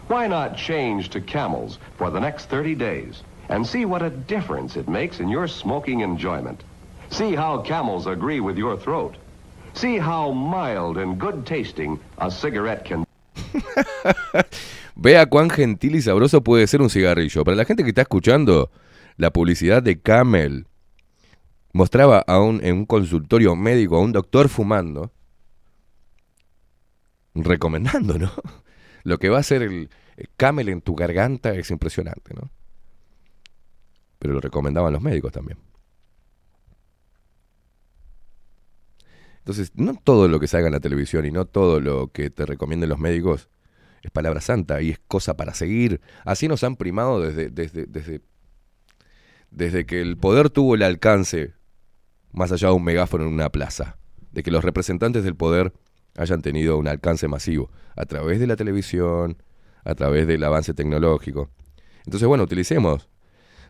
Why 0.08 0.26
not 0.26 0.56
change 0.56 1.10
to 1.10 1.20
Camels 1.20 1.78
for 1.96 2.10
the 2.10 2.20
next 2.20 2.46
30 2.46 2.74
days 2.74 3.22
and 3.48 3.66
see 3.66 3.84
what 3.84 4.02
a 4.02 4.10
difference 4.10 4.76
it 4.76 4.88
makes 4.88 5.20
in 5.20 5.28
your 5.28 5.46
smoking 5.46 6.00
enjoyment? 6.00 6.64
See 7.10 7.34
how 7.34 7.62
Camels 7.62 8.06
agree 8.06 8.40
with 8.40 8.56
your 8.56 8.76
throat. 8.76 9.16
See 9.74 9.98
how 9.98 10.32
mild 10.32 10.98
and 10.98 11.18
good 11.18 11.46
tasting 11.46 11.98
a 12.18 12.30
cigarette 12.30 12.84
can 12.84 13.04
Vea 14.96 15.26
cuán 15.26 15.50
gentil 15.50 15.96
y 15.96 16.02
sabroso 16.02 16.42
puede 16.42 16.66
ser 16.66 16.82
un 16.82 16.90
cigarrillo. 16.90 17.44
Para 17.44 17.56
la 17.56 17.64
gente 17.64 17.82
que 17.82 17.90
está 17.90 18.02
escuchando, 18.02 18.70
la 19.16 19.30
publicidad 19.30 19.82
de 19.82 20.00
Camel 20.00 20.66
mostraba 21.72 22.24
a 22.26 22.40
un, 22.40 22.62
en 22.62 22.76
un 22.76 22.86
consultorio 22.86 23.56
médico 23.56 23.96
a 23.96 24.00
un 24.00 24.12
doctor 24.12 24.48
fumando, 24.48 25.10
recomendando, 27.34 28.18
¿no? 28.18 28.30
Lo 29.02 29.18
que 29.18 29.28
va 29.28 29.38
a 29.38 29.40
hacer 29.40 29.62
el, 29.62 29.90
el 30.16 30.28
Camel 30.36 30.68
en 30.68 30.80
tu 30.80 30.94
garganta 30.94 31.54
es 31.54 31.70
impresionante, 31.70 32.34
¿no? 32.34 32.50
Pero 34.18 34.34
lo 34.34 34.40
recomendaban 34.40 34.92
los 34.92 35.02
médicos 35.02 35.32
también. 35.32 35.58
Entonces, 39.38 39.72
no 39.74 39.94
todo 39.94 40.28
lo 40.28 40.38
que 40.38 40.46
salga 40.46 40.68
en 40.68 40.74
la 40.74 40.80
televisión 40.80 41.26
y 41.26 41.32
no 41.32 41.46
todo 41.46 41.80
lo 41.80 42.12
que 42.12 42.30
te 42.30 42.46
recomienden 42.46 42.88
los 42.88 43.00
médicos 43.00 43.48
es 44.02 44.10
palabra 44.12 44.40
santa 44.40 44.80
y 44.80 44.90
es 44.90 45.00
cosa 45.08 45.36
para 45.36 45.52
seguir. 45.52 46.00
Así 46.24 46.46
nos 46.46 46.62
han 46.62 46.76
primado 46.76 47.20
desde, 47.20 47.50
desde, 47.50 47.86
desde, 47.86 48.20
desde 49.50 49.84
que 49.84 50.00
el 50.00 50.16
poder 50.16 50.50
tuvo 50.50 50.76
el 50.76 50.82
alcance 50.82 51.54
más 52.30 52.52
allá 52.52 52.68
de 52.68 52.74
un 52.74 52.84
megáfono 52.84 53.24
en 53.24 53.32
una 53.32 53.50
plaza. 53.50 53.98
De 54.30 54.44
que 54.44 54.52
los 54.52 54.64
representantes 54.64 55.24
del 55.24 55.34
poder 55.34 55.72
hayan 56.16 56.42
tenido 56.42 56.76
un 56.78 56.88
alcance 56.88 57.28
masivo 57.28 57.70
a 57.96 58.04
través 58.04 58.40
de 58.40 58.46
la 58.46 58.56
televisión, 58.56 59.42
a 59.84 59.94
través 59.94 60.26
del 60.26 60.44
avance 60.44 60.74
tecnológico. 60.74 61.50
Entonces, 62.04 62.26
bueno, 62.26 62.44
utilicemos 62.44 63.08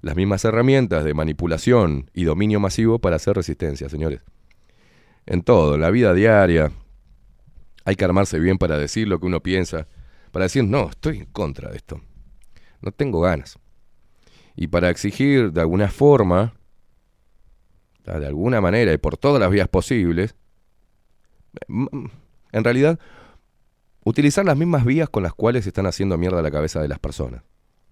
las 0.00 0.16
mismas 0.16 0.44
herramientas 0.44 1.04
de 1.04 1.14
manipulación 1.14 2.10
y 2.12 2.24
dominio 2.24 2.60
masivo 2.60 2.98
para 2.98 3.16
hacer 3.16 3.36
resistencia, 3.36 3.88
señores. 3.88 4.20
En 5.26 5.42
todo, 5.42 5.76
en 5.76 5.80
la 5.80 5.90
vida 5.90 6.12
diaria, 6.12 6.72
hay 7.84 7.96
que 7.96 8.04
armarse 8.04 8.38
bien 8.38 8.58
para 8.58 8.78
decir 8.78 9.06
lo 9.06 9.20
que 9.20 9.26
uno 9.26 9.42
piensa, 9.42 9.86
para 10.32 10.44
decir, 10.44 10.64
no, 10.64 10.90
estoy 10.90 11.18
en 11.18 11.26
contra 11.26 11.70
de 11.70 11.76
esto, 11.76 12.00
no 12.80 12.90
tengo 12.90 13.20
ganas. 13.20 13.58
Y 14.56 14.66
para 14.66 14.90
exigir 14.90 15.52
de 15.52 15.60
alguna 15.60 15.88
forma, 15.88 16.54
de 18.04 18.26
alguna 18.26 18.60
manera 18.60 18.92
y 18.92 18.98
por 18.98 19.16
todas 19.16 19.40
las 19.40 19.50
vías 19.50 19.68
posibles, 19.68 20.34
en 22.52 22.64
realidad, 22.64 22.98
utilizar 24.04 24.44
las 24.44 24.56
mismas 24.56 24.84
vías 24.84 25.08
con 25.08 25.22
las 25.22 25.32
cuales 25.32 25.66
están 25.66 25.86
haciendo 25.86 26.18
mierda 26.18 26.42
la 26.42 26.50
cabeza 26.50 26.80
de 26.80 26.88
las 26.88 26.98
personas. 26.98 27.42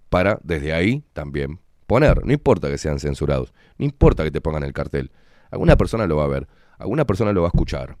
Para, 0.09 0.39
desde 0.43 0.73
ahí, 0.73 1.03
también 1.13 1.59
poner. 1.87 2.25
No 2.25 2.31
importa 2.31 2.69
que 2.69 2.77
sean 2.77 2.99
censurados, 2.99 3.53
no 3.77 3.85
importa 3.85 4.23
que 4.23 4.31
te 4.31 4.39
pongan 4.39 4.63
el 4.63 4.73
cartel. 4.73 5.11
Alguna 5.49 5.75
persona 5.75 6.07
lo 6.07 6.17
va 6.17 6.23
a 6.23 6.27
ver, 6.27 6.47
alguna 6.77 7.05
persona 7.05 7.33
lo 7.33 7.41
va 7.41 7.47
a 7.47 7.53
escuchar. 7.53 7.97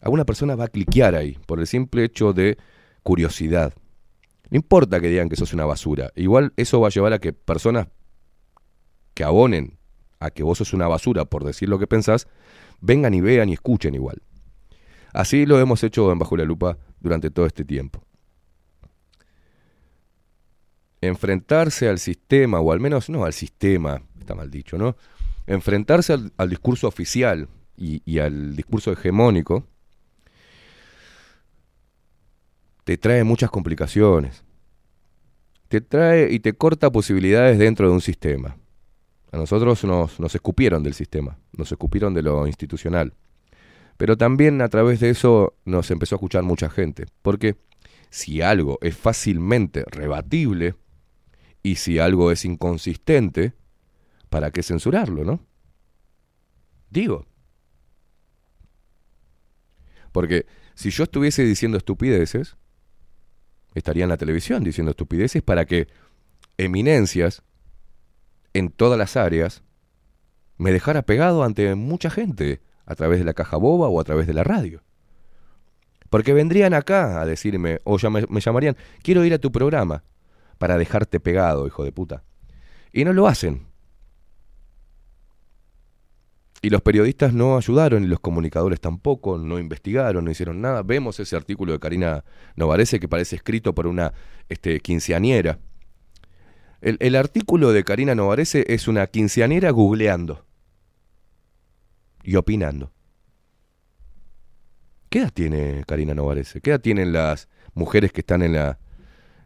Alguna 0.00 0.24
persona 0.24 0.54
va 0.54 0.64
a 0.64 0.68
cliquear 0.68 1.16
ahí 1.16 1.36
por 1.46 1.58
el 1.58 1.66
simple 1.66 2.04
hecho 2.04 2.32
de 2.32 2.56
curiosidad. 3.02 3.74
No 4.50 4.56
importa 4.56 5.00
que 5.00 5.08
digan 5.08 5.28
que 5.28 5.34
sos 5.34 5.52
una 5.52 5.64
basura. 5.64 6.10
Igual 6.14 6.52
eso 6.56 6.80
va 6.80 6.86
a 6.86 6.90
llevar 6.90 7.12
a 7.12 7.18
que 7.18 7.32
personas 7.32 7.88
que 9.14 9.24
abonen 9.24 9.78
a 10.20 10.30
que 10.30 10.42
vos 10.42 10.58
sos 10.58 10.72
una 10.72 10.88
basura 10.88 11.24
por 11.24 11.44
decir 11.44 11.68
lo 11.68 11.78
que 11.78 11.86
pensás, 11.86 12.28
vengan 12.80 13.14
y 13.14 13.20
vean 13.20 13.48
y 13.48 13.54
escuchen 13.54 13.94
igual. 13.94 14.22
Así 15.18 15.46
lo 15.46 15.58
hemos 15.58 15.82
hecho 15.82 16.12
en 16.12 16.18
Bajo 16.20 16.36
la 16.36 16.44
Lupa 16.44 16.78
durante 17.00 17.28
todo 17.28 17.44
este 17.44 17.64
tiempo. 17.64 18.04
Enfrentarse 21.00 21.88
al 21.88 21.98
sistema, 21.98 22.60
o 22.60 22.70
al 22.70 22.78
menos 22.78 23.10
no 23.10 23.24
al 23.24 23.32
sistema, 23.32 24.00
está 24.20 24.36
mal 24.36 24.48
dicho, 24.48 24.78
¿no? 24.78 24.94
Enfrentarse 25.48 26.12
al, 26.12 26.48
discurso 26.48 26.86
oficial 26.86 27.48
y, 27.76 28.00
y 28.04 28.20
al 28.20 28.54
discurso 28.54 28.92
hegemónico 28.92 29.66
te 32.84 32.96
trae 32.96 33.24
muchas 33.24 33.50
complicaciones. 33.50 34.44
Te 35.66 35.80
trae 35.80 36.32
y 36.32 36.38
te 36.38 36.52
corta 36.52 36.92
posibilidades 36.92 37.58
dentro 37.58 37.88
de 37.88 37.92
un 37.92 38.00
sistema. 38.00 38.56
A 39.32 39.36
nosotros 39.36 39.82
nos, 39.82 40.20
nos 40.20 40.32
escupieron 40.36 40.84
del 40.84 40.94
sistema, 40.94 41.40
nos 41.50 41.72
escupieron 41.72 42.14
de 42.14 42.22
lo 42.22 42.46
institucional. 42.46 43.14
Pero 43.98 44.16
también 44.16 44.62
a 44.62 44.68
través 44.68 45.00
de 45.00 45.10
eso 45.10 45.56
nos 45.64 45.90
empezó 45.90 46.14
a 46.14 46.18
escuchar 46.18 46.44
mucha 46.44 46.70
gente. 46.70 47.06
Porque 47.20 47.56
si 48.10 48.40
algo 48.40 48.78
es 48.80 48.96
fácilmente 48.96 49.84
rebatible 49.90 50.76
y 51.64 51.74
si 51.74 51.98
algo 51.98 52.30
es 52.30 52.44
inconsistente, 52.44 53.54
¿para 54.30 54.52
qué 54.52 54.62
censurarlo, 54.62 55.24
no? 55.24 55.44
Digo. 56.90 57.26
Porque 60.12 60.46
si 60.74 60.90
yo 60.90 61.02
estuviese 61.02 61.44
diciendo 61.44 61.76
estupideces, 61.76 62.56
estaría 63.74 64.04
en 64.04 64.10
la 64.10 64.16
televisión 64.16 64.62
diciendo 64.62 64.90
estupideces 64.90 65.42
para 65.42 65.66
que 65.66 65.88
eminencias 66.56 67.42
en 68.52 68.70
todas 68.70 68.96
las 68.96 69.16
áreas 69.16 69.64
me 70.56 70.70
dejara 70.70 71.02
pegado 71.02 71.42
ante 71.42 71.74
mucha 71.74 72.10
gente 72.10 72.60
a 72.88 72.94
través 72.94 73.18
de 73.18 73.24
la 73.26 73.34
caja 73.34 73.58
boba 73.58 73.88
o 73.88 74.00
a 74.00 74.04
través 74.04 74.26
de 74.26 74.32
la 74.32 74.42
radio. 74.42 74.82
Porque 76.08 76.32
vendrían 76.32 76.72
acá 76.72 77.20
a 77.20 77.26
decirme, 77.26 77.80
o 77.84 77.98
ya 77.98 78.08
me, 78.08 78.40
llamarían, 78.40 78.76
quiero 79.02 79.24
ir 79.26 79.34
a 79.34 79.38
tu 79.38 79.52
programa 79.52 80.02
para 80.56 80.78
dejarte 80.78 81.20
pegado, 81.20 81.66
hijo 81.66 81.84
de 81.84 81.92
puta. 81.92 82.24
Y 82.90 83.04
no 83.04 83.12
lo 83.12 83.28
hacen. 83.28 83.66
Y 86.62 86.70
los 86.70 86.80
periodistas 86.80 87.34
no 87.34 87.58
ayudaron, 87.58 88.04
y 88.04 88.06
los 88.06 88.20
comunicadores 88.20 88.80
tampoco, 88.80 89.36
no 89.36 89.58
investigaron, 89.58 90.24
no 90.24 90.30
hicieron 90.30 90.62
nada. 90.62 90.82
Vemos 90.82 91.20
ese 91.20 91.36
artículo 91.36 91.72
de 91.72 91.78
Karina 91.78 92.24
Novarese 92.56 92.98
que 92.98 93.06
parece 93.06 93.36
escrito 93.36 93.74
por 93.74 93.86
una 93.86 94.14
este, 94.48 94.80
el 96.80 97.16
artículo 97.16 97.72
de 97.72 97.84
Karina 97.84 98.14
Novarese 98.14 98.64
es 98.66 98.88
una 98.88 99.06
quinceañera 99.08 99.70
googleando 99.72 100.47
y 102.28 102.36
opinando. 102.36 102.92
¿Qué 105.08 105.20
edad 105.20 105.32
tiene 105.32 105.82
Karina 105.86 106.12
Novarese? 106.12 106.60
¿Qué 106.60 106.68
edad 106.68 106.80
tienen 106.80 107.10
las 107.10 107.48
mujeres 107.72 108.12
que 108.12 108.20
están 108.20 108.42
en 108.42 108.52
la... 108.52 108.78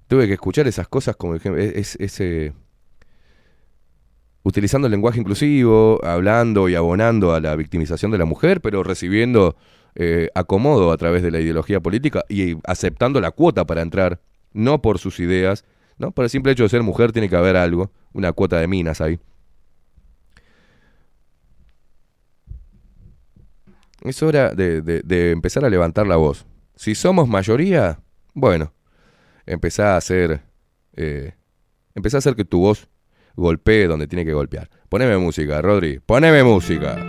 Tuve 0.09 0.27
que 0.27 0.33
escuchar 0.33 0.67
esas 0.67 0.89
cosas 0.89 1.15
como 1.15 1.37
es, 1.37 1.97
ese 2.01 2.53
utilizando 4.43 4.89
el 4.89 4.91
lenguaje 4.91 5.21
inclusivo, 5.21 6.05
hablando 6.05 6.69
y 6.69 6.75
abonando 6.75 7.33
a 7.33 7.39
la 7.39 7.55
victimización 7.55 8.11
de 8.11 8.19
la 8.19 8.25
mujer, 8.25 8.61
pero 8.61 8.83
recibiendo 8.83 9.55
eh, 9.95 10.31
acomodo 10.35 10.91
a 10.91 10.97
través 10.97 11.23
de 11.23 11.31
la 11.31 11.39
ideología 11.39 11.79
política 11.79 12.25
y 12.29 12.57
aceptando 12.65 13.21
la 13.21 13.31
cuota 13.31 13.65
para 13.65 13.83
entrar, 13.83 14.21
no 14.53 14.83
por 14.83 14.99
sus 14.99 15.21
ideas, 15.21 15.65
no 15.99 16.11
por 16.11 16.25
el 16.25 16.31
simple 16.31 16.51
hecho 16.51 16.65
de 16.65 16.69
ser 16.69 16.83
mujer 16.83 17.13
tiene 17.13 17.29
que 17.29 17.37
haber 17.37 17.55
algo, 17.55 17.93
una 18.13 18.33
cuota 18.33 18.59
de 18.59 18.67
minas 18.67 19.01
ahí. 19.01 19.21
Es 24.03 24.23
hora 24.23 24.51
de, 24.51 24.83
de- 24.83 25.31
empezar 25.31 25.65
a 25.65 25.71
levantar 25.71 26.07
la 26.07 26.17
voz. 26.17 26.47
Si 26.75 26.95
somos 26.95 27.29
mayoría, 27.29 28.01
bueno, 28.35 28.73
empezá 29.47 29.95
a 29.95 29.97
hacer, 29.97 30.43
eh, 30.97 31.35
empezá 31.95 32.17
a 32.17 32.19
hacer 32.19 32.35
que 32.35 32.45
tu 32.45 32.61
voz 32.61 32.89
golpee 33.37 33.87
donde 33.87 34.07
tiene 34.09 34.25
que 34.25 34.33
golpear. 34.33 34.69
Poneme 34.89 35.17
música, 35.19 35.63
Rodri, 35.63 36.01
poneme 36.01 36.43
música. 36.43 37.09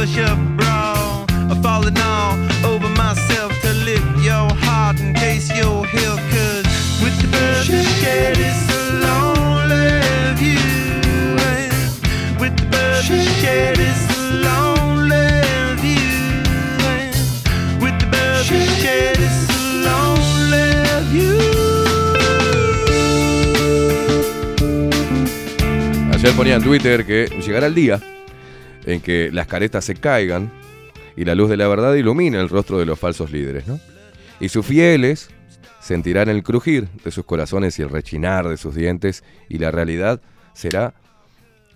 push 0.00 0.16
up 0.18 0.38
bra. 0.56 1.26
I'm 1.50 1.62
falling 1.62 1.98
all 1.98 2.32
over 2.64 2.88
myself 3.04 3.52
to 3.60 3.72
lift 3.88 4.10
your 4.24 4.48
heart 4.64 4.98
in 4.98 5.12
case 5.12 5.46
your 5.54 5.84
hill 5.84 6.16
could. 6.32 6.64
With 7.02 7.16
the 7.20 7.28
bird 7.34 7.66
shed, 8.00 8.38
it's 8.48 8.64
a 8.80 8.82
lonely 9.04 10.00
view. 10.40 11.36
And 11.52 11.72
with 12.40 12.54
the 12.56 12.66
bird 12.72 13.04
shed, 13.40 13.76
it's 13.78 14.04
a 14.16 14.20
lonely 14.48 15.28
view. 15.84 16.16
And 16.94 17.12
with 17.82 17.96
the 18.00 18.08
bird 18.14 18.46
shed, 18.80 19.18
it's 19.20 19.40
so 19.52 19.58
lonely 19.88 20.68
view. 21.12 21.40
Ayer 26.14 26.32
ponía 26.34 26.54
en 26.54 26.62
Twitter 26.62 27.04
que 27.04 27.28
llegará 27.44 27.66
el 27.66 27.74
día 27.74 28.00
en 28.86 29.00
que 29.00 29.30
las 29.32 29.46
caretas 29.46 29.84
se 29.84 29.94
caigan 29.94 30.52
y 31.16 31.24
la 31.24 31.34
luz 31.34 31.50
de 31.50 31.56
la 31.56 31.68
verdad 31.68 31.94
ilumina 31.94 32.40
el 32.40 32.48
rostro 32.48 32.78
de 32.78 32.86
los 32.86 32.98
falsos 32.98 33.30
líderes, 33.30 33.66
¿no? 33.66 33.78
Y 34.40 34.48
sus 34.48 34.64
fieles 34.64 35.30
sentirán 35.80 36.28
el 36.28 36.42
crujir 36.42 36.88
de 37.04 37.10
sus 37.10 37.24
corazones 37.24 37.78
y 37.78 37.82
el 37.82 37.90
rechinar 37.90 38.48
de 38.48 38.56
sus 38.56 38.74
dientes 38.74 39.24
y 39.48 39.58
la 39.58 39.70
realidad 39.70 40.20
será 40.52 40.94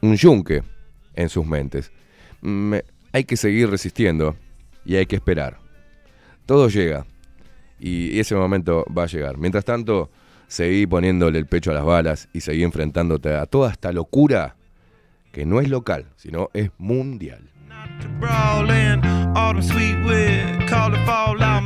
un 0.01 0.17
yunque 0.17 0.63
en 1.15 1.29
sus 1.29 1.47
mentes. 1.47 1.91
Hay 3.13 3.25
que 3.25 3.37
seguir 3.37 3.71
resistiendo 3.71 4.37
y 4.85 4.97
hay 4.97 5.07
que 5.07 5.17
esperar. 5.17 5.59
Todo 6.47 6.69
llega 6.69 7.07
y 7.79 8.19
ese 8.19 8.35
momento 8.35 8.85
va 8.97 9.05
a 9.05 9.09
llegar. 9.09 9.39
Mientras 9.39 9.65
tanto, 9.65 10.11
seguí 10.47 10.87
poniéndole 10.87 11.39
el 11.39 11.47
pecho 11.47 11.71
a 11.71 11.75
las 11.75 11.85
balas 11.85 12.29
y 12.33 12.41
seguí 12.41 12.63
enfrentándote 12.63 13.35
a 13.35 13.47
toda 13.47 13.71
esta 13.73 13.93
locura 13.93 14.57
que 15.35 15.45
no 15.45 15.61
es 15.61 15.69
local, 15.69 16.07
sino 16.17 16.51
es 16.55 16.71
mundial. 16.79 17.51
Call 20.67 20.95
it 20.95 21.07
fall, 21.07 21.43
I'll 21.43 21.65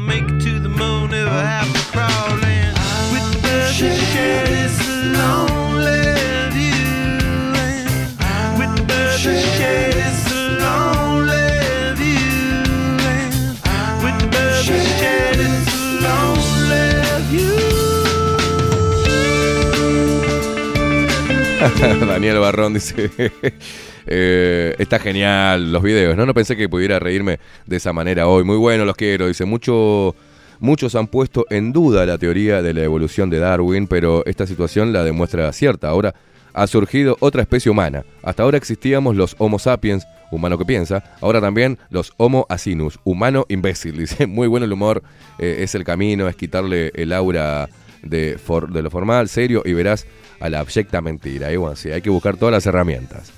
Daniel 22.06 22.38
Barrón 22.38 22.74
dice, 22.74 23.10
eh, 24.06 24.74
está 24.78 24.98
genial 24.98 25.72
los 25.72 25.82
videos, 25.82 26.16
¿no? 26.16 26.24
No 26.24 26.34
pensé 26.34 26.56
que 26.56 26.68
pudiera 26.68 26.98
reírme 26.98 27.40
de 27.66 27.76
esa 27.76 27.92
manera 27.92 28.28
hoy. 28.28 28.44
Muy 28.44 28.56
bueno, 28.56 28.84
los 28.84 28.96
quiero. 28.96 29.26
Dice, 29.26 29.44
mucho, 29.44 30.14
muchos 30.60 30.94
han 30.94 31.08
puesto 31.08 31.46
en 31.50 31.72
duda 31.72 32.06
la 32.06 32.16
teoría 32.16 32.62
de 32.62 32.74
la 32.74 32.82
evolución 32.82 33.28
de 33.28 33.40
Darwin, 33.40 33.88
pero 33.88 34.24
esta 34.26 34.46
situación 34.46 34.92
la 34.92 35.02
demuestra 35.02 35.52
cierta. 35.52 35.88
Ahora 35.88 36.14
ha 36.52 36.66
surgido 36.66 37.16
otra 37.20 37.42
especie 37.42 37.70
humana. 37.70 38.04
Hasta 38.22 38.44
ahora 38.44 38.56
existíamos 38.56 39.16
los 39.16 39.34
Homo 39.38 39.58
sapiens, 39.58 40.06
humano 40.30 40.58
que 40.58 40.64
piensa. 40.64 41.02
Ahora 41.20 41.40
también 41.40 41.78
los 41.90 42.12
Homo 42.18 42.46
asinus, 42.48 43.00
humano 43.02 43.46
imbécil. 43.48 43.96
Dice, 43.98 44.28
muy 44.28 44.46
bueno 44.46 44.64
el 44.64 44.72
humor, 44.72 45.02
eh, 45.38 45.58
es 45.60 45.74
el 45.74 45.82
camino, 45.82 46.28
es 46.28 46.36
quitarle 46.36 46.92
el 46.94 47.12
aura 47.12 47.68
de, 48.02 48.38
de 48.70 48.82
lo 48.82 48.90
formal, 48.90 49.28
serio, 49.28 49.62
y 49.64 49.72
verás 49.72 50.06
a 50.40 50.48
la 50.48 50.60
abyecta 50.60 51.00
mentira. 51.00 51.52
Y 51.52 51.58
sí, 51.74 51.90
hay 51.90 52.02
que 52.02 52.10
buscar 52.10 52.36
todas 52.36 52.52
las 52.52 52.66
herramientas. 52.66 53.32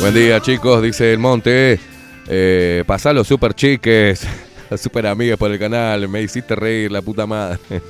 Buen 0.00 0.14
día, 0.14 0.40
chicos, 0.40 0.82
dice 0.82 1.12
el 1.12 1.18
Monte. 1.18 1.80
Eh, 2.28 2.84
pasá 2.86 3.12
los 3.12 3.26
super 3.26 3.54
chiques, 3.54 4.26
los 4.70 4.80
super 4.80 5.06
amigas 5.06 5.38
por 5.38 5.50
el 5.50 5.58
canal. 5.58 6.08
Me 6.08 6.22
hiciste 6.22 6.54
reír, 6.54 6.92
la 6.92 7.02
puta 7.02 7.26
madre. 7.26 7.58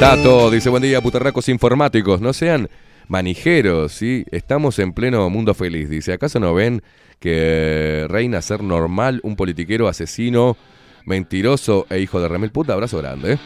Tato 0.00 0.50
dice: 0.50 0.68
Buen 0.68 0.82
día, 0.82 1.00
putarracos 1.00 1.48
informáticos. 1.48 2.20
No 2.20 2.32
sean 2.32 2.68
manijeros, 3.08 3.92
¿sí? 3.92 4.24
Estamos 4.30 4.78
en 4.78 4.92
pleno 4.92 5.28
mundo 5.30 5.54
feliz. 5.54 5.90
Dice: 5.90 6.12
¿Acaso 6.12 6.38
no 6.38 6.54
ven 6.54 6.82
que 7.18 8.06
reina 8.08 8.40
ser 8.42 8.62
normal 8.62 9.20
un 9.24 9.34
politiquero 9.34 9.88
asesino, 9.88 10.56
mentiroso 11.04 11.86
e 11.90 11.98
hijo 11.98 12.20
de 12.20 12.28
remil 12.28 12.50
puta? 12.50 12.74
Abrazo 12.74 12.98
grande, 12.98 13.32
¿eh? 13.32 13.38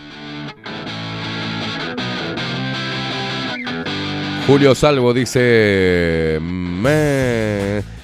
Julio 4.44 4.74
Salvo 4.74 5.14
dice, 5.14 6.40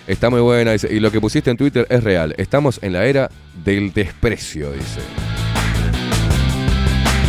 está 0.06 0.30
muy 0.30 0.40
buena, 0.40 0.70
dice, 0.70 0.88
y 0.88 1.00
lo 1.00 1.10
que 1.10 1.20
pusiste 1.20 1.50
en 1.50 1.56
Twitter 1.56 1.84
es 1.90 2.04
real. 2.04 2.32
Estamos 2.38 2.78
en 2.80 2.92
la 2.92 3.04
era 3.06 3.28
del 3.64 3.92
desprecio, 3.92 4.70
dice. 4.70 5.00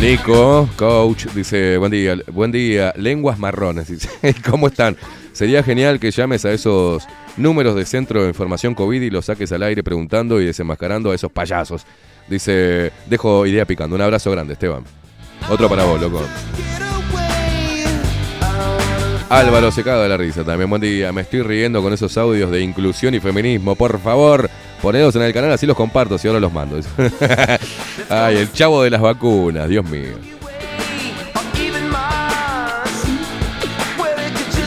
Nico, 0.00 0.66
coach, 0.76 1.26
dice, 1.34 1.76
buen 1.76 1.92
día, 1.92 2.16
buen 2.32 2.50
día, 2.50 2.94
lenguas 2.96 3.38
marrones, 3.38 3.88
dice, 3.90 4.08
¿cómo 4.48 4.68
están? 4.68 4.96
Sería 5.32 5.62
genial 5.62 6.00
que 6.00 6.10
llames 6.10 6.46
a 6.46 6.52
esos 6.52 7.06
números 7.36 7.76
de 7.76 7.84
centro 7.84 8.22
de 8.22 8.28
información 8.28 8.74
COVID 8.74 9.02
y 9.02 9.10
los 9.10 9.26
saques 9.26 9.52
al 9.52 9.62
aire 9.62 9.82
preguntando 9.82 10.40
y 10.40 10.46
desenmascarando 10.46 11.10
a 11.10 11.14
esos 11.14 11.30
payasos. 11.30 11.84
Dice, 12.28 12.92
dejo 13.10 13.44
idea 13.44 13.66
picando. 13.66 13.94
Un 13.94 14.00
abrazo 14.00 14.30
grande, 14.30 14.54
Esteban. 14.54 14.84
Otro 15.50 15.68
para 15.68 15.84
vos, 15.84 16.00
loco. 16.00 16.22
Álvaro 19.30 19.70
se 19.70 19.84
caga 19.84 20.02
de 20.02 20.08
la 20.08 20.16
risa 20.16 20.42
también. 20.42 20.68
Buen 20.68 20.82
día. 20.82 21.12
Me 21.12 21.20
estoy 21.20 21.42
riendo 21.42 21.80
con 21.80 21.92
esos 21.92 22.18
audios 22.18 22.50
de 22.50 22.62
inclusión 22.62 23.14
y 23.14 23.20
feminismo. 23.20 23.76
Por 23.76 24.00
favor, 24.00 24.50
ponedos 24.82 25.14
en 25.14 25.22
el 25.22 25.32
canal, 25.32 25.52
así 25.52 25.66
los 25.66 25.76
comparto, 25.76 26.18
si 26.18 26.26
ahora 26.26 26.40
los 26.40 26.52
mando. 26.52 26.80
Ay, 28.08 28.38
el 28.38 28.52
chavo 28.52 28.82
de 28.82 28.90
las 28.90 29.00
vacunas, 29.00 29.68
Dios 29.68 29.88
mío. 29.88 30.14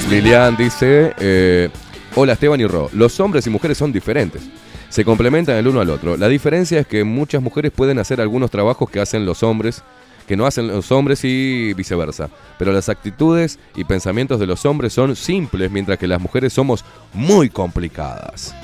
Lilian 0.10 0.56
dice, 0.56 1.14
eh, 1.20 1.70
hola 2.16 2.34
Esteban 2.34 2.62
y 2.62 2.66
Ro, 2.66 2.90
los 2.94 3.20
hombres 3.20 3.46
y 3.46 3.50
mujeres 3.50 3.78
son 3.78 3.92
diferentes. 3.92 4.44
Se 4.88 5.04
complementan 5.04 5.58
el 5.58 5.68
uno 5.68 5.82
al 5.82 5.90
otro. 5.90 6.16
La 6.16 6.30
diferencia 6.30 6.80
es 6.80 6.88
que 6.88 7.04
muchas 7.04 7.42
mujeres 7.42 7.74
pueden 7.76 8.00
hacer 8.00 8.22
algunos 8.22 8.50
trabajos 8.50 8.90
que 8.90 9.02
hacen 9.02 9.26
los 9.26 9.44
hombres, 9.44 9.84
que 10.28 10.36
no 10.36 10.46
hacen 10.46 10.68
los 10.68 10.92
hombres 10.92 11.24
y 11.24 11.74
viceversa. 11.74 12.30
Pero 12.58 12.72
las 12.72 12.90
actitudes 12.90 13.60
y 13.76 13.84
pensamientos 13.84 14.40
de 14.40 14.48
los 14.48 14.66
hombres 14.66 14.94
son 14.94 15.16
simples, 15.16 15.72
mientras 15.72 15.98
que 15.98 16.08
las 16.08 16.22
mujeres 16.22 16.54
somos 16.54 16.84
muy 17.14 17.50
complicadas. 17.50 18.56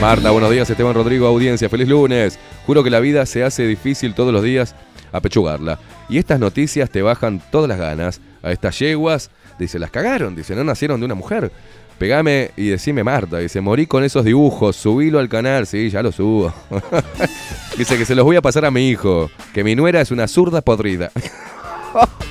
Marta, 0.00 0.30
buenos 0.30 0.50
días, 0.50 0.70
Esteban 0.70 0.94
Rodrigo, 0.94 1.26
audiencia, 1.26 1.68
feliz 1.68 1.86
lunes. 1.86 2.38
Juro 2.66 2.82
que 2.82 2.88
la 2.88 3.00
vida 3.00 3.26
se 3.26 3.44
hace 3.44 3.66
difícil 3.66 4.14
todos 4.14 4.32
los 4.32 4.42
días 4.42 4.74
apechugarla. 5.12 5.78
Y 6.08 6.16
estas 6.16 6.40
noticias 6.40 6.90
te 6.90 7.02
bajan 7.02 7.42
todas 7.50 7.68
las 7.68 7.78
ganas. 7.78 8.20
A 8.42 8.50
estas 8.52 8.78
yeguas, 8.78 9.30
dice, 9.58 9.78
las 9.78 9.90
cagaron, 9.90 10.34
dice, 10.34 10.54
no 10.54 10.64
nacieron 10.64 11.00
de 11.00 11.06
una 11.06 11.14
mujer. 11.14 11.52
Pegame 12.00 12.52
y 12.56 12.68
decime 12.68 13.04
Marta, 13.04 13.36
dice, 13.36 13.60
morí 13.60 13.86
con 13.86 14.02
esos 14.04 14.24
dibujos, 14.24 14.74
subilo 14.74 15.18
al 15.18 15.28
canal, 15.28 15.66
sí, 15.66 15.90
ya 15.90 16.02
lo 16.02 16.12
subo. 16.12 16.50
dice 17.76 17.98
que 17.98 18.06
se 18.06 18.14
los 18.14 18.24
voy 18.24 18.36
a 18.36 18.40
pasar 18.40 18.64
a 18.64 18.70
mi 18.70 18.88
hijo, 18.88 19.30
que 19.52 19.62
mi 19.62 19.76
nuera 19.76 20.00
es 20.00 20.10
una 20.10 20.26
zurda 20.26 20.62
podrida. 20.62 21.12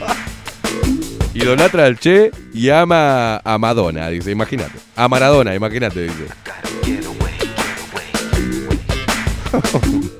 Idolatra 1.36 1.86
al 1.86 2.00
Che 2.00 2.32
y 2.52 2.70
ama 2.70 3.38
a 3.38 3.60
Madonna, 3.60 4.10
dice, 4.10 4.32
imagínate. 4.32 4.74
A 4.96 5.08
Maradona, 5.08 5.54
imagínate, 5.54 6.02
dice. 6.02 6.26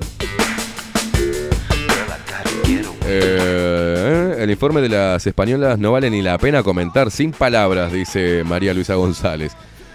Eh, 3.12 3.79
el 4.50 4.54
informe 4.54 4.80
de 4.80 4.88
las 4.88 5.24
españolas 5.28 5.78
no 5.78 5.92
vale 5.92 6.10
ni 6.10 6.22
la 6.22 6.36
pena 6.36 6.64
comentar 6.64 7.12
sin 7.12 7.30
palabras, 7.30 7.92
dice 7.92 8.42
María 8.42 8.74
Luisa 8.74 8.96
González. 8.96 9.52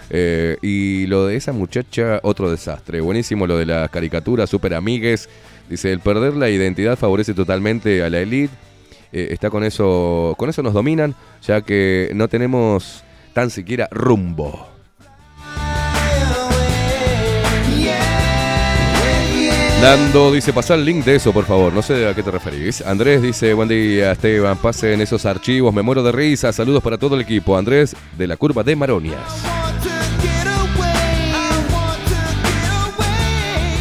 Eh, 0.10 0.56
y 0.61 1.07
lo 1.07 1.26
de 1.26 1.36
esa 1.36 1.52
muchacha, 1.52 2.22
otro 2.23 2.49
desastre. 2.49 3.02
Buenísimo 3.02 3.48
lo 3.48 3.57
de 3.57 3.65
las 3.65 3.90
caricaturas, 3.90 4.49
super 4.49 4.73
amigues. 4.73 5.27
Dice, 5.69 5.91
el 5.91 5.99
perder 5.99 6.38
la 6.38 6.49
identidad 6.49 6.98
favorece 6.98 7.34
totalmente 7.34 8.02
a 8.02 8.10
la 8.10 8.22
elite. 8.22 8.53
Eh, 9.11 9.27
está 9.32 9.49
con 9.49 9.65
eso, 9.65 10.36
con 10.38 10.49
eso 10.49 10.64
nos 10.64 10.73
dominan, 10.73 11.15
ya 11.45 11.60
que 11.60 12.10
no 12.15 12.30
tenemos 12.30 13.03
tan 13.34 13.49
siquiera 13.49 13.90
rumbo. 13.91 14.74
Nando 19.81 20.31
dice, 20.31 20.52
pasar 20.52 20.80
el 20.80 20.85
link 20.85 21.06
de 21.06 21.15
eso, 21.15 21.31
por 21.31 21.45
favor. 21.45 21.72
No 21.72 21.81
sé 21.81 22.07
a 22.07 22.15
qué 22.15 22.23
te 22.23 22.31
referís. 22.31 22.81
Andrés 22.81 23.22
dice, 23.22 23.53
buen 23.53 23.69
día, 23.69 24.14
Esteban. 24.14 24.57
Pasen 24.57 25.02
esos 25.02 25.26
archivos. 25.26 25.73
Me 25.73 25.81
muero 25.81 26.02
de 26.02 26.11
risa. 26.11 26.52
Saludos 26.52 26.81
para 26.81 26.97
todo 26.97 27.15
el 27.15 27.22
equipo. 27.22 27.57
Andrés, 27.57 27.95
de 28.18 28.27
la 28.27 28.38
curva 28.38 28.64
de 28.64 28.76
Maronias. 28.76 29.22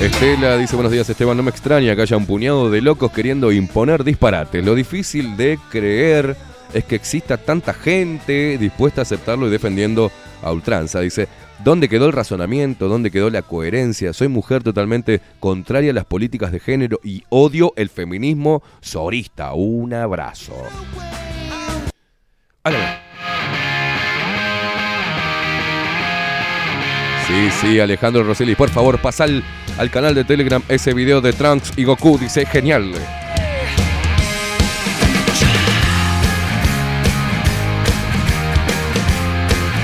Estela 0.00 0.58
dice, 0.58 0.76
buenos 0.76 0.92
días, 0.92 1.08
Esteban. 1.08 1.36
No 1.36 1.42
me 1.42 1.50
extraña 1.50 1.96
que 1.96 2.02
haya 2.02 2.16
un 2.16 2.26
puñado 2.26 2.68
de 2.68 2.82
locos 2.82 3.10
queriendo 3.10 3.50
imponer 3.52 4.04
disparates. 4.04 4.62
Lo 4.62 4.74
difícil 4.74 5.36
de 5.36 5.58
creer 5.70 6.36
es 6.74 6.84
que 6.84 6.96
exista 6.96 7.38
tanta 7.38 7.72
gente 7.72 8.58
dispuesta 8.58 9.00
a 9.00 9.02
aceptarlo 9.02 9.46
y 9.46 9.50
defendiendo 9.50 10.12
a 10.42 10.52
ultranza. 10.52 11.00
Dice, 11.00 11.28
¿Dónde 11.62 11.88
quedó 11.88 12.06
el 12.06 12.12
razonamiento? 12.12 12.88
¿Dónde 12.88 13.10
quedó 13.10 13.30
la 13.30 13.42
coherencia? 13.42 14.12
Soy 14.12 14.28
mujer 14.28 14.62
totalmente 14.62 15.20
contraria 15.40 15.92
a 15.92 15.94
las 15.94 16.04
políticas 16.04 16.50
de 16.50 16.60
género 16.60 16.98
y 17.04 17.22
odio 17.28 17.72
el 17.76 17.88
feminismo 17.88 18.62
sorista. 18.80 19.54
Un 19.54 19.94
abrazo. 19.94 20.54
Sí, 27.26 27.50
sí, 27.60 27.80
Alejandro 27.80 28.24
Rosselli, 28.24 28.54
por 28.54 28.68
favor, 28.68 29.00
pasa 29.00 29.24
al, 29.24 29.42
al 29.78 29.90
canal 29.90 30.14
de 30.14 30.24
Telegram 30.24 30.62
ese 30.68 30.92
video 30.92 31.20
de 31.20 31.32
Trunks 31.32 31.72
y 31.76 31.84
Goku, 31.84 32.18
dice 32.18 32.44
genial. 32.44 32.92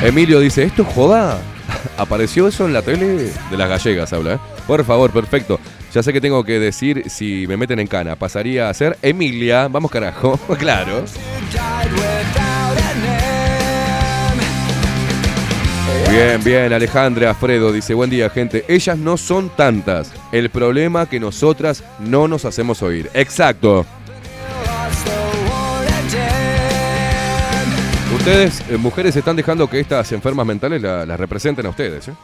Emilio 0.03 0.41
dice, 0.41 0.65
¿esto 0.65 0.83
es 0.83 0.89
joda? 0.89 1.39
¿Apareció 2.01 2.49
eso 2.49 2.65
en 2.65 2.73
la 2.73 2.81
tele? 2.81 3.31
De 3.51 3.57
las 3.57 3.69
gallegas 3.69 4.13
habla, 4.13 4.35
¿eh? 4.35 4.39
Por 4.67 4.85
favor, 4.85 5.11
perfecto. 5.11 5.61
Ya 5.93 6.03
sé 6.03 6.13
que 6.13 6.21
tengo 6.21 6.43
que 6.45 6.59
decir 6.59 7.11
si 7.11 7.47
me 7.47 7.59
meten 7.59 7.79
en 7.79 7.87
cana. 7.87 8.17
Pasaría 8.17 8.71
a 8.71 8.75
ser 8.75 8.97
Emilia. 9.03 9.69
Vamos 9.69 9.91
carajo, 9.91 10.39
claro. 10.59 11.05
Bien, 16.11 16.43
bien, 16.43 16.73
Alejandra 16.73 17.31
Alfredo 17.31 17.71
dice, 17.71 17.95
buen 17.95 18.11
día 18.11 18.31
gente, 18.31 18.65
ellas 18.67 18.99
no 18.99 19.17
son 19.17 19.49
tantas, 19.51 20.13
el 20.33 20.51
problema 20.51 21.07
que 21.07 21.21
nosotras 21.21 21.85
no 22.01 22.27
nos 22.27 22.45
hacemos 22.45 22.83
oír. 22.83 23.09
Exacto. 23.15 23.87
Ustedes, 28.21 28.61
eh, 28.71 28.77
mujeres, 28.77 29.17
están 29.17 29.35
dejando 29.37 29.69
que 29.69 29.81
estas 29.81 30.13
enfermas 30.13 30.47
mentales 30.47 30.83
la- 30.83 31.07
las 31.07 31.19
representen 31.19 31.65
a 31.65 31.71
ustedes. 31.71 32.09
¿eh? 32.09 32.15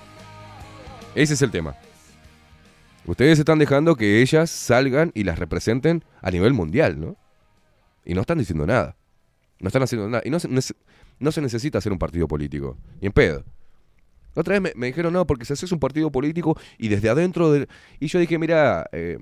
Ese 1.14 1.34
es 1.34 1.40
el 1.42 1.50
tema. 1.50 1.74
Ustedes 3.06 3.38
están 3.38 3.58
dejando 3.58 3.96
que 3.96 4.20
ellas 4.20 4.50
salgan 4.50 5.10
y 5.14 5.24
las 5.24 5.38
representen 5.38 6.04
a 6.20 6.30
nivel 6.30 6.52
mundial, 6.52 7.00
¿no? 7.00 7.16
Y 8.04 8.12
no 8.14 8.20
están 8.20 8.38
diciendo 8.38 8.66
nada. 8.66 8.94
No 9.58 9.68
están 9.68 9.82
haciendo 9.82 10.06
nada. 10.08 10.22
Y 10.26 10.30
no 10.30 10.38
se, 10.38 10.48
no 11.18 11.32
se 11.32 11.40
necesita 11.40 11.78
hacer 11.78 11.92
un 11.92 11.98
partido 11.98 12.28
político. 12.28 12.76
Y 13.00 13.06
en 13.06 13.12
pedo. 13.12 13.44
La 14.34 14.40
Otra 14.40 14.58
vez 14.60 14.74
me, 14.76 14.86
dijeron, 14.88 15.14
no, 15.14 15.26
porque 15.26 15.46
si 15.46 15.54
haces 15.54 15.72
un 15.72 15.80
partido 15.80 16.12
político 16.12 16.58
y 16.76 16.88
desde 16.88 17.08
adentro. 17.08 17.54
Y 18.00 18.06
yo 18.08 18.18
dije, 18.18 18.38
mira, 18.38 18.86
eh, 18.92 19.16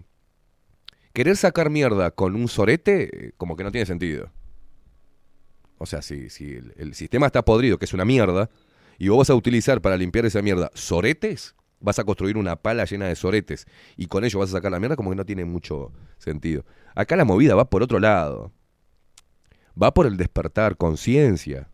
querer 1.12 1.36
sacar 1.36 1.70
mierda 1.70 2.10
con 2.10 2.34
un 2.34 2.48
sorete, 2.48 3.26
eh, 3.28 3.32
como 3.36 3.54
que 3.56 3.62
no 3.62 3.70
tiene 3.70 3.86
sentido. 3.86 4.30
O 5.78 5.86
sea, 5.86 6.02
si, 6.02 6.28
el, 6.76 6.94
sistema 6.94 7.26
está 7.26 7.44
podrido, 7.44 7.78
que 7.78 7.84
es 7.84 7.94
una 7.94 8.04
mierda, 8.04 8.50
y 8.98 9.08
vos 9.08 9.18
vas 9.18 9.30
a 9.30 9.34
utilizar 9.34 9.80
para 9.80 9.96
limpiar 9.96 10.24
esa 10.24 10.40
mierda 10.40 10.70
soretes, 10.74 11.54
vas 11.80 11.98
a 11.98 12.04
construir 12.04 12.36
una 12.36 12.56
pala 12.56 12.84
llena 12.84 13.06
de 13.06 13.16
soretes 13.16 13.66
y 13.96 14.06
con 14.06 14.24
ello 14.24 14.38
vas 14.38 14.50
a 14.50 14.52
sacar 14.52 14.72
la 14.72 14.78
mierda, 14.78 14.96
como 14.96 15.10
que 15.10 15.16
no 15.16 15.26
tiene 15.26 15.44
mucho 15.44 15.92
sentido. 16.18 16.64
Acá 16.94 17.16
la 17.16 17.24
movida 17.24 17.54
va 17.54 17.68
por 17.68 17.82
otro 17.82 17.98
lado. 17.98 18.52
Va 19.80 19.92
por 19.92 20.06
el 20.06 20.16
despertar 20.16 20.76
conciencia. 20.76 21.68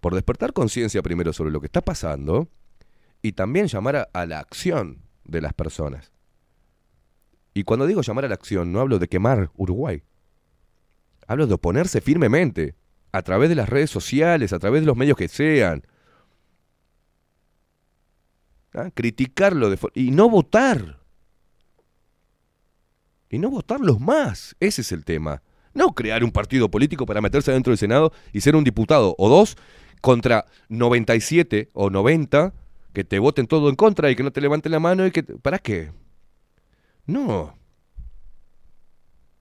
Por 0.00 0.14
despertar 0.14 0.52
conciencia 0.52 1.02
primero 1.02 1.32
sobre 1.32 1.50
lo 1.50 1.60
que 1.60 1.66
está 1.66 1.80
pasando 1.80 2.48
y 3.22 3.32
también 3.32 3.66
llamar 3.66 4.10
a 4.12 4.26
la 4.26 4.38
acción 4.38 5.02
de 5.24 5.40
las 5.40 5.54
personas. 5.54 6.12
Y 7.54 7.64
cuando 7.64 7.86
digo 7.86 8.02
llamar 8.02 8.24
a 8.24 8.28
la 8.28 8.34
acción, 8.34 8.70
no 8.70 8.80
hablo 8.80 9.00
de 9.00 9.08
quemar 9.08 9.50
Uruguay. 9.56 10.02
Hablo 11.28 11.46
de 11.46 11.54
oponerse 11.54 12.00
firmemente, 12.00 12.74
a 13.12 13.22
través 13.22 13.50
de 13.50 13.54
las 13.54 13.68
redes 13.68 13.90
sociales, 13.90 14.52
a 14.52 14.58
través 14.58 14.80
de 14.80 14.86
los 14.86 14.96
medios 14.96 15.16
que 15.16 15.28
sean. 15.28 15.86
¿Ah? 18.74 18.90
Criticarlo 18.94 19.70
de 19.70 19.78
y 19.94 20.10
no 20.10 20.28
votar. 20.28 20.98
Y 23.30 23.38
no 23.38 23.50
votarlos 23.50 24.00
más. 24.00 24.56
Ese 24.58 24.80
es 24.80 24.90
el 24.90 25.04
tema. 25.04 25.42
No 25.74 25.94
crear 25.94 26.24
un 26.24 26.30
partido 26.30 26.70
político 26.70 27.04
para 27.04 27.20
meterse 27.20 27.52
dentro 27.52 27.72
del 27.72 27.78
Senado 27.78 28.12
y 28.32 28.40
ser 28.40 28.56
un 28.56 28.64
diputado 28.64 29.14
o 29.18 29.28
dos 29.28 29.56
contra 30.00 30.46
97 30.70 31.70
o 31.74 31.90
90 31.90 32.54
que 32.94 33.04
te 33.04 33.18
voten 33.18 33.46
todo 33.46 33.68
en 33.68 33.76
contra 33.76 34.10
y 34.10 34.16
que 34.16 34.22
no 34.22 34.32
te 34.32 34.40
levanten 34.40 34.72
la 34.72 34.80
mano 34.80 35.06
y 35.06 35.10
que... 35.10 35.22
¿Para 35.22 35.58
qué? 35.58 35.92
No. 37.06 37.54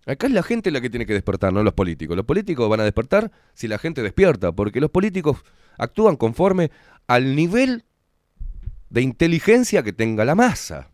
Acá 0.07 0.27
es 0.27 0.33
la 0.33 0.41
gente 0.41 0.71
la 0.71 0.79
que 0.79 0.89
tiene 0.89 1.05
que 1.05 1.13
despertar, 1.13 1.51
no 1.51 1.61
los 1.63 1.73
políticos. 1.73 2.15
Los 2.15 2.25
políticos 2.25 2.69
van 2.69 2.79
a 2.79 2.85
despertar 2.85 3.29
si 3.53 3.67
la 3.67 3.77
gente 3.77 4.01
despierta, 4.01 4.53
porque 4.53 4.79
los 4.79 4.89
políticos 4.89 5.43
actúan 5.77 6.15
conforme 6.15 6.71
al 7.07 7.35
nivel 7.35 7.83
de 8.89 9.01
inteligencia 9.01 9.83
que 9.83 9.91
tenga 9.91 10.23
la 10.23 10.33
masa. 10.33 10.89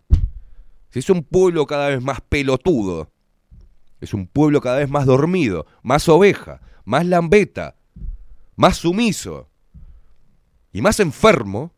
Si 0.90 1.00
es 1.00 1.10
un 1.12 1.24
pueblo 1.24 1.68
cada 1.68 1.90
vez 1.90 2.02
más 2.02 2.22
pelotudo, 2.22 3.12
es 4.02 4.16
un 4.16 4.26
pueblo 4.26 4.62
cada 4.62 4.78
vez 4.78 4.90
más 4.90 5.06
dormido, 5.06 5.68
más 5.84 6.10
oveja, 6.10 6.62
más 6.84 7.06
lambeta, 7.06 7.76
más 8.56 8.78
sumiso 8.78 9.48
y 10.72 10.82
más 10.82 11.00
enfermo, 11.00 11.72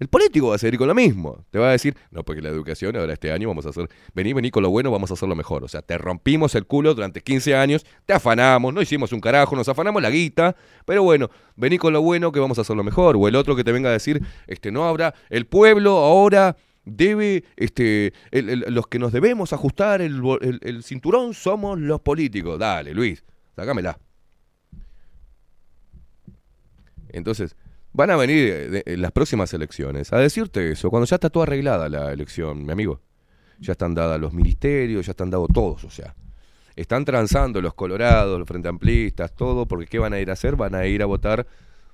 el 0.00 0.08
político 0.08 0.48
va 0.48 0.56
a 0.56 0.58
seguir 0.58 0.78
con 0.78 0.88
lo 0.88 0.94
mismo. 0.94 1.44
Te 1.50 1.58
va 1.58 1.68
a 1.68 1.72
decir, 1.72 1.94
no, 2.10 2.24
porque 2.24 2.42
la 2.42 2.48
educación 2.48 2.96
ahora 2.96 3.12
este 3.12 3.30
año 3.30 3.46
vamos 3.48 3.66
a 3.66 3.68
hacer, 3.68 3.88
vení, 4.14 4.32
vení 4.32 4.50
con 4.50 4.62
lo 4.62 4.70
bueno, 4.70 4.90
vamos 4.90 5.10
a 5.10 5.14
hacerlo 5.14 5.36
mejor. 5.36 5.62
O 5.62 5.68
sea, 5.68 5.82
te 5.82 5.96
rompimos 5.98 6.54
el 6.54 6.66
culo 6.66 6.94
durante 6.94 7.20
15 7.20 7.54
años, 7.54 7.84
te 8.06 8.12
afanamos, 8.14 8.74
no 8.74 8.82
hicimos 8.82 9.12
un 9.12 9.20
carajo, 9.20 9.54
nos 9.54 9.68
afanamos 9.68 10.02
la 10.02 10.10
guita, 10.10 10.56
pero 10.86 11.02
bueno, 11.02 11.28
vení 11.54 11.78
con 11.78 11.92
lo 11.92 12.02
bueno 12.02 12.32
que 12.32 12.40
vamos 12.40 12.58
a 12.58 12.62
hacerlo 12.62 12.82
mejor. 12.82 13.16
O 13.16 13.28
el 13.28 13.36
otro 13.36 13.54
que 13.54 13.62
te 13.62 13.72
venga 13.72 13.90
a 13.90 13.92
decir, 13.92 14.20
este, 14.46 14.72
no 14.72 14.88
habrá, 14.88 15.14
el 15.28 15.46
pueblo 15.46 15.98
ahora 15.98 16.56
debe, 16.84 17.44
este, 17.56 18.12
los 18.32 18.86
que 18.86 18.98
nos 18.98 19.12
debemos 19.12 19.52
ajustar 19.52 20.00
el, 20.00 20.20
el- 20.62 20.82
cinturón 20.82 21.34
somos 21.34 21.78
los 21.78 22.00
políticos. 22.00 22.58
Dale, 22.58 22.94
Luis, 22.94 23.22
sácamela. 23.54 23.98
Entonces, 27.12 27.56
van 27.92 28.10
a 28.10 28.16
venir 28.16 28.48
eh, 28.48 28.82
en 28.86 29.02
las 29.02 29.12
próximas 29.12 29.52
elecciones 29.54 30.12
a 30.12 30.18
decirte 30.18 30.72
eso, 30.72 30.90
cuando 30.90 31.06
ya 31.06 31.16
está 31.16 31.30
toda 31.30 31.44
arreglada 31.44 31.88
la 31.88 32.12
elección, 32.12 32.64
mi 32.64 32.72
amigo. 32.72 33.00
Ya 33.58 33.72
están 33.72 33.94
dadas 33.94 34.18
los 34.18 34.32
ministerios, 34.32 35.04
ya 35.04 35.10
están 35.10 35.30
dados 35.30 35.48
todos, 35.52 35.84
o 35.84 35.90
sea. 35.90 36.14
Están 36.76 37.04
transando 37.04 37.60
los 37.60 37.74
colorados, 37.74 38.38
los 38.38 38.48
frente 38.48 38.68
amplistas, 38.68 39.34
todo, 39.34 39.66
porque 39.66 39.86
¿qué 39.86 39.98
van 39.98 40.14
a 40.14 40.20
ir 40.20 40.30
a 40.30 40.32
hacer? 40.32 40.56
Van 40.56 40.74
a 40.74 40.86
ir 40.86 41.02
a 41.02 41.06
votar 41.06 41.46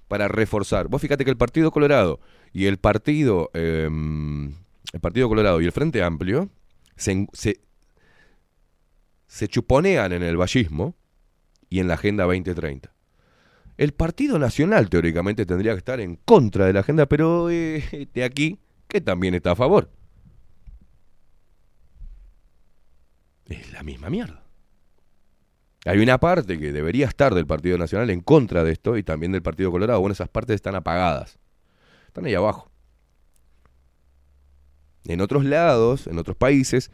para 0.07 0.29
reforzar. 0.29 0.87
Vos 0.87 1.03
fíjate 1.03 1.25
que 1.25 1.31
el 1.31 1.37
Partido 1.37 1.73
Colorado 1.73 2.21
y 2.53 2.67
el 2.67 2.79
Partido, 2.79 3.51
eh, 3.55 3.89
el 4.93 5.01
Partido 5.01 5.29
Colorado 5.29 5.61
y 5.61 5.65
el 5.65 5.73
Frente 5.73 6.03
Amplio 6.05 6.51
se, 6.95 7.27
se, 7.33 7.61
se 9.27 9.49
chuponean 9.49 10.13
en 10.13 10.23
el 10.23 10.37
vallismo 10.37 10.95
y 11.69 11.81
en 11.81 11.89
la 11.89 11.95
Agenda 11.95 12.25
2030. 12.25 12.96
El 13.77 13.93
Partido 13.93 14.39
Nacional 14.39 14.89
teóricamente 14.89 15.45
tendría 15.45 15.73
que 15.73 15.79
estar 15.79 16.01
en 16.01 16.17
contra 16.17 16.67
de 16.67 16.73
la 16.73 16.81
agenda, 16.81 17.07
pero 17.07 17.51
eh, 17.51 18.09
de 18.13 18.25
aquí 18.25 18.59
que 18.89 19.01
también 19.01 19.35
está 19.35 19.53
a 19.53 19.57
favor. 19.57 19.91
Es 23.47 23.73
la 23.73 23.83
misma 23.83 24.11
mierda. 24.11 24.45
Hay 25.85 26.01
una 26.01 26.19
parte 26.19 26.59
que 26.59 26.73
debería 26.73 27.07
estar 27.07 27.33
del 27.35 27.47
Partido 27.47 27.79
Nacional 27.79 28.11
en 28.11 28.21
contra 28.21 28.65
de 28.65 28.73
esto 28.73 28.97
y 28.97 29.05
también 29.05 29.31
del 29.31 29.43
Partido 29.43 29.71
Colorado. 29.71 30.01
Bueno, 30.01 30.15
esas 30.15 30.29
partes 30.29 30.57
están 30.57 30.75
apagadas. 30.75 31.39
Están 32.09 32.25
ahí 32.25 32.35
abajo. 32.35 32.71
En 35.05 35.21
otros 35.21 35.45
lados, 35.45 36.09
en 36.09 36.19
otros 36.19 36.37
países, 36.37 36.91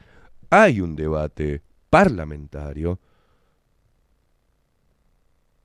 hay 0.50 0.82
un 0.82 0.94
debate 0.94 1.62
parlamentario 1.88 3.00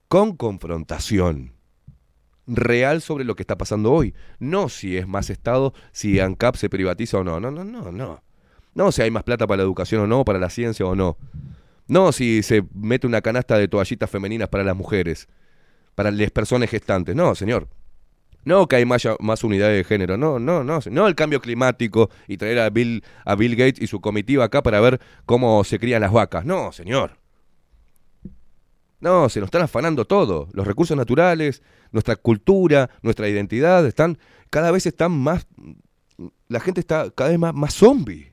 con 0.07 0.35
confrontación 0.35 1.53
real 2.47 3.01
sobre 3.01 3.25
lo 3.25 3.35
que 3.35 3.43
está 3.43 3.57
pasando 3.57 3.91
hoy. 3.91 4.13
No 4.39 4.69
si 4.69 4.97
es 4.97 5.07
más 5.07 5.29
Estado, 5.29 5.73
si 5.91 6.19
ANCAP 6.19 6.55
se 6.55 6.69
privatiza 6.69 7.19
o 7.19 7.23
no. 7.23 7.39
No, 7.39 7.51
no, 7.51 7.63
no, 7.63 7.91
no. 7.91 8.23
No 8.73 8.91
si 8.91 9.01
hay 9.01 9.11
más 9.11 9.23
plata 9.23 9.47
para 9.47 9.57
la 9.57 9.63
educación 9.63 10.01
o 10.01 10.07
no, 10.07 10.23
para 10.23 10.39
la 10.39 10.49
ciencia 10.49 10.85
o 10.85 10.95
no. 10.95 11.17
No 11.87 12.11
si 12.11 12.43
se 12.43 12.63
mete 12.73 13.07
una 13.07 13.21
canasta 13.21 13.57
de 13.57 13.67
toallitas 13.67 14.09
femeninas 14.09 14.49
para 14.49 14.63
las 14.63 14.75
mujeres, 14.75 15.27
para 15.95 16.11
las 16.11 16.31
personas 16.31 16.69
gestantes. 16.69 17.15
No, 17.15 17.35
señor. 17.35 17.67
No 18.45 18.67
que 18.67 18.77
hay 18.77 18.85
más, 18.85 19.05
más 19.19 19.43
unidades 19.43 19.77
de 19.77 19.83
género. 19.83 20.15
No, 20.15 20.39
no, 20.39 20.63
no. 20.63 20.79
No 20.89 21.07
el 21.07 21.15
cambio 21.15 21.41
climático 21.41 22.09
y 22.27 22.37
traer 22.37 22.59
a 22.59 22.69
Bill, 22.69 23.03
a 23.25 23.35
Bill 23.35 23.55
Gates 23.57 23.81
y 23.81 23.87
su 23.87 23.99
comitiva 23.99 24.45
acá 24.45 24.63
para 24.63 24.79
ver 24.79 25.01
cómo 25.25 25.63
se 25.65 25.79
crían 25.79 26.01
las 26.01 26.13
vacas. 26.13 26.45
No, 26.45 26.71
señor. 26.71 27.17
No, 28.99 29.29
se 29.29 29.39
nos 29.39 29.47
están 29.47 29.61
afanando 29.61 30.05
todo. 30.05 30.49
Los 30.53 30.65
recursos 30.65 30.97
naturales, 30.97 31.61
nuestra 31.91 32.15
cultura, 32.15 32.89
nuestra 33.01 33.27
identidad, 33.29 33.85
están, 33.85 34.17
cada 34.49 34.71
vez 34.71 34.85
están 34.85 35.11
más, 35.11 35.45
la 36.47 36.59
gente 36.59 36.79
está 36.79 37.11
cada 37.11 37.29
vez 37.29 37.39
más, 37.39 37.53
más 37.53 37.73
zombie. 37.73 38.31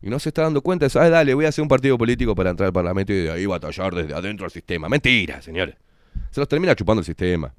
Y 0.00 0.10
no 0.10 0.18
se 0.18 0.28
está 0.30 0.42
dando 0.42 0.62
cuenta 0.62 0.84
de 0.84 0.88
eso. 0.88 1.00
Ah, 1.00 1.08
dale, 1.08 1.34
voy 1.34 1.44
a 1.44 1.48
hacer 1.48 1.62
un 1.62 1.68
partido 1.68 1.98
político 1.98 2.34
para 2.34 2.50
entrar 2.50 2.68
al 2.68 2.72
Parlamento 2.72 3.12
y 3.12 3.16
de 3.16 3.30
ahí 3.30 3.46
batallar 3.46 3.94
desde 3.94 4.14
adentro 4.14 4.44
del 4.44 4.52
sistema. 4.52 4.88
Mentira, 4.88 5.42
señores. 5.42 5.76
Se 6.30 6.40
los 6.40 6.48
termina 6.48 6.74
chupando 6.74 7.00
el 7.00 7.06
sistema. 7.06 7.52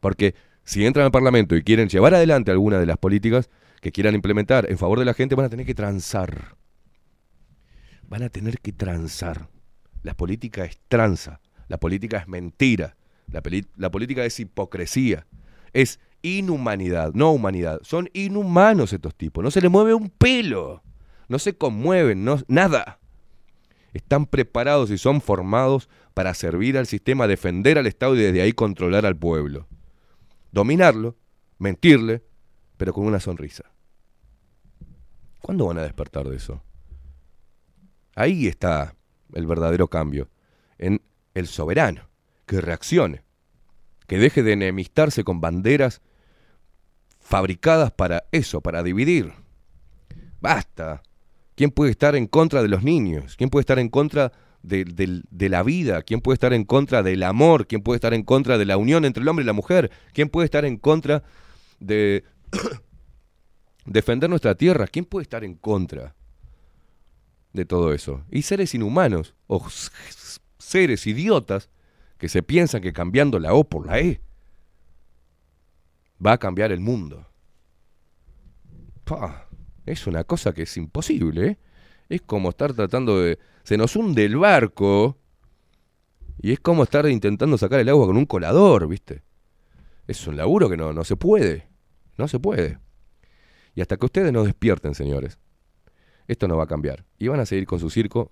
Porque 0.00 0.34
si 0.64 0.84
entran 0.86 1.04
al 1.04 1.12
Parlamento 1.12 1.54
y 1.54 1.62
quieren 1.62 1.88
llevar 1.88 2.14
adelante 2.14 2.50
alguna 2.50 2.78
de 2.78 2.86
las 2.86 2.98
políticas 2.98 3.50
que 3.80 3.92
quieran 3.92 4.14
implementar 4.14 4.70
en 4.70 4.78
favor 4.78 4.98
de 4.98 5.04
la 5.04 5.14
gente, 5.14 5.34
van 5.34 5.46
a 5.46 5.48
tener 5.48 5.66
que 5.66 5.74
transar. 5.74 6.56
Van 8.08 8.22
a 8.22 8.28
tener 8.28 8.58
que 8.58 8.72
transar. 8.72 9.48
La 10.06 10.14
política 10.14 10.64
es 10.64 10.78
tranza. 10.86 11.40
La 11.66 11.78
política 11.78 12.18
es 12.18 12.28
mentira. 12.28 12.96
La, 13.26 13.42
la 13.74 13.90
política 13.90 14.24
es 14.24 14.38
hipocresía. 14.38 15.26
Es 15.72 15.98
inhumanidad, 16.22 17.12
no 17.14 17.32
humanidad. 17.32 17.80
Son 17.82 18.08
inhumanos 18.12 18.92
estos 18.92 19.16
tipos. 19.16 19.42
No 19.42 19.50
se 19.50 19.60
les 19.60 19.68
mueve 19.68 19.94
un 19.94 20.08
pelo. 20.10 20.84
No 21.26 21.40
se 21.40 21.58
conmueven, 21.58 22.24
no, 22.24 22.38
nada. 22.46 23.00
Están 23.94 24.26
preparados 24.26 24.92
y 24.92 24.98
son 24.98 25.20
formados 25.20 25.88
para 26.14 26.34
servir 26.34 26.78
al 26.78 26.86
sistema, 26.86 27.26
defender 27.26 27.76
al 27.76 27.88
Estado 27.88 28.14
y 28.14 28.20
desde 28.20 28.42
ahí 28.42 28.52
controlar 28.52 29.06
al 29.06 29.16
pueblo. 29.16 29.66
Dominarlo, 30.52 31.16
mentirle, 31.58 32.22
pero 32.76 32.92
con 32.92 33.06
una 33.06 33.18
sonrisa. 33.18 33.64
¿Cuándo 35.42 35.66
van 35.66 35.78
a 35.78 35.82
despertar 35.82 36.28
de 36.28 36.36
eso? 36.36 36.62
Ahí 38.14 38.46
está 38.46 38.94
el 39.34 39.46
verdadero 39.46 39.88
cambio. 39.88 40.28
En 40.78 41.02
el 41.34 41.46
soberano, 41.46 42.08
que 42.46 42.60
reaccione, 42.60 43.22
que 44.06 44.18
deje 44.18 44.42
de 44.42 44.52
enemistarse 44.52 45.24
con 45.24 45.40
banderas 45.40 46.00
fabricadas 47.20 47.90
para 47.90 48.24
eso, 48.32 48.60
para 48.60 48.82
dividir. 48.82 49.32
Basta. 50.40 51.02
¿Quién 51.54 51.70
puede 51.70 51.90
estar 51.90 52.14
en 52.14 52.26
contra 52.26 52.62
de 52.62 52.68
los 52.68 52.82
niños? 52.82 53.36
¿Quién 53.36 53.50
puede 53.50 53.62
estar 53.62 53.78
en 53.78 53.88
contra 53.88 54.32
de, 54.62 54.84
de 54.84 55.48
la 55.48 55.62
vida? 55.62 56.02
¿Quién 56.02 56.20
puede 56.20 56.34
estar 56.34 56.52
en 56.52 56.64
contra 56.64 57.02
del 57.02 57.22
amor? 57.22 57.66
¿Quién 57.66 57.82
puede 57.82 57.96
estar 57.96 58.14
en 58.14 58.22
contra 58.22 58.58
de 58.58 58.66
la 58.66 58.76
unión 58.76 59.04
entre 59.04 59.22
el 59.22 59.28
hombre 59.28 59.42
y 59.42 59.46
la 59.46 59.52
mujer? 59.54 59.90
¿Quién 60.12 60.28
puede 60.28 60.44
estar 60.44 60.64
en 60.64 60.76
contra 60.76 61.24
de 61.80 62.24
defender 63.86 64.28
nuestra 64.28 64.54
tierra? 64.54 64.86
¿Quién 64.86 65.06
puede 65.06 65.22
estar 65.22 65.44
en 65.44 65.54
contra 65.54 66.14
de 67.56 67.64
todo 67.64 67.92
eso? 67.92 68.24
Y 68.30 68.42
seres 68.42 68.74
inhumanos 68.74 69.34
o 69.48 69.66
seres 70.58 71.06
idiotas 71.06 71.70
que 72.18 72.28
se 72.28 72.42
piensan 72.42 72.82
que 72.82 72.92
cambiando 72.92 73.38
la 73.38 73.54
O 73.54 73.64
por 73.64 73.86
la 73.86 73.98
E 74.00 74.20
va 76.24 76.32
a 76.32 76.38
cambiar 76.38 76.72
el 76.72 76.80
mundo. 76.80 77.26
Pa, 79.04 79.48
es 79.84 80.06
una 80.06 80.24
cosa 80.24 80.52
que 80.52 80.62
es 80.62 80.76
imposible. 80.76 81.46
¿eh? 81.46 81.58
Es 82.08 82.22
como 82.22 82.50
estar 82.50 82.72
tratando 82.72 83.20
de... 83.20 83.38
Se 83.64 83.76
nos 83.76 83.96
hunde 83.96 84.24
el 84.24 84.36
barco 84.36 85.18
y 86.40 86.52
es 86.52 86.60
como 86.60 86.84
estar 86.84 87.08
intentando 87.08 87.58
sacar 87.58 87.80
el 87.80 87.88
agua 87.88 88.06
con 88.06 88.16
un 88.16 88.26
colador, 88.26 88.86
¿viste? 88.86 89.22
Es 90.06 90.26
un 90.26 90.36
laburo 90.36 90.68
que 90.70 90.76
no, 90.76 90.92
no 90.92 91.04
se 91.04 91.16
puede. 91.16 91.68
No 92.16 92.28
se 92.28 92.38
puede. 92.38 92.78
Y 93.74 93.80
hasta 93.80 93.96
que 93.96 94.06
ustedes 94.06 94.32
no 94.32 94.44
despierten, 94.44 94.94
señores, 94.94 95.38
esto 96.28 96.48
no 96.48 96.56
va 96.56 96.64
a 96.64 96.68
cambiar. 96.68 97.04
Y 97.18 97.28
van 97.28 97.40
a 97.40 97.46
seguir 97.46 97.66
con 97.66 97.80
su 97.80 97.90
circo 97.90 98.30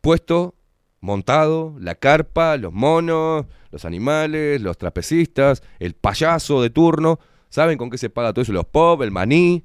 puesto, 0.00 0.54
montado, 1.00 1.76
la 1.78 1.94
carpa, 1.94 2.56
los 2.56 2.72
monos, 2.72 3.46
los 3.70 3.84
animales, 3.84 4.60
los 4.60 4.78
trapecistas, 4.78 5.62
el 5.78 5.94
payaso 5.94 6.62
de 6.62 6.70
turno. 6.70 7.18
¿Saben 7.48 7.78
con 7.78 7.90
qué 7.90 7.98
se 7.98 8.10
paga 8.10 8.32
todo 8.32 8.42
eso? 8.42 8.52
Los 8.52 8.66
pop, 8.66 9.02
el 9.02 9.10
maní. 9.10 9.64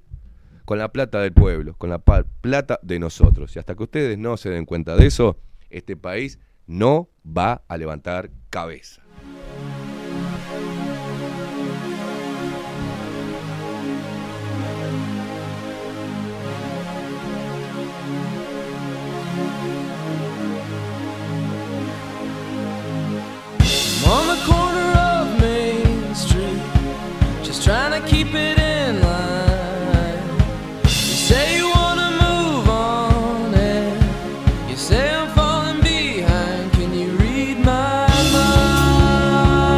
Con 0.66 0.78
la 0.78 0.94
plata 0.94 1.20
del 1.20 1.34
pueblo, 1.34 1.76
con 1.78 1.90
la 1.90 2.00
plata 2.00 2.80
de 2.82 2.98
nosotros. 2.98 3.54
Y 3.56 3.60
hasta 3.60 3.76
que 3.76 3.84
ustedes 3.84 4.18
no 4.18 4.38
se 4.38 4.50
den 4.50 4.66
cuenta 4.66 4.96
de 4.96 5.08
eso, 5.08 5.38
este 5.70 5.98
país 5.98 6.40
no 6.68 7.10
va 7.26 7.64
a 7.68 7.76
levantar 7.76 8.32
cabeza. 8.50 9.03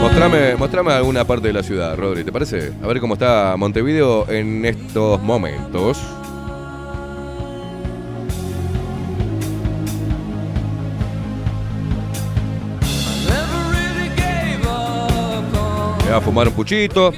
Mostrame, 0.02 0.56
mostrame 0.56 0.94
alguna 0.94 1.26
parte 1.26 1.48
de 1.48 1.54
la 1.54 1.62
ciudad, 1.62 1.98
Rodri, 1.98 2.24
¿te 2.24 2.32
parece? 2.32 2.72
A 2.82 2.88
ver 2.88 3.02
cómo 3.02 3.16
está 3.16 3.56
Montevideo 3.58 4.30
en 4.30 4.64
estos 4.64 5.22
momentos. 5.22 6.00
Me 16.06 16.12
va 16.12 16.18
a 16.18 16.22
fumar 16.22 16.48
un 16.48 16.54
puchito. 16.54 17.12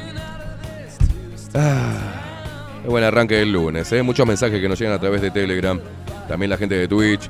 Ah, 1.54 2.82
buen 2.86 3.04
arranque 3.04 3.36
del 3.36 3.52
lunes, 3.52 3.92
¿eh? 3.92 4.04
Muchos 4.04 4.28
mensajes 4.28 4.60
que 4.62 4.70
nos 4.70 4.80
llegan 4.80 4.96
a 4.96 5.00
través 5.00 5.22
de 5.22 5.32
Telegram. 5.32 5.80
También 6.28 6.50
la 6.50 6.58
gente 6.58 6.76
de 6.76 6.88
Twitch. 6.88 7.30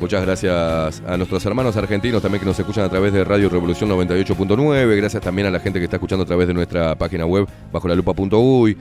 Muchas 0.00 0.22
gracias 0.26 1.02
a 1.06 1.16
nuestros 1.16 1.44
hermanos 1.46 1.76
argentinos 1.76 2.20
también 2.20 2.40
que 2.40 2.46
nos 2.46 2.58
escuchan 2.58 2.84
a 2.84 2.88
través 2.88 3.12
de 3.12 3.24
Radio 3.24 3.48
Revolución 3.48 3.90
98.9. 3.90 4.96
Gracias 4.96 5.22
también 5.22 5.46
a 5.46 5.50
la 5.50 5.60
gente 5.60 5.78
que 5.78 5.84
está 5.84 5.96
escuchando 5.96 6.24
a 6.24 6.26
través 6.26 6.48
de 6.48 6.54
nuestra 6.54 6.94
página 6.96 7.24
web 7.24 7.46
bajo 7.72 7.88
la 7.88 7.94
lupa.uy. 7.94 8.76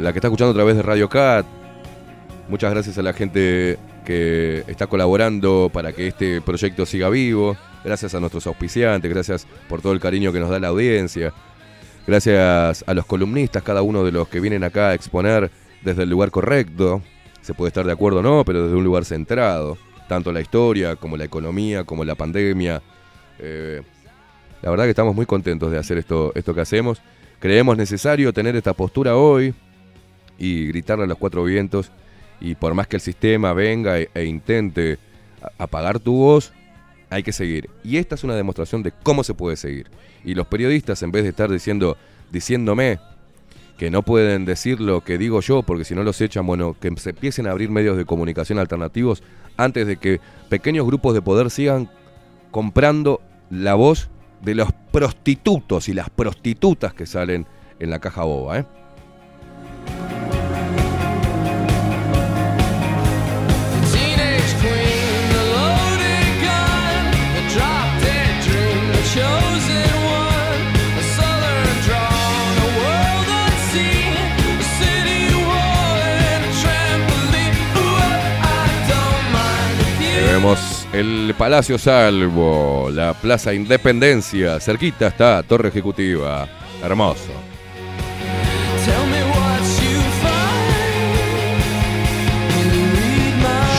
La 0.00 0.12
que 0.12 0.18
está 0.18 0.28
escuchando 0.28 0.52
a 0.52 0.54
través 0.54 0.76
de 0.76 0.82
Radio 0.82 1.08
Cat. 1.08 1.44
Muchas 2.48 2.70
gracias 2.70 2.96
a 2.98 3.02
la 3.02 3.12
gente 3.12 3.78
que 4.04 4.64
está 4.66 4.86
colaborando 4.86 5.70
para 5.72 5.92
que 5.92 6.08
este 6.08 6.40
proyecto 6.40 6.86
siga 6.86 7.08
vivo. 7.08 7.56
Gracias 7.84 8.14
a 8.14 8.20
nuestros 8.20 8.46
auspiciantes, 8.46 9.10
gracias 9.10 9.46
por 9.68 9.82
todo 9.82 9.92
el 9.92 10.00
cariño 10.00 10.32
que 10.32 10.40
nos 10.40 10.48
da 10.48 10.58
la 10.58 10.68
audiencia. 10.68 11.34
Gracias 12.06 12.84
a 12.86 12.92
los 12.92 13.06
columnistas, 13.06 13.62
cada 13.62 13.80
uno 13.80 14.04
de 14.04 14.12
los 14.12 14.28
que 14.28 14.38
vienen 14.38 14.62
acá 14.62 14.88
a 14.88 14.94
exponer 14.94 15.50
desde 15.82 16.02
el 16.02 16.10
lugar 16.10 16.30
correcto. 16.30 17.00
Se 17.40 17.54
puede 17.54 17.68
estar 17.68 17.86
de 17.86 17.92
acuerdo 17.92 18.18
o 18.18 18.22
no, 18.22 18.44
pero 18.44 18.64
desde 18.64 18.76
un 18.76 18.84
lugar 18.84 19.06
centrado. 19.06 19.78
Tanto 20.06 20.30
la 20.30 20.42
historia 20.42 20.96
como 20.96 21.16
la 21.16 21.24
economía, 21.24 21.84
como 21.84 22.04
la 22.04 22.14
pandemia. 22.14 22.82
Eh, 23.38 23.80
la 24.60 24.70
verdad 24.70 24.84
que 24.84 24.90
estamos 24.90 25.14
muy 25.14 25.24
contentos 25.24 25.70
de 25.70 25.78
hacer 25.78 25.96
esto, 25.96 26.32
esto 26.34 26.54
que 26.54 26.60
hacemos. 26.60 27.00
Creemos 27.38 27.76
necesario 27.76 28.34
tener 28.34 28.54
esta 28.54 28.74
postura 28.74 29.16
hoy 29.16 29.54
y 30.38 30.66
gritarle 30.68 31.04
a 31.04 31.06
los 31.06 31.18
cuatro 31.18 31.42
vientos. 31.44 31.90
Y 32.38 32.54
por 32.54 32.74
más 32.74 32.86
que 32.86 32.96
el 32.96 33.02
sistema 33.02 33.54
venga 33.54 33.98
e, 33.98 34.10
e 34.14 34.24
intente 34.24 34.98
apagar 35.56 36.00
tu 36.00 36.16
voz, 36.16 36.52
hay 37.10 37.22
que 37.22 37.32
seguir. 37.32 37.70
Y 37.82 37.96
esta 37.96 38.14
es 38.14 38.24
una 38.24 38.34
demostración 38.34 38.82
de 38.82 38.92
cómo 39.02 39.24
se 39.24 39.34
puede 39.34 39.56
seguir. 39.56 39.90
Y 40.24 40.34
los 40.34 40.46
periodistas, 40.46 41.02
en 41.02 41.12
vez 41.12 41.24
de 41.24 41.30
estar 41.30 41.50
diciendo, 41.50 41.96
diciéndome 42.30 42.98
que 43.78 43.90
no 43.90 44.02
pueden 44.02 44.44
decir 44.44 44.80
lo 44.80 45.02
que 45.02 45.18
digo 45.18 45.40
yo, 45.40 45.62
porque 45.62 45.84
si 45.84 45.94
no 45.94 46.02
los 46.04 46.20
echan, 46.20 46.46
bueno, 46.46 46.76
que 46.78 46.94
se 46.96 47.10
empiecen 47.10 47.46
a 47.46 47.50
abrir 47.50 47.70
medios 47.70 47.96
de 47.96 48.04
comunicación 48.04 48.58
alternativos 48.58 49.22
antes 49.56 49.86
de 49.86 49.96
que 49.96 50.20
pequeños 50.48 50.86
grupos 50.86 51.14
de 51.14 51.22
poder 51.22 51.50
sigan 51.50 51.90
comprando 52.50 53.20
la 53.50 53.74
voz 53.74 54.08
de 54.42 54.54
los 54.54 54.68
prostitutos 54.92 55.88
y 55.88 55.94
las 55.94 56.10
prostitutas 56.10 56.94
que 56.94 57.06
salen 57.06 57.46
en 57.80 57.90
la 57.90 57.98
caja 57.98 58.24
boba, 58.24 58.60
¿eh? 58.60 58.64
El 80.92 81.34
Palacio 81.38 81.78
Salvo, 81.78 82.90
la 82.92 83.14
Plaza 83.14 83.54
Independencia, 83.54 84.60
cerquita 84.60 85.06
está 85.06 85.42
Torre 85.42 85.68
Ejecutiva, 85.68 86.46
hermoso. 86.82 87.30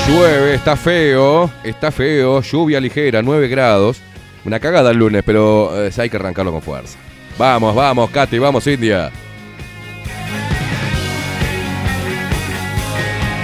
Llueve, 0.07 0.55
está 0.55 0.75
feo, 0.75 1.51
está 1.63 1.91
feo, 1.91 2.41
lluvia 2.41 2.79
ligera, 2.79 3.21
9 3.21 3.47
grados. 3.47 4.01
Una 4.43 4.59
cagada 4.59 4.91
el 4.91 4.97
lunes, 4.97 5.23
pero 5.25 5.85
eh, 5.85 5.91
hay 5.95 6.09
que 6.09 6.17
arrancarlo 6.17 6.51
con 6.51 6.61
fuerza. 6.61 6.97
Vamos, 7.37 7.75
vamos, 7.75 8.09
Katy, 8.09 8.39
vamos, 8.39 8.65
India. 8.65 9.11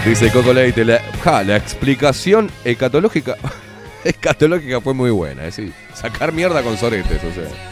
Dice 0.06 0.32
Coco 0.32 0.52
Leite, 0.52 0.84
la, 0.84 1.00
ja, 1.24 1.44
la 1.44 1.56
explicación 1.56 2.50
escatológica, 2.64 3.36
escatológica 4.04 4.82
fue 4.82 4.96
muy 4.96 5.12
buena. 5.12 5.44
Eh, 5.44 5.50
es 5.50 5.58
decir, 5.58 5.74
sacar 5.94 6.32
mierda 6.32 6.64
con 6.64 6.76
soretes, 6.76 7.24
o 7.24 7.32
sea. 7.32 7.72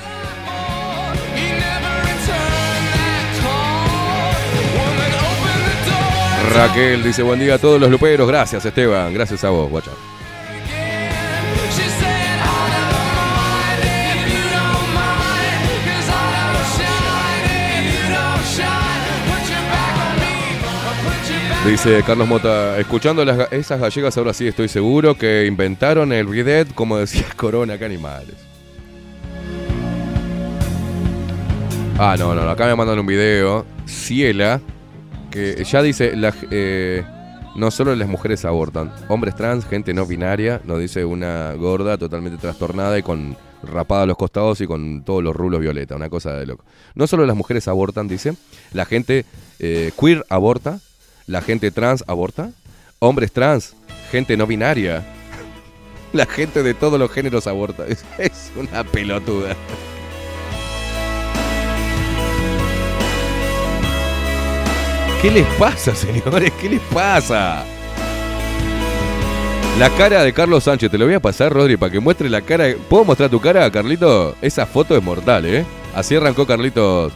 Raquel 6.53 7.03
dice, 7.03 7.23
buen 7.23 7.39
día 7.39 7.55
a 7.55 7.57
todos 7.57 7.81
los 7.81 7.89
luperos. 7.89 8.27
Gracias, 8.27 8.63
Esteban. 8.63 9.13
Gracias 9.13 9.43
a 9.43 9.49
vos, 9.49 9.69
guacha. 9.69 9.91
Dice 21.69 22.01
Carlos 22.01 22.27
Mota, 22.27 22.79
escuchando 22.79 23.21
esas 23.51 23.79
gallegas 23.79 24.17
ahora 24.17 24.33
sí 24.33 24.47
estoy 24.47 24.67
seguro 24.67 25.13
que 25.13 25.45
inventaron 25.45 26.11
el 26.11 26.25
bidet 26.25 26.73
como 26.73 26.97
decía 26.97 27.27
Corona, 27.35 27.77
que 27.77 27.85
animales. 27.85 28.33
Ah, 31.99 32.15
no, 32.17 32.33
no, 32.33 32.41
acá 32.49 32.65
me 32.65 32.75
mandan 32.75 32.97
un 32.97 33.05
video, 33.05 33.67
Ciela, 33.87 34.59
que 35.29 35.63
ya 35.63 35.83
dice, 35.83 36.13
eh, 36.49 37.03
no 37.55 37.69
solo 37.69 37.95
las 37.95 38.07
mujeres 38.07 38.45
abortan, 38.45 38.91
hombres 39.07 39.35
trans, 39.35 39.63
gente 39.63 39.93
no 39.93 40.07
binaria, 40.07 40.61
nos 40.65 40.79
dice 40.79 41.05
una 41.05 41.53
gorda 41.53 41.99
totalmente 41.99 42.39
trastornada 42.39 42.97
y 42.97 43.03
con 43.03 43.37
rapada 43.61 44.03
a 44.03 44.05
los 44.07 44.17
costados 44.17 44.59
y 44.61 44.65
con 44.65 45.03
todos 45.03 45.23
los 45.23 45.35
rulos 45.35 45.59
violeta, 45.59 45.95
una 45.95 46.09
cosa 46.09 46.33
de 46.33 46.47
loco. 46.47 46.65
No 46.95 47.05
solo 47.05 47.27
las 47.27 47.35
mujeres 47.35 47.67
abortan, 47.67 48.07
dice, 48.07 48.33
la 48.73 48.85
gente 48.85 49.23
eh, 49.59 49.91
queer 49.95 50.25
aborta, 50.29 50.79
la 51.29 51.41
gente 51.43 51.69
trans 51.69 52.03
aborta, 52.07 52.49
hombres 52.97 53.31
trans, 53.31 53.75
gente 54.11 54.35
no 54.35 54.47
binaria, 54.47 55.05
la 56.13 56.25
gente 56.25 56.63
de 56.63 56.73
todos 56.73 56.99
los 56.99 57.11
géneros 57.11 57.45
aborta. 57.45 57.85
Es, 58.17 58.51
una 58.55 58.83
pelotuda. 58.83 59.55
¿Qué 65.21 65.29
les 65.29 65.45
pasa, 65.55 65.93
señores? 65.93 66.51
¿Qué 66.59 66.69
les 66.69 66.81
pasa? 66.81 67.63
La 69.77 69.89
cara 69.91 70.23
de 70.23 70.33
Carlos 70.33 70.63
Sánchez, 70.63 70.89
te 70.89 70.97
lo 70.97 71.05
voy 71.05 71.13
a 71.13 71.19
pasar, 71.19 71.53
Rodri, 71.53 71.77
para 71.77 71.91
que 71.91 71.99
muestre 71.99 72.29
la 72.29 72.41
cara. 72.41 72.73
¿Puedo 72.89 73.05
mostrar 73.05 73.29
tu 73.29 73.39
cara, 73.39 73.69
Carlito? 73.69 74.35
Esa 74.41 74.65
foto 74.65 74.97
es 74.97 75.03
mortal, 75.03 75.45
¿eh? 75.45 75.65
Así 75.93 76.15
arrancó 76.15 76.47
Carlitos 76.47 77.13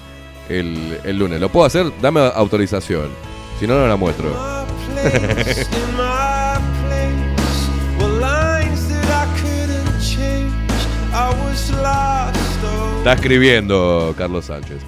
el, 0.50 1.00
el 1.04 1.18
lunes. 1.18 1.42
¿Lo 1.42 1.50
puedo 1.50 1.66
hacer? 1.66 1.92
Dame 2.02 2.20
autorización. 2.36 3.33
Si 3.60 3.68
no, 3.68 3.76
no 3.80 3.88
la 3.88 3.96
muestro. 3.96 4.30
oh, 4.30 4.66
Está 13.00 13.14
escribiendo 13.14 14.14
Carlos 14.18 14.46
Sánchez. 14.46 14.82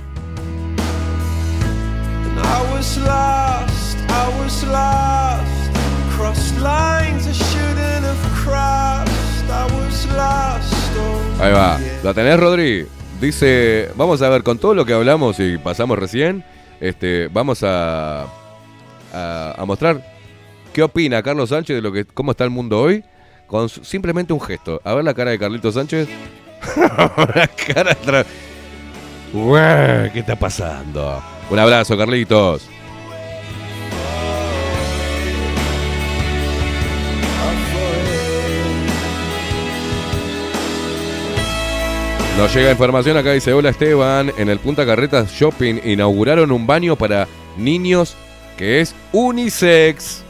oh. 10.98 11.43
Ahí 11.43 11.51
va. 11.53 11.77
¿La 12.03 12.14
tenés, 12.14 12.40
Rodri? 12.40 12.88
Dice, 13.19 13.90
vamos 13.95 14.22
a 14.22 14.30
ver, 14.30 14.43
con 14.43 14.57
todo 14.57 14.73
lo 14.73 14.85
que 14.85 14.93
hablamos 14.93 15.40
y 15.40 15.57
pasamos 15.57 15.98
recién, 15.98 16.43
este, 16.81 17.27
vamos 17.30 17.64
a, 17.64 18.25
a, 19.16 19.64
mostrar 19.66 20.02
qué 20.74 20.84
opina 20.84 21.24
Carlos 21.24 21.50
Sánchez 21.50 21.76
de 21.77 21.82
lo 21.82 21.92
que, 21.92 22.06
cómo 22.06 22.32
está 22.32 22.44
el 22.44 22.50
mundo 22.50 22.82
hoy, 22.82 23.03
con 23.48 23.69
simplemente 23.69 24.34
un 24.34 24.42
gesto. 24.42 24.82
A 24.84 24.94
ver 24.94 25.03
la 25.06 25.14
cara 25.14 25.32
de 25.32 25.40
Carlito 25.40 25.72
Sánchez. 25.72 26.08
la 26.77 27.48
cara 27.48 27.98
tra- 28.03 28.26
Ué, 29.34 30.11
¿Qué 30.14 30.19
está 30.19 30.35
pasando? 30.35 31.22
Un 31.50 31.60
abrazo, 31.60 31.98
Carlitos. 31.98 32.69
Nos 42.38 42.53
llega 42.53 42.72
información 42.72 43.16
acá, 43.16 43.32
dice, 43.32 43.53
hola 43.53 43.69
Esteban, 43.69 44.32
en 44.38 44.50
el 44.50 44.60
Punta 44.60 44.85
Carretas 44.85 45.32
Shopping 45.32 45.76
inauguraron 45.85 46.52
un 46.52 46.68
baño 46.68 46.98
para 46.98 47.30
niños 47.58 48.18
que 48.58 48.82
es 48.82 48.95
unisex. 49.11 50.24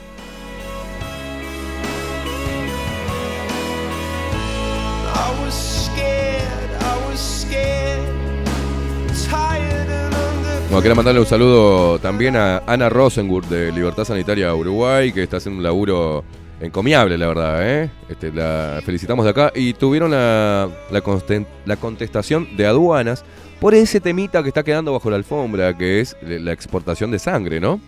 Bueno, 10.67 10.81
quiero 10.81 10.95
mandarle 10.95 11.21
un 11.21 11.25
saludo 11.25 11.99
también 11.99 12.35
a 12.35 12.61
Ana 12.67 12.89
Rosenburg 12.89 13.47
de 13.47 13.71
Libertad 13.71 14.03
Sanitaria 14.03 14.53
Uruguay, 14.53 15.13
que 15.13 15.23
está 15.23 15.37
haciendo 15.37 15.59
un 15.59 15.63
laburo 15.63 16.25
encomiable, 16.59 17.17
la 17.17 17.27
verdad. 17.27 17.59
¿eh? 17.83 17.89
Este, 18.09 18.31
la 18.33 18.81
felicitamos 18.85 19.23
de 19.23 19.31
acá. 19.31 19.53
Y 19.55 19.73
tuvieron 19.73 20.11
la, 20.11 20.67
la, 20.91 21.01
consten- 21.01 21.47
la 21.65 21.77
contestación 21.77 22.57
de 22.57 22.65
aduanas 22.65 23.23
por 23.61 23.73
ese 23.73 24.01
temita 24.01 24.41
que 24.43 24.49
está 24.49 24.63
quedando 24.63 24.91
bajo 24.91 25.09
la 25.09 25.15
alfombra, 25.15 25.77
que 25.77 26.01
es 26.01 26.17
la 26.21 26.51
exportación 26.51 27.09
de 27.09 27.19
sangre, 27.19 27.61
¿no? 27.61 27.79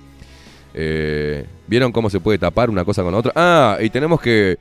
Eh, 0.80 1.44
¿Vieron 1.66 1.92
cómo 1.92 2.08
se 2.08 2.20
puede 2.20 2.38
tapar 2.38 2.70
una 2.70 2.86
cosa 2.86 3.02
con 3.02 3.16
otra? 3.16 3.32
Ah, 3.36 3.80
y 3.82 3.90
tenemos 3.90 4.22
que... 4.22 4.60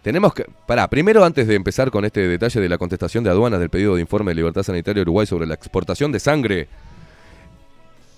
Tenemos 0.00 0.32
que... 0.32 0.46
Pará, 0.64 0.88
primero 0.88 1.24
antes 1.24 1.48
de 1.48 1.56
empezar 1.56 1.90
con 1.90 2.04
este 2.04 2.28
detalle 2.28 2.60
de 2.60 2.68
la 2.68 2.78
contestación 2.78 3.24
de 3.24 3.30
aduanas 3.30 3.58
del 3.58 3.68
pedido 3.68 3.96
de 3.96 4.00
informe 4.00 4.30
de 4.30 4.36
Libertad 4.36 4.62
Sanitaria 4.62 5.02
Uruguay 5.02 5.26
sobre 5.26 5.46
la 5.46 5.54
exportación 5.54 6.12
de 6.12 6.20
sangre, 6.20 6.68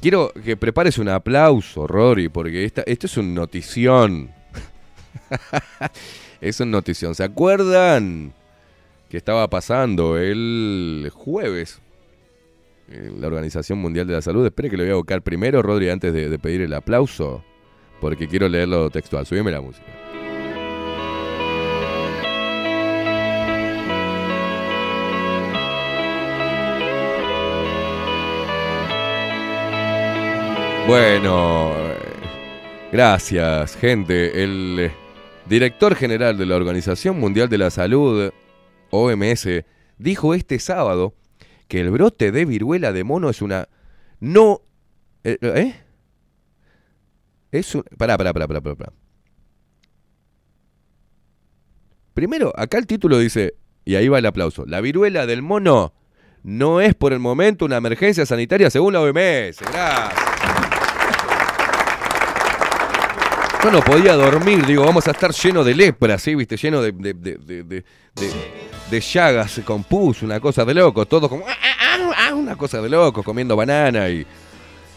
quiero 0.02 0.30
que 0.44 0.58
prepares 0.58 0.98
un 0.98 1.08
aplauso, 1.08 1.86
Rory, 1.86 2.28
porque 2.28 2.66
esta, 2.66 2.82
esto 2.82 3.06
es 3.06 3.16
un 3.16 3.34
notición. 3.34 4.30
es 6.42 6.60
un 6.60 6.70
notición. 6.70 7.14
¿Se 7.14 7.24
acuerdan 7.24 8.34
que 9.08 9.16
estaba 9.16 9.48
pasando 9.48 10.18
el 10.18 11.10
jueves? 11.14 11.80
En 12.88 13.20
la 13.20 13.26
Organización 13.26 13.78
Mundial 13.78 14.06
de 14.06 14.14
la 14.14 14.22
Salud. 14.22 14.44
Espere 14.44 14.70
que 14.70 14.76
lo 14.76 14.84
voy 14.84 14.92
a 14.92 14.96
buscar 14.96 15.22
primero, 15.22 15.62
Rodri, 15.62 15.88
antes 15.88 16.12
de, 16.12 16.28
de 16.28 16.38
pedir 16.38 16.62
el 16.62 16.72
aplauso, 16.74 17.44
porque 18.00 18.28
quiero 18.28 18.48
leerlo 18.48 18.90
textual. 18.90 19.26
Subime 19.26 19.50
la 19.50 19.60
música. 19.60 19.86
Bueno, 30.86 31.72
eh, 31.78 31.96
gracias, 32.92 33.74
gente. 33.76 34.44
El 34.44 34.76
eh, 34.78 34.90
director 35.46 35.94
general 35.94 36.36
de 36.36 36.44
la 36.44 36.56
Organización 36.56 37.18
Mundial 37.18 37.48
de 37.48 37.56
la 37.56 37.70
Salud, 37.70 38.30
OMS, 38.90 39.48
dijo 39.96 40.34
este 40.34 40.58
sábado 40.58 41.14
que 41.68 41.80
el 41.80 41.90
brote 41.90 42.32
de 42.32 42.44
viruela 42.44 42.92
de 42.92 43.04
mono 43.04 43.30
es 43.30 43.42
una 43.42 43.68
no 44.20 44.62
eh, 45.24 45.38
¿eh? 45.40 45.74
Es 47.50 47.74
un 47.74 47.84
pará, 47.96 48.18
pará, 48.18 48.32
pará, 48.32 48.48
pará, 48.48 48.60
pará. 48.60 48.92
Primero, 52.12 52.52
acá 52.56 52.78
el 52.78 52.86
título 52.86 53.18
dice 53.18 53.54
y 53.84 53.96
ahí 53.96 54.08
va 54.08 54.18
el 54.18 54.26
aplauso. 54.26 54.64
La 54.66 54.80
viruela 54.80 55.26
del 55.26 55.42
mono 55.42 55.94
no 56.42 56.80
es 56.80 56.94
por 56.94 57.12
el 57.12 57.18
momento 57.18 57.64
una 57.64 57.76
emergencia 57.76 58.26
sanitaria 58.26 58.70
según 58.70 58.92
la 58.92 59.00
OMS. 59.00 59.60
Gracias. 59.60 60.34
Yo 63.64 63.70
no 63.70 63.80
podía 63.80 64.12
dormir, 64.12 64.66
digo, 64.66 64.84
vamos 64.84 65.08
a 65.08 65.12
estar 65.12 65.32
lleno 65.32 65.64
de 65.64 65.74
lepra, 65.74 66.18
¿sí? 66.18 66.34
¿Viste? 66.34 66.58
Lleno 66.58 66.82
de, 66.82 66.92
de- 68.90 69.00
llagas 69.00 69.60
con 69.64 69.84
pus, 69.84 70.22
una 70.22 70.40
cosa 70.40 70.64
de 70.64 70.74
loco, 70.74 71.06
todo 71.06 71.28
como, 71.28 71.44
ah, 71.46 71.54
ah, 71.80 72.12
ah, 72.28 72.34
una 72.34 72.56
cosa 72.56 72.80
de 72.80 72.88
loco, 72.88 73.22
comiendo 73.22 73.56
banana 73.56 74.08
y, 74.08 74.24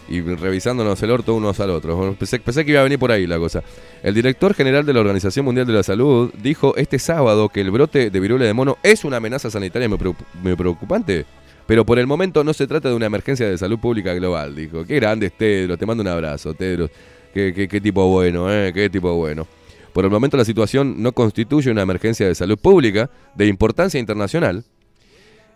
y 0.09 0.21
revisándonos 0.21 1.01
el 1.03 1.11
orto 1.11 1.33
unos 1.35 1.59
al 1.59 1.69
otro. 1.71 2.15
Pensé, 2.17 2.39
que 2.65 2.71
iba 2.71 2.79
a 2.81 2.83
venir 2.83 2.99
por 2.99 3.11
ahí 3.11 3.27
la 3.27 3.37
cosa. 3.37 3.63
El 4.03 4.13
director 4.13 4.53
general 4.53 4.85
de 4.85 4.93
la 4.93 4.99
Organización 5.01 5.45
Mundial 5.45 5.67
de 5.67 5.73
la 5.73 5.83
Salud 5.83 6.31
dijo 6.41 6.75
este 6.77 6.99
sábado 6.99 7.49
que 7.49 7.61
el 7.61 7.71
brote 7.71 8.09
de 8.09 8.19
viruela 8.19 8.45
de 8.45 8.53
mono 8.53 8.77
es 8.83 9.03
una 9.03 9.17
amenaza 9.17 9.49
sanitaria 9.51 9.89
muy 9.89 9.97
preocup- 9.97 10.25
muy 10.41 10.55
preocupante. 10.55 11.25
Pero 11.65 11.85
por 11.85 11.99
el 11.99 12.07
momento 12.07 12.45
no 12.45 12.53
se 12.53 12.65
trata 12.65 12.87
de 12.87 12.95
una 12.95 13.07
emergencia 13.07 13.49
de 13.49 13.57
salud 13.57 13.77
pública 13.77 14.13
global, 14.13 14.55
dijo. 14.55 14.85
Qué 14.85 14.95
grande 14.95 15.25
es 15.25 15.33
Tedros, 15.33 15.77
te 15.77 15.85
mando 15.85 16.01
un 16.01 16.07
abrazo, 16.07 16.53
Tedros. 16.53 16.89
Qué- 17.33 17.67
qué 17.69 17.81
tipo 17.81 18.07
bueno, 18.07 18.49
eh, 18.51 18.71
qué 18.73 18.89
tipo 18.89 19.13
bueno. 19.15 19.45
Por 19.93 20.05
el 20.05 20.11
momento 20.11 20.37
la 20.37 20.45
situación 20.45 21.01
no 21.01 21.11
constituye 21.11 21.71
una 21.71 21.81
emergencia 21.81 22.27
de 22.27 22.35
salud 22.35 22.57
pública 22.57 23.09
de 23.35 23.47
importancia 23.47 23.99
internacional, 23.99 24.65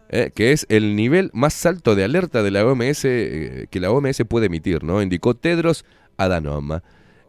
eh, 0.10 0.32
que 0.34 0.52
es 0.52 0.66
el 0.70 0.96
nivel 0.96 1.30
más 1.34 1.66
alto 1.66 1.96
de 1.96 2.04
alerta 2.04 2.44
de 2.44 2.52
la 2.52 2.66
OMS 2.66 3.06
eh, 3.06 3.68
que 3.70 3.80
la 3.80 3.92
OMS 3.92 4.24
puede 4.28 4.48
emitir, 4.48 4.84
¿no? 4.84 5.02
Indicó 5.02 5.36
Tedros 5.36 5.86
Adhanom 6.18 6.82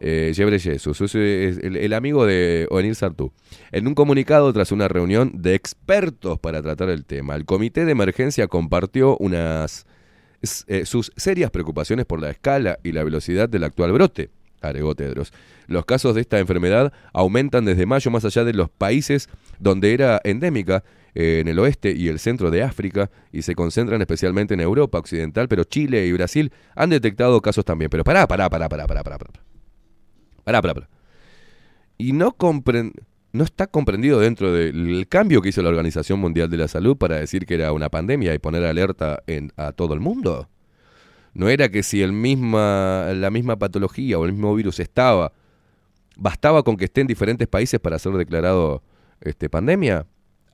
eh, 0.05 0.33
es 0.33 1.57
el, 1.59 1.93
amigo 1.93 2.25
de 2.25 2.67
Onir 2.69 2.93
Sartú. 2.93 3.31
En 3.71 3.87
un 3.87 3.95
comunicado 3.95 4.51
tras 4.51 4.73
una 4.73 4.89
reunión 4.89 5.31
de 5.41 5.55
expertos 5.55 6.37
para 6.39 6.61
tratar 6.61 6.89
el 6.89 7.05
tema, 7.05 7.35
el 7.35 7.45
comité 7.45 7.85
de 7.85 7.93
emergencia 7.93 8.47
compartió 8.47 9.15
unas 9.17 9.85
eh, 10.67 10.85
sus 10.85 11.13
serias 11.15 11.51
preocupaciones 11.51 12.05
por 12.05 12.21
la 12.21 12.31
escala 12.31 12.79
y 12.83 12.91
la 12.91 13.05
velocidad 13.05 13.47
del 13.47 13.63
actual 13.63 13.93
brote. 13.93 14.29
Agregó 14.63 14.95
Tedros. 14.95 15.31
Los 15.67 15.85
casos 15.85 16.15
de 16.15 16.21
esta 16.21 16.39
enfermedad 16.39 16.91
aumentan 17.13 17.65
desde 17.65 17.85
mayo 17.85 18.09
más 18.11 18.25
allá 18.25 18.43
de 18.43 18.53
los 18.53 18.69
países 18.69 19.29
donde 19.59 19.93
era 19.93 20.19
endémica, 20.23 20.83
eh, 21.15 21.39
en 21.41 21.47
el 21.47 21.59
oeste 21.59 21.91
y 21.95 22.07
el 22.07 22.17
centro 22.17 22.49
de 22.49 22.63
África, 22.63 23.11
y 23.31 23.43
se 23.43 23.53
concentran 23.53 24.01
especialmente 24.01 24.55
en 24.55 24.61
Europa 24.61 24.97
Occidental, 24.97 25.47
pero 25.47 25.63
Chile 25.63 26.07
y 26.07 26.11
Brasil 26.11 26.51
han 26.75 26.89
detectado 26.89 27.39
casos 27.41 27.63
también. 27.63 27.89
Pero 27.89 28.03
pará, 28.03 28.27
pará, 28.27 28.49
pará, 28.49 28.67
pará, 28.67 28.87
pará, 28.87 29.03
pará, 29.03 29.17
pará. 29.19 29.31
Pará, 30.43 30.61
pará. 30.61 30.89
Y 31.97 32.13
no 32.13 32.35
compren- 32.35 32.93
no 33.31 33.43
está 33.43 33.67
comprendido 33.67 34.19
dentro 34.19 34.51
del 34.51 35.07
cambio 35.07 35.41
que 35.41 35.49
hizo 35.49 35.61
la 35.61 35.69
Organización 35.69 36.19
Mundial 36.19 36.49
de 36.49 36.57
la 36.57 36.67
Salud 36.67 36.97
para 36.97 37.17
decir 37.17 37.45
que 37.45 37.55
era 37.55 37.71
una 37.73 37.89
pandemia 37.89 38.33
y 38.33 38.39
poner 38.39 38.63
alerta 38.65 39.23
en- 39.27 39.51
a 39.55 39.71
todo 39.71 39.93
el 39.93 39.99
mundo. 39.99 40.49
No 41.33 41.49
era 41.49 41.69
que 41.69 41.83
si 41.83 42.01
el 42.01 42.13
misma, 42.13 43.07
la 43.15 43.29
misma 43.31 43.57
patología 43.57 44.19
o 44.19 44.25
el 44.25 44.33
mismo 44.33 44.53
virus 44.55 44.79
estaba, 44.79 45.33
bastaba 46.15 46.63
con 46.63 46.77
que 46.77 46.85
esté 46.85 47.01
en 47.01 47.07
diferentes 47.07 47.47
países 47.47 47.79
para 47.79 47.97
ser 47.99 48.13
declarado 48.13 48.83
este, 49.21 49.49
pandemia. 49.49 50.05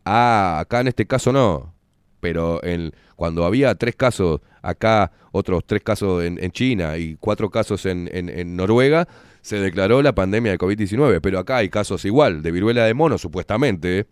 Ah, 0.05 0.57
acá 0.61 0.79
en 0.81 0.87
este 0.87 1.05
caso 1.05 1.33
no. 1.33 1.73
Pero 2.21 2.63
en, 2.63 2.91
cuando 3.15 3.45
había 3.45 3.75
tres 3.75 3.95
casos 3.95 4.41
acá, 4.61 5.11
otros 5.31 5.63
tres 5.65 5.81
casos 5.83 6.23
en, 6.23 6.51
China 6.51 6.97
y 6.97 7.15
cuatro 7.15 7.49
casos 7.49 7.85
en, 7.85 8.09
en- 8.13 8.29
en 8.29 8.55
Noruega, 8.57 9.07
se 9.41 9.57
declaró 9.59 10.01
la 10.01 10.13
pandemia 10.15 10.51
de 10.53 10.57
COVID-19. 10.59 11.19
Pero 11.21 11.39
acá 11.39 11.57
hay 11.57 11.69
casos 11.69 12.03
igual, 12.05 12.41
de 12.41 12.51
viruela 12.51 12.85
de 12.85 12.93
mono 12.93 13.17
supuestamente. 13.17 14.07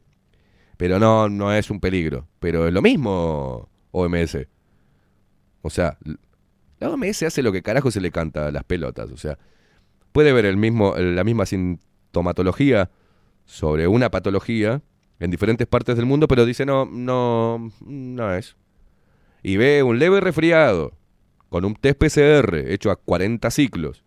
Pero 0.78 1.00
no, 1.00 1.28
no 1.30 1.52
es 1.54 1.70
un 1.70 1.80
peligro. 1.80 2.28
Pero 2.40 2.68
es 2.68 2.74
lo 2.74 2.82
mismo, 2.82 3.70
OMS. 3.92 4.38
O 5.62 5.70
sea, 5.70 5.98
la 6.80 6.90
OMS 6.90 7.24
hace 7.24 7.42
lo 7.42 7.52
que 7.52 7.62
carajo 7.62 7.92
se 7.92 8.02
le 8.02 8.12
canta 8.12 8.48
a 8.48 8.52
las 8.52 8.64
pelotas. 8.64 9.12
O 9.12 9.18
sea, 9.18 9.38
puede 10.12 10.34
ver 10.34 10.46
el 10.46 10.58
mismo, 10.58 10.96
la 10.98 11.24
misma 11.24 11.46
sintomatología 11.46 12.90
sobre 13.46 13.88
una 13.88 14.12
patología 14.12 14.82
en 15.20 15.32
diferentes 15.32 15.68
partes 15.68 15.96
del 15.96 16.06
mundo, 16.06 16.28
pero 16.28 16.46
dice 16.46 16.66
no, 16.66 16.86
no, 16.86 17.72
no 17.86 18.34
es. 18.34 18.56
Y 19.42 19.58
ve 19.58 19.84
un 19.84 20.00
leve 20.00 20.20
resfriado 20.20 20.94
con 21.50 21.66
un 21.66 21.76
test 21.76 21.98
PCR 21.98 22.56
hecho 22.56 22.92
a 22.92 22.98
40 22.98 23.50
ciclos 23.52 24.04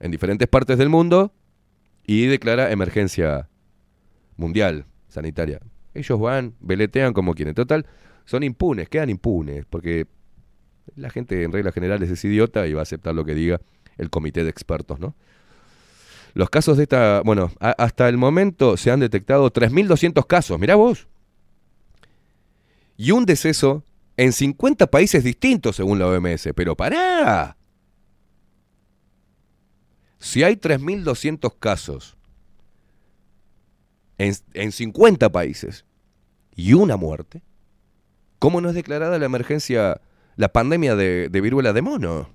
en 0.00 0.10
diferentes 0.10 0.48
partes 0.48 0.78
del 0.78 0.88
mundo 0.88 1.32
y 2.04 2.26
declara 2.26 2.72
emergencia 2.72 3.48
mundial 4.36 4.86
sanitaria. 5.08 5.60
Ellos 5.92 6.18
van, 6.18 6.54
veletean 6.60 7.12
como 7.12 7.34
quieren. 7.34 7.54
Total, 7.54 7.86
son 8.24 8.42
impunes, 8.42 8.88
quedan 8.88 9.10
impunes, 9.10 9.66
porque 9.68 10.06
la 10.96 11.10
gente 11.10 11.42
en 11.42 11.52
reglas 11.52 11.74
generales 11.74 12.10
es 12.10 12.24
idiota 12.24 12.66
y 12.66 12.72
va 12.72 12.80
a 12.80 12.82
aceptar 12.82 13.14
lo 13.14 13.24
que 13.24 13.34
diga 13.34 13.60
el 13.98 14.10
comité 14.10 14.44
de 14.44 14.50
expertos, 14.50 14.98
¿no? 14.98 15.14
Los 16.34 16.48
casos 16.48 16.76
de 16.76 16.84
esta, 16.84 17.22
bueno, 17.22 17.52
hasta 17.58 18.08
el 18.08 18.16
momento 18.16 18.76
se 18.76 18.90
han 18.90 19.00
detectado 19.00 19.52
3.200 19.52 20.26
casos, 20.26 20.58
mirá 20.60 20.76
vos. 20.76 21.08
Y 22.96 23.10
un 23.10 23.26
deceso 23.26 23.84
en 24.16 24.32
50 24.32 24.86
países 24.88 25.24
distintos 25.24 25.76
según 25.76 25.98
la 25.98 26.06
OMS, 26.06 26.50
pero 26.54 26.76
pará. 26.76 27.56
Si 30.18 30.42
hay 30.42 30.54
3.200 30.54 31.52
casos 31.58 32.16
en, 34.18 34.34
en 34.52 34.70
50 34.70 35.32
países 35.32 35.84
y 36.54 36.74
una 36.74 36.96
muerte, 36.96 37.42
¿cómo 38.38 38.60
no 38.60 38.68
es 38.68 38.74
declarada 38.74 39.18
la 39.18 39.26
emergencia, 39.26 40.00
la 40.40 40.48
pandemia 40.48 40.96
de, 40.96 41.28
de 41.28 41.40
viruela 41.42 41.74
de 41.74 41.82
mono? 41.82 42.30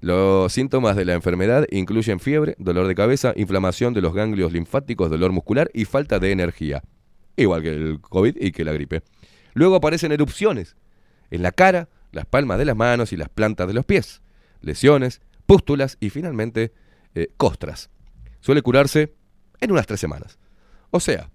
Los 0.00 0.52
síntomas 0.52 0.94
de 0.94 1.06
la 1.06 1.14
enfermedad 1.14 1.66
incluyen 1.70 2.20
fiebre, 2.20 2.54
dolor 2.58 2.86
de 2.86 2.94
cabeza, 2.94 3.32
inflamación 3.34 3.94
de 3.94 4.02
los 4.02 4.12
ganglios 4.12 4.52
linfáticos, 4.52 5.08
dolor 5.08 5.32
muscular 5.32 5.70
y 5.72 5.86
falta 5.86 6.18
de 6.18 6.32
energía, 6.32 6.82
igual 7.36 7.62
que 7.62 7.70
el 7.70 7.98
COVID 7.98 8.36
y 8.38 8.52
que 8.52 8.62
la 8.62 8.74
gripe. 8.74 9.00
Luego 9.54 9.76
aparecen 9.76 10.12
erupciones 10.12 10.76
en 11.30 11.42
la 11.42 11.50
cara, 11.50 11.88
las 12.12 12.26
palmas 12.26 12.58
de 12.58 12.66
las 12.66 12.76
manos 12.76 13.14
y 13.14 13.16
las 13.16 13.30
plantas 13.30 13.66
de 13.66 13.72
los 13.72 13.86
pies, 13.86 14.20
lesiones, 14.60 15.22
pústulas 15.46 15.96
y 15.98 16.10
finalmente 16.10 16.74
eh, 17.14 17.28
costras. 17.38 17.88
Suele 18.40 18.60
curarse 18.60 19.14
en 19.60 19.72
unas 19.72 19.86
tres 19.86 19.98
semanas. 19.98 20.38
O 20.90 21.00
sea, 21.00 21.30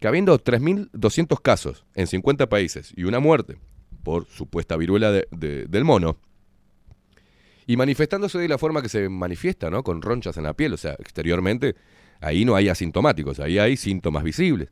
que 0.00 0.08
habiendo 0.08 0.42
3.200 0.42 1.42
casos 1.42 1.84
en 1.94 2.06
50 2.06 2.48
países 2.48 2.94
y 2.96 3.04
una 3.04 3.20
muerte 3.20 3.58
por 4.04 4.26
supuesta 4.26 4.76
viruela 4.76 5.10
de- 5.10 5.26
de- 5.32 5.66
del 5.66 5.84
mono, 5.84 6.18
y 7.66 7.76
manifestándose 7.76 8.38
de 8.38 8.46
la 8.46 8.58
forma 8.58 8.82
que 8.82 8.88
se 8.90 9.08
manifiesta, 9.08 9.70
¿no? 9.70 9.82
Con 9.82 10.02
ronchas 10.02 10.36
en 10.36 10.44
la 10.44 10.52
piel, 10.54 10.74
o 10.74 10.76
sea, 10.76 10.92
exteriormente, 10.98 11.74
ahí 12.20 12.44
no 12.44 12.54
hay 12.54 12.68
asintomáticos, 12.68 13.40
ahí 13.40 13.58
hay 13.58 13.76
síntomas 13.76 14.22
visibles. 14.22 14.68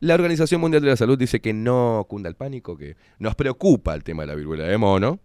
La 0.00 0.14
Organización 0.14 0.60
Mundial 0.60 0.82
de 0.82 0.88
la 0.88 0.96
Salud 0.96 1.16
dice 1.18 1.40
que 1.40 1.52
no 1.52 2.06
cunda 2.08 2.28
el 2.28 2.34
pánico, 2.34 2.76
que 2.76 2.96
nos 3.18 3.34
preocupa 3.36 3.94
el 3.94 4.02
tema 4.02 4.22
de 4.22 4.28
la 4.28 4.34
viruela 4.34 4.64
de 4.64 4.78
mono, 4.78 5.20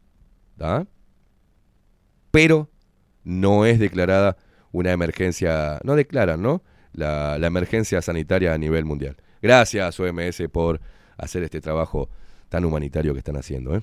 ¿tá? 0.58 0.86
pero 2.30 2.70
no 3.24 3.66
es 3.66 3.80
declarada 3.80 4.38
una 4.72 4.92
emergencia, 4.92 5.80
no 5.84 5.96
declaran, 5.96 6.42
¿no? 6.42 6.62
La 6.94 7.36
emergencia 7.38 8.02
sanitaria 8.02 8.54
a 8.54 8.58
nivel 8.58 8.86
mundial. 8.86 9.16
Gracias, 9.42 10.00
OMS, 10.00 10.50
por 10.52 10.82
hacer 11.18 11.44
este 11.44 11.62
trabajo 11.62 12.10
tan 12.50 12.66
humanitario 12.66 13.14
que 13.14 13.20
están 13.20 13.38
haciendo, 13.38 13.76
¿eh? 13.76 13.82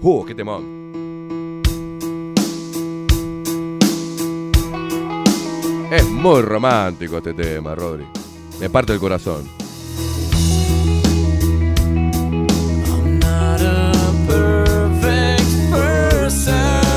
¡Uh, 0.00 0.24
qué 0.24 0.34
temón! 0.34 0.78
Es 5.90 6.04
muy 6.04 6.42
romántico 6.42 7.16
este 7.16 7.32
tema, 7.34 7.74
Rodri. 7.74 8.04
Me 8.60 8.68
parte 8.68 8.92
el 8.92 9.00
corazón. 9.00 9.48
not 13.20 13.60
a 13.60 13.92
perfect 14.26 15.70
person. 15.70 16.88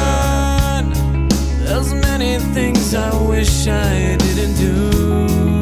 There's 1.63 1.93
many 1.93 2.39
things 2.53 2.93
I 2.93 3.15
wish 3.27 3.67
I 3.67 4.17
didn't 4.17 4.55
do, 4.55 5.61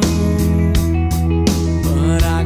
but 1.83 2.23
I 2.23 2.45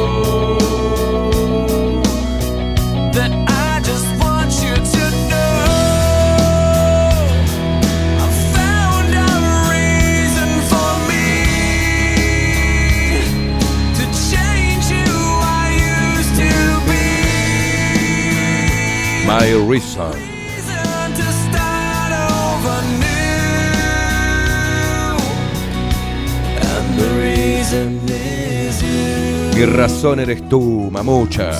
is 28.07 28.83
you. 28.83 29.55
Mi 29.55 29.65
razón 29.65 30.19
eres 30.19 30.41
tú, 30.49 30.89
mamucha. 30.91 31.51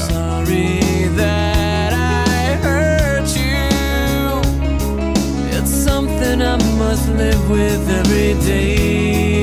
Live 7.17 7.49
with 7.49 7.89
every 7.89 8.33
day. 8.45 9.40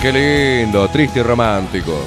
Qué 0.00 0.12
lindo, 0.12 0.86
triste 0.88 1.18
y 1.18 1.22
romántico. 1.22 1.98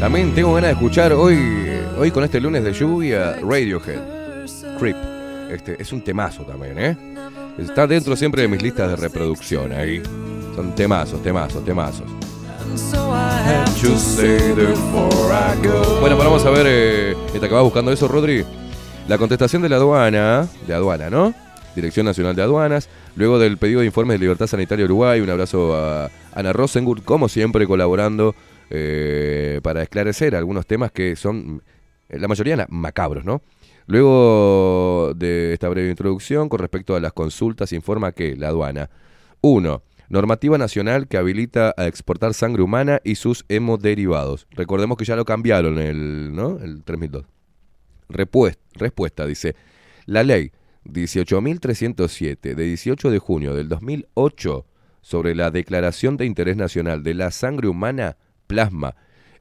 También 0.00 0.34
tengo 0.34 0.54
ganas 0.54 0.68
de 0.68 0.72
escuchar 0.72 1.12
hoy, 1.12 1.70
hoy 1.98 2.10
con 2.12 2.24
este 2.24 2.40
lunes 2.40 2.64
de 2.64 2.72
lluvia, 2.72 3.36
Radiohead, 3.42 4.00
Creep. 4.78 4.96
Este, 5.50 5.82
es 5.82 5.92
un 5.92 6.00
temazo 6.00 6.44
también, 6.44 6.78
¿eh? 6.78 6.96
Está 7.58 7.86
dentro 7.86 8.16
siempre 8.16 8.40
de 8.40 8.48
mis 8.48 8.62
listas 8.62 8.88
de 8.88 8.96
reproducción 8.96 9.70
ahí. 9.72 10.02
Son 10.56 10.74
temazos, 10.74 11.22
temazos, 11.22 11.62
temazos. 11.62 12.06
Bueno, 16.00 16.16
vamos 16.16 16.46
a 16.46 16.50
ver, 16.50 16.66
eh, 16.66 17.14
¿te 17.38 17.44
acabas 17.44 17.64
buscando 17.64 17.92
eso, 17.92 18.08
Rodri? 18.08 18.46
La 19.08 19.18
contestación 19.18 19.60
de 19.60 19.68
la 19.68 19.76
aduana, 19.76 20.46
de 20.66 20.72
aduana, 20.72 21.10
¿no? 21.10 21.49
Dirección 21.74 22.06
Nacional 22.06 22.34
de 22.36 22.42
Aduanas, 22.42 22.88
luego 23.16 23.38
del 23.38 23.56
pedido 23.56 23.80
de 23.80 23.86
informes 23.86 24.14
de 24.14 24.18
Libertad 24.20 24.46
Sanitaria 24.46 24.84
Uruguay, 24.84 25.20
un 25.20 25.30
abrazo 25.30 25.74
a 25.76 26.10
Ana 26.34 26.52
Rosengut, 26.52 27.04
como 27.04 27.28
siempre 27.28 27.66
colaborando 27.66 28.34
eh, 28.70 29.60
para 29.62 29.82
esclarecer 29.82 30.34
algunos 30.34 30.66
temas 30.66 30.90
que 30.92 31.14
son, 31.16 31.62
eh, 32.08 32.18
la 32.18 32.28
mayoría 32.28 32.66
macabros, 32.68 33.24
¿no? 33.24 33.42
Luego 33.86 35.12
de 35.16 35.52
esta 35.52 35.68
breve 35.68 35.90
introducción, 35.90 36.48
con 36.48 36.58
respecto 36.60 36.94
a 36.94 37.00
las 37.00 37.12
consultas, 37.12 37.72
informa 37.72 38.12
que 38.12 38.36
la 38.36 38.48
aduana 38.48 38.90
1. 39.40 39.82
Normativa 40.10 40.58
nacional 40.58 41.06
que 41.06 41.16
habilita 41.18 41.72
a 41.76 41.86
exportar 41.86 42.34
sangre 42.34 42.62
humana 42.62 43.00
y 43.04 43.14
sus 43.14 43.44
hemoderivados. 43.48 44.46
Recordemos 44.50 44.96
que 44.96 45.04
ya 45.04 45.14
lo 45.14 45.24
cambiaron 45.24 45.78
el, 45.78 46.34
¿no? 46.34 46.58
el 46.62 46.82
3002. 46.82 47.24
Repues- 48.08 48.58
respuesta, 48.74 49.24
dice. 49.26 49.54
La 50.06 50.24
ley 50.24 50.50
18.307 50.92 52.54
de 52.54 52.64
18 52.64 53.10
de 53.10 53.18
junio 53.18 53.54
del 53.54 53.68
2008 53.68 54.66
sobre 55.00 55.34
la 55.34 55.50
declaración 55.50 56.16
de 56.16 56.26
interés 56.26 56.56
nacional 56.56 57.02
de 57.02 57.14
la 57.14 57.30
sangre 57.30 57.68
humana, 57.68 58.16
plasma, 58.46 58.96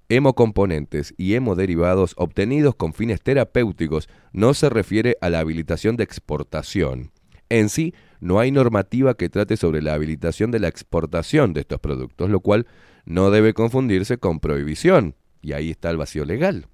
hemocomponentes 0.10 1.14
y 1.18 1.36
hemoderivados 1.36 2.14
obtenidos 2.18 2.76
con 2.76 2.94
fines 2.94 3.22
terapéuticos 3.22 4.10
no 4.34 4.54
se 4.54 4.70
refiere 4.70 5.18
a 5.22 5.30
la 5.30 5.40
habilitación 5.40 5.98
de 5.98 6.04
exportación. 6.04 7.12
En 7.50 7.70
sí, 7.70 7.94
no 8.20 8.40
hay 8.40 8.52
normativa 8.52 9.16
que 9.16 9.30
trate 9.30 9.58
sobre 9.58 9.82
la 9.82 9.94
habilitación 9.94 10.52
de 10.52 10.60
la 10.60 10.68
exportación 10.68 11.54
de 11.54 11.62
estos 11.62 11.80
productos, 11.80 12.30
lo 12.30 12.42
cual 12.42 12.68
no 13.06 13.32
debe 13.32 13.54
confundirse 13.54 14.18
con 14.18 14.40
prohibición, 14.40 15.16
y 15.42 15.54
ahí 15.54 15.72
está 15.72 15.90
el 15.90 15.98
vacío 15.98 16.26
legal. 16.26 16.68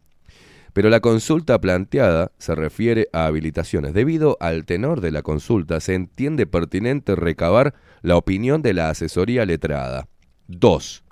Pero 0.75 0.89
la 0.89 0.99
consulta 0.99 1.61
planteada 1.61 2.33
se 2.37 2.53
refiere 2.53 3.07
a 3.13 3.27
habilitaciones. 3.27 3.93
Debido 3.93 4.35
al 4.41 4.65
tenor 4.65 4.99
de 4.99 5.09
la 5.09 5.21
consulta, 5.21 5.79
se 5.79 5.93
entiende 5.93 6.47
pertinente 6.47 7.15
recabar 7.15 7.73
la 8.01 8.17
opinión 8.17 8.61
de 8.61 8.73
la 8.73 8.89
asesoría 8.89 9.45
letrada. 9.45 10.09
2. 10.49 11.05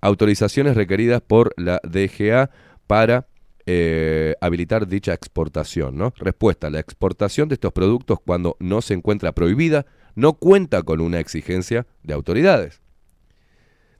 Autorizaciones 0.00 0.74
requeridas 0.74 1.20
por 1.20 1.52
la 1.58 1.82
DGA 1.84 2.48
para 2.86 3.28
eh, 3.66 4.36
habilitar 4.40 4.88
dicha 4.88 5.12
exportación. 5.12 5.98
¿no? 5.98 6.14
Respuesta. 6.16 6.70
La 6.70 6.80
exportación 6.80 7.50
de 7.50 7.56
estos 7.56 7.74
productos 7.74 8.20
cuando 8.24 8.56
no 8.58 8.80
se 8.80 8.94
encuentra 8.94 9.32
prohibida 9.32 9.84
no 10.14 10.32
cuenta 10.32 10.82
con 10.82 11.02
una 11.02 11.20
exigencia 11.20 11.86
de 12.02 12.14
autoridades. 12.14 12.80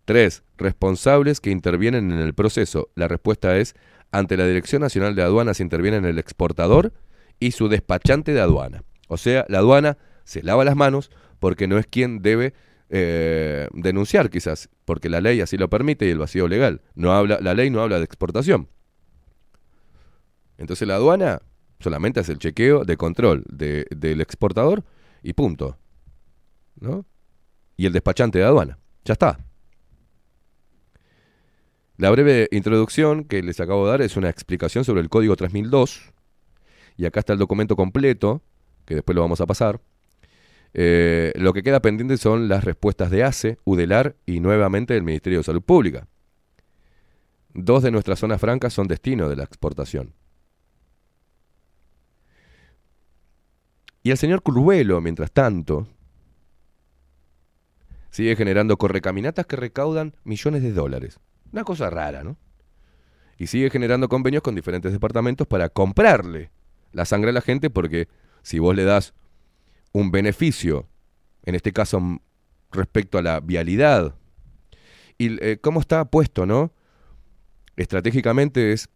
3. 0.06 0.42
Responsables 0.56 1.42
que 1.42 1.50
intervienen 1.50 2.10
en 2.10 2.20
el 2.20 2.32
proceso. 2.32 2.88
La 2.94 3.06
respuesta 3.06 3.58
es, 3.58 3.74
ante 4.12 4.36
la 4.36 4.46
Dirección 4.46 4.82
Nacional 4.82 5.14
de 5.14 5.22
Aduanas 5.22 5.60
intervienen 5.60 6.04
el 6.04 6.18
exportador 6.18 6.92
y 7.38 7.50
su 7.52 7.68
despachante 7.68 8.32
de 8.32 8.40
aduana. 8.40 8.82
O 9.08 9.16
sea, 9.16 9.44
la 9.48 9.58
aduana 9.58 9.98
se 10.24 10.42
lava 10.42 10.64
las 10.64 10.76
manos 10.76 11.10
porque 11.38 11.66
no 11.68 11.78
es 11.78 11.86
quien 11.86 12.22
debe 12.22 12.54
eh, 12.88 13.68
denunciar 13.72 14.30
quizás, 14.30 14.68
porque 14.84 15.08
la 15.08 15.20
ley 15.20 15.40
así 15.40 15.56
lo 15.56 15.68
permite 15.68 16.06
y 16.06 16.10
el 16.10 16.18
vacío 16.18 16.48
legal. 16.48 16.80
No 16.94 17.12
habla, 17.12 17.38
la 17.40 17.52
ley 17.54 17.68
no 17.70 17.82
habla 17.82 17.98
de 17.98 18.04
exportación. 18.04 18.68
Entonces 20.58 20.86
la 20.88 20.94
aduana 20.94 21.42
solamente 21.80 22.20
hace 22.20 22.32
el 22.32 22.38
chequeo 22.38 22.84
de 22.84 22.96
control 22.96 23.44
de- 23.50 23.86
del 23.94 24.20
exportador 24.20 24.84
y 25.22 25.32
punto. 25.34 25.76
¿No? 26.80 27.04
Y 27.76 27.86
el 27.86 27.92
despachante 27.92 28.38
de 28.38 28.44
aduana. 28.44 28.78
Ya 29.04 29.12
está. 29.12 29.38
La 31.98 32.10
breve 32.10 32.48
introducción 32.50 33.24
que 33.24 33.42
les 33.42 33.58
acabo 33.58 33.86
de 33.86 33.90
dar 33.92 34.02
es 34.02 34.18
una 34.18 34.28
explicación 34.28 34.84
sobre 34.84 35.00
el 35.00 35.08
código 35.08 35.34
3002. 35.34 36.12
Y 36.98 37.06
acá 37.06 37.20
está 37.20 37.32
el 37.32 37.38
documento 37.38 37.74
completo, 37.74 38.42
que 38.84 38.96
después 38.96 39.16
lo 39.16 39.22
vamos 39.22 39.40
a 39.40 39.46
pasar. 39.46 39.80
Eh, 40.74 41.32
lo 41.36 41.54
que 41.54 41.62
queda 41.62 41.80
pendiente 41.80 42.18
son 42.18 42.48
las 42.48 42.64
respuestas 42.64 43.10
de 43.10 43.24
ACE, 43.24 43.58
UDELAR 43.64 44.14
y 44.26 44.40
nuevamente 44.40 44.92
del 44.92 45.04
Ministerio 45.04 45.38
de 45.38 45.44
Salud 45.44 45.62
Pública. 45.62 46.06
Dos 47.54 47.82
de 47.82 47.90
nuestras 47.90 48.18
zonas 48.18 48.40
francas 48.42 48.74
son 48.74 48.88
destino 48.88 49.30
de 49.30 49.36
la 49.36 49.44
exportación. 49.44 50.12
Y 54.02 54.10
el 54.10 54.18
señor 54.18 54.42
Curvelo, 54.42 55.00
mientras 55.00 55.32
tanto, 55.32 55.88
sigue 58.10 58.36
generando 58.36 58.76
correcaminatas 58.76 59.46
que 59.46 59.56
recaudan 59.56 60.14
millones 60.24 60.62
de 60.62 60.72
dólares. 60.72 61.18
Una 61.52 61.64
cosa 61.64 61.90
rara, 61.90 62.22
¿no? 62.22 62.36
Y 63.38 63.48
sigue 63.48 63.70
generando 63.70 64.08
convenios 64.08 64.42
con 64.42 64.54
diferentes 64.54 64.92
departamentos 64.92 65.46
para 65.46 65.68
comprarle 65.68 66.50
la 66.92 67.04
sangre 67.04 67.30
a 67.30 67.32
la 67.34 67.42
gente 67.42 67.68
porque 67.70 68.08
si 68.42 68.58
vos 68.58 68.74
le 68.74 68.84
das 68.84 69.14
un 69.92 70.10
beneficio, 70.10 70.88
en 71.44 71.54
este 71.54 71.72
caso 71.72 72.00
respecto 72.72 73.18
a 73.18 73.22
la 73.22 73.40
vialidad, 73.40 74.14
y 75.18 75.42
eh, 75.44 75.58
cómo 75.60 75.80
está 75.80 76.04
puesto, 76.06 76.46
¿no? 76.46 76.72
Estratégicamente 77.76 78.72
es 78.72 78.88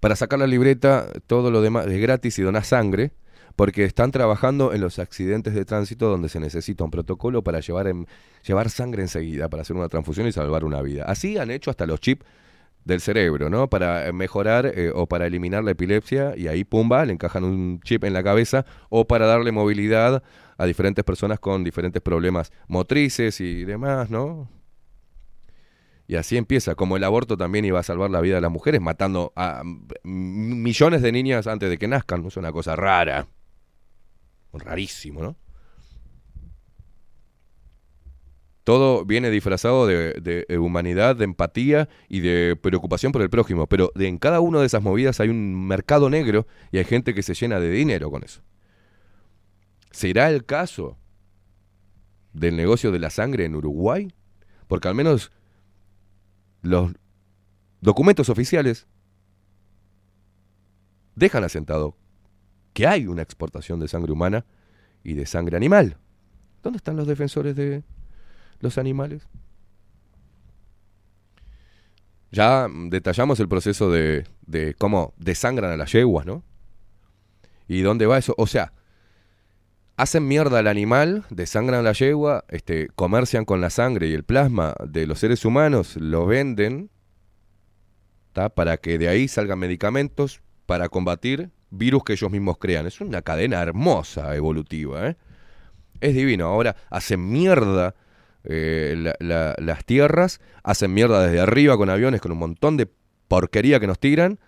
para 0.00 0.16
sacar 0.16 0.38
la 0.38 0.46
libreta, 0.46 1.10
todo 1.26 1.50
lo 1.50 1.62
demás 1.62 1.86
es 1.86 2.00
gratis 2.00 2.38
y 2.38 2.42
donar 2.42 2.64
sangre, 2.64 3.12
porque 3.56 3.84
están 3.84 4.10
trabajando 4.12 4.72
en 4.72 4.80
los 4.82 4.98
accidentes 4.98 5.54
de 5.54 5.64
tránsito 5.64 6.08
donde 6.08 6.28
se 6.28 6.38
necesita 6.40 6.84
un 6.84 6.90
protocolo 6.90 7.42
para 7.42 7.60
llevar, 7.60 7.88
en- 7.88 8.06
llevar 8.46 8.70
sangre 8.70 9.02
enseguida, 9.02 9.48
para 9.48 9.62
hacer 9.62 9.76
una 9.76 9.88
transfusión 9.88 10.26
y 10.26 10.32
salvar 10.32 10.64
una 10.64 10.82
vida. 10.82 11.04
Así 11.04 11.38
han 11.38 11.50
hecho 11.50 11.70
hasta 11.70 11.86
los 11.86 12.00
chips 12.00 12.24
del 12.84 13.00
cerebro, 13.00 13.50
¿no? 13.50 13.68
Para 13.68 14.06
eh, 14.06 14.12
mejorar 14.12 14.66
eh, 14.66 14.92
o 14.94 15.06
para 15.06 15.26
eliminar 15.26 15.64
la 15.64 15.72
epilepsia 15.72 16.34
y 16.36 16.46
ahí, 16.46 16.62
pumba, 16.62 17.04
le 17.04 17.14
encajan 17.14 17.42
un 17.42 17.80
chip 17.80 18.04
en 18.04 18.12
la 18.12 18.22
cabeza 18.22 18.64
o 18.90 19.06
para 19.08 19.26
darle 19.26 19.50
movilidad 19.50 20.22
a 20.58 20.66
diferentes 20.66 21.04
personas 21.04 21.40
con 21.40 21.64
diferentes 21.64 22.00
problemas 22.00 22.52
motrices 22.68 23.40
y 23.40 23.64
demás, 23.64 24.10
¿no? 24.10 24.48
Y 26.08 26.14
así 26.14 26.36
empieza, 26.36 26.76
como 26.76 26.96
el 26.96 27.02
aborto 27.02 27.36
también 27.36 27.64
iba 27.64 27.80
a 27.80 27.82
salvar 27.82 28.10
la 28.10 28.20
vida 28.20 28.36
de 28.36 28.40
las 28.40 28.52
mujeres, 28.52 28.80
matando 28.80 29.32
a 29.34 29.62
mm, 29.64 30.62
millones 30.62 31.02
de 31.02 31.10
niñas 31.10 31.48
antes 31.48 31.68
de 31.68 31.78
que 31.78 31.88
nazcan, 31.88 32.22
¿no? 32.22 32.28
Es 32.28 32.36
una 32.36 32.52
cosa 32.52 32.76
rara. 32.76 33.26
Rarísimo, 34.60 35.22
¿no? 35.22 35.36
Todo 38.64 39.04
viene 39.04 39.30
disfrazado 39.30 39.86
de, 39.86 40.44
eh, 40.48 40.58
humanidad, 40.58 41.14
de 41.14 41.22
empatía 41.22 41.88
y 42.08 42.18
de 42.18 42.56
preocupación 42.56 43.12
por 43.12 43.22
el 43.22 43.30
prójimo. 43.30 43.68
Pero 43.68 43.92
en 43.94 44.18
cada 44.18 44.40
una 44.40 44.58
de 44.58 44.66
esas 44.66 44.82
movidas 44.82 45.20
hay 45.20 45.28
un 45.28 45.68
mercado 45.68 46.10
negro 46.10 46.48
y 46.72 46.78
hay 46.78 46.84
gente 46.84 47.14
que 47.14 47.22
se 47.22 47.34
llena 47.34 47.60
de 47.60 47.70
dinero 47.70 48.10
con 48.10 48.24
eso. 48.24 48.42
¿Será 49.92 50.30
el 50.30 50.44
caso 50.44 50.98
del 52.32 52.56
negocio 52.56 52.90
de 52.90 52.98
la 52.98 53.10
sangre 53.10 53.44
en 53.44 53.54
Uruguay? 53.54 54.12
Porque 54.66 54.88
al 54.88 54.96
menos 54.96 55.30
los 56.62 56.92
documentos 57.80 58.28
oficiales 58.28 58.88
dejan 61.14 61.44
asentado 61.44 61.96
que 62.76 62.86
hay 62.86 63.06
una 63.06 63.22
exportación 63.22 63.80
de 63.80 63.88
sangre 63.88 64.12
humana 64.12 64.44
y 65.02 65.14
de 65.14 65.24
sangre 65.24 65.56
animal. 65.56 65.96
¿Dónde 66.62 66.76
están 66.76 66.94
los 66.94 67.06
defensores 67.06 67.56
de 67.56 67.82
los 68.60 68.76
animales? 68.76 69.26
Ya 72.30 72.68
detallamos 72.90 73.40
el 73.40 73.48
proceso 73.48 73.90
de, 73.90 74.26
de 74.46 74.74
cómo 74.74 75.14
desangran 75.16 75.72
a 75.72 75.78
las 75.78 75.90
yeguas, 75.90 76.26
¿no? 76.26 76.44
¿Y 77.66 77.80
dónde 77.80 78.04
va 78.04 78.18
eso? 78.18 78.34
O 78.36 78.46
sea, 78.46 78.74
hacen 79.96 80.28
mierda 80.28 80.58
al 80.58 80.66
animal, 80.66 81.24
desangran 81.30 81.80
a 81.80 81.82
la 81.82 81.92
yegua, 81.92 82.44
este, 82.48 82.88
comercian 82.88 83.46
con 83.46 83.62
la 83.62 83.70
sangre 83.70 84.08
y 84.08 84.12
el 84.12 84.24
plasma 84.24 84.74
de 84.86 85.06
los 85.06 85.20
seres 85.20 85.46
humanos, 85.46 85.96
lo 85.96 86.26
venden, 86.26 86.90
¿tá? 88.34 88.50
para 88.50 88.76
que 88.76 88.98
de 88.98 89.08
ahí 89.08 89.28
salgan 89.28 89.60
medicamentos 89.60 90.42
para 90.66 90.90
combatir 90.90 91.55
virus 91.76 92.04
que 92.04 92.12
ellos 92.14 92.30
mismos 92.30 92.58
crean. 92.58 92.86
Es 92.86 93.00
una 93.00 93.22
cadena 93.22 93.60
hermosa, 93.62 94.34
evolutiva. 94.36 95.08
¿eh? 95.08 95.16
Es 96.00 96.14
divino. 96.14 96.46
Ahora 96.46 96.76
hacen 96.90 97.28
mierda 97.30 97.94
eh, 98.44 98.94
la- 98.96 99.16
la- 99.18 99.54
las 99.58 99.84
tierras, 99.84 100.40
hacen 100.62 100.94
mierda 100.94 101.26
desde 101.26 101.40
arriba 101.40 101.76
con 101.76 101.90
aviones, 101.90 102.20
con 102.20 102.30
un 102.32 102.38
montón 102.38 102.76
de 102.76 102.88
porquería 103.28 103.80
que 103.80 103.86
nos 103.88 103.98
tiran. 103.98 104.38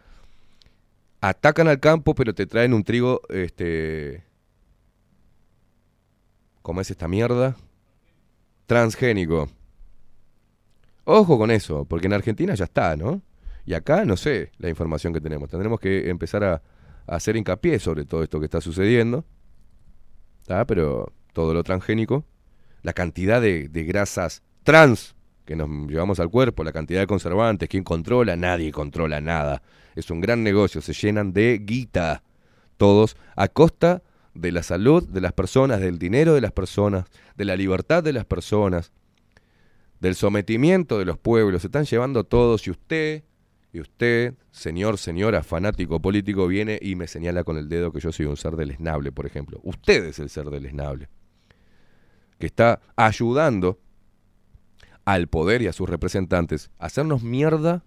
Atacan 1.21 1.67
al 1.67 1.81
campo, 1.81 2.15
pero 2.15 2.33
te 2.33 2.47
traen 2.47 2.73
un 2.75 2.85
trigo 2.85 3.23
este, 3.29 4.23
¿Cómo 6.63 6.81
es 6.81 6.91
esta 6.91 7.09
mierda? 7.09 7.57
Transgénico. 8.67 9.49
Ojo 11.05 11.39
con 11.39 11.51
eso, 11.51 11.87
porque 11.87 12.07
en 12.07 12.13
Argentina 12.13 12.55
ya 12.55 12.65
está, 12.65 12.95
¿no? 12.97 13.23
Y 13.65 13.75
acá 13.75 14.05
no 14.05 14.17
sé 14.17 14.53
la 14.59 14.69
información 14.69 15.13
que 15.13 15.21
tenemos. 15.21 15.49
Tendremos 15.49 15.81
que 15.81 16.11
empezar 16.11 16.45
a 16.45 16.63
hacer 17.09 17.37
hincapié 17.37 17.79
sobre 17.79 18.05
todo 18.05 18.23
esto 18.23 18.39
que 18.39 18.47
está 18.47 18.61
sucediendo. 18.61 19.25
¿Está? 20.41 20.65
Pero 20.67 21.13
todo 21.33 21.55
lo 21.55 21.63
transgénico, 21.63 22.25
la 22.83 22.93
cantidad 22.93 23.41
de, 23.41 23.69
de 23.69 23.85
grasas 23.85 24.43
trans 24.63 25.15
que 25.45 25.57
nos 25.57 25.69
llevamos 25.89 26.21
al 26.21 26.31
cuerpo, 26.31 26.63
la 26.63 26.73
cantidad 26.73 27.01
de 27.01 27.07
conservantes, 27.07 27.69
quién 27.69 27.83
controla, 27.83 28.37
nadie 28.37 28.71
controla 28.71 29.21
nada. 29.21 29.63
Es 29.97 30.11
un 30.11 30.21
gran 30.21 30.43
negocio, 30.43 30.81
se 30.81 30.93
llenan 30.93 31.33
de 31.33 31.59
guita 31.63 32.23
todos 32.77 33.17
a 33.35 33.49
costa 33.49 34.03
de 34.35 34.53
la 34.53 34.63
salud 34.63 35.07
de 35.09 35.21
las 35.21 35.33
personas, 35.33 35.81
del 35.81 35.99
dinero 35.99 36.35
de 36.35 36.41
las 36.41 36.53
personas, 36.53 37.07
de 37.37 37.45
la 37.45 37.57
libertad 37.57 38.03
de 38.03 38.13
las 38.13 38.25
personas, 38.25 38.93
del 40.01 40.15
sometimiento 40.15 40.99
de 40.99 41.05
los 41.05 41.19
pueblos. 41.19 41.63
Se 41.63 41.69
están 41.69 41.85
llevando 41.85 42.25
todos 42.25 42.67
y 42.67 42.71
usted, 42.71 43.25
y 43.73 43.81
usted, 43.81 44.35
señor, 44.51 44.99
señora, 44.99 45.43
fanático 45.43 46.01
político, 46.01 46.47
viene 46.47 46.79
y 46.81 46.95
me 46.95 47.07
señala 47.07 47.45
con 47.45 47.59
el 47.59 47.69
dedo 47.69 47.93
que 47.93 48.01
yo 48.01 48.13
soy 48.13 48.27
un 48.27 48.37
ser 48.37 48.57
deleznable, 48.57 49.13
por 49.13 49.27
ejemplo. 49.27 49.61
Usted 49.63 50.05
es 50.07 50.19
el 50.19 50.31
ser 50.31 50.49
deleznable, 50.51 51.09
que 52.39 52.47
está 52.47 52.81
ayudando 52.97 53.79
al 55.05 55.29
poder 55.29 55.63
y 55.63 55.67
a 55.67 55.73
sus 55.73 55.89
representantes 55.89 56.71
a 56.79 56.87
hacernos 56.87 57.23
mierda 57.23 57.85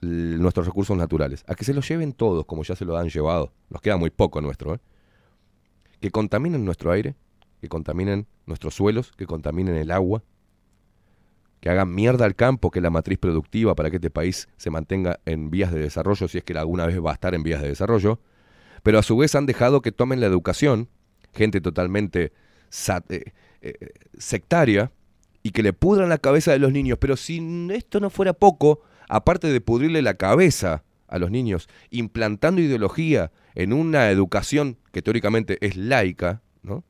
nuestros 0.00 0.66
recursos 0.66 0.96
naturales, 0.96 1.44
a 1.46 1.54
que 1.54 1.64
se 1.64 1.74
los 1.74 1.86
lleven 1.86 2.12
todos 2.12 2.46
como 2.46 2.62
ya 2.62 2.74
se 2.74 2.84
lo 2.84 2.96
han 2.96 3.10
llevado. 3.10 3.52
Nos 3.68 3.82
queda 3.82 3.98
muy 3.98 4.10
poco 4.10 4.40
nuestro, 4.40 4.74
¿eh? 4.74 4.80
Que 6.00 6.10
contaminen 6.10 6.64
nuestro 6.64 6.92
aire, 6.92 7.14
que 7.60 7.68
contaminen 7.68 8.26
nuestros 8.46 8.74
suelos, 8.74 9.12
que 9.12 9.26
contaminen 9.26 9.76
el 9.76 9.90
agua, 9.90 10.22
que 11.60 11.70
hagan 11.70 11.94
mierda 11.94 12.24
al 12.24 12.34
campo, 12.34 12.70
que 12.70 12.78
es 12.78 12.82
la 12.82 12.90
matriz 12.90 13.18
productiva 13.18 13.74
para 13.74 13.90
que 13.90 13.96
este 13.96 14.10
país 14.10 14.48
se 14.56 14.70
mantenga 14.70 15.20
en 15.26 15.50
vías 15.50 15.72
de 15.72 15.80
desarrollo, 15.80 16.26
si 16.26 16.38
es 16.38 16.44
que 16.44 16.56
alguna 16.56 16.86
vez 16.86 16.98
va 17.04 17.10
a 17.10 17.14
estar 17.14 17.34
en 17.34 17.42
vías 17.42 17.60
de 17.60 17.68
desarrollo, 17.68 18.20
pero 18.82 18.98
a 18.98 19.02
su 19.02 19.16
vez 19.16 19.34
han 19.34 19.46
dejado 19.46 19.82
que 19.82 19.92
tomen 19.92 20.20
la 20.20 20.26
educación, 20.26 20.88
gente 21.34 21.60
totalmente 21.60 22.32
eh, 23.10 23.32
eh, 23.60 23.74
sectaria, 24.16 24.90
y 25.42 25.50
que 25.50 25.62
le 25.62 25.72
pudran 25.72 26.08
la 26.08 26.18
cabeza 26.18 26.52
de 26.52 26.58
los 26.58 26.72
niños. 26.72 26.98
Pero 26.98 27.16
si 27.16 27.68
esto 27.72 28.00
no 28.00 28.10
fuera 28.10 28.32
poco, 28.32 28.82
aparte 29.08 29.48
de 29.48 29.60
pudrirle 29.60 30.02
la 30.02 30.14
cabeza 30.14 30.84
a 31.08 31.18
los 31.18 31.30
niños, 31.30 31.68
implantando 31.90 32.60
ideología 32.60 33.32
en 33.54 33.72
una 33.72 34.10
educación 34.10 34.78
que 34.92 35.02
teóricamente 35.02 35.58
es 35.66 35.76
laica, 35.76 36.42
¿no? 36.62 36.84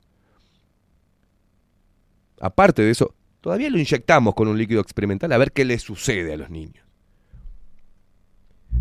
Aparte 2.41 2.83
de 2.83 2.91
eso, 2.91 3.15
todavía 3.41 3.71
lo 3.71 3.79
inyectamos 3.79 4.35
con 4.35 4.49
un 4.49 4.59
líquido 4.59 4.81
experimental 4.81 5.33
a 5.33 5.39
ver 5.39 5.53
qué 5.53 5.65
le 5.65 5.79
sucede 5.79 6.35
a 6.35 6.37
los 6.37 6.51
niños. 6.51 6.85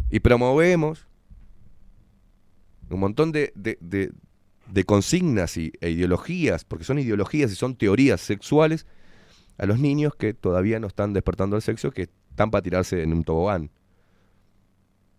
Y 0.10 0.20
promovemos 0.20 1.08
un 2.90 3.00
montón 3.00 3.32
de, 3.32 3.54
consignas 4.86 5.58
y, 5.58 5.72
e 5.82 5.92
ideologías, 5.92 6.66
porque 6.66 6.86
son 6.86 7.00
ideologías 7.00 7.52
y 7.52 7.56
son 7.56 7.76
teorías 7.76 8.22
sexuales, 8.22 8.86
a 9.58 9.66
los 9.66 9.80
niños 9.80 10.16
que 10.16 10.34
todavía 10.34 10.80
no 10.80 10.88
están 10.88 11.14
despertando 11.14 11.56
al 11.56 11.62
sexo, 11.62 11.92
que 11.92 12.10
están 12.30 12.50
para 12.50 12.62
tirarse 12.62 13.04
en 13.04 13.14
un 13.14 13.24
tobogán 13.24 13.70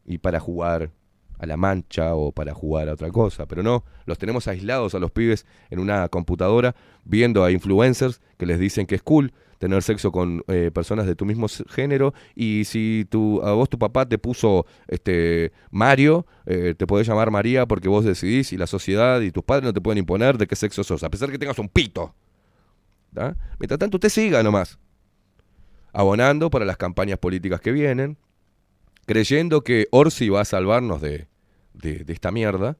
y 0.07 0.19
para 0.19 0.41
jugar 0.41 0.91
a 1.41 1.47
la 1.47 1.57
mancha 1.57 2.15
o 2.15 2.33
para 2.33 2.53
jugar 2.53 2.89
a 2.89 2.93
otra 2.93 3.11
cosa, 3.11 3.47
pero 3.47 3.63
no, 3.63 3.85
los 4.05 4.19
tenemos 4.19 4.47
aislados 4.47 4.95
a 4.95 4.99
los 4.99 5.11
pibes 5.11 5.47
en 5.71 5.79
una 5.79 6.09
computadora 6.09 6.77
viendo 7.05 7.43
a 7.43 7.51
influencers 7.51 8.21
que 8.37 8.45
les 8.45 8.59
dicen 8.59 8.87
que 8.87 8.95
es 8.95 9.03
cool 9.03 9.33
tener 9.59 9.83
sexo 9.83 10.13
con 10.13 10.43
eh, 10.49 10.71
personas 10.73 11.07
de 11.07 11.15
tu 11.15 11.25
mismo 11.25 11.47
género 11.69 12.15
y 12.35 12.65
si 12.65 13.07
tu, 13.09 13.43
a 13.43 13.53
vos 13.53 13.69
tu 13.69 13.79
papá 13.79 14.07
te 14.07 14.19
puso 14.19 14.67
este 14.87 15.53
Mario, 15.71 16.27
eh, 16.47 16.75
te 16.77 16.87
podés 16.87 17.07
llamar 17.07 17.31
María 17.31 17.67
porque 17.67 17.89
vos 17.89 18.05
decidís 18.05 18.53
y 18.53 18.59
la 18.59 18.67
sociedad 18.67 19.21
y 19.21 19.31
tus 19.31 19.43
padres 19.43 19.65
no 19.65 19.73
te 19.73 19.81
pueden 19.81 19.99
imponer 19.99 20.37
de 20.37 20.47
qué 20.47 20.57
sexo 20.57 20.85
sos, 20.85 21.03
a 21.03 21.11
pesar 21.11 21.31
que 21.31 21.39
tengas 21.39 21.59
un 21.59 21.69
pito. 21.69 22.15
¿tá? 23.15 23.37
Mientras 23.59 23.79
tanto 23.79 23.97
usted 23.97 24.11
siga 24.11 24.43
nomás, 24.43 24.79
abonando 25.93 26.51
para 26.51 26.67
las 26.67 26.77
campañas 26.77 27.19
políticas 27.19 27.61
que 27.61 27.73
vienen, 27.73 28.19
creyendo 29.07 29.63
que 29.63 29.89
Orsi 29.91 30.29
va 30.29 30.43
a 30.43 30.45
salvarnos 30.45 31.01
de, 31.01 31.30
de, 31.81 32.05
esta 32.09 32.31
mierda. 32.31 32.77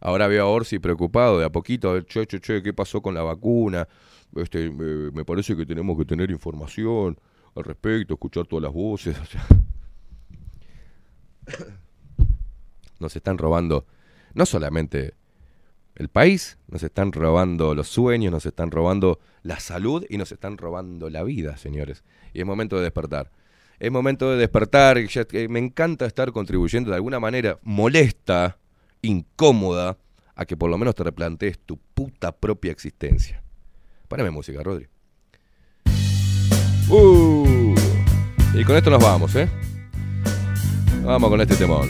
Ahora 0.00 0.26
veo 0.26 0.44
a 0.44 0.48
Orsi 0.48 0.78
preocupado 0.78 1.38
de 1.38 1.44
a 1.44 1.50
poquito, 1.50 1.92
a 1.92 2.02
che, 2.02 2.26
che, 2.26 2.40
che, 2.40 2.62
¿qué 2.62 2.72
pasó 2.72 3.00
con 3.00 3.14
la 3.14 3.22
vacuna? 3.22 3.86
Este, 4.34 4.70
me, 4.70 5.24
parece 5.24 5.56
que 5.56 5.64
tenemos 5.64 5.96
que 5.96 6.04
tener 6.04 6.30
información 6.30 7.18
al 7.54 7.64
respecto, 7.64 8.14
escuchar 8.14 8.46
todas 8.46 8.64
las 8.64 8.72
voces. 8.72 9.16
Nos 12.98 13.16
están 13.16 13.38
robando 13.38 13.86
no 14.34 14.46
solamente 14.46 15.14
el 15.94 16.08
país, 16.08 16.58
nos 16.68 16.82
están 16.82 17.12
robando 17.12 17.74
los 17.74 17.88
sueños, 17.88 18.32
nos 18.32 18.46
están 18.46 18.70
robando 18.70 19.18
la 19.42 19.60
salud 19.60 20.04
y 20.08 20.16
nos 20.16 20.32
están 20.32 20.56
robando 20.56 21.10
la 21.10 21.22
vida, 21.22 21.56
señores. 21.56 22.02
Y 22.32 22.40
es 22.40 22.46
momento 22.46 22.76
de 22.76 22.82
despertar. 22.82 23.30
Es 23.78 23.90
momento 23.90 24.30
de 24.30 24.36
despertar. 24.36 24.98
me 25.48 25.58
encanta 25.58 26.06
estar 26.06 26.32
contribuyendo 26.32 26.90
de 26.90 26.96
alguna 26.96 27.20
manera 27.20 27.58
molesta, 27.62 28.58
incómoda, 29.02 29.98
a 30.34 30.44
que 30.44 30.56
por 30.56 30.70
lo 30.70 30.78
menos 30.78 30.94
te 30.94 31.04
replantees 31.04 31.58
tu 31.58 31.78
puta 31.94 32.32
propia 32.32 32.72
existencia. 32.72 33.42
Párame 34.08 34.30
música, 34.30 34.62
Rodri. 34.62 34.86
Uh, 36.88 37.74
y 38.54 38.64
con 38.64 38.76
esto 38.76 38.90
nos 38.90 39.02
vamos, 39.02 39.34
¿eh? 39.36 39.48
Vamos 41.02 41.30
con 41.30 41.40
este 41.40 41.56
temón. 41.56 41.88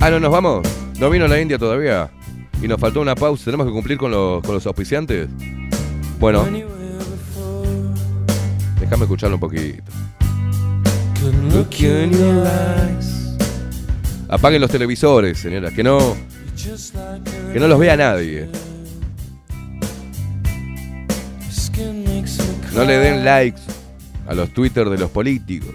Ah, 0.00 0.10
no 0.10 0.20
nos 0.20 0.30
vamos. 0.30 0.66
No 0.98 1.10
vino 1.10 1.28
la 1.28 1.40
India 1.40 1.58
todavía. 1.58 2.10
Y 2.62 2.68
nos 2.68 2.80
faltó 2.80 3.00
una 3.00 3.14
pausa. 3.14 3.44
Tenemos 3.44 3.66
que 3.66 3.72
cumplir 3.72 3.98
con 3.98 4.10
los, 4.10 4.42
con 4.42 4.54
los 4.54 4.66
auspiciantes. 4.66 5.28
Bueno, 6.18 6.46
déjame 8.80 9.02
escucharlo 9.04 9.36
un 9.36 9.40
poquito. 9.40 9.82
Apaguen 14.28 14.60
los 14.60 14.70
televisores, 14.70 15.38
señoras. 15.38 15.72
Que 15.72 15.84
no, 15.84 16.16
que 17.52 17.60
no 17.60 17.68
los 17.68 17.78
vea 17.78 17.96
nadie. 17.96 18.48
No 22.74 22.84
le 22.84 22.98
den 22.98 23.24
likes 23.24 23.60
a 24.26 24.34
los 24.34 24.50
Twitter 24.52 24.88
de 24.88 24.98
los 24.98 25.10
políticos. 25.10 25.74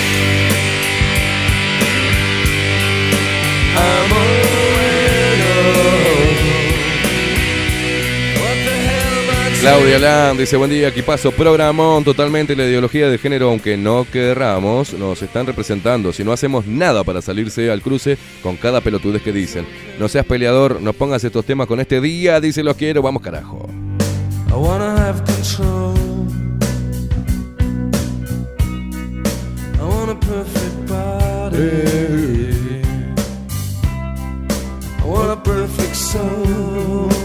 Claudia 9.61 9.99
Lam 9.99 10.37
dice, 10.39 10.57
buen 10.57 10.71
día, 10.71 10.87
equipazo, 10.87 11.31
programón, 11.31 12.03
totalmente 12.03 12.55
la 12.55 12.63
ideología 12.63 13.07
de 13.09 13.19
género, 13.19 13.49
aunque 13.49 13.77
no 13.77 14.07
querramos, 14.11 14.91
nos 14.93 15.21
están 15.21 15.45
representando. 15.45 16.11
Si 16.11 16.23
no 16.23 16.31
hacemos 16.31 16.65
nada 16.65 17.03
para 17.03 17.21
salirse 17.21 17.69
al 17.69 17.83
cruce 17.83 18.17
con 18.41 18.57
cada 18.57 18.81
pelotudez 18.81 19.21
que 19.21 19.31
dicen. 19.31 19.67
No 19.99 20.09
seas 20.09 20.25
peleador, 20.25 20.81
no 20.81 20.93
pongas 20.93 21.23
estos 21.23 21.45
temas 21.45 21.67
con 21.67 21.79
este 21.79 22.01
día, 22.01 22.41
dice 22.41 22.63
los 22.63 22.75
quiero, 22.75 23.03
vamos 23.03 23.21
carajo. 23.21 23.69
I 24.49 24.53
wanna 24.53 24.97
have 24.97 25.23
control. 25.25 25.93
I 29.79 29.83
want 29.83 30.09
a 30.09 30.15
perfect 30.15 30.87
body. 30.87 31.61
I 34.97 35.05
want 35.05 35.29
a 35.29 35.37
perfect 35.43 35.95
soul. 35.95 37.20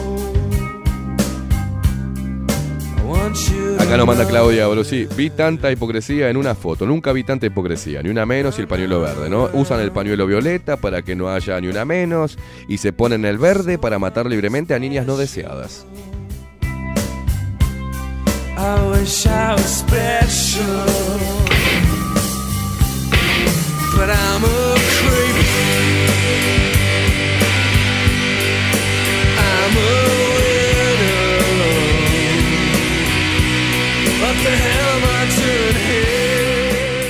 Acá 3.78 3.97
nos 3.97 4.06
manda 4.06 4.26
Claudia, 4.26 4.66
bro, 4.66 4.82
sí, 4.82 5.06
vi 5.16 5.31
tanta 5.31 5.70
hipocresía 5.70 6.31
en 6.31 6.36
una 6.36 6.55
foto, 6.55 6.86
nunca 6.86 7.12
vi 7.12 7.23
tanta 7.23 7.47
hipocresía, 7.47 8.02
ni 8.02 8.08
una 8.08 8.24
menos 8.24 8.58
y 8.58 8.62
el 8.62 8.68
pañuelo 8.68 9.00
verde, 9.00 9.28
¿no? 9.28 9.50
Usan 9.52 9.81
el 9.81 9.92
pañuelo 9.92 10.26
violeta 10.26 10.78
para 10.78 11.02
que 11.02 11.15
no 11.15 11.28
haya 11.28 11.60
ni 11.60 11.68
una 11.68 11.84
menos 11.84 12.39
y 12.66 12.78
se 12.78 12.92
ponen 12.92 13.24
el 13.24 13.39
verde 13.39 13.78
para 13.78 13.98
matar 13.98 14.26
libremente 14.26 14.74
a 14.74 14.78
niñas 14.78 15.06
no 15.06 15.16
deseadas. 15.16 15.86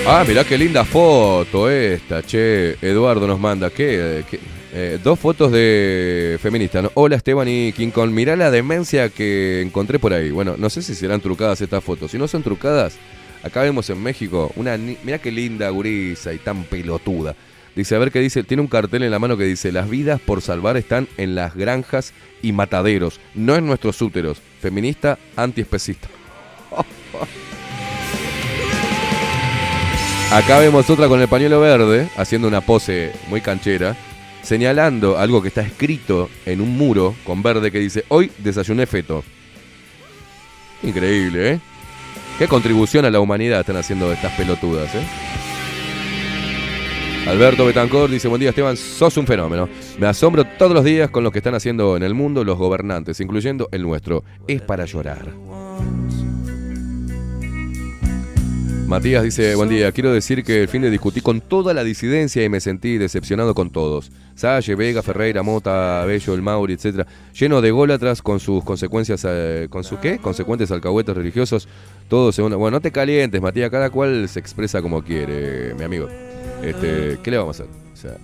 Ah, 0.08 0.24
mirá 0.24 0.44
qué 0.44 0.56
linda 0.56 0.84
foto 0.84 1.68
esta, 1.68 2.22
che. 2.22 2.76
Eduardo 2.80 3.26
nos 3.26 3.40
manda. 3.40 3.70
¿Qué? 3.70 4.22
Eh, 4.72 5.00
dos 5.02 5.18
fotos 5.18 5.50
de 5.50 6.38
feministas. 6.40 6.84
¿no? 6.84 6.92
Hola 6.94 7.16
Esteban 7.16 7.48
y 7.48 7.72
King 7.72 7.90
Kong. 7.90 8.12
Mirá 8.12 8.36
la 8.36 8.52
demencia 8.52 9.08
que 9.08 9.62
encontré 9.62 9.98
por 9.98 10.12
ahí. 10.12 10.30
Bueno, 10.30 10.54
no 10.56 10.70
sé 10.70 10.82
si 10.82 10.94
serán 10.94 11.20
trucadas 11.20 11.60
estas 11.60 11.82
fotos. 11.82 12.12
Si 12.12 12.18
no 12.18 12.28
son 12.28 12.44
trucadas, 12.44 12.98
acá 13.42 13.62
vemos 13.62 13.90
en 13.90 14.00
México 14.00 14.52
una. 14.54 14.76
Mirá 14.76 15.18
qué 15.18 15.32
linda 15.32 15.68
gurisa 15.70 16.32
y 16.32 16.38
tan 16.38 16.62
pelotuda. 16.62 17.34
Dice, 17.74 17.96
a 17.96 17.98
ver 17.98 18.12
qué 18.12 18.20
dice. 18.20 18.44
Tiene 18.44 18.60
un 18.60 18.68
cartel 18.68 19.02
en 19.02 19.10
la 19.10 19.18
mano 19.18 19.36
que 19.36 19.42
dice: 19.42 19.72
Las 19.72 19.90
vidas 19.90 20.20
por 20.20 20.40
salvar 20.40 20.76
están 20.76 21.08
en 21.16 21.34
las 21.34 21.56
granjas 21.56 22.12
y 22.42 22.52
mataderos, 22.52 23.18
no 23.34 23.56
en 23.56 23.66
nuestros 23.66 24.00
úteros. 24.00 24.40
Feminista 24.60 25.18
antiespecista. 25.34 26.06
Acá 30.30 30.58
vemos 30.58 30.90
otra 30.90 31.06
con 31.06 31.20
el 31.20 31.28
pañuelo 31.28 31.60
verde, 31.60 32.08
haciendo 32.16 32.48
una 32.48 32.60
pose 32.60 33.12
muy 33.28 33.40
canchera, 33.40 33.96
señalando 34.42 35.18
algo 35.18 35.40
que 35.40 35.48
está 35.48 35.62
escrito 35.62 36.28
en 36.44 36.60
un 36.60 36.76
muro 36.76 37.14
con 37.24 37.42
verde 37.42 37.70
que 37.70 37.78
dice, 37.78 38.04
hoy 38.08 38.30
desayuné 38.38 38.86
feto. 38.86 39.22
Increíble, 40.82 41.52
¿eh? 41.52 41.60
Qué 42.38 42.48
contribución 42.48 43.04
a 43.04 43.10
la 43.10 43.20
humanidad 43.20 43.60
están 43.60 43.76
haciendo 43.76 44.12
estas 44.12 44.32
pelotudas, 44.32 44.92
¿eh? 44.96 45.06
Alberto 47.28 47.64
Betancor 47.64 48.10
dice, 48.10 48.28
buen 48.28 48.40
día 48.40 48.50
Esteban, 48.50 48.76
sos 48.76 49.16
un 49.16 49.26
fenómeno. 49.26 49.68
Me 49.98 50.06
asombro 50.06 50.44
todos 50.44 50.72
los 50.72 50.84
días 50.84 51.08
con 51.08 51.24
lo 51.24 51.30
que 51.30 51.38
están 51.38 51.54
haciendo 51.54 51.96
en 51.96 52.02
el 52.02 52.14
mundo 52.14 52.44
los 52.44 52.58
gobernantes, 52.58 53.20
incluyendo 53.20 53.68
el 53.72 53.82
nuestro. 53.82 54.22
Es 54.46 54.60
para 54.60 54.84
llorar. 54.84 55.32
Matías 58.86 59.24
dice, 59.24 59.56
buen 59.56 59.68
día, 59.68 59.90
quiero 59.90 60.12
decir 60.12 60.44
que 60.44 60.62
el 60.62 60.68
fin 60.68 60.80
de 60.80 60.90
discutí 60.90 61.20
con 61.20 61.40
toda 61.40 61.74
la 61.74 61.82
disidencia 61.82 62.44
y 62.44 62.48
me 62.48 62.60
sentí 62.60 62.98
decepcionado 62.98 63.52
con 63.52 63.70
todos. 63.70 64.12
Salle, 64.36 64.76
Vega, 64.76 65.02
Ferreira, 65.02 65.42
Mota, 65.42 66.04
Bello, 66.04 66.34
El 66.34 66.42
Mauri, 66.42 66.74
etcétera, 66.74 67.04
lleno 67.36 67.60
de 67.60 67.72
gólatras 67.72 68.22
con 68.22 68.38
sus 68.38 68.62
consecuencias, 68.62 69.26
eh, 69.28 69.66
con 69.70 69.82
sus 69.82 69.98
qué? 69.98 70.18
Consecuentes 70.18 70.70
alcahuetes 70.70 71.16
religiosos, 71.16 71.66
todos 72.08 72.36
según... 72.36 72.52
Bueno, 72.52 72.76
no 72.76 72.80
te 72.80 72.92
calientes, 72.92 73.42
Matías, 73.42 73.70
cada 73.70 73.90
cual 73.90 74.28
se 74.28 74.38
expresa 74.38 74.80
como 74.80 75.02
quiere, 75.02 75.74
mi 75.74 75.82
amigo. 75.82 76.08
Este, 76.62 77.18
¿qué 77.24 77.30
le 77.32 77.38
vamos 77.38 77.58
a 77.58 77.64
hacer? 77.64 77.74
O 77.92 77.96
sea, 77.96 78.16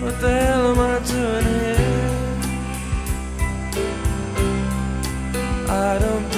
What 0.00 0.20
the 0.20 0.28
hell 0.28 0.66
am 0.66 0.78
I 0.78 1.00
doing 1.00 1.44
here? 1.44 1.74
I 5.68 5.98
don't 5.98 6.22
belong 6.22 6.32
here. 6.32 6.33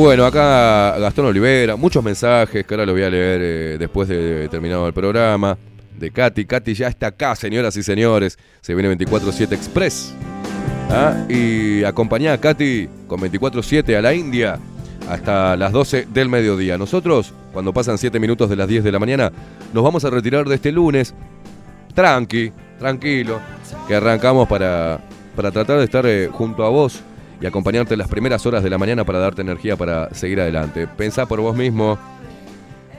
Bueno, 0.00 0.24
acá 0.24 0.98
Gastón 0.98 1.26
Olivera, 1.26 1.76
muchos 1.76 2.02
mensajes 2.02 2.64
que 2.64 2.72
ahora 2.72 2.86
lo 2.86 2.92
voy 2.92 3.02
a 3.02 3.10
leer 3.10 3.40
eh, 3.42 3.76
después 3.78 4.08
de 4.08 4.48
terminado 4.48 4.86
el 4.86 4.94
programa. 4.94 5.58
De 5.94 6.10
Katy. 6.10 6.46
Katy 6.46 6.72
ya 6.72 6.88
está 6.88 7.08
acá, 7.08 7.36
señoras 7.36 7.76
y 7.76 7.82
señores. 7.82 8.38
Se 8.62 8.74
viene 8.74 8.96
24-7 8.96 9.52
Express. 9.52 10.14
¿Ah? 10.88 11.26
Y 11.28 11.84
acompañá 11.84 12.32
a 12.32 12.40
Katy 12.40 12.88
con 13.06 13.20
24-7 13.20 13.94
a 13.94 14.00
la 14.00 14.14
India 14.14 14.58
hasta 15.06 15.54
las 15.54 15.70
12 15.70 16.06
del 16.10 16.30
mediodía. 16.30 16.78
Nosotros, 16.78 17.34
cuando 17.52 17.74
pasan 17.74 17.98
7 17.98 18.18
minutos 18.18 18.48
de 18.48 18.56
las 18.56 18.68
10 18.68 18.82
de 18.82 18.92
la 18.92 18.98
mañana, 18.98 19.30
nos 19.74 19.84
vamos 19.84 20.02
a 20.06 20.08
retirar 20.08 20.48
de 20.48 20.54
este 20.54 20.72
lunes. 20.72 21.14
Tranqui, 21.94 22.50
tranquilo. 22.78 23.38
Que 23.86 23.96
arrancamos 23.96 24.48
para, 24.48 24.98
para 25.36 25.50
tratar 25.50 25.76
de 25.76 25.84
estar 25.84 26.06
eh, 26.06 26.30
junto 26.32 26.64
a 26.64 26.70
vos 26.70 27.02
y 27.40 27.46
acompañarte 27.46 27.96
las 27.96 28.08
primeras 28.08 28.44
horas 28.44 28.62
de 28.62 28.70
la 28.70 28.78
mañana 28.78 29.04
para 29.04 29.18
darte 29.18 29.42
energía 29.42 29.76
para 29.76 30.12
seguir 30.14 30.40
adelante. 30.40 30.86
Pensá 30.86 31.26
por 31.26 31.40
vos 31.40 31.56
mismo, 31.56 31.98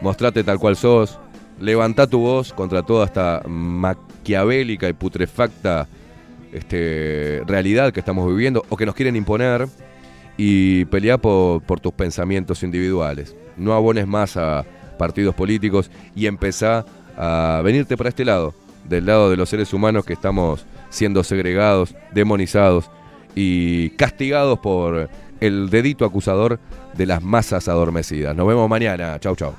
mostrate 0.02 0.44
tal 0.44 0.58
cual 0.58 0.76
sos, 0.76 1.20
levantá 1.60 2.08
tu 2.08 2.20
voz 2.20 2.52
contra 2.54 2.82
toda 2.82 3.06
esta 3.06 3.44
maquiavélica 3.48 4.90
y 4.90 4.94
putrefacta 4.94 5.88
este, 6.52 7.44
realidad 7.46 7.94
que 7.94 8.00
estamos 8.00 8.28
viviendo 8.28 8.66
o 8.70 8.78
que 8.78 8.86
nos 8.86 8.96
quieren 8.96 9.16
imponer 9.16 9.68
y 10.38 10.86
peleá 10.86 11.20
por, 11.20 11.62
por 11.62 11.80
tus 11.80 11.94
pensamientos 11.94 12.64
individuales. 12.64 13.36
No 13.58 13.74
abones 13.74 14.08
más 14.08 14.38
a 14.38 14.66
partidos 14.98 15.36
políticos 15.36 15.92
y 16.16 16.26
empezá 16.26 16.86
a 17.16 17.62
venirte 17.64 17.96
para 17.96 18.10
este 18.10 18.26
lado, 18.26 18.56
del 18.90 19.06
lado 19.06 19.30
de 19.30 19.38
los 19.38 19.50
seres 19.50 19.72
humanos 19.72 20.04
que 20.04 20.14
estamos 20.14 20.66
siendo 20.90 21.24
segregados, 21.24 21.96
demonizados 22.12 22.90
y 23.36 23.92
castigados 23.92 24.60
por 24.60 25.10
el 25.40 25.70
dedito 25.70 26.06
acusador 26.06 26.60
de 26.96 27.06
las 27.06 27.22
masas 27.22 27.68
adormecidas. 27.68 28.36
Nos 28.36 28.48
vemos 28.48 28.70
mañana. 28.70 29.20
Chau, 29.20 29.36
chau. 29.36 29.56